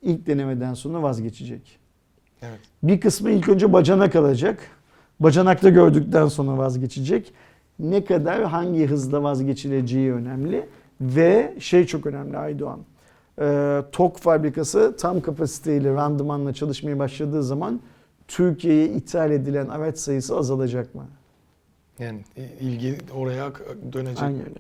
İlk 0.03 0.27
denemeden 0.27 0.75
sonra 0.75 1.03
vazgeçecek. 1.03 1.79
Evet. 2.43 2.59
Bir 2.83 3.01
kısmı 3.01 3.31
ilk 3.31 3.49
önce 3.49 3.73
bacanak 3.73 4.17
alacak. 4.17 4.59
Bacanakta 5.21 5.69
gördükten 5.69 6.27
sonra 6.27 6.59
vazgeçecek. 6.59 7.33
Ne 7.79 8.05
kadar 8.05 8.45
hangi 8.45 8.87
hızla 8.87 9.23
vazgeçileceği 9.23 10.13
önemli. 10.13 10.67
Ve 11.01 11.55
şey 11.59 11.87
çok 11.87 12.07
önemli 12.07 12.39
Aydoğan. 12.39 12.81
Ee, 13.41 13.83
TOK 13.93 14.19
fabrikası 14.19 14.97
tam 14.97 15.21
kapasiteyle, 15.21 15.95
randımanla 15.95 16.53
çalışmaya 16.53 16.99
başladığı 16.99 17.43
zaman 17.43 17.81
Türkiye'ye 18.29 18.89
ithal 18.89 19.31
edilen 19.31 19.69
araç 19.69 19.99
sayısı 19.99 20.37
azalacak 20.37 20.95
mı? 20.95 21.07
Yani 21.99 22.21
ilgi 22.61 22.99
oraya 23.17 23.53
dönecek. 23.93 24.23
Aynen 24.23 24.41
öyle. 24.41 24.59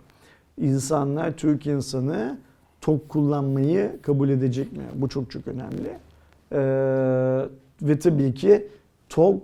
İnsanlar, 0.58 1.32
Türk 1.36 1.66
insanı 1.66 2.38
TOK 2.80 3.08
kullanmayı 3.08 3.96
kabul 4.02 4.28
edecek 4.28 4.72
mi? 4.72 4.82
Bu 4.94 5.08
çok 5.08 5.30
çok 5.30 5.48
önemli. 5.48 5.88
Ee, 6.52 7.48
ve 7.82 7.98
tabii 7.98 8.34
ki 8.34 8.68
TOK 9.08 9.42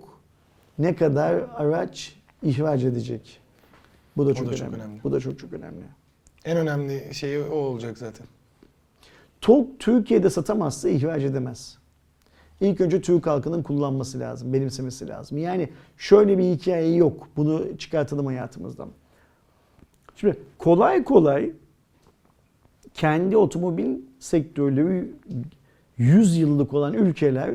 ne 0.79 0.95
kadar 0.95 1.43
araç 1.55 2.15
ihraç 2.43 2.83
edecek? 2.83 3.39
Bu 4.17 4.25
da 4.25 4.29
O 4.29 4.33
çok, 4.33 4.47
da 4.47 4.55
çok 4.55 4.67
önemli. 4.67 4.81
önemli. 4.83 5.03
Bu 5.03 5.11
da 5.11 5.19
çok 5.19 5.39
çok 5.39 5.53
önemli. 5.53 5.83
En 6.47 6.57
önemli 6.57 7.13
şey 7.13 7.41
o 7.41 7.51
olacak 7.51 7.97
zaten. 7.97 8.27
TOK 9.41 9.79
Türkiye'de 9.79 10.29
satamazsa 10.29 10.89
ihraç 10.89 11.23
edemez. 11.23 11.77
İlk 12.61 12.81
önce 12.81 13.01
Türk 13.01 13.27
halkının 13.27 13.63
kullanması 13.63 14.19
lazım, 14.19 14.53
benimsemesi 14.53 15.07
lazım. 15.07 15.37
Yani 15.37 15.69
şöyle 15.97 16.37
bir 16.37 16.43
hikaye 16.43 16.95
yok. 16.95 17.27
Bunu 17.37 17.77
çıkartalım 17.77 18.25
hayatımızdan. 18.25 18.89
Şimdi 20.15 20.39
kolay 20.57 21.03
kolay 21.03 21.51
kendi 22.93 23.37
otomobil 23.37 23.95
sektörleri 24.19 25.11
100 25.97 26.37
yıllık 26.37 26.73
olan 26.73 26.93
ülkeler 26.93 27.51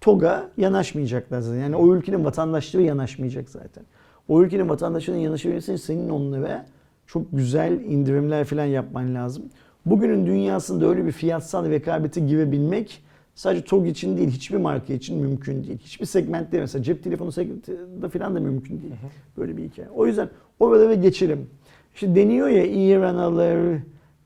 TOG'a 0.00 0.50
yanaşmayacaklar 0.56 1.40
zaten. 1.40 1.60
Yani 1.60 1.76
o 1.76 1.94
ülkenin 1.94 2.24
vatandaşları 2.24 2.82
yanaşmayacak 2.82 3.50
zaten. 3.50 3.84
O 4.28 4.42
ülkenin 4.42 4.68
vatandaşlarının 4.68 5.22
yanaşabilmesi 5.22 5.72
için 5.72 5.84
senin 5.86 6.08
onlara 6.08 6.66
çok 7.08 7.26
güzel 7.32 7.72
indirimler 7.72 8.44
falan 8.44 8.64
yapman 8.64 9.14
lazım. 9.14 9.44
Bugünün 9.86 10.26
dünyasında 10.26 10.88
öyle 10.88 11.06
bir 11.06 11.12
fiyatsal 11.12 11.70
rekabete 11.70 12.20
girebilmek 12.20 13.02
sadece 13.34 13.64
TOG 13.64 13.86
için 13.86 14.16
değil, 14.16 14.30
hiçbir 14.30 14.56
marka 14.56 14.92
için 14.92 15.18
mümkün 15.18 15.64
değil. 15.64 15.78
Hiçbir 15.78 16.06
segmentte 16.06 16.60
mesela 16.60 16.82
cep 16.84 17.04
telefonu 17.04 17.32
segmentinde 17.32 18.08
falan 18.08 18.34
da 18.34 18.40
mümkün 18.40 18.82
değil. 18.82 18.94
Böyle 19.36 19.56
bir 19.56 19.64
hikaye. 19.64 19.88
O 19.94 20.06
yüzden 20.06 20.28
oralara 20.60 20.94
geçelim. 20.94 21.46
İşte 21.94 22.14
deniyor 22.14 22.48
ya 22.48 22.64
İran 22.64 23.14
alır, 23.14 23.78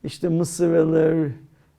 işte 0.03 0.29
Mısırlılar, 0.29 1.27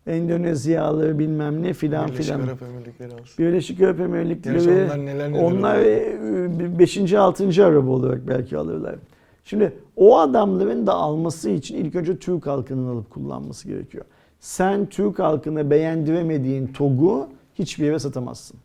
Endonezyalı 0.07 1.19
bilmem 1.19 1.63
ne 1.63 1.73
filan 1.73 2.07
Birleşik 2.09 2.25
filan. 2.25 2.41
Arap 2.41 2.63
Emirlikleri 2.63 3.13
olsun. 3.13 3.39
Birleşik 3.39 3.81
Arap 3.81 4.01
Emirlikleri 4.01 4.61
onlar 4.61 5.07
neler 5.07 5.33
neler 5.33 5.43
onlar 5.43 5.79
oluyor. 5.81 6.79
5. 6.79 7.13
6. 7.13 7.67
araba 7.67 7.91
olarak 7.91 8.29
belki 8.29 8.57
alırlar. 8.59 8.97
Şimdi 9.45 9.79
o 9.97 10.19
adamların 10.19 10.87
da 10.87 10.93
alması 10.93 11.51
için 11.51 11.77
ilk 11.77 11.95
önce 11.95 12.19
Türk 12.19 12.47
halkının 12.47 12.89
alıp 12.89 13.11
kullanması 13.11 13.69
gerekiyor. 13.69 14.05
Sen 14.41 14.87
Türk 14.87 15.19
halkına 15.19 15.71
beğendiremediğin 15.71 16.66
TOG'u 16.66 17.29
hiçbir 17.55 17.85
yere 17.85 17.99
satamazsın. 17.99 18.57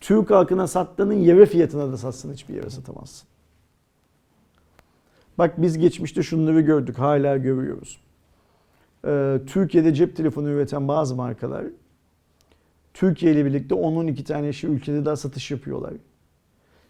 Türk 0.00 0.30
halkına 0.30 0.66
sattığının 0.66 1.14
yarı 1.14 1.46
fiyatına 1.46 1.92
da 1.92 1.96
satsan 1.96 2.32
hiçbir 2.32 2.54
yere 2.54 2.70
satamazsın. 2.70 3.28
Bak 5.38 5.62
biz 5.62 5.78
geçmişte 5.78 6.22
şunları 6.22 6.60
gördük, 6.60 6.98
hala 6.98 7.36
görüyoruz. 7.36 8.00
Ee, 9.06 9.40
Türkiye'de 9.46 9.94
cep 9.94 10.16
telefonu 10.16 10.48
üreten 10.50 10.88
bazı 10.88 11.14
markalar 11.14 11.64
Türkiye 12.94 13.32
ile 13.32 13.44
birlikte 13.44 13.74
10-12 13.74 14.24
tane 14.24 14.52
şey 14.52 14.70
ülkede 14.70 15.04
daha 15.04 15.16
satış 15.16 15.50
yapıyorlar. 15.50 15.92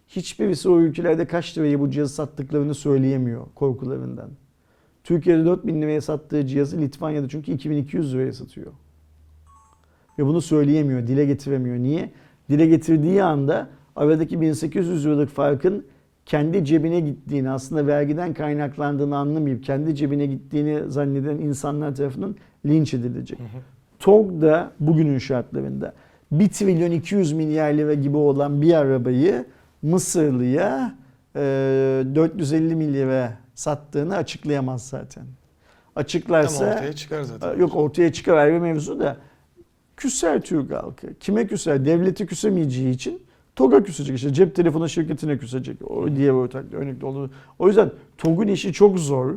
Hiçbirisi 0.09 0.68
o 0.68 0.80
ülkelerde 0.80 1.24
kaç 1.24 1.59
liraya 1.59 1.80
bu 1.80 1.90
cihazı 1.90 2.14
sattıklarını 2.14 2.74
söyleyemiyor 2.74 3.47
korkularından. 3.55 4.30
Türkiye'de 5.05 5.44
4000 5.44 5.82
liraya 5.82 6.01
sattığı 6.01 6.47
cihazı 6.47 6.80
Litvanya'da 6.80 7.28
çünkü 7.28 7.52
2200 7.52 8.14
liraya 8.14 8.32
satıyor. 8.32 8.72
Ve 10.18 10.26
bunu 10.26 10.40
söyleyemiyor, 10.40 11.06
dile 11.06 11.24
getiremiyor. 11.24 11.76
Niye? 11.76 12.10
Dile 12.51 12.66
getirdiği 12.66 13.22
anda 13.22 13.68
aradaki 13.97 14.40
1800 14.40 15.06
liralık 15.06 15.28
farkın 15.28 15.85
kendi 16.26 16.64
cebine 16.64 17.01
gittiğini, 17.01 17.51
aslında 17.51 17.86
vergiden 17.86 18.35
kaynaklandığını 18.35 19.16
anlamayıp 19.16 19.64
kendi 19.64 19.94
cebine 19.94 20.26
gittiğini 20.26 20.90
zanneden 20.90 21.36
insanlar 21.39 21.94
tarafından 21.94 22.36
linç 22.66 22.94
edilecek. 22.94 23.39
TOG 23.98 24.43
da 24.43 24.72
bugünün 24.80 25.18
şartlarında 25.18 25.93
1 26.32 26.48
trilyon 26.48 26.90
200 26.90 27.32
milyar 27.32 27.72
lira 27.72 27.94
gibi 27.94 28.16
olan 28.16 28.62
bir 28.62 28.74
arabayı 28.74 29.44
Mısırlı'ya 29.82 30.94
e, 31.36 31.40
450 32.14 32.76
milyara 32.76 33.32
sattığını 33.55 34.16
açıklayamaz 34.16 34.88
zaten. 34.88 35.22
Ama 35.22 35.28
Açıklarsa 35.96 36.64
ortaya 36.64 36.92
çıkar 36.92 37.22
zaten. 37.22 37.59
yok 37.59 37.76
ortaya 37.76 38.12
çıkar 38.12 38.36
ayrı 38.36 38.60
mevzu 38.60 39.00
da 39.00 39.16
küser 39.96 40.40
Türk 40.40 40.72
halkı. 40.72 41.14
Kime 41.20 41.46
küser? 41.46 41.84
Devleti 41.84 42.26
küsemeyeceği 42.26 42.90
için 42.90 43.22
TOG'a 43.56 43.82
küsecek. 43.82 44.16
işte 44.16 44.32
cep 44.32 44.55
telefonu 44.55 44.88
şirketine 44.88 45.38
küsecek. 45.38 45.90
O 45.90 46.16
diğer 46.16 46.30
ortak 46.30 46.64
örnekte 46.72 47.06
olur. 47.06 47.30
O 47.59 47.68
yüzden 47.68 47.90
TOG'un 48.18 48.46
işi 48.46 48.72
çok 48.72 48.98
zor. 48.98 49.34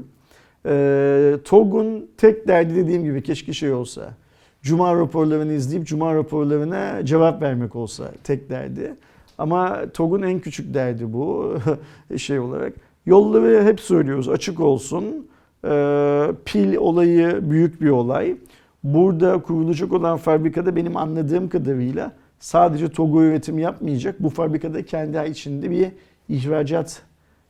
Ee, 0.65 1.37
TOG'un 1.45 2.09
tek 2.17 2.47
derdi 2.47 2.75
dediğim 2.75 3.03
gibi 3.03 3.23
keşke 3.23 3.53
şey 3.53 3.73
olsa. 3.73 4.13
Cuma 4.61 4.95
raporlarını 4.95 5.53
izleyip 5.53 5.87
Cuma 5.87 6.15
raporlarına 6.15 7.05
cevap 7.05 7.41
vermek 7.41 7.75
olsa 7.75 8.11
tek 8.23 8.49
derdi. 8.49 8.95
Ama 9.41 9.91
TOG'un 9.93 10.21
en 10.21 10.39
küçük 10.39 10.73
derdi 10.73 11.13
bu 11.13 11.55
şey 12.17 12.39
olarak. 12.39 12.73
Yolları 13.05 13.63
hep 13.63 13.79
söylüyoruz 13.79 14.29
açık 14.29 14.59
olsun. 14.59 15.27
Ee, 15.65 16.27
pil 16.45 16.75
olayı 16.75 17.39
büyük 17.49 17.81
bir 17.81 17.89
olay. 17.89 18.37
Burada 18.83 19.41
kurulacak 19.41 19.93
olan 19.93 20.17
fabrikada 20.17 20.75
benim 20.75 20.97
anladığım 20.97 21.49
kadarıyla 21.49 22.11
sadece 22.39 22.89
TOG'u 22.89 23.23
üretim 23.23 23.59
yapmayacak. 23.59 24.23
Bu 24.23 24.29
fabrikada 24.29 24.85
kendi 24.85 25.29
içinde 25.29 25.71
bir 25.71 25.87
ihracat 26.29 27.01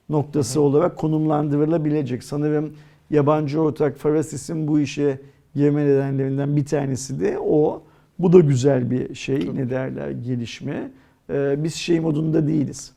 noktası 0.10 0.62
olarak 0.62 0.98
konumlandırılabilecek. 0.98 2.24
Sanırım 2.24 2.74
yabancı 3.10 3.62
ortak 3.62 3.98
Farasis'in 3.98 4.68
bu 4.68 4.80
işe 4.80 5.20
girme 5.56 5.86
nedenlerinden 5.86 6.56
bir 6.56 6.66
tanesi 6.66 7.20
de 7.20 7.40
o. 7.40 7.84
Bu 8.20 8.34
da 8.34 8.40
güzel 8.40 8.92
bir 8.92 9.16
şey. 9.16 9.56
Ne 9.56 9.70
derler 9.70 10.12
gelişme. 10.12 10.92
Ee, 11.32 11.64
biz 11.64 11.76
şey 11.76 12.00
modunda 12.00 12.48
değiliz. 12.48 12.92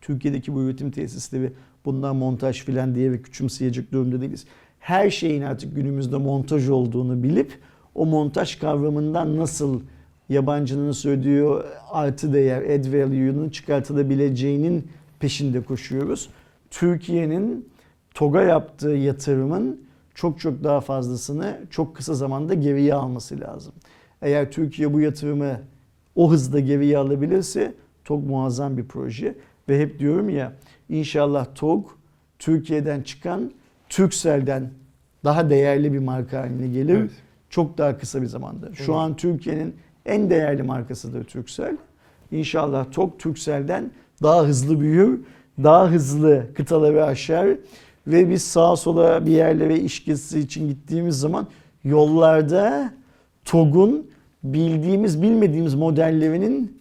Türkiye'deki 0.00 0.54
bu 0.54 0.62
üretim 0.62 0.90
tesisleri 0.90 1.52
bundan 1.84 2.16
montaj 2.16 2.64
filan 2.64 2.94
diye 2.94 3.12
ve 3.12 3.22
küçümseyecek 3.22 3.92
durumda 3.92 4.20
değiliz. 4.20 4.46
Her 4.78 5.10
şeyin 5.10 5.42
artık 5.42 5.76
günümüzde 5.76 6.16
montaj 6.16 6.68
olduğunu 6.68 7.22
bilip 7.22 7.58
o 7.94 8.06
montaj 8.06 8.58
kavramından 8.58 9.36
nasıl 9.36 9.80
yabancının 10.28 10.92
söylediği 10.92 11.44
artı 11.90 12.34
değer, 12.34 12.62
add 12.62 12.92
value'nun 12.92 13.48
çıkartılabileceğinin 13.48 14.88
peşinde 15.20 15.62
koşuyoruz. 15.62 16.30
Türkiye'nin 16.70 17.68
TOG'a 18.14 18.42
yaptığı 18.42 18.90
yatırımın 18.90 19.80
çok 20.14 20.40
çok 20.40 20.64
daha 20.64 20.80
fazlasını 20.80 21.60
çok 21.70 21.96
kısa 21.96 22.14
zamanda 22.14 22.54
geriye 22.54 22.94
alması 22.94 23.40
lazım. 23.40 23.72
Eğer 24.22 24.50
Türkiye 24.50 24.92
bu 24.92 25.00
yatırımı 25.00 25.60
o 26.14 26.30
hızda 26.32 26.60
geriye 26.60 26.98
alabilirse 26.98 27.74
TOG 28.04 28.26
muazzam 28.26 28.76
bir 28.76 28.84
proje. 28.84 29.34
Ve 29.68 29.80
hep 29.80 29.98
diyorum 29.98 30.30
ya 30.30 30.52
inşallah 30.88 31.46
TOG 31.54 31.86
Türkiye'den 32.38 33.02
çıkan 33.02 33.50
Turkcell'den 33.88 34.70
daha 35.24 35.50
değerli 35.50 35.92
bir 35.92 35.98
marka 35.98 36.40
haline 36.40 36.68
gelir. 36.68 36.96
Evet. 36.98 37.10
Çok 37.50 37.78
daha 37.78 37.98
kısa 37.98 38.22
bir 38.22 38.26
zamanda. 38.26 38.74
Şu 38.74 38.82
Evet. 38.92 38.94
an 38.94 39.16
Türkiye'nin 39.16 39.74
en 40.06 40.30
değerli 40.30 40.62
markasıdır 40.62 41.24
Turkcell. 41.24 41.76
İnşallah 42.30 42.86
TOG 42.92 43.18
Turkcell'den 43.18 43.90
daha 44.22 44.42
hızlı 44.46 44.80
büyür, 44.80 45.20
daha 45.62 45.90
hızlı 45.90 46.46
kıtaları 46.54 47.04
aşar 47.04 47.48
ve 48.06 48.30
biz 48.30 48.42
sağa 48.42 48.76
sola 48.76 49.26
bir 49.26 49.30
yerlere 49.30 49.78
iş 49.78 50.04
gezisi 50.04 50.40
için 50.40 50.68
gittiğimiz 50.68 51.20
zaman 51.20 51.46
yollarda 51.84 52.92
TOG'un 53.44 54.10
bildiğimiz 54.44 55.22
bilmediğimiz 55.22 55.74
modellerinin 55.74 56.80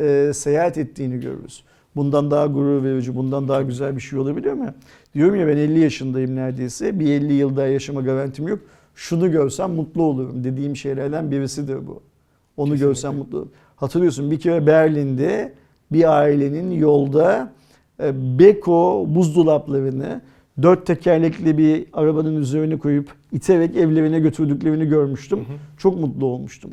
e, 0.00 0.30
seyahat 0.34 0.78
ettiğini 0.78 1.20
görürüz. 1.20 1.64
Bundan 1.96 2.30
daha 2.30 2.46
gurur 2.46 2.84
verici, 2.84 3.16
bundan 3.16 3.48
daha 3.48 3.62
güzel 3.62 3.96
bir 3.96 4.00
şey 4.00 4.18
olabiliyor 4.18 4.54
mu? 4.54 4.66
Diyorum 5.14 5.36
ya 5.36 5.46
ben 5.46 5.56
50 5.56 5.80
yaşındayım 5.80 6.36
neredeyse. 6.36 7.00
Bir 7.00 7.06
50 7.12 7.32
yıl 7.32 7.56
daha 7.56 7.66
yaşama 7.66 8.00
garantim 8.00 8.48
yok. 8.48 8.58
Şunu 8.94 9.30
görsem 9.32 9.70
mutlu 9.70 10.02
olurum 10.02 10.44
dediğim 10.44 10.76
şeylerden 10.76 11.30
birisidir 11.30 11.86
bu. 11.86 12.02
Onu 12.56 12.66
Kesinlikle. 12.66 12.86
görsem 12.86 13.14
mutlu 13.14 13.38
olurum. 13.38 13.52
Hatırlıyorsun 13.76 14.30
bir 14.30 14.40
kere 14.40 14.66
Berlin'de 14.66 15.52
bir 15.92 16.18
ailenin 16.18 16.70
yolda 16.70 17.52
e, 18.02 18.38
Beko 18.38 19.06
buzdolaplarını 19.08 20.20
dört 20.62 20.86
tekerlekli 20.86 21.58
bir 21.58 21.86
arabanın 21.92 22.36
üzerine 22.36 22.78
koyup 22.78 23.08
iterek 23.32 23.76
evlerine 23.76 24.20
götürdüklerini 24.20 24.88
görmüştüm. 24.88 25.46
Çok 25.78 26.00
mutlu 26.00 26.26
olmuştum. 26.26 26.70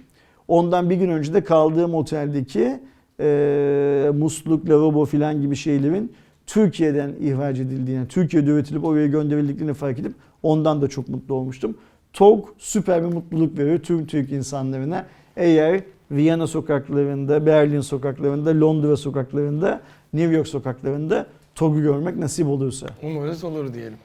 Ondan 0.48 0.90
bir 0.90 0.95
gün 0.95 1.10
önce 1.10 1.34
de 1.34 1.44
kaldığım 1.44 1.95
oteldeki 1.95 2.80
e, 3.19 4.11
musluk, 4.14 4.69
lavabo 4.69 5.06
filan 5.06 5.41
gibi 5.41 5.56
şeylerin 5.56 6.14
Türkiye'den 6.48 7.15
ihraç 7.22 7.60
edildiğini, 7.60 8.07
Türkiye'de 8.07 8.49
üretilip 8.49 8.86
oraya 8.86 9.07
gönderildiklerini 9.07 9.74
fark 9.74 9.99
edip 9.99 10.14
ondan 10.44 10.82
da 10.82 10.88
çok 10.88 11.07
mutlu 11.10 11.36
olmuştum. 11.36 11.78
TOG 12.14 12.45
süper 12.57 13.03
bir 13.03 13.14
mutluluk 13.14 13.57
veriyor 13.57 13.80
tüm 13.80 14.06
Türk 14.06 14.32
insanlarına. 14.32 15.06
Eğer 15.38 15.82
Viyana 16.11 16.48
sokaklarında, 16.48 17.45
Berlin 17.45 17.82
sokaklarında, 17.82 18.60
Londra 18.60 18.98
sokaklarında, 18.98 19.82
New 20.14 20.34
York 20.34 20.48
sokaklarında 20.48 21.28
TOG'u 21.56 21.82
görmek 21.82 22.18
nasip 22.18 22.48
olursa. 22.48 22.88
Umarız 23.03 23.44
olur 23.44 23.74
diyelim. 23.74 23.98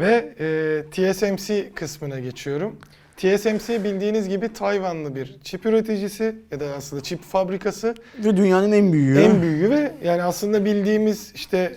Ve 0.00 0.34
e, 0.40 0.84
TSMC 0.90 1.70
kısmına 1.74 2.20
geçiyorum. 2.20 2.76
TSMC 3.16 3.84
bildiğiniz 3.84 4.28
gibi 4.28 4.52
Tayvanlı 4.52 5.14
bir 5.14 5.36
çip 5.44 5.66
üreticisi 5.66 6.34
ya 6.52 6.60
da 6.60 6.64
aslında 6.76 7.02
çip 7.02 7.22
fabrikası. 7.22 7.94
Ve 8.24 8.36
dünyanın 8.36 8.72
en 8.72 8.92
büyüğü. 8.92 9.18
En 9.20 9.42
büyüğü 9.42 9.70
ve 9.70 9.92
yani 10.04 10.22
aslında 10.22 10.64
bildiğimiz 10.64 11.32
işte 11.34 11.72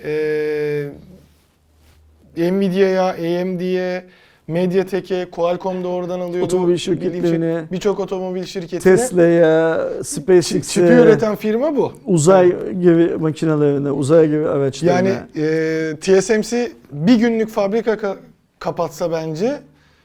e, 2.37 2.51
Nvidia'ya, 2.51 3.03
AMD'ye, 3.41 4.05
Mediatek'e, 4.47 5.25
Qualcomm 5.31 5.83
da 5.83 5.87
oradan 5.87 6.19
alıyordu. 6.19 6.45
Otomobil 6.45 6.77
şey- 6.77 6.93
şirketlerine, 6.95 7.63
Birçok 7.71 7.99
otomobil 7.99 8.43
şirketine. 8.43 8.79
Tesla'ya, 8.95 9.87
SpaceX'e, 10.03 10.61
Çipi 10.61 10.85
üreten 10.87 11.35
firma 11.35 11.75
bu. 11.77 11.93
uzay 12.05 12.47
gibi 12.81 13.15
makinelerine, 13.19 13.91
uzay 13.91 14.27
gibi 14.27 14.47
araçlarına. 14.47 14.95
Yani 15.09 15.13
e, 15.37 15.95
TSMC 16.01 16.71
bir 16.91 17.15
günlük 17.15 17.49
fabrika 17.49 17.93
ka- 17.93 18.17
kapatsa 18.59 19.11
bence 19.11 19.59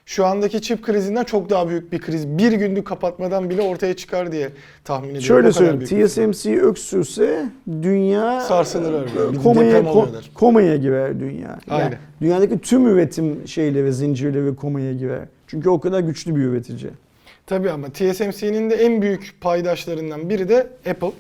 şu 0.06 0.26
andaki 0.26 0.62
çip 0.62 0.82
krizinden 0.82 1.24
çok 1.24 1.50
daha 1.50 1.68
büyük 1.68 1.92
bir 1.92 2.00
kriz. 2.00 2.28
Bir 2.28 2.52
günlük 2.52 2.86
kapatmadan 2.86 3.50
bile 3.50 3.62
ortaya 3.62 3.96
çıkar 3.96 4.32
diye 4.32 4.48
tahmin 4.84 5.08
ediyorum. 5.08 5.26
Şöyle 5.26 5.52
söyleyeyim. 5.52 6.06
TSMC 6.06 6.60
öksürse 6.60 7.46
dünya 7.82 8.40
Sarsılır. 8.40 9.04
Bir 9.32 9.38
komaya, 9.38 9.80
ko- 9.80 10.06
komaya 10.34 10.76
girer 10.76 11.20
dünya. 11.20 11.58
Yani 11.66 11.82
Aynen. 11.82 11.98
dünyadaki 12.20 12.58
tüm 12.58 12.86
üretim 12.86 13.48
şeyleri, 13.48 13.92
zincirleri 13.92 14.56
komaya 14.56 14.92
girer. 14.92 15.20
Çünkü 15.46 15.68
o 15.68 15.80
kadar 15.80 16.00
güçlü 16.00 16.36
bir 16.36 16.40
üretici. 16.40 16.90
Tabii 17.46 17.70
ama 17.70 17.88
TSMC'nin 17.88 18.70
de 18.70 18.74
en 18.74 19.02
büyük 19.02 19.34
paydaşlarından 19.40 20.30
biri 20.30 20.48
de 20.48 20.66
Apple. 20.90 21.10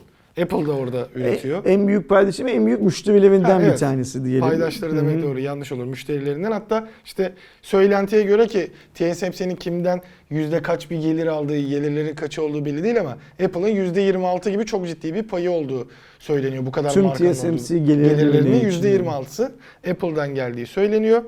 Apple 0.42 0.66
da 0.66 0.72
orada 0.72 1.08
üretiyor. 1.14 1.64
E- 1.66 1.72
En 1.72 1.88
büyük 1.88 2.08
paydaşı 2.08 2.44
ve 2.44 2.50
en 2.52 2.66
büyük 2.66 2.80
müşterilerinden 2.82 3.50
Ha, 3.50 3.60
bir 3.60 3.64
evet. 3.64 3.78
tanesi 3.78 4.24
diyelim. 4.24 4.40
Paydaşları 4.40 4.96
demek 4.96 5.22
doğru 5.22 5.40
yanlış 5.40 5.72
olur 5.72 5.84
müşterilerinden. 5.84 6.50
Hatta 6.52 6.88
işte 7.04 7.32
söylentiye 7.62 8.22
göre 8.22 8.46
ki 8.46 8.70
TSMC'nin 8.94 9.56
kimden 9.56 10.00
yüzde 10.30 10.62
kaç 10.62 10.90
bir 10.90 10.96
gelir 10.96 11.26
aldığı, 11.26 11.58
gelirlerin 11.58 12.14
kaçı 12.14 12.42
olduğu 12.42 12.64
belli 12.64 12.84
değil 12.84 13.00
ama 13.00 13.16
Apple'ın 13.44 13.68
yüzde 13.68 14.00
26 14.00 14.50
gibi 14.50 14.66
çok 14.66 14.86
ciddi 14.86 15.14
bir 15.14 15.22
payı 15.22 15.50
olduğu 15.50 15.88
söyleniyor. 16.18 16.66
Bu 16.66 16.72
kadar 16.72 16.90
Tüm 16.92 17.12
TSMC 17.12 17.48
olduğu. 17.74 17.86
gelirlerinin 17.86 18.60
yüzde 18.60 18.96
26'sı 18.96 19.52
Apple'dan 19.90 20.34
geldiği 20.34 20.66
söyleniyor. 20.66 21.22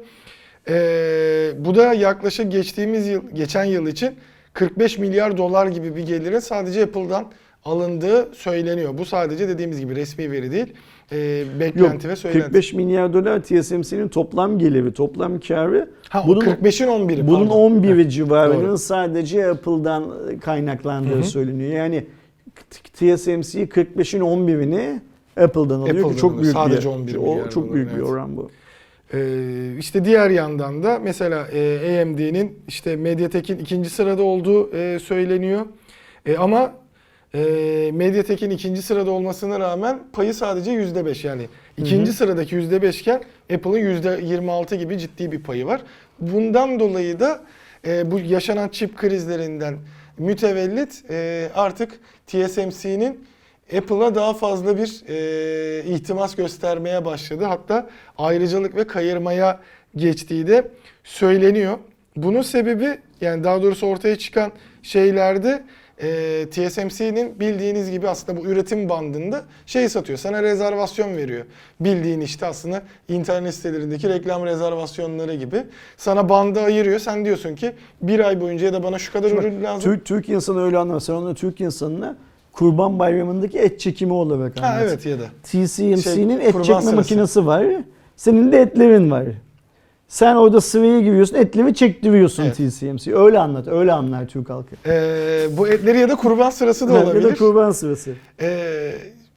Ee, 0.68 1.50
bu 1.58 1.74
da 1.74 1.94
yaklaşık 1.94 2.52
geçtiğimiz 2.52 3.06
yıl, 3.06 3.22
geçen 3.34 3.64
yıl 3.64 3.86
için 3.86 4.14
45 4.52 4.98
milyar 4.98 5.36
dolar 5.36 5.66
gibi 5.66 5.96
bir 5.96 6.06
gelirin 6.06 6.38
sadece 6.38 6.82
Apple'dan 6.82 7.26
alındığı 7.66 8.28
söyleniyor. 8.34 8.98
Bu 8.98 9.04
sadece 9.04 9.48
dediğimiz 9.48 9.80
gibi 9.80 9.96
resmi 9.96 10.30
veri 10.30 10.52
değil, 10.52 10.72
e, 11.12 11.18
Yok, 11.18 11.60
beklenti 11.60 12.08
ve 12.08 12.16
söylenti. 12.16 12.44
45 12.44 12.72
milyar 12.72 13.12
dolar 13.12 13.42
TSMC'nin 13.42 14.08
toplam 14.08 14.58
geliri, 14.58 14.92
toplam 14.92 15.40
karı. 15.40 15.90
Ha, 16.08 16.24
bunun 16.26 16.40
bunun 16.40 16.54
45'in 16.54 16.88
11'i 16.88 17.26
bunun 17.26 17.48
pardon. 17.48 17.82
11'i 17.82 18.04
Heh, 18.04 18.10
civarının 18.10 18.68
doğru. 18.68 18.78
sadece 18.78 19.50
Apple'dan 19.50 20.04
kaynaklandığı 20.40 21.14
Hı 21.14 21.18
hı. 21.18 21.24
söyleniyor. 21.24 21.72
Yani 21.72 22.06
TSMC 22.70 23.64
45'in 23.64 24.20
11'ini 24.20 25.00
Apple'dan 25.36 25.80
alıyor 25.80 25.96
Apple'dan 25.96 26.10
ki 26.10 26.16
çok 26.16 26.30
alıyor. 26.30 26.42
büyük 26.42 26.54
Sadece 26.54 26.88
bir 26.88 26.94
11 26.94 27.16
o 27.16 27.50
çok 27.50 27.74
büyük 27.74 27.90
bir 27.90 27.96
evet. 27.96 28.08
oran 28.08 28.36
bu. 28.36 28.50
Ee, 29.14 29.76
işte 29.78 30.04
diğer 30.04 30.30
yandan 30.30 30.82
da 30.82 30.98
mesela 30.98 31.46
e, 31.52 32.02
AMD'nin 32.02 32.58
işte 32.68 32.96
MediaTek'in 32.96 33.58
ikinci 33.58 33.90
sırada 33.90 34.22
olduğu 34.22 34.76
e, 34.76 34.98
söyleniyor. 34.98 35.66
E, 36.26 36.36
ama 36.36 36.72
e, 37.34 37.40
MediaTek'in 37.94 38.50
ikinci 38.50 38.82
sırada 38.82 39.10
olmasına 39.10 39.60
rağmen 39.60 39.98
payı 40.12 40.34
sadece 40.34 40.70
%5 40.70 41.26
yani. 41.26 41.48
ikinci 41.76 42.12
sıradaki 42.12 42.56
%5 42.56 43.00
iken 43.00 43.22
Apple'ın 43.54 43.78
%26 43.78 44.74
gibi 44.74 44.98
ciddi 44.98 45.32
bir 45.32 45.42
payı 45.42 45.66
var. 45.66 45.80
Bundan 46.20 46.80
dolayı 46.80 47.20
da 47.20 47.40
e, 47.86 48.10
bu 48.10 48.18
yaşanan 48.18 48.68
çip 48.68 48.96
krizlerinden 48.96 49.78
mütevellit 50.18 51.04
e, 51.10 51.48
artık 51.54 52.00
TSMC'nin 52.26 53.26
Apple'a 53.76 54.14
daha 54.14 54.34
fazla 54.34 54.78
bir 54.78 55.02
e, 55.08 55.84
ihtimas 55.84 56.34
göstermeye 56.34 57.04
başladı. 57.04 57.44
Hatta 57.44 57.90
ayrıcalık 58.18 58.76
ve 58.76 58.86
kayırmaya 58.86 59.60
geçtiği 59.96 60.46
de 60.46 60.70
söyleniyor. 61.04 61.78
Bunun 62.16 62.42
sebebi 62.42 62.98
yani 63.20 63.44
daha 63.44 63.62
doğrusu 63.62 63.86
ortaya 63.86 64.16
çıkan 64.16 64.52
şeylerde 64.82 65.64
e, 66.02 66.46
TSMC'nin 66.50 67.40
bildiğiniz 67.40 67.90
gibi 67.90 68.08
aslında 68.08 68.40
bu 68.40 68.46
üretim 68.46 68.88
bandında 68.88 69.44
şey 69.66 69.88
satıyor. 69.88 70.18
Sana 70.18 70.42
rezervasyon 70.42 71.16
veriyor. 71.16 71.44
Bildiğin 71.80 72.20
işte 72.20 72.46
aslında 72.46 72.82
internet 73.08 73.54
sitelerindeki 73.54 74.08
reklam 74.08 74.44
rezervasyonları 74.46 75.34
gibi. 75.34 75.62
Sana 75.96 76.28
bandı 76.28 76.60
ayırıyor. 76.60 76.98
Sen 76.98 77.24
diyorsun 77.24 77.54
ki 77.54 77.72
bir 78.02 78.20
ay 78.20 78.40
boyunca 78.40 78.66
ya 78.66 78.72
da 78.72 78.82
bana 78.82 78.98
şu 78.98 79.12
kadar 79.12 79.28
Şimdi 79.28 79.46
ürün 79.46 79.64
lazım. 79.64 79.90
Türk, 79.92 80.04
Türk 80.04 80.28
insanı 80.28 80.64
öyle 80.64 80.78
anlar. 80.78 81.00
Sen 81.00 81.14
onu 81.14 81.34
Türk 81.34 81.60
insanına 81.60 82.16
Kurban 82.52 82.98
Bayramı'ndaki 82.98 83.58
et 83.58 83.80
çekimi 83.80 84.12
olarak 84.12 84.58
anlat. 84.58 84.70
Ha 84.70 84.80
evet 84.82 85.06
ya 85.06 85.18
da. 85.18 85.24
TCMC'nin 85.42 85.96
Şey, 86.38 86.46
et 86.48 86.52
çekme 86.52 86.64
sırası. 86.64 86.96
makinesi 86.96 87.46
var. 87.46 87.66
Senin 88.16 88.52
de 88.52 88.60
etlerin 88.60 89.10
var. 89.10 89.24
Sen 90.08 90.34
orada 90.36 90.60
sıraya 90.60 91.00
giriyorsun, 91.00 91.36
etleri 91.36 91.74
çektiriyorsun 91.74 92.42
Evet. 92.44 92.56
TCMC. 92.56 93.16
Öyle 93.16 93.38
anlat, 93.38 93.68
öyle 93.68 93.92
anlar 93.92 94.28
Türk 94.28 94.50
halkı. 94.50 94.76
Ee, 94.86 95.46
bu 95.50 95.68
etleri 95.68 95.98
ya 95.98 96.08
da 96.08 96.16
kurban 96.16 96.50
sırası 96.50 96.88
da 96.88 96.92
Evet, 96.92 97.04
olabilir. 97.06 97.24
Ya 97.24 97.30
da 97.30 97.34
kurban 97.34 97.70
sırası. 97.70 98.12
Ee, 98.40 98.92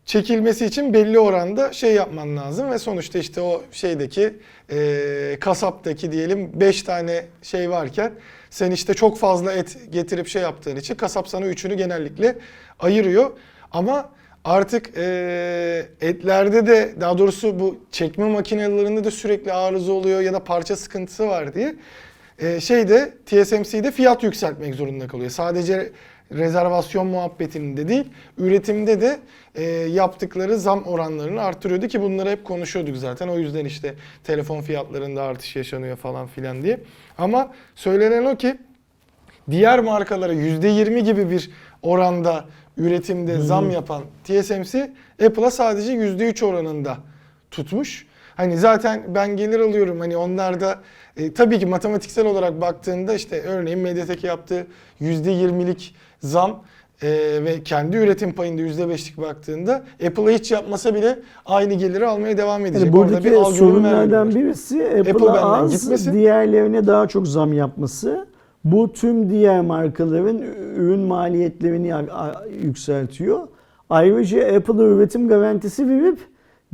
çekilmesi 0.05 0.65
için 0.65 0.93
belli 0.93 1.19
oranda 1.19 1.73
şey 1.73 1.93
yapman 1.93 2.37
lazım 2.37 2.71
ve 2.71 2.79
sonuçta 2.79 3.19
işte 3.19 3.41
o 3.41 3.61
şeydeki 3.71 4.33
e, 4.71 5.37
kasaptaki 5.39 6.11
diyelim 6.11 6.51
5 6.53 6.83
tane 6.83 7.25
şey 7.41 7.69
varken 7.69 8.11
sen 8.49 8.71
işte 8.71 8.93
çok 8.93 9.17
fazla 9.17 9.53
et 9.53 9.77
getirip 9.89 10.27
şey 10.27 10.41
yaptığın 10.41 10.75
için 10.75 10.95
kasap 10.95 11.27
sana 11.27 11.45
üçünü 11.45 11.73
genellikle 11.73 12.35
ayırıyor. 12.79 13.29
Ama 13.71 14.09
artık 14.49 14.97
e, 14.97 15.85
etlerde 16.01 16.67
de 16.67 16.93
daha 17.01 17.17
doğrusu 17.17 17.59
bu 17.59 17.77
çekme 17.91 18.25
makinelerinde 18.25 19.03
de 19.03 19.11
sürekli 19.11 19.53
arıza 19.53 19.91
oluyor 19.91 20.21
ya 20.21 20.33
da 20.33 20.43
parça 20.43 20.75
sıkıntısı 20.75 21.27
var 21.27 21.55
diye 21.55 21.75
e, 22.39 22.59
şeyde 22.59 23.13
TSMC'de 23.25 23.91
fiyat 23.91 24.23
yükseltmek 24.23 24.75
zorunda 24.75 25.07
kalıyor. 25.07 25.29
Sadece 25.29 25.91
rezervasyon 26.31 27.07
muhabbetinde 27.07 27.87
değil, 27.87 28.05
üretimde 28.37 29.01
de 29.01 29.19
e, 29.55 29.63
yaptıkları 29.71 30.57
zam 30.57 30.83
oranlarını 30.83 31.41
artırıyordu 31.41 31.87
ki 31.87 32.01
bunları 32.01 32.29
hep 32.29 32.45
konuşuyorduk 32.45 32.97
zaten. 32.97 33.27
O 33.27 33.39
yüzden 33.39 33.65
işte 33.65 33.93
telefon 34.23 34.61
fiyatlarında 34.61 35.23
artış 35.23 35.55
yaşanıyor 35.55 35.97
falan 35.97 36.27
filan 36.27 36.61
diye. 36.61 36.79
Ama 37.17 37.51
söylenen 37.75 38.25
o 38.25 38.35
ki 38.35 38.57
diğer 39.49 39.79
markalara 39.79 40.33
%20 40.33 40.99
gibi 40.99 41.29
bir 41.29 41.49
oranda 41.81 42.45
üretimde 42.79 43.37
zam 43.41 43.69
yapan 43.69 44.03
TSMC 44.23 44.91
Apple'a 45.25 45.51
sadece 45.51 45.93
%3 45.93 46.45
oranında 46.45 46.97
tutmuş. 47.51 48.07
Hani 48.35 48.57
zaten 48.57 49.03
ben 49.15 49.37
gelir 49.37 49.59
alıyorum 49.59 49.99
hani 49.99 50.17
onlar 50.17 50.61
da 50.61 50.79
e, 51.17 51.33
tabii 51.33 51.59
ki 51.59 51.65
matematiksel 51.65 52.25
olarak 52.25 52.61
baktığında 52.61 53.13
işte 53.13 53.41
örneğin 53.41 53.79
Mediatek 53.79 54.23
yaptığı 54.23 54.67
%20'lik 55.01 55.95
zam 56.19 56.63
e, 57.03 57.09
ve 57.43 57.63
kendi 57.63 57.97
üretim 57.97 58.33
payında 58.33 58.61
%5'lik 58.61 59.17
baktığında 59.17 59.83
Apple'a 60.07 60.29
hiç 60.29 60.51
yapmasa 60.51 60.95
bile 60.95 61.19
aynı 61.45 61.73
geliri 61.73 62.07
almaya 62.07 62.37
devam 62.37 62.65
edecek. 62.65 62.85
Yani 62.85 62.93
buradaki 62.93 63.27
ürün 63.27 63.43
sorunlardan 63.43 64.11
vermiyorlar. 64.11 64.35
birisi 64.35 64.85
Apple 64.85 65.11
Apple'a 65.11 65.33
benden 65.33 65.43
az, 65.43 65.81
gitmesin. 65.81 66.13
diğerlerine 66.13 66.87
daha 66.87 67.07
çok 67.07 67.27
zam 67.27 67.53
yapması. 67.53 68.27
Bu 68.63 68.93
tüm 68.93 69.29
diğer 69.29 69.61
markaların 69.61 70.41
ürün 70.75 70.99
maliyetlerini 70.99 71.93
yükseltiyor. 72.63 73.39
Ayrıca 73.89 74.57
Apple'a 74.57 74.85
üretim 74.85 75.27
garantisi 75.27 75.89
verip 75.89 76.19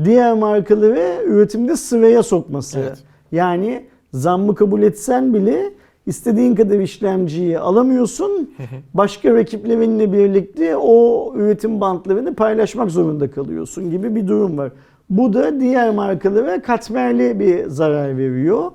diğer 0.04 0.34
markaları 0.34 1.24
üretimde 1.26 1.76
sıraya 1.76 2.24
sokması. 2.24 2.80
Evet. 2.80 3.04
Yani 3.32 3.86
zammı 4.14 4.56
kabul 4.56 4.82
etsen 4.82 5.34
bile 5.34 5.74
istediğin 6.06 6.56
kadar 6.56 6.80
işlemciyi 6.80 7.60
alamıyorsun. 7.60 8.56
Başka 8.94 9.34
rakiplerinle 9.34 10.14
birlikte 10.14 10.78
o 10.78 11.34
üretim 11.36 11.82
bantlarını 11.82 12.36
paylaşmak 12.36 12.92
zorunda 12.92 13.32
kalıyorsun 13.32 13.92
gibi 13.92 14.16
bir 14.16 14.28
durum 14.28 14.58
var. 14.58 14.72
Bu 15.10 15.34
da 15.34 15.60
diğer 15.60 15.90
markalara 15.92 16.62
katmerli 16.62 17.40
bir 17.40 17.66
zarar 17.68 18.18
veriyor. 18.18 18.72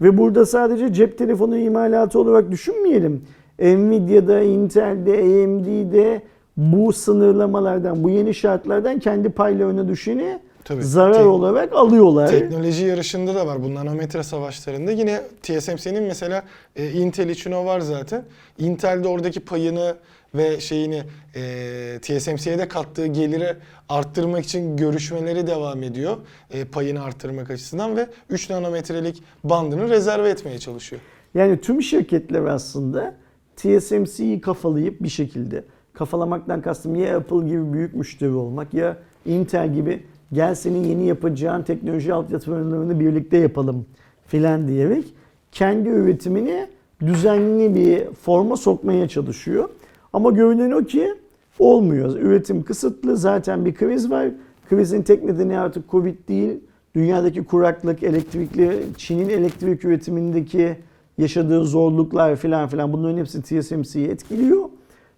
Ve 0.00 0.18
burada 0.18 0.46
sadece 0.46 0.92
cep 0.92 1.18
telefonu 1.18 1.58
imalatı 1.58 2.18
olarak 2.20 2.50
düşünmeyelim. 2.50 3.22
Nvidia'da, 3.60 4.40
Intel'de, 4.40 5.12
AMD'de 5.12 6.22
bu 6.56 6.92
sınırlamalardan, 6.92 8.04
bu 8.04 8.10
yeni 8.10 8.34
şartlardan 8.34 8.98
kendi 8.98 9.28
paylarına 9.28 9.88
düşeni 9.88 10.38
Tabii. 10.64 10.82
zarar 10.82 11.14
Tek- 11.14 11.26
olarak 11.26 11.72
alıyorlar. 11.72 12.28
Teknoloji 12.28 12.84
yarışında 12.84 13.34
da 13.34 13.46
var 13.46 13.62
bu 13.64 13.74
nanometre 13.74 14.22
savaşlarında. 14.22 14.90
Yine 14.92 15.20
TSMC'nin 15.42 16.02
mesela 16.02 16.42
e, 16.76 16.90
Intel 16.90 17.28
için 17.28 17.52
o 17.52 17.64
var 17.64 17.80
zaten. 17.80 18.22
Intel 18.58 19.04
de 19.04 19.08
oradaki 19.08 19.40
payını 19.40 19.94
ve 20.34 20.60
şeyini 20.60 21.02
e, 21.34 21.98
TSMC'ye 22.02 22.58
de 22.58 22.68
kattığı 22.68 23.06
geliri 23.06 23.56
arttırmak 23.88 24.44
için 24.44 24.76
görüşmeleri 24.76 25.46
devam 25.46 25.82
ediyor. 25.82 26.16
E, 26.50 26.64
payını 26.64 27.02
arttırmak 27.02 27.50
açısından 27.50 27.96
ve 27.96 28.06
3 28.30 28.50
nanometrelik 28.50 29.22
bandını 29.44 29.88
rezerve 29.88 30.30
etmeye 30.30 30.58
çalışıyor. 30.58 31.02
Yani 31.34 31.60
tüm 31.60 31.82
şirketler 31.82 32.44
aslında 32.44 33.14
TSMC'yi 33.56 34.40
kafalayıp 34.40 35.02
bir 35.02 35.08
şekilde 35.08 35.64
kafalamaktan 35.92 36.62
kastım 36.62 36.94
ya 36.94 37.16
Apple 37.16 37.48
gibi 37.48 37.72
büyük 37.72 37.94
müşteri 37.94 38.30
olmak 38.30 38.74
ya 38.74 38.96
Intel 39.26 39.74
gibi 39.74 40.06
gel 40.32 40.54
senin 40.54 40.84
yeni 40.84 41.06
yapacağın 41.06 41.62
teknoloji 41.62 42.14
altyapılarını 42.14 43.00
birlikte 43.00 43.36
yapalım 43.36 43.86
filan 44.26 44.68
diyerek 44.68 45.04
kendi 45.52 45.88
üretimini 45.88 46.66
düzenli 47.00 47.74
bir 47.74 48.14
forma 48.14 48.56
sokmaya 48.56 49.08
çalışıyor. 49.08 49.68
Ama 50.12 50.30
görünen 50.30 50.70
o 50.70 50.84
ki 50.84 51.14
olmuyor. 51.58 52.16
Üretim 52.18 52.62
kısıtlı. 52.62 53.16
Zaten 53.16 53.64
bir 53.64 53.74
kriz 53.74 54.10
var. 54.10 54.28
Krizin 54.68 55.02
tek 55.02 55.24
nedeni 55.24 55.58
artık 55.58 55.90
Covid 55.90 56.28
değil. 56.28 56.60
Dünyadaki 56.94 57.44
kuraklık, 57.44 58.02
elektrikli, 58.02 58.82
Çin'in 58.96 59.28
elektrik 59.28 59.84
üretimindeki 59.84 60.76
yaşadığı 61.18 61.64
zorluklar 61.64 62.36
filan 62.36 62.68
filan 62.68 62.92
bunların 62.92 63.18
hepsi 63.18 63.42
TSMC'yi 63.42 64.08
etkiliyor. 64.08 64.68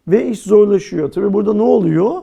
Ve 0.08 0.26
iş 0.26 0.42
zorlaşıyor. 0.42 1.10
Tabi 1.10 1.32
burada 1.32 1.54
ne 1.54 1.62
oluyor? 1.62 2.22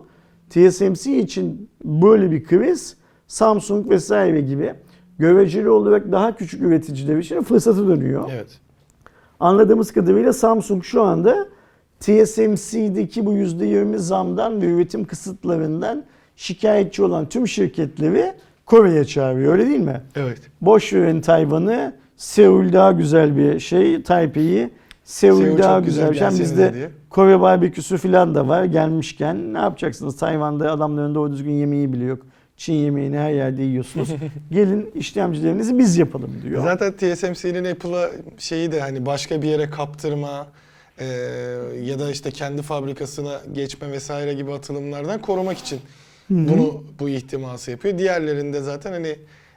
TSMC 0.50 1.18
için 1.18 1.70
böyle 1.84 2.32
bir 2.32 2.44
kriz 2.44 2.98
Samsung 3.28 3.90
vesaire 3.90 4.42
gibi 4.42 4.74
göreceli 5.20 5.70
olarak 5.70 6.12
daha 6.12 6.36
küçük 6.36 6.62
üreticiler 6.62 7.18
için 7.18 7.42
fırsatı 7.42 7.88
dönüyor. 7.88 8.30
Evet. 8.34 8.60
Anladığımız 9.40 9.92
kadarıyla 9.92 10.34
Samsung 10.34 10.84
şu 10.84 11.02
anda 11.02 11.48
TSMC'deki 12.00 13.26
bu 13.26 13.34
%20 13.34 13.98
zamdan 13.98 14.62
ve 14.62 14.66
üretim 14.66 15.06
kısıtlarından 15.06 16.04
şikayetçi 16.36 17.04
olan 17.04 17.30
tüm 17.30 17.48
şirketleri 17.48 18.34
Kore'ye 18.66 19.06
çağırıyor 19.06 19.54
öyle 19.54 19.68
değil 19.68 19.80
mi? 19.80 20.02
Evet. 20.16 20.38
Boş 20.62 20.94
verin 20.94 21.22
Tayvan'ı. 21.22 21.96
Seul 22.18 22.74
daha 22.74 22.92
güzel 22.92 23.38
bir 23.38 23.60
şey. 23.60 24.04
Taipei'yi. 24.04 24.70
Seul, 25.04 25.42
Seul 25.42 25.58
daha 25.58 25.80
güzel 25.80 26.12
bir 26.12 26.18
şey. 26.18 26.30
Bizde 26.30 26.74
diye. 26.74 26.90
Kore 27.10 27.42
barbeküsü 27.42 27.98
falan 27.98 28.36
da 28.36 28.48
var. 28.48 28.64
Gelmişken 28.64 29.54
ne 29.54 29.58
yapacaksınız? 29.58 30.18
Tayvan'da 30.18 30.72
adamların 30.72 31.16
doğru 31.16 31.32
düzgün 31.32 31.52
yemeği 31.52 31.94
bile 31.94 32.04
yok. 32.04 32.26
Çin 32.58 32.74
yemeğini 32.74 33.18
her 33.18 33.32
yerde 33.32 33.64
yiyorsunuz. 33.64 34.10
Gelin 34.52 34.92
işlemcilerinizi 34.96 35.78
biz 35.78 35.98
yapalım 35.98 36.32
diyor. 36.44 36.64
Zaten 36.64 36.92
TSMC'nin 36.92 37.66
Apple'a 37.66 38.10
şeyi 38.38 38.72
de 38.72 38.82
hani 38.82 39.06
başka 39.06 39.42
bir 39.42 39.48
yere 39.48 39.70
kaptırma 39.70 40.48
e, 41.00 41.06
ya 41.84 42.00
da 42.00 42.12
işte 42.12 42.32
kendi 42.32 42.62
fabrikasına 42.62 43.42
geçme 43.52 43.92
vesaire 43.92 44.34
gibi 44.34 44.54
atılımlardan 44.54 45.22
korumak 45.22 45.58
için 45.58 45.80
bunu 46.30 46.84
bu 47.00 47.10
ihtiması 47.10 47.72
yapıyor. 47.72 47.98
Diğerlerinde 47.98 48.62
zaten 48.62 48.92
hani 48.92 49.16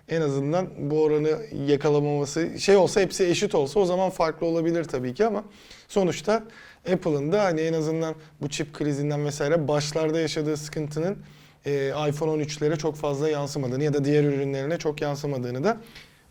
en 0.09 0.21
azından 0.21 0.69
bu 0.79 1.03
oranı 1.03 1.39
yakalamaması 1.67 2.61
şey 2.61 2.77
olsa 2.77 3.01
hepsi 3.01 3.27
eşit 3.27 3.55
olsa 3.55 3.81
o 3.81 3.85
zaman 3.85 4.11
farklı 4.11 4.47
olabilir 4.47 4.85
tabii 4.85 5.15
ki 5.15 5.27
ama 5.27 5.45
sonuçta 5.89 6.45
Apple'ın 6.93 7.33
da 7.33 7.45
hani 7.45 7.61
en 7.61 7.73
azından 7.73 8.15
bu 8.41 8.49
çip 8.49 8.73
krizinden 8.73 9.25
vesaire 9.25 9.69
başlarda 9.69 10.21
yaşadığı 10.21 10.57
sıkıntının 10.57 11.19
e, 11.67 11.93
iPhone 12.09 12.43
13'lere 12.43 12.79
çok 12.79 12.97
fazla 12.97 13.29
yansımadığını 13.29 13.85
ya 13.85 13.95
da 13.95 14.05
diğer 14.05 14.25
ürünlerine 14.25 14.79
çok 14.79 15.01
yansımadığını 15.01 15.65
da 15.65 15.77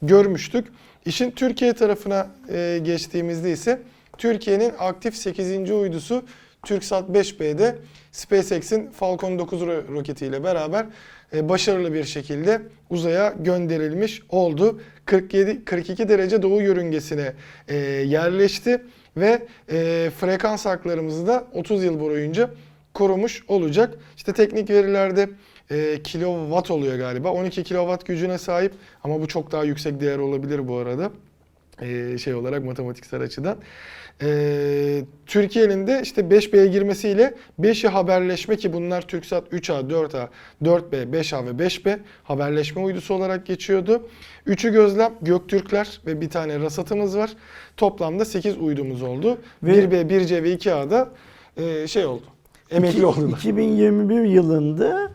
görmüştük. 0.02 0.68
İşin 1.06 1.32
Türkiye 1.32 1.74
tarafına 1.74 2.30
e, 2.50 2.80
geçtiğimizde 2.84 3.52
ise 3.52 3.82
Türkiye'nin 4.20 4.74
aktif 4.80 5.16
8. 5.16 5.72
uydusu 5.72 6.24
TürkSat 6.66 7.10
5B'de 7.10 7.76
SpaceX'in 8.12 8.90
Falcon 8.92 9.40
9 9.40 9.62
ro- 9.62 9.88
roketiyle 9.94 10.44
beraber 10.44 10.86
e, 11.34 11.50
başarılı 11.50 11.94
bir 11.94 12.04
şekilde 12.04 12.62
uzaya 12.90 13.36
gönderilmiş 13.40 14.22
oldu. 14.30 14.82
47 15.06 15.66
42 15.66 16.10
derece 16.10 16.42
doğu 16.42 16.62
yörüngesine 16.62 17.34
e, 17.68 17.76
yerleşti 18.06 18.82
ve 19.18 19.48
e, 19.72 20.12
frekans 20.20 20.66
haklarımızı 20.66 21.28
da 21.28 21.48
30 21.54 21.84
yıl 21.84 22.00
boyunca 22.00 22.50
korumuş 22.94 23.44
olacak. 23.48 23.94
İşte 24.18 24.34
teknik 24.34 24.70
verilerde 24.70 25.30
e, 25.72 26.02
kilowatt 26.04 26.72
oluyor 26.72 26.98
galiba. 26.98 27.32
12 27.32 27.64
kilowatt 27.64 28.06
gücüne 28.06 28.38
sahip 28.38 28.74
ama 29.04 29.22
bu 29.22 29.28
çok 29.28 29.52
daha 29.52 29.64
yüksek 29.64 30.02
değer 30.02 30.18
olabilir 30.18 30.68
bu 30.68 30.78
arada. 30.78 31.12
E, 31.82 32.18
şey 32.18 32.34
olarak 32.34 32.66
matematiksel 32.66 33.22
açıdan. 33.22 33.58
E, 34.22 35.02
Türkiye'nin 35.26 35.88
de 35.88 36.00
işte 36.04 36.22
5B'ye 36.22 36.68
girmesiyle 36.68 37.34
5'i 37.60 37.88
haberleşme 37.90 38.56
ki 38.56 38.74
bunlar 38.74 39.02
TürkSat 39.02 39.54
3A, 39.54 39.90
4A, 39.90 40.28
4B, 40.64 41.12
5A 41.12 41.46
ve 41.46 41.64
5B 41.66 42.00
haberleşme 42.24 42.82
uydusu 42.82 43.14
olarak 43.14 43.46
geçiyordu. 43.46 44.08
Üçü 44.46 44.72
gözlem 44.72 45.14
Göktürkler 45.22 46.02
ve 46.06 46.22
bir 46.22 46.30
tane 46.30 46.60
rasatımız 46.60 47.18
var. 47.18 47.30
Toplamda 47.78 48.26
8 48.26 48.58
uydumuz 48.58 49.02
oldu. 49.04 49.38
Ve- 49.64 49.72
1B, 49.84 50.10
1C 50.10 50.44
ve 50.44 50.54
2A'da 50.54 51.10
e, 51.58 51.88
şey 51.88 52.06
oldu. 52.06 52.24
Emekli 52.72 52.98
İki- 52.98 53.06
oldular. 53.06 53.38
2021 53.38 54.22
yılında 54.24 55.12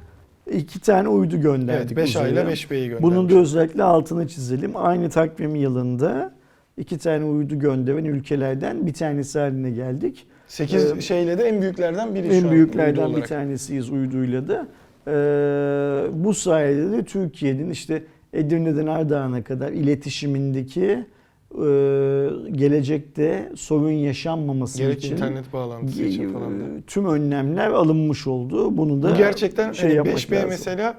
iki 0.53 0.81
tane 0.81 1.09
uydu 1.09 1.35
Evet 1.35 1.43
gönderdik 1.45 1.99
5A 1.99 2.03
ile 2.29 2.41
uzaya. 2.41 2.45
5B'yi 2.47 2.89
göndermiş. 2.89 3.03
Bunun 3.03 3.31
da 3.31 3.35
özellikle 3.35 3.83
altını 3.83 4.29
çizelim. 4.29 4.73
Aynı 4.75 5.11
takvim 5.11 5.55
yılında 5.57 6.35
iki 6.79 6.99
tane 6.99 7.25
uydu 7.25 7.59
gönderen 7.59 8.05
ülkelerden 8.05 8.87
bir 8.87 8.93
tanesi 8.93 9.39
haline 9.39 9.71
geldik. 9.71 10.27
8 10.49 10.93
Ee, 10.93 11.01
şeyle 11.01 11.39
de 11.39 11.43
en 11.45 11.63
büyüklerden 11.63 12.15
biri 12.15 12.27
şu 12.27 12.33
en 12.33 12.45
an 12.45 12.51
büyüklerden 12.51 13.07
uydu 13.07 13.17
bir 13.17 13.23
tanesiyiz 13.23 13.91
uyduyla 13.91 14.49
da. 14.49 14.67
Ee, 15.07 15.13
bu 16.25 16.35
sayede 16.35 16.93
de 16.93 17.05
Türkiye'nin 17.05 17.71
işte 17.71 18.03
Edirne'den 18.33 18.87
Ardahan'a 18.87 19.45
kadar 19.45 19.73
iletişimindeki 19.73 20.83
e, 21.55 21.67
gelecekte 22.53 23.53
sorun 23.57 23.91
yaşanmaması 23.91 24.79
Gerek 24.79 24.99
için 24.99 25.13
internet 25.13 25.53
bağlantısı 25.53 26.03
için 26.03 26.33
falan 26.33 26.61
da. 26.61 26.65
e, 26.65 26.83
tüm 26.87 27.07
önlemler 27.07 27.71
alınmış 27.71 28.27
oldu. 28.27 28.77
Bunu 28.77 29.03
da 29.03 29.11
Bu 29.13 29.17
gerçekten 29.17 29.73
şey 29.73 29.89
hani 29.89 29.97
yapmak 29.97 30.17
5B 30.19 30.35
lazım. 30.37 30.49
mesela 30.49 30.95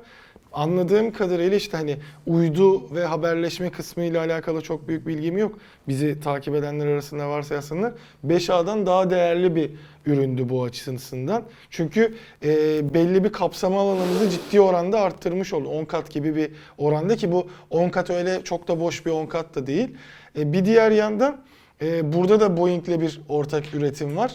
anladığım 0.55 1.11
kadarıyla 1.11 1.57
işte 1.57 1.77
hani 1.77 1.97
uydu 2.27 2.95
ve 2.95 3.05
haberleşme 3.05 3.69
kısmı 3.69 4.03
ile 4.03 4.19
alakalı 4.19 4.61
çok 4.61 4.87
büyük 4.87 5.07
bilgim 5.07 5.37
yok. 5.37 5.59
Bizi 5.87 6.19
takip 6.19 6.55
edenler 6.55 6.87
arasında 6.87 7.29
varsa 7.29 7.55
yazsınlar. 7.55 7.93
5A'dan 8.27 8.85
daha 8.85 9.09
değerli 9.09 9.55
bir 9.55 9.71
üründü 10.05 10.49
bu 10.49 10.63
açısından. 10.63 11.43
Çünkü 11.69 12.13
e, 12.43 12.93
belli 12.93 13.23
bir 13.23 13.31
kapsama 13.31 13.81
alanımızı 13.81 14.29
ciddi 14.29 14.61
oranda 14.61 14.99
arttırmış 14.99 15.53
oldu. 15.53 15.69
10 15.69 15.85
kat 15.85 16.11
gibi 16.11 16.35
bir 16.35 16.51
oranda 16.77 17.15
ki 17.15 17.31
bu 17.31 17.47
10 17.69 17.89
kat 17.89 18.09
öyle 18.09 18.43
çok 18.43 18.67
da 18.67 18.79
boş 18.79 19.05
bir 19.05 19.11
10 19.11 19.25
kat 19.25 19.55
da 19.55 19.67
değil. 19.67 19.97
E, 20.37 20.53
bir 20.53 20.65
diğer 20.65 20.91
yandan 20.91 21.41
e, 21.81 22.13
burada 22.13 22.39
da 22.39 22.57
Boeing'le 22.57 23.01
bir 23.01 23.21
ortak 23.29 23.73
üretim 23.73 24.17
var. 24.17 24.31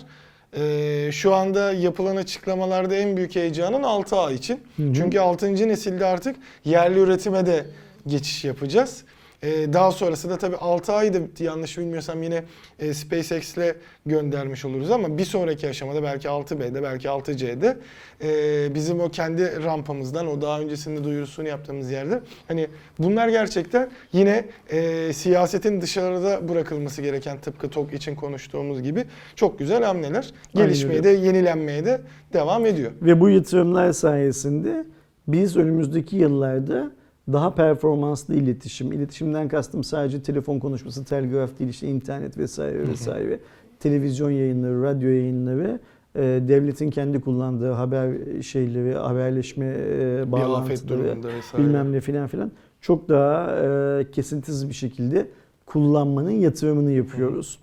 Ee, 0.57 1.11
şu 1.13 1.35
anda 1.35 1.73
yapılan 1.73 2.17
açıklamalarda 2.17 2.95
en 2.97 3.17
büyük 3.17 3.37
heyecanın 3.37 3.83
6A 3.83 4.35
için. 4.35 4.61
hı. 4.77 4.95
Çünkü 4.95 5.21
6. 5.21 5.69
nesilde 5.69 6.07
artık 6.07 6.37
yerli 6.65 6.99
üretime 6.99 7.47
de 7.47 7.67
geçiş 8.07 8.45
yapacağız. 8.45 9.05
Ee, 9.43 9.73
daha 9.73 9.93
sonrası 9.93 10.31
da 10.31 10.39
tabii 10.39 10.57
6A'yı 10.57 11.15
da 11.15 11.19
yanlış 11.45 11.79
bilmiyorsam 11.79 12.23
yine 12.23 12.45
e, 12.79 12.95
SpaceX'le 12.95 13.75
göndermiş 14.07 14.65
oluruz 14.65 14.91
ama 14.91 15.19
bir 15.19 15.25
sonraki 15.25 15.69
aşamada 15.69 16.03
belki 16.03 16.29
6B'de 16.29 16.83
belki 16.83 17.09
6C'de 17.09 17.77
e, 18.23 18.75
bizim 18.75 19.01
o 19.01 19.09
kendi 19.11 19.65
rampamızdan 19.65 20.27
o 20.27 20.43
daha 20.43 20.61
öncesinde 20.61 21.05
duyurusunu 21.05 21.49
yaptığımız 21.49 21.91
yerde 21.91 22.21
hani 22.49 22.67
bunlar 22.99 23.29
gerçekten 23.29 23.91
yine 24.13 24.45
e, 24.71 25.13
siyasetin 25.13 25.81
dışarıda 25.81 26.49
bırakılması 26.49 27.03
gereken 27.03 27.39
tıpkı 27.39 27.71
TOK 27.71 27.93
için 27.93 28.15
konuştuğumuz 28.15 28.83
gibi 28.83 29.05
çok 29.37 29.59
güzel 29.59 29.83
hamleler. 29.85 30.31
Gelişmeye 30.55 31.05
de 31.05 31.11
yenilenmeye 31.11 31.85
de 31.85 32.01
devam 32.33 32.67
ediyor. 32.67 32.93
Ve 33.03 33.21
bu 33.21 33.31
yatırımlar 33.31 33.93
sayesinde 33.93 34.85
biz 35.29 35.57
önümüzdeki 35.57 36.17
yıllarda 36.17 36.91
daha 37.33 37.55
performanslı 37.55 38.35
iletişim, 38.35 38.93
iletişimden 38.93 39.49
kastım 39.49 39.85
sadece 39.85 40.23
telefon 40.23 40.59
konuşması, 40.59 41.05
telgraf 41.05 41.59
değil 41.59 41.71
işte 41.71 41.87
internet 41.89 42.39
vesaire 42.39 42.89
vesaire, 42.89 43.41
televizyon 43.81 44.31
yayınları, 44.31 44.83
radyo 44.83 45.09
yayınları, 45.09 45.81
e, 46.17 46.21
devletin 46.23 46.91
kendi 46.91 47.21
kullandığı 47.21 47.71
haber 47.71 48.13
şeyleri, 48.43 48.95
haberleşme 48.95 49.77
e, 49.79 50.33
bağlantıları, 50.33 51.17
bilmem 51.59 51.93
ne 51.93 52.01
filan 52.01 52.27
filan 52.27 52.53
çok 52.81 53.09
daha 53.09 53.57
e, 53.57 54.11
kesintisiz 54.11 54.69
bir 54.69 54.75
şekilde 54.75 55.29
kullanmanın 55.67 56.31
yatırımını 56.31 56.91
yapıyoruz. 56.93 57.59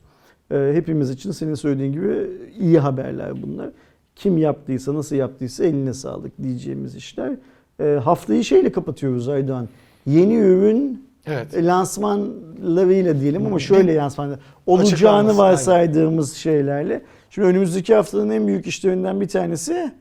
E, 0.51 0.71
hepimiz 0.73 1.09
için 1.09 1.31
senin 1.31 1.55
söylediğin 1.55 1.91
gibi 1.93 2.27
iyi 2.59 2.79
haberler 2.79 3.41
bunlar. 3.43 3.69
Kim 4.15 4.37
yaptıysa, 4.37 4.93
nasıl 4.93 5.15
yaptıysa 5.15 5.65
eline 5.65 5.93
sağlık 5.93 6.43
diyeceğimiz 6.43 6.95
işler. 6.95 7.37
E, 7.79 7.99
haftayı 8.03 8.43
şeyle 8.43 8.71
kapatıyoruz 8.71 9.29
Aydoğan. 9.29 9.67
Yeni 10.05 10.35
ürün 10.35 11.07
Evet. 11.27 11.53
e, 11.53 11.65
lansmanlarıyla 11.65 13.21
diyelim 13.21 13.45
ama 13.45 13.59
şöyle 13.59 13.95
lansmanlar. 13.95 14.39
Olacağını 14.65 15.37
varsaydığımız 15.37 16.33
şeylerle. 16.33 17.01
Şimdi 17.29 17.47
önümüzdeki 17.47 17.95
haftanın 17.95 18.29
en 18.29 18.47
büyük 18.47 18.67
işlerinden 18.67 19.21
bir 19.21 19.27
tanesi 19.27 19.91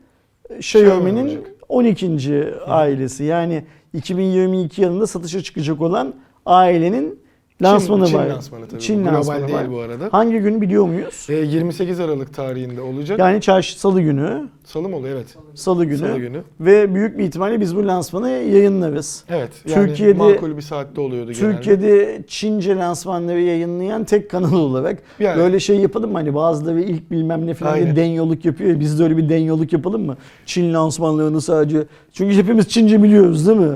e, 0.49 0.57
Xiaomi 0.57 0.87
Xiaomi'nin 0.87 1.25
olacak. 1.25 1.51
12. 1.69 2.45
ailesi. 2.67 3.23
Yani 3.23 3.63
2022 3.93 4.81
yılında 4.81 5.07
satışa 5.07 5.41
çıkacak 5.43 5.81
olan 5.81 6.13
ailenin 6.45 7.19
lansmanı 7.61 8.05
Çin, 8.07 8.17
var. 8.17 8.23
Çin 8.25 8.29
lansmanı 8.35 8.67
tabii. 8.67 8.81
Çin 8.81 9.03
Global 9.03 9.13
lansmanı 9.15 9.47
değil 9.47 9.53
var. 9.59 9.71
bu 9.71 9.79
arada. 9.79 10.07
Hangi 10.11 10.39
gün 10.39 10.61
biliyor 10.61 10.85
muyuz? 10.85 11.27
E, 11.29 11.33
28 11.35 11.99
Aralık 11.99 12.33
tarihinde 12.33 12.81
olacak. 12.81 13.19
Yani 13.19 13.41
çarşı 13.41 13.79
salı 13.79 14.01
günü, 14.01 14.47
Salı 14.65 14.89
mı 14.89 14.95
oluyor? 14.95 15.15
Evet. 15.15 15.35
salı 15.55 15.85
günü, 15.85 15.97
Salı 15.97 16.19
günü. 16.19 16.41
ve 16.59 16.95
büyük 16.95 17.17
bir 17.17 17.23
ihtimalle 17.23 17.59
biz 17.59 17.75
bu 17.75 17.87
lansmanı 17.87 18.29
yayınlarız. 18.29 19.23
Evet. 19.29 19.49
Yani 19.69 19.87
Türkiye'de- 19.87 20.17
makul 20.17 20.57
bir 20.57 20.61
saatte 20.61 21.01
oluyordu 21.01 21.31
genelde. 21.31 21.55
Türkiye'de 21.55 22.23
Çince 22.27 22.75
lansmanları 22.75 23.41
yayınlayan 23.41 24.03
tek 24.03 24.29
kanal 24.31 24.53
olarak 24.53 24.99
Yani- 25.19 25.37
böyle 25.37 25.59
şey 25.59 25.77
yapalım 25.77 26.11
mı? 26.11 26.17
Hani 26.17 26.35
bazıları 26.35 26.81
ilk 26.81 27.11
bilmem 27.11 27.47
ne 27.47 27.53
falan 27.53 27.73
Aynen. 27.73 27.95
denyoluk 27.95 28.45
yapıyor. 28.45 28.69
ya, 28.69 28.79
Biz 28.79 28.99
de 28.99 29.03
öyle 29.03 29.17
bir 29.17 29.29
denyoluk 29.29 29.73
yapalım 29.73 30.05
mı? 30.05 30.17
Çin 30.45 30.73
lansmanlarını 30.73 31.41
sadece... 31.41 31.83
Çünkü 32.13 32.35
hepimiz 32.35 32.67
Çince 32.69 33.03
biliyoruz 33.03 33.47
değil 33.47 33.57
mi? 33.59 33.75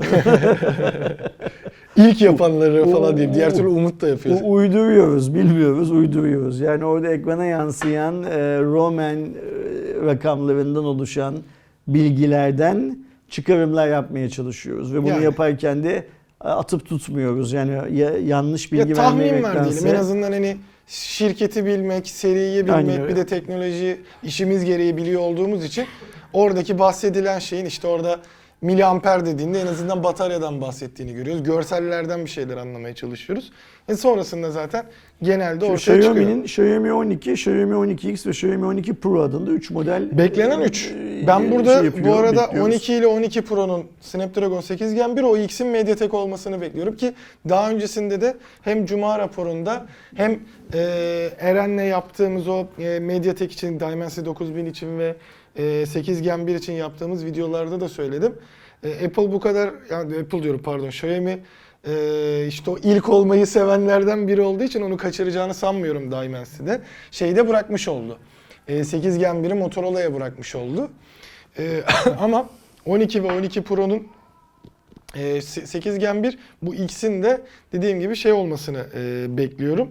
İlk 1.96 2.20
yapanları 2.22 2.90
falan 2.90 3.16
diyeyim. 3.16 3.34
Diğer 3.34 3.54
türlü 3.54 3.68
Umut 3.68 4.00
da 4.00 4.08
yapıyor. 4.08 4.36
U- 4.42 4.52
uyduruyoruz, 4.52 5.34
bilmiyoruz, 5.34 5.90
uyduruyoruz. 5.90 6.60
Yani 6.60 6.84
orada 6.84 7.12
ekrana 7.12 7.44
yansıyan 7.44 8.22
e, 8.22 8.60
Roman 8.62 9.16
e, 9.16 9.26
rakamlarından 10.06 10.84
oluşan 10.84 11.34
bilgilerden 11.88 12.98
çıkarımlar 13.30 13.88
yapmaya 13.88 14.28
çalışıyoruz. 14.28 14.94
Ve 14.94 15.02
bunu 15.02 15.08
Yani. 15.08 15.24
yaparken 15.24 15.84
de 15.84 16.06
e, 16.44 16.48
atıp 16.48 16.86
tutmuyoruz. 16.88 17.52
Yani 17.52 17.98
ya- 17.98 18.18
yanlış 18.18 18.72
bilgi 18.72 18.88
ya 18.90 18.94
tahmin 18.96 19.24
vermemektense- 19.24 19.70
diyelim. 19.70 19.86
En 19.86 19.94
azından 20.00 20.32
hani 20.32 20.56
şirketi 20.86 21.64
bilmek, 21.66 22.08
seriyi 22.08 22.64
Aynen 22.72 22.78
bilmek, 22.86 23.00
öyle. 23.00 23.08
bir 23.12 23.16
de 23.16 23.26
teknoloji 23.26 23.96
işimiz 24.22 24.64
gereği 24.64 24.96
biliyor 24.96 25.20
olduğumuz 25.20 25.64
için 25.64 25.84
oradaki 26.32 26.78
bahsedilen 26.78 27.38
şeyin 27.38 27.66
işte 27.66 27.86
orada 27.88 28.16
miliamper 28.62 29.26
dediğinde 29.26 29.60
en 29.60 29.66
azından 29.66 30.04
bataryadan 30.04 30.60
bahsettiğini 30.60 31.14
görüyoruz. 31.14 31.42
Görsellerden 31.42 32.24
bir 32.24 32.30
şeyler 32.30 32.56
anlamaya 32.56 32.94
çalışıyoruz. 32.94 33.52
E 33.88 33.94
sonrasında 33.96 34.50
zaten 34.50 34.84
genelde 35.22 35.64
ortaya 35.64 35.78
çıkıyor. 35.78 35.98
Xiaomi'nin 35.98 36.42
Xiaomi 36.44 36.92
12, 36.92 37.32
Xiaomi 37.32 37.74
12X 37.74 38.26
ve 38.26 38.30
Xiaomi 38.30 38.66
12 38.66 38.94
Pro 38.94 39.20
adında 39.22 39.50
3 39.50 39.70
model 39.70 40.18
Beklenen 40.18 40.60
e, 40.60 40.64
3. 40.64 40.86
e, 40.86 41.26
Ben 41.26 41.40
şey 41.40 41.50
burada 41.50 41.84
yapıyor, 41.84 42.06
bu 42.06 42.14
arada 42.14 42.42
bekliyoruz. 42.42 42.74
12 42.74 42.94
ile 42.94 43.06
12 43.06 43.42
Pro'nun 43.42 43.84
Snapdragon 44.00 44.60
8 44.60 44.94
Gen 44.94 45.16
1 45.16 45.22
o 45.22 45.36
X'in 45.36 45.66
Mediatek 45.66 46.14
olmasını 46.14 46.60
bekliyorum 46.60 46.96
ki 46.96 47.12
daha 47.48 47.70
öncesinde 47.70 48.20
de 48.20 48.36
hem 48.62 48.86
Cuma 48.86 49.18
raporunda 49.18 49.86
hem 50.14 50.38
e, 50.74 50.78
Eren'le 51.40 51.88
yaptığımız 51.88 52.48
o 52.48 52.66
e, 52.78 52.98
Mediatek 52.98 53.52
için, 53.52 53.80
Dimensity 53.80 54.24
9000 54.26 54.66
için 54.66 54.98
ve 54.98 55.04
e, 55.08 55.14
8 55.56 56.22
Gen 56.22 56.46
1 56.46 56.54
için 56.54 56.72
yaptığımız 56.72 57.24
videolarda 57.24 57.80
da 57.80 57.88
söyledim. 57.88 58.34
E, 58.84 59.06
Apple 59.06 59.32
bu 59.32 59.40
kadar, 59.40 59.70
yani 59.90 60.18
Apple 60.18 60.42
diyorum 60.42 60.62
pardon, 60.64 60.88
Xiaomi 60.88 61.38
e, 61.86 62.46
işte 62.48 62.70
o 62.70 62.78
ilk 62.82 63.08
olmayı 63.08 63.46
sevenlerden 63.46 64.28
biri 64.28 64.40
olduğu 64.40 64.64
için 64.64 64.82
onu 64.82 64.96
kaçıracağını 64.96 65.54
sanmıyorum 65.54 66.12
Dimensity'de. 66.12 66.80
Şeyde 67.10 67.48
bırakmış 67.48 67.88
oldu. 67.88 68.18
E, 68.68 68.84
8 68.84 69.18
Gen 69.18 69.36
1'i 69.36 69.54
Motorola'ya 69.54 70.14
bırakmış 70.14 70.54
oldu. 70.54 70.90
E, 71.58 71.82
ama 72.20 72.48
12 72.86 73.24
ve 73.24 73.32
12 73.32 73.62
Pro'nun 73.62 74.08
e, 75.16 75.40
8 75.40 75.98
Gen 75.98 76.22
1 76.22 76.38
bu 76.62 76.74
X'in 76.74 77.22
de 77.22 77.40
dediğim 77.72 78.00
gibi 78.00 78.16
şey 78.16 78.32
olmasını 78.32 78.86
e, 78.94 79.26
bekliyorum. 79.36 79.90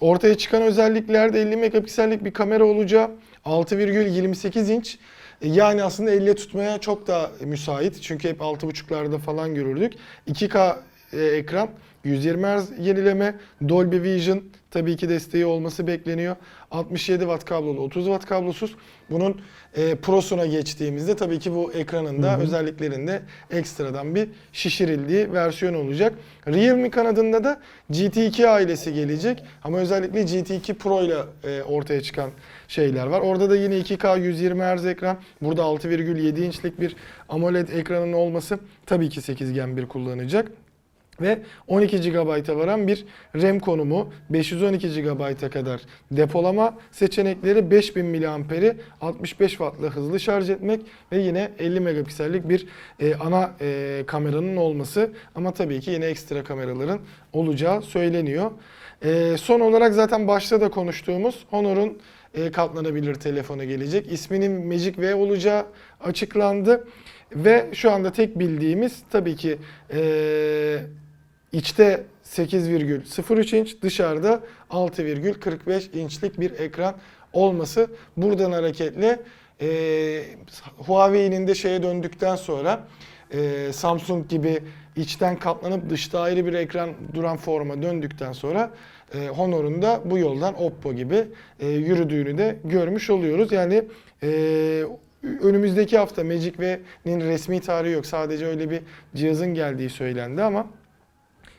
Ortaya 0.00 0.34
çıkan 0.34 0.62
özelliklerde 0.62 1.40
50 1.40 1.56
megapiksellik 1.56 2.24
bir 2.24 2.32
kamera 2.32 2.64
olacağı, 2.64 3.10
6,28 3.44 4.72
inç. 4.72 4.98
E, 5.42 5.48
Yani 5.48 5.82
aslında 5.82 6.10
elle 6.10 6.34
tutmaya 6.34 6.78
çok 6.78 7.06
daha 7.06 7.30
müsait. 7.40 8.02
Çünkü 8.02 8.28
hep 8.28 8.40
6.5'larda 8.40 9.18
falan 9.18 9.54
görürdük. 9.54 9.92
2K 10.28 10.76
e, 11.12 11.24
ekran, 11.24 11.68
120 12.04 12.46
Hz 12.46 12.70
yenileme, 12.78 13.34
Dolby 13.68 14.02
Vision 14.02 14.42
tabii 14.70 14.96
ki 14.96 15.08
desteği 15.08 15.46
olması 15.46 15.86
bekleniyor. 15.86 16.36
67 16.70 17.20
Watt 17.20 17.44
kablolu, 17.44 17.80
30 17.80 18.04
Watt 18.04 18.26
kablosuz. 18.26 18.74
Bunun 19.10 19.40
e, 19.76 19.94
Pro'suna 19.94 20.46
geçtiğimizde 20.46 21.16
tabii 21.16 21.38
ki 21.38 21.54
bu 21.54 21.72
ekranın 21.72 22.22
da 22.22 22.38
özelliklerinde 22.38 23.22
ekstradan 23.50 24.14
bir 24.14 24.28
şişirildiği 24.52 25.32
versiyon 25.32 25.74
olacak. 25.74 26.14
Realme 26.46 26.90
kanadında 26.90 27.44
da 27.44 27.60
GT2 27.90 28.46
ailesi 28.46 28.94
gelecek 28.94 29.44
ama 29.64 29.78
özellikle 29.78 30.20
GT2 30.22 30.74
Pro 30.74 31.02
ile 31.02 31.16
e, 31.44 31.62
ortaya 31.62 32.00
çıkan 32.02 32.30
şeyler 32.68 33.06
var. 33.06 33.20
Orada 33.20 33.50
da 33.50 33.56
yine 33.56 33.74
2K 33.74 34.20
120 34.20 34.62
Hz 34.62 34.86
ekran. 34.86 35.16
Burada 35.42 35.62
6,7 35.62 36.40
inçlik 36.40 36.80
bir 36.80 36.96
AMOLED 37.28 37.68
ekranın 37.68 38.12
olması 38.12 38.58
tabii 38.86 39.08
ki 39.08 39.20
8 39.20 39.52
Gen 39.52 39.76
1 39.76 39.86
kullanacak. 39.86 40.50
Ve 41.20 41.38
12 41.68 42.10
GB'a 42.10 42.56
varan 42.56 42.88
bir 42.88 43.04
RAM 43.34 43.58
konumu, 43.58 44.12
512 44.30 45.02
GB'a 45.02 45.50
kadar 45.50 45.80
depolama 46.10 46.74
seçenekleri, 46.92 47.70
5000 47.70 48.06
mAh'i 48.06 48.76
65 49.00 49.50
Watt'la 49.50 49.88
hızlı 49.88 50.20
şarj 50.20 50.50
etmek 50.50 50.80
ve 51.12 51.18
yine 51.18 51.50
50 51.58 51.80
megapiksellik 51.80 52.48
bir 52.48 52.66
e, 53.00 53.14
ana 53.14 53.50
e, 53.60 54.02
kameranın 54.06 54.56
olması 54.56 55.10
ama 55.34 55.52
tabii 55.52 55.80
ki 55.80 55.90
yine 55.90 56.06
ekstra 56.06 56.44
kameraların 56.44 57.00
olacağı 57.32 57.82
söyleniyor. 57.82 58.50
E, 59.04 59.36
son 59.36 59.60
olarak 59.60 59.94
zaten 59.94 60.28
başta 60.28 60.60
da 60.60 60.70
konuştuğumuz 60.70 61.44
Honor'un 61.50 61.98
e, 62.34 62.50
katlanabilir 62.50 63.14
telefonu 63.14 63.64
gelecek. 63.64 64.12
İsminin 64.12 64.66
Magic 64.66 64.94
V 64.98 65.14
olacağı 65.14 65.66
açıklandı. 66.00 66.88
Ve 67.32 67.70
şu 67.72 67.90
anda 67.90 68.12
tek 68.12 68.38
bildiğimiz 68.38 69.02
tabii 69.10 69.36
ki 69.36 69.58
e, 69.92 70.78
içte 71.52 72.04
8,03 72.24 73.56
inç, 73.56 73.82
dışarıda 73.82 74.40
6,45 74.70 75.98
inçlik 75.98 76.40
bir 76.40 76.50
ekran 76.50 76.94
olması. 77.32 77.90
Buradan 78.16 78.52
hareketle 78.52 79.20
e, 79.60 79.68
Huawei'nin 80.76 81.46
de 81.46 81.54
şeye 81.54 81.82
döndükten 81.82 82.36
sonra 82.36 82.88
e, 83.32 83.72
Samsung 83.72 84.28
gibi 84.28 84.62
içten 84.96 85.38
katlanıp 85.38 85.90
dışta 85.90 86.20
ayrı 86.20 86.46
bir 86.46 86.52
ekran 86.52 86.90
duran 87.14 87.36
forma 87.36 87.82
döndükten 87.82 88.32
sonra 88.32 88.70
e, 89.14 89.28
Honor'un 89.28 89.82
da 89.82 90.00
bu 90.04 90.18
yoldan 90.18 90.62
Oppo 90.62 90.92
gibi 90.92 91.24
e, 91.60 91.68
yürüdüğünü 91.68 92.38
de 92.38 92.56
görmüş 92.64 93.10
oluyoruz. 93.10 93.52
Yani 93.52 93.82
e, 94.22 94.84
önümüzdeki 95.42 95.98
hafta 95.98 96.24
Magic 96.24 96.52
V'nin 96.58 97.20
resmi 97.20 97.60
tarihi 97.60 97.92
yok. 97.92 98.06
Sadece 98.06 98.46
öyle 98.46 98.70
bir 98.70 98.80
cihazın 99.14 99.54
geldiği 99.54 99.90
söylendi 99.90 100.42
ama 100.42 100.66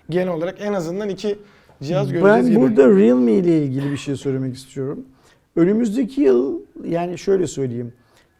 genel 0.10 0.34
olarak 0.34 0.61
en 0.61 0.73
azından 0.73 1.10
iki 1.10 1.38
cihaz 1.84 2.11
göreceğiz 2.11 2.45
Ben 2.45 2.49
gibi. 2.49 2.60
burada 2.60 2.99
Realme 2.99 3.32
ile 3.32 3.64
ilgili 3.64 3.91
bir 3.91 3.98
şey 3.98 4.15
söylemek 4.15 4.56
istiyorum. 4.56 5.06
Önümüzdeki 5.56 6.22
yıl 6.22 6.60
yani 6.84 7.18
şöyle 7.18 7.48
söyleyeyim. 7.48 7.94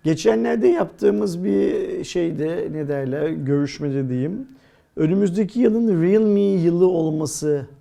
Geçenlerde 0.04 0.68
yaptığımız 0.68 1.44
bir 1.44 2.04
şeyde 2.04 2.68
ne 2.72 2.88
derler 2.88 3.30
görüşmede 3.30 4.10
diyeyim. 4.10 4.48
Önümüzdeki 4.96 5.60
yılın 5.60 6.02
Realme 6.04 6.42
yılı 6.42 6.88
olmasının 6.88 7.75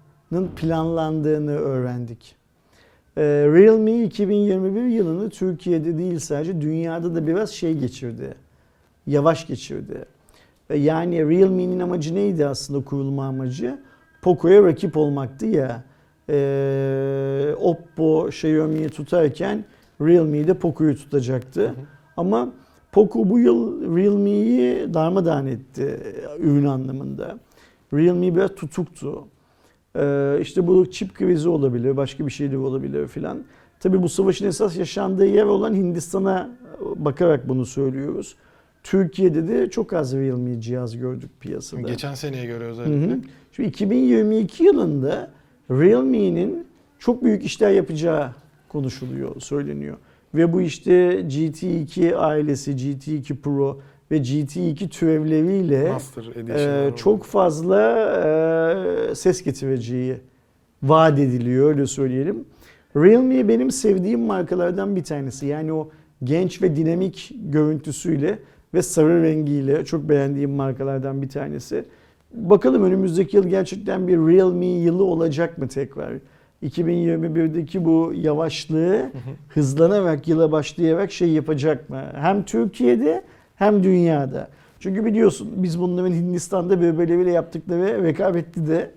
planlandığını 0.56 1.56
öğrendik. 1.56 2.36
Ee, 3.16 3.22
Realme 3.24 4.02
2021 4.04 4.82
yılını 4.82 5.30
Türkiye'de 5.30 5.98
değil 5.98 6.18
sadece 6.18 6.60
dünyada 6.60 7.14
da 7.14 7.26
biraz 7.26 7.50
şey 7.50 7.74
geçirdi. 7.78 8.34
Yavaş 9.06 9.46
geçirdi. 9.46 10.04
E, 10.70 10.78
Yani 10.78 11.28
Realme'nin 11.28 11.80
amacı 11.80 12.14
neydi 12.14 12.46
aslında 12.46 12.84
kurulma 12.84 13.26
amacı? 13.26 13.78
Poco'ya 14.22 14.62
rakip 14.62 14.96
olmaktı 14.96 15.46
ya. 15.46 15.84
Ee, 16.28 17.54
Oppo 17.60 18.28
Xiaomi'yi 18.28 18.88
tutarken 18.88 19.64
Realme 20.00 20.48
de 20.48 20.54
Poco'yu 20.54 20.96
tutacaktı. 20.96 21.74
Ama 22.16 22.52
Poco 22.92 23.30
bu 23.30 23.38
yıl 23.38 23.96
Realme'yi 23.96 24.94
darmadağın 24.94 25.46
etti 25.46 26.00
ürün 26.38 26.64
anlamında. 26.64 27.38
Realme 27.92 28.34
biraz 28.34 28.54
tutuktu. 28.54 29.24
Ee, 29.96 30.38
işte 30.40 30.66
bu 30.66 30.90
çip 30.90 31.14
krizi 31.14 31.48
olabilir, 31.48 31.96
başka 31.96 32.26
bir 32.26 32.30
şey 32.32 32.52
de 32.52 32.58
olabilir 32.58 33.06
filan. 33.06 33.38
Tabii 33.80 34.02
bu 34.02 34.08
savaşın 34.08 34.46
esas 34.46 34.76
yaşandığı 34.76 35.26
yer 35.26 35.44
olan 35.44 35.74
Hindistan'a 35.74 36.50
bakarak 36.96 37.48
bunu 37.48 37.66
söylüyoruz. 37.66 38.36
Türkiye'de 38.82 39.48
de 39.48 39.70
çok 39.70 39.92
az 39.92 40.14
Realme 40.14 40.60
cihaz 40.60 40.98
gördük 40.98 41.30
piyasada. 41.40 41.80
Geçen 41.80 42.14
seneye 42.14 42.46
göre 42.46 42.64
Hı 42.64 42.68
özellikle. 42.68 43.12
hı. 43.14 43.18
Şimdi 43.52 43.68
2022 43.68 44.64
yılında 44.64 45.30
Realme'nin 45.70 46.66
çok 46.98 47.24
büyük 47.24 47.44
işler 47.44 47.70
yapacağı 47.70 48.30
konuşuluyor, 48.68 49.40
söyleniyor. 49.40 49.96
Ve 50.34 50.52
bu 50.52 50.60
işte 50.60 51.20
GT2 51.20 52.14
ailesi, 52.16 52.72
GT2 52.72 53.36
Pro 53.36 53.80
ve 54.10 54.18
GT2 54.18 54.88
türevleriyle 54.88 55.84
e, 55.84 55.92
oldu. 55.92 56.96
çok 56.96 57.24
fazla 57.24 57.80
e, 59.10 59.14
ses 59.14 59.42
getireceği 59.42 60.16
vaat 60.82 61.18
ediliyor 61.18 61.68
öyle 61.68 61.86
söyleyelim. 61.86 62.44
Realme 62.96 63.48
benim 63.48 63.70
sevdiğim 63.70 64.20
markalardan 64.20 64.96
bir 64.96 65.04
tanesi. 65.04 65.46
Yani 65.46 65.72
o 65.72 65.88
genç 66.24 66.62
ve 66.62 66.76
dinamik 66.76 67.32
görüntüsüyle 67.34 68.38
ve 68.74 68.82
sarı 68.82 69.22
rengiyle 69.22 69.84
çok 69.84 70.08
beğendiğim 70.08 70.50
markalardan 70.50 71.22
bir 71.22 71.28
tanesi. 71.28 71.84
Bakalım 72.34 72.84
önümüzdeki 72.84 73.36
yıl 73.36 73.48
gerçekten 73.48 74.08
bir 74.08 74.16
Realme 74.16 74.66
yılı 74.66 75.04
olacak 75.04 75.58
mı 75.58 75.68
tekrar? 75.68 76.12
2021'deki 76.62 77.84
bu 77.84 78.12
yavaşlığı 78.14 79.10
hızlanarak 79.48 80.28
yıla 80.28 80.52
başlayarak 80.52 81.12
şey 81.12 81.28
yapacak 81.28 81.90
mı? 81.90 82.02
Hem 82.14 82.44
Türkiye'de 82.44 83.24
hem 83.56 83.84
dünyada. 83.84 84.48
Çünkü 84.80 85.04
biliyorsun 85.04 85.50
biz 85.56 85.80
bunların 85.80 86.12
Hindistan'da 86.12 86.80
birbirleriyle 86.80 87.30
yaptıkları 87.32 88.04
rekabetli 88.04 88.68
de 88.68 88.90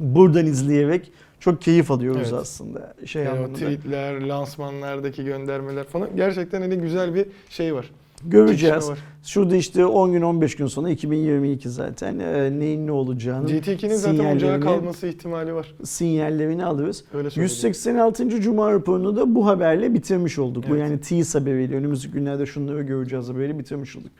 buradan 0.00 0.46
izleyerek 0.46 1.12
çok 1.40 1.62
keyif 1.62 1.90
alıyoruz 1.90 2.20
Evet. 2.22 2.32
aslında. 2.32 2.94
Şey 3.06 3.22
Yani 3.24 3.38
anlamında. 3.38 3.54
tweetler, 3.58 4.20
lansmanlardaki 4.20 5.24
göndermeler 5.24 5.84
falan 5.84 6.16
gerçekten 6.16 6.60
hani 6.60 6.76
güzel 6.78 7.14
bir 7.14 7.26
şey 7.48 7.74
var. 7.74 7.90
Göreceğiz. 8.24 8.90
Şurada 9.22 9.56
işte 9.56 9.86
10 9.86 10.12
gün 10.12 10.22
15 10.22 10.56
gün 10.56 10.66
sonra 10.66 10.90
2022 10.90 11.68
zaten 11.70 12.18
e, 12.18 12.58
neyin 12.58 12.86
ne 12.86 12.92
olacağını 12.92 13.50
GT2'nin 13.50 13.94
zaten 13.94 14.36
ocağa 14.36 14.60
kalması 14.60 15.06
ihtimali 15.06 15.54
var. 15.54 15.74
sinyallerini 15.84 16.64
alırız. 16.64 17.04
Öyle 17.14 17.30
söyleyeyim. 17.30 17.50
186. 17.50 18.40
Cuma 18.40 18.72
raporunu 18.72 19.16
da 19.16 19.34
bu 19.34 19.46
haberle 19.46 19.94
bitirmiş 19.94 20.38
olduk. 20.38 20.64
Bu 20.68 20.76
Evet. 20.76 20.80
yani 20.80 21.00
tease 21.00 21.38
haberiyle 21.38 21.76
önümüzdeki 21.76 22.12
günlerde 22.14 22.46
şunları 22.46 22.82
göreceğiz 22.82 23.28
haberiyle 23.28 23.58
bitirmiş 23.58 23.96
olduk. 23.96 24.10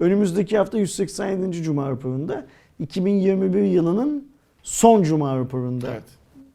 Önümüzdeki 0.00 0.58
hafta 0.58 0.78
187. 0.78 1.52
Cuma 1.62 1.90
raporunda 1.90 2.46
2021 2.78 3.62
yılının 3.62 4.28
son 4.62 5.02
Cuma 5.02 5.36
raporunda 5.36 5.86
Evet. 5.92 6.02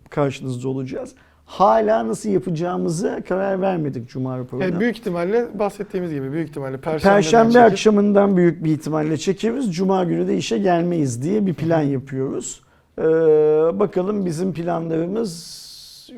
karşınızda 0.09 0.69
olacağız. 0.69 1.15
Hala 1.51 2.07
nasıl 2.07 2.29
yapacağımızı 2.29 3.23
karar 3.27 3.61
vermedik 3.61 4.09
Cuma 4.09 4.37
raporuna. 4.37 4.65
Yani 4.65 4.79
büyük 4.79 4.97
ihtimalle 4.97 5.59
bahsettiğimiz 5.59 6.11
gibi 6.13 6.31
büyük 6.31 6.49
ihtimalle 6.49 6.77
Perşembe'den 6.77 7.15
Perşembe 7.15 7.51
çekip- 7.53 7.71
akşamından 7.71 8.37
büyük 8.37 8.63
bir 8.63 8.71
ihtimalle 8.71 9.17
çekeriz. 9.17 9.75
Cuma 9.75 10.03
günü 10.03 10.27
de 10.27 10.37
işe 10.37 10.57
gelmeyiz 10.57 11.23
diye 11.23 11.45
bir 11.45 11.53
plan 11.53 11.81
yapıyoruz. 11.81 12.61
Ee, 12.99 13.03
bakalım 13.79 14.25
bizim 14.25 14.53
planlarımız 14.53 15.61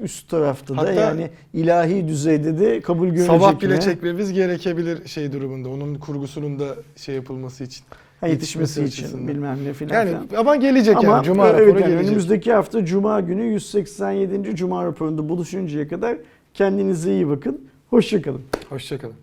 üst 0.02 0.30
tarafta 0.30 0.78
da 0.78 0.92
yani 0.92 1.30
ilahi 1.54 2.08
düzeyde 2.08 2.60
de 2.60 2.82
kabul 2.82 3.08
görecek 3.08 3.28
Sabah 3.28 3.62
bile 3.62 3.76
mi? 3.76 3.82
çekmemiz 3.82 4.34
gerekebilir 4.34 5.08
şey 5.08 5.32
durumunda. 5.32 5.70
Onun 5.70 5.96
kurgusunun 5.96 6.60
da 6.60 6.66
şey 6.96 7.16
yapılması 7.16 7.64
için. 7.64 7.86
Ha, 8.24 8.28
yetişmesi 8.28 8.80
yetişmesi 8.82 9.02
için 9.02 9.04
açısından. 9.04 9.28
bilmem 9.28 9.58
ne 9.66 9.74
filan. 9.74 9.96
Yani 9.96 10.10
filan. 10.28 10.42
ama 10.42 10.56
gelecek 10.56 10.98
Ama 10.98 11.08
yani 11.08 11.26
Cuma 11.26 11.50
evet, 11.50 11.60
raporu 11.60 11.80
yani 11.80 11.90
gelecek. 11.90 12.08
önümüzdeki 12.08 12.54
hafta 12.54 12.86
Cuma 12.86 13.20
günü 13.20 13.44
187. 13.44 14.56
Cuma 14.56 14.86
raporunda 14.86 15.30
buluşuncaya 15.30 15.88
kadar 15.88 16.18
kendinize 16.54 17.12
iyi 17.14 17.28
bakın. 17.30 17.62
Hoşçakalın. 17.90 18.42
Hoşçakalın. 18.70 19.16